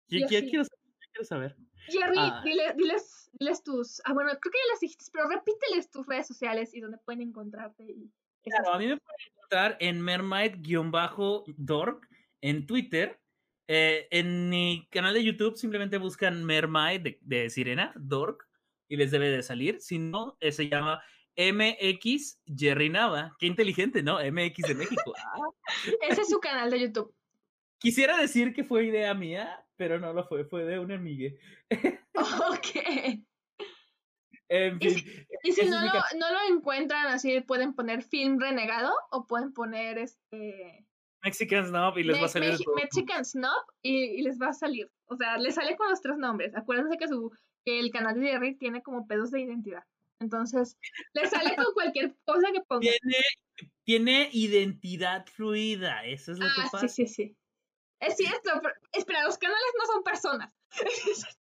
quiero, 0.09 0.47
quiero 0.49 1.25
saber. 1.25 1.57
Jerry, 1.90 2.19
ah. 2.19 2.43
diles, 2.44 3.31
diles, 3.32 3.62
tus. 3.62 4.02
Ah, 4.05 4.12
bueno, 4.12 4.31
creo 4.31 4.52
que 4.52 4.59
ya 4.59 4.73
las 4.73 4.81
dijiste, 4.81 5.06
pero 5.12 5.28
repíteles 5.28 5.90
tus 5.90 6.06
redes 6.06 6.27
sociales 6.27 6.74
y 6.74 6.81
donde 6.81 6.98
pueden 6.98 7.23
encontrarte. 7.23 7.85
Y 7.85 8.10
claro, 8.43 8.74
a 8.74 8.78
mí 8.78 8.86
me 8.86 8.97
pueden 8.97 9.20
encontrar 9.32 9.77
en 9.81 10.01
Mermaid-Dork 10.01 12.09
en 12.40 12.66
Twitter. 12.66 13.20
Eh, 13.70 14.09
en 14.10 14.48
mi 14.48 14.89
canal 14.90 15.12
de 15.12 15.24
YouTube 15.24 15.56
simplemente 15.56 15.98
buscan 15.98 16.44
Mermaid 16.44 17.02
de, 17.02 17.19
de, 17.20 17.51
Sirena, 17.51 17.93
Dork, 17.97 18.48
y 18.89 18.97
les 18.97 19.10
debe 19.10 19.31
de 19.31 19.43
salir. 19.43 19.81
Si 19.81 19.98
no, 19.98 20.36
eh, 20.40 20.52
se 20.52 20.69
llama 20.69 21.02
MX 21.36 22.43
Jerry 22.47 22.89
Nava. 22.89 23.36
Qué 23.39 23.47
inteligente, 23.47 24.02
¿no? 24.02 24.19
MX 24.19 24.69
de 24.69 24.74
México. 24.74 25.15
Ah. 25.31 25.90
Ese 26.09 26.23
es 26.23 26.31
su 26.31 26.40
canal 26.40 26.70
de 26.70 26.81
YouTube. 26.81 27.15
Quisiera 27.78 28.16
decir 28.16 28.55
que 28.55 28.65
fue 28.65 28.86
idea 28.86 29.15
mía, 29.15 29.65
pero 29.79 29.99
no 29.99 30.13
lo 30.13 30.25
fue, 30.25 30.45
fue 30.45 30.65
de 30.65 30.79
una 30.79 30.97
amiga. 30.97 31.33
ok. 31.71 33.23
y 34.51 35.53
si, 35.53 35.67
no, 35.67 35.81
lo, 35.81 35.93
no, 36.19 36.33
lo, 36.33 36.57
encuentran 36.57 37.07
así, 37.07 37.41
pueden 37.41 37.75
poner 37.75 38.03
film 38.03 38.39
renegado 38.39 38.93
o 39.11 39.27
pueden 39.27 39.55
poner 39.55 39.99
este. 39.99 40.85
Mexican 41.23 41.67
Snob 41.67 41.99
y 41.99 42.05
les 42.05 42.21
va 42.21 42.27
a 42.27 42.29
salir. 42.29 42.59
Mexican 42.77 43.25
Snob 43.25 43.65
y, 43.83 44.23
les 44.23 44.39
va 44.39 44.49
a 44.49 44.53
salir. 44.53 44.91
O 45.07 45.17
sea, 45.17 45.39
les 45.39 45.55
sale 45.55 45.77
con 45.77 45.89
los 45.89 46.01
tres 46.01 46.17
nombres. 46.17 46.55
Acuérdense 46.57 46.99
que, 46.99 47.09
su, 47.09 47.33
que 47.65 47.79
el 47.79 47.91
canal 47.91 48.21
de 48.21 48.29
Jerry 48.29 48.57
tiene 48.57 48.83
como 48.83 49.07
pedos 49.07 49.31
de 49.31 49.41
identidad. 49.41 49.85
Entonces, 50.21 50.77
les 51.13 51.31
sale 51.31 51.55
con 51.55 51.73
cualquier 51.75 52.17
cosa 52.25 52.49
que 52.53 52.61
ponga. 52.63 52.81
Tiene, 52.81 53.17
tiene 53.85 54.29
identidad 54.33 55.27
fluida, 55.27 56.05
eso 56.05 56.33
es 56.33 56.39
lo 56.39 56.47
que 56.47 56.63
pasa. 56.71 56.89
Sí, 56.89 57.07
sí, 57.07 57.07
sí. 57.07 57.37
Es 58.01 58.16
cierto, 58.16 58.51
pero 58.62 58.75
espera, 58.93 59.25
los 59.25 59.39
canales 59.39 59.73
no 59.79 59.87
son 59.87 60.03
personas. 60.05 60.55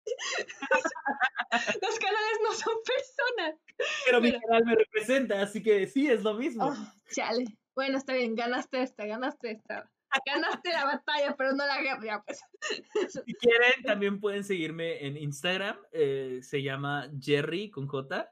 los 1.82 1.98
canales 1.98 2.38
no 2.42 2.52
son 2.52 2.74
personas. 2.84 3.60
Pero, 4.06 4.20
mi 4.20 4.32
canal 4.32 4.64
me 4.64 4.74
representa, 4.74 5.40
así 5.42 5.62
que 5.62 5.86
sí, 5.86 6.10
es 6.10 6.22
lo 6.22 6.34
mismo. 6.34 6.66
Oh, 6.66 6.76
chale. 7.12 7.44
Bueno, 7.74 7.96
está 7.96 8.14
bien, 8.14 8.34
ganaste 8.34 8.82
esta, 8.82 9.06
ganaste 9.06 9.52
esta. 9.52 9.88
Ganaste 10.26 10.72
la 10.72 10.84
batalla, 10.84 11.36
pero 11.36 11.52
no 11.52 11.66
la 11.66 11.80
guerra, 11.80 12.24
pues. 12.24 12.40
Si 13.24 13.34
quieren, 13.34 13.82
también 13.84 14.18
pueden 14.20 14.42
seguirme 14.42 15.06
en 15.06 15.16
Instagram. 15.16 15.76
Eh, 15.92 16.40
se 16.42 16.62
llama 16.62 17.10
Jerry 17.20 17.70
con 17.70 17.86
J. 17.86 18.28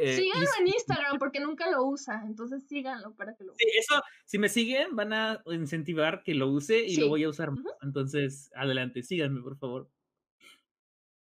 Eh, 0.00 0.16
síganlo 0.16 0.46
y- 0.56 0.60
en 0.60 0.66
Instagram 0.68 1.18
porque 1.18 1.40
nunca 1.40 1.68
lo 1.70 1.84
usa, 1.84 2.22
entonces 2.24 2.64
síganlo 2.68 3.14
para 3.16 3.34
que 3.34 3.42
lo 3.44 3.52
Sí, 3.56 3.66
eso, 3.76 4.00
si 4.26 4.38
me 4.38 4.48
siguen, 4.48 4.94
van 4.94 5.12
a 5.12 5.42
incentivar 5.46 6.22
que 6.22 6.34
lo 6.34 6.48
use 6.48 6.84
y 6.84 6.94
Sí. 6.94 7.00
lo 7.00 7.08
voy 7.08 7.24
a 7.24 7.28
usar 7.28 7.50
más. 7.50 7.64
Entonces, 7.82 8.50
adelante, 8.54 9.02
síganme, 9.02 9.42
por 9.42 9.58
favor. 9.58 9.90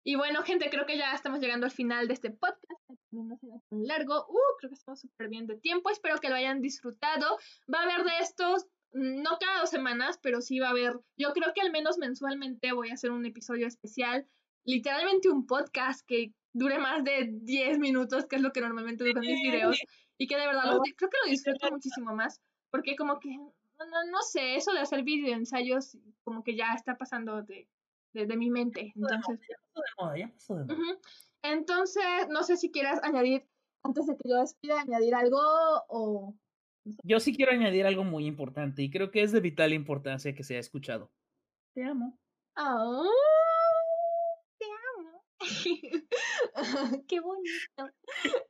Y 0.05 0.16
bueno, 0.16 0.43
gente, 0.43 0.69
creo 0.70 0.85
que 0.86 0.97
ya 0.99 1.15
estamos 1.15 1.40
llegando 1.40 1.66
al 1.66 1.70
final 1.73 2.09
de 2.09 2.15
este 2.15 2.31
podcast. 2.31 2.81
No 3.12 3.36
será 3.36 3.55
tan 3.69 3.86
largo. 3.86 4.27
Uh, 4.28 4.57
creo 4.59 4.70
que 4.70 4.74
estamos 4.74 5.01
súper 5.01 5.28
bien 5.28 5.47
de 5.47 5.57
tiempo. 5.59 5.90
Espero 5.90 6.16
que 6.19 6.28
lo 6.28 6.35
hayan 6.35 6.61
disfrutado. 6.61 7.39
Va 7.73 7.81
a 7.81 7.82
haber 7.85 8.05
de 8.05 8.19
estos, 8.20 8.66
no 8.93 9.39
cada 9.39 9.61
dos 9.61 9.70
semanas, 9.70 10.19
pero 10.23 10.40
sí 10.40 10.59
va 10.59 10.69
a 10.69 10.70
haber. 10.70 10.99
Yo 11.16 11.32
creo 11.35 11.53
que 11.55 11.61
al 11.61 11.70
menos 11.70 11.99
mensualmente 11.99 12.73
voy 12.73 12.90
a 12.90 12.94
hacer 12.94 13.11
un 13.12 13.27
episodio 13.27 13.66
especial. 13.66 14.27
Literalmente 14.64 15.28
un 15.28 15.47
podcast 15.47 16.06
que 16.06 16.32
dure 16.52 16.78
más 16.78 17.02
de 17.05 17.30
10 17.32 17.78
minutos, 17.78 18.26
que 18.26 18.36
es 18.36 18.43
lo 18.43 18.52
que 18.52 18.60
normalmente 18.60 19.05
duran 19.05 19.20
mis 19.22 19.40
videos. 19.43 19.78
Y 20.18 20.26
que 20.26 20.36
de 20.36 20.47
verdad 20.47 20.64
lo- 20.66 20.80
creo 20.97 21.10
que 21.10 21.16
lo 21.24 21.30
disfruto 21.30 21.70
muchísimo 21.70 22.14
más. 22.14 22.40
Porque 22.70 22.94
como 22.97 23.18
que, 23.18 23.36
no, 23.36 23.86
no, 23.86 24.10
no 24.10 24.22
sé, 24.22 24.56
eso 24.56 24.72
de 24.72 24.80
hacer 24.80 25.02
video 25.02 25.34
ensayos 25.34 25.97
como 26.24 26.43
que 26.44 26.55
ya 26.56 26.72
está 26.74 26.97
pasando 26.97 27.43
de, 27.43 27.68
de, 28.12 28.26
de 28.26 28.36
mi 28.36 28.51
mente. 28.51 28.93
Entonces. 28.94 29.40
Ya 29.48 29.56
pasó 29.74 29.80
de 29.80 30.02
moda, 30.05 30.18
ya 30.18 30.28
pasó 30.32 30.55
de 30.56 30.64
moda. 30.64 30.74
Ujú. 30.74 31.01
Entonces, 31.43 32.05
no 32.28 32.43
sé 32.44 32.56
si 32.56 32.70
quieras 32.70 33.01
añadir, 33.02 33.44
antes 33.82 34.06
de 34.06 34.16
que 34.16 34.28
yo 34.28 34.36
despida, 34.40 34.80
añadir 34.80 35.14
algo 35.14 35.40
o... 35.89 36.34
Yo 37.05 37.20
sí 37.20 37.34
quiero 37.34 37.52
añadir 37.52 37.86
algo 37.86 38.05
muy 38.05 38.26
importante 38.26 38.82
y 38.82 38.90
creo 38.90 39.10
que 39.10 39.22
es 39.22 39.32
de 39.32 39.40
vital 39.40 39.72
importancia 39.72 40.34
que 40.34 40.43
sea 40.44 40.59
escuchado. 40.59 41.10
Te 41.74 41.84
amo. 41.84 42.18
Oh, 42.56 42.60
te 42.60 42.68
amo. 42.68 43.10
Qué 47.09 47.20
bonito. 47.20 47.85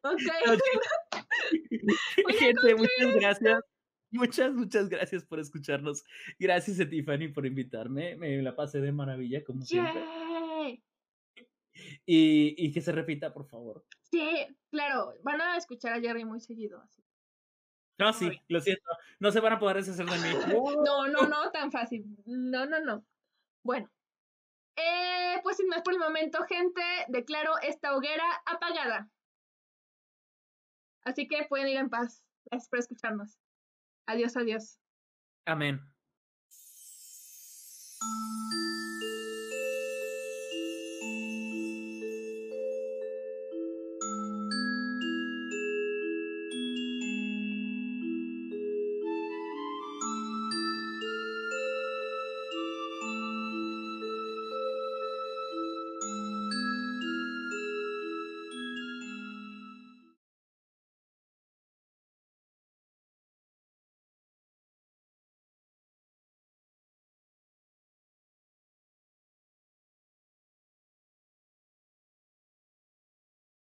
Ok. 0.02 0.20
Voy 2.24 2.34
a 2.36 2.38
Gente, 2.38 2.74
muchas 2.74 3.14
gracias. 3.14 3.64
Muchas, 4.10 4.52
muchas 4.52 4.88
gracias 4.88 5.24
por 5.24 5.40
escucharnos. 5.40 6.04
Gracias 6.38 6.80
a 6.80 6.88
Tiffany 6.88 7.28
por 7.28 7.46
invitarme. 7.46 8.16
Me 8.16 8.42
la 8.42 8.54
pasé 8.54 8.80
de 8.80 8.92
maravilla, 8.92 9.42
como 9.42 9.62
siempre. 9.62 10.02
Yay. 10.04 10.82
Y, 12.04 12.54
y 12.58 12.72
que 12.72 12.82
se 12.82 12.92
repita, 12.92 13.32
por 13.32 13.46
favor. 13.46 13.84
Sí, 14.10 14.46
claro, 14.70 15.14
van 15.22 15.40
a 15.40 15.56
escuchar 15.56 15.94
a 15.94 16.00
Jerry 16.00 16.26
muy 16.26 16.40
seguido. 16.40 16.82
Así. 16.82 17.02
No, 17.98 18.12
sí, 18.12 18.30
lo 18.48 18.60
siento. 18.60 18.84
No 19.20 19.30
se 19.30 19.40
van 19.40 19.54
a 19.54 19.58
poder 19.58 19.76
deshacer 19.76 20.06
de 20.06 20.18
mí. 20.18 20.34
No, 20.48 21.06
no, 21.06 21.28
no, 21.28 21.50
tan 21.50 21.72
fácil. 21.72 22.04
No, 22.26 22.66
no, 22.66 22.80
no. 22.80 23.04
Bueno. 23.64 23.90
Eh, 24.76 25.40
pues 25.42 25.56
sin 25.56 25.68
más 25.68 25.82
por 25.82 25.92
el 25.92 25.98
momento, 25.98 26.42
gente, 26.44 26.82
declaro 27.08 27.58
esta 27.62 27.94
hoguera 27.94 28.24
apagada. 28.46 29.10
Así 31.04 31.28
que 31.28 31.44
pueden 31.48 31.68
ir 31.68 31.76
en 31.76 31.90
paz. 31.90 32.22
Gracias 32.46 32.68
por 32.68 32.78
escucharnos. 32.78 33.38
Adiós, 34.06 34.36
adiós. 34.36 34.78
Amén. 35.46 35.80